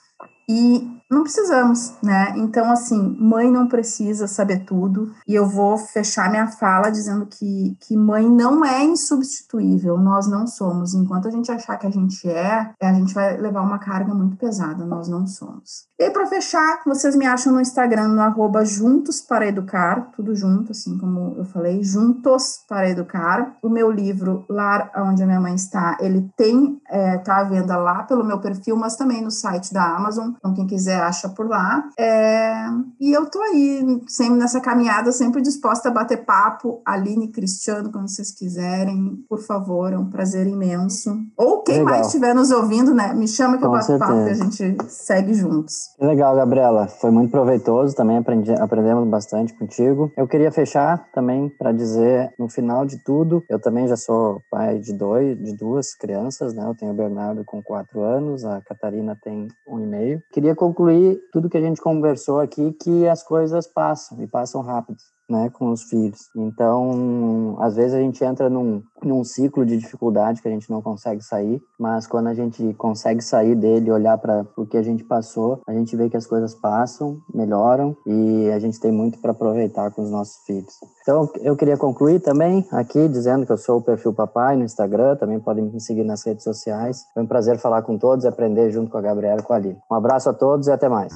E 0.48 0.94
não 1.10 1.22
precisamos, 1.22 1.94
né? 2.02 2.34
Então, 2.36 2.70
assim, 2.70 3.16
mãe 3.20 3.50
não 3.50 3.68
precisa 3.68 4.26
saber 4.26 4.64
tudo. 4.64 5.12
E 5.28 5.34
eu 5.34 5.46
vou 5.46 5.76
fechar 5.78 6.30
minha 6.30 6.46
fala 6.46 6.90
dizendo 6.90 7.26
que, 7.26 7.76
que 7.80 7.96
mãe 7.96 8.28
não 8.28 8.64
é 8.64 8.82
insubstituível. 8.82 9.98
Nós 9.98 10.26
não 10.26 10.46
somos. 10.46 10.94
Enquanto 10.94 11.28
a 11.28 11.30
gente 11.30 11.52
achar 11.52 11.76
que 11.76 11.86
a 11.86 11.90
gente 11.90 12.28
é, 12.28 12.72
a 12.82 12.92
gente 12.92 13.14
vai 13.14 13.36
levar 13.36 13.62
uma 13.62 13.78
carga 13.78 14.14
muito 14.14 14.36
pesada. 14.36 14.84
Nós 14.84 15.08
não 15.08 15.26
somos. 15.26 15.86
E 15.96 16.10
para 16.10 16.26
fechar, 16.26 16.82
vocês 16.84 17.14
me 17.14 17.24
acham 17.24 17.52
no 17.52 17.60
Instagram 17.60 18.08
no 18.08 18.20
arroba 18.20 18.64
Juntos 18.64 19.20
para 19.20 19.46
Educar, 19.46 20.10
tudo 20.16 20.34
junto, 20.34 20.72
assim 20.72 20.98
como 20.98 21.36
eu 21.38 21.44
falei, 21.44 21.84
Juntos 21.84 22.64
para 22.68 22.90
Educar. 22.90 23.56
O 23.62 23.68
meu 23.68 23.90
livro, 23.90 24.44
Lar 24.48 24.90
Onde 24.96 25.22
a 25.22 25.26
Minha 25.26 25.40
Mãe 25.40 25.54
Está, 25.54 25.96
ele 26.00 26.28
tem, 26.36 26.80
é, 26.88 27.18
tá 27.18 27.38
à 27.38 27.44
venda 27.44 27.76
lá 27.76 28.02
pelo 28.02 28.24
meu 28.24 28.40
perfil, 28.40 28.76
mas 28.76 28.96
também 28.96 29.22
no 29.22 29.30
site 29.30 29.72
da 29.72 29.96
Amazon. 29.96 30.32
Então, 30.38 30.54
quem 30.54 30.66
quiser 30.66 31.00
acha 31.00 31.28
por 31.28 31.48
lá. 31.48 31.84
É... 31.98 32.66
E 33.00 33.12
eu 33.12 33.26
tô 33.26 33.40
aí, 33.40 34.02
sempre 34.06 34.38
nessa 34.38 34.60
caminhada, 34.60 35.12
sempre 35.12 35.42
disposta 35.42 35.88
a 35.88 35.92
bater 35.92 36.24
papo. 36.24 36.80
Aline 36.84 37.28
Cristiano, 37.30 37.90
quando 37.90 38.08
vocês 38.08 38.30
quiserem, 38.30 39.24
por 39.28 39.40
favor, 39.40 39.92
é 39.92 39.98
um 39.98 40.10
prazer 40.10 40.46
imenso. 40.46 41.16
Ou 41.36 41.62
quem 41.62 41.78
Legal. 41.78 41.90
mais 41.92 42.06
estiver 42.06 42.34
nos 42.34 42.50
ouvindo, 42.50 42.94
né? 42.94 43.12
Me 43.14 43.28
chama 43.28 43.56
que 43.56 43.60
Com 43.60 43.66
eu 43.66 43.72
bato 43.72 43.86
certeza. 43.86 44.12
papo 44.12 44.28
e 44.28 44.30
a 44.30 44.34
gente 44.34 44.76
segue 44.88 45.34
juntos. 45.34 45.74
Legal, 46.00 46.34
Gabriela. 46.36 46.88
Foi 46.88 47.10
muito 47.10 47.30
proveitoso. 47.30 47.94
Também 47.94 48.18
aprendi, 48.18 48.52
aprendemos 48.52 49.08
bastante 49.08 49.52
contigo. 49.54 50.12
Eu 50.16 50.26
queria 50.26 50.50
fechar 50.50 51.06
também 51.12 51.48
para 51.58 51.72
dizer, 51.72 52.32
no 52.38 52.48
final 52.48 52.84
de 52.86 53.02
tudo, 53.04 53.42
eu 53.48 53.60
também 53.60 53.86
já 53.88 53.96
sou 53.96 54.40
pai 54.50 54.78
de 54.78 54.92
dois, 54.92 55.38
de 55.38 55.56
duas 55.56 55.94
crianças, 55.94 56.54
né? 56.54 56.64
Eu 56.66 56.74
tenho 56.74 56.92
o 56.92 56.96
Bernardo 56.96 57.44
com 57.44 57.62
quatro 57.62 58.02
anos, 58.02 58.44
a 58.44 58.60
Catarina 58.62 59.16
tem 59.22 59.48
um 59.68 59.80
e 59.80 59.86
meio. 59.86 60.22
Queria 60.32 60.54
concluir 60.54 61.20
tudo 61.32 61.48
que 61.48 61.56
a 61.56 61.60
gente 61.60 61.80
conversou 61.80 62.40
aqui, 62.40 62.72
que 62.72 63.06
as 63.06 63.22
coisas 63.22 63.66
passam 63.66 64.20
e 64.22 64.26
passam 64.26 64.60
rápido 64.62 64.98
né, 65.28 65.50
com 65.52 65.70
os 65.70 65.84
filhos. 65.84 66.28
Então, 66.36 67.56
às 67.60 67.76
vezes 67.76 67.94
a 67.94 68.00
gente 68.00 68.22
entra 68.24 68.50
num, 68.50 68.82
num 69.02 69.24
ciclo 69.24 69.64
de 69.64 69.76
dificuldade 69.76 70.42
que 70.42 70.48
a 70.48 70.50
gente 70.50 70.70
não 70.70 70.82
consegue 70.82 71.22
sair, 71.22 71.62
mas 71.78 72.06
quando 72.06 72.28
a 72.28 72.34
gente 72.34 72.74
consegue 72.74 73.22
sair 73.22 73.54
dele, 73.54 73.90
olhar 73.90 74.18
para 74.18 74.46
o 74.56 74.66
que 74.66 74.76
a 74.76 74.82
gente 74.82 75.04
passou, 75.04 75.60
a 75.66 75.72
gente 75.72 75.96
vê 75.96 76.08
que 76.08 76.16
as 76.16 76.26
coisas 76.26 76.54
passam, 76.54 77.18
melhoram 77.32 77.96
e 78.06 78.50
a 78.50 78.58
gente 78.58 78.78
tem 78.80 78.92
muito 78.92 79.20
para 79.20 79.32
aproveitar 79.32 79.90
com 79.90 80.02
os 80.02 80.10
nossos 80.10 80.36
filhos. 80.46 80.72
Então, 81.02 81.28
eu 81.40 81.56
queria 81.56 81.76
concluir 81.76 82.20
também 82.20 82.66
aqui 82.72 83.08
dizendo 83.08 83.46
que 83.46 83.52
eu 83.52 83.58
sou 83.58 83.78
o 83.78 83.82
perfil 83.82 84.12
papai 84.12 84.56
no 84.56 84.64
Instagram, 84.64 85.16
também 85.16 85.40
podem 85.40 85.64
me 85.64 85.80
seguir 85.80 86.04
nas 86.04 86.24
redes 86.24 86.44
sociais. 86.44 87.04
Foi 87.12 87.22
um 87.22 87.26
prazer 87.26 87.58
falar 87.58 87.82
com 87.82 87.98
todos 87.98 88.24
e 88.24 88.28
aprender 88.28 88.70
junto 88.70 88.90
com 88.90 88.98
a 88.98 89.02
Gabriela 89.02 89.40
e 89.40 89.42
com 89.42 89.52
a 89.52 89.56
Aline. 89.56 89.78
Um 89.90 89.94
abraço 89.94 90.28
a 90.28 90.32
todos 90.32 90.66
e 90.66 90.72
até 90.72 90.88
mais. 90.88 91.12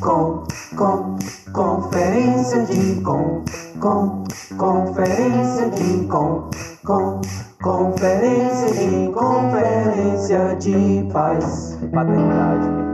Com, 0.00 0.44
com, 0.76 1.16
conferência 1.52 2.64
de 2.64 3.00
com, 3.02 3.44
com, 3.80 4.24
conferência 4.56 5.70
de 5.70 6.06
com, 6.06 6.50
com, 6.84 7.20
conferência 7.62 8.70
de 8.72 9.12
conferência 9.12 10.56
de 10.56 11.08
paz. 11.12 11.78
Paternidade. 11.92 12.87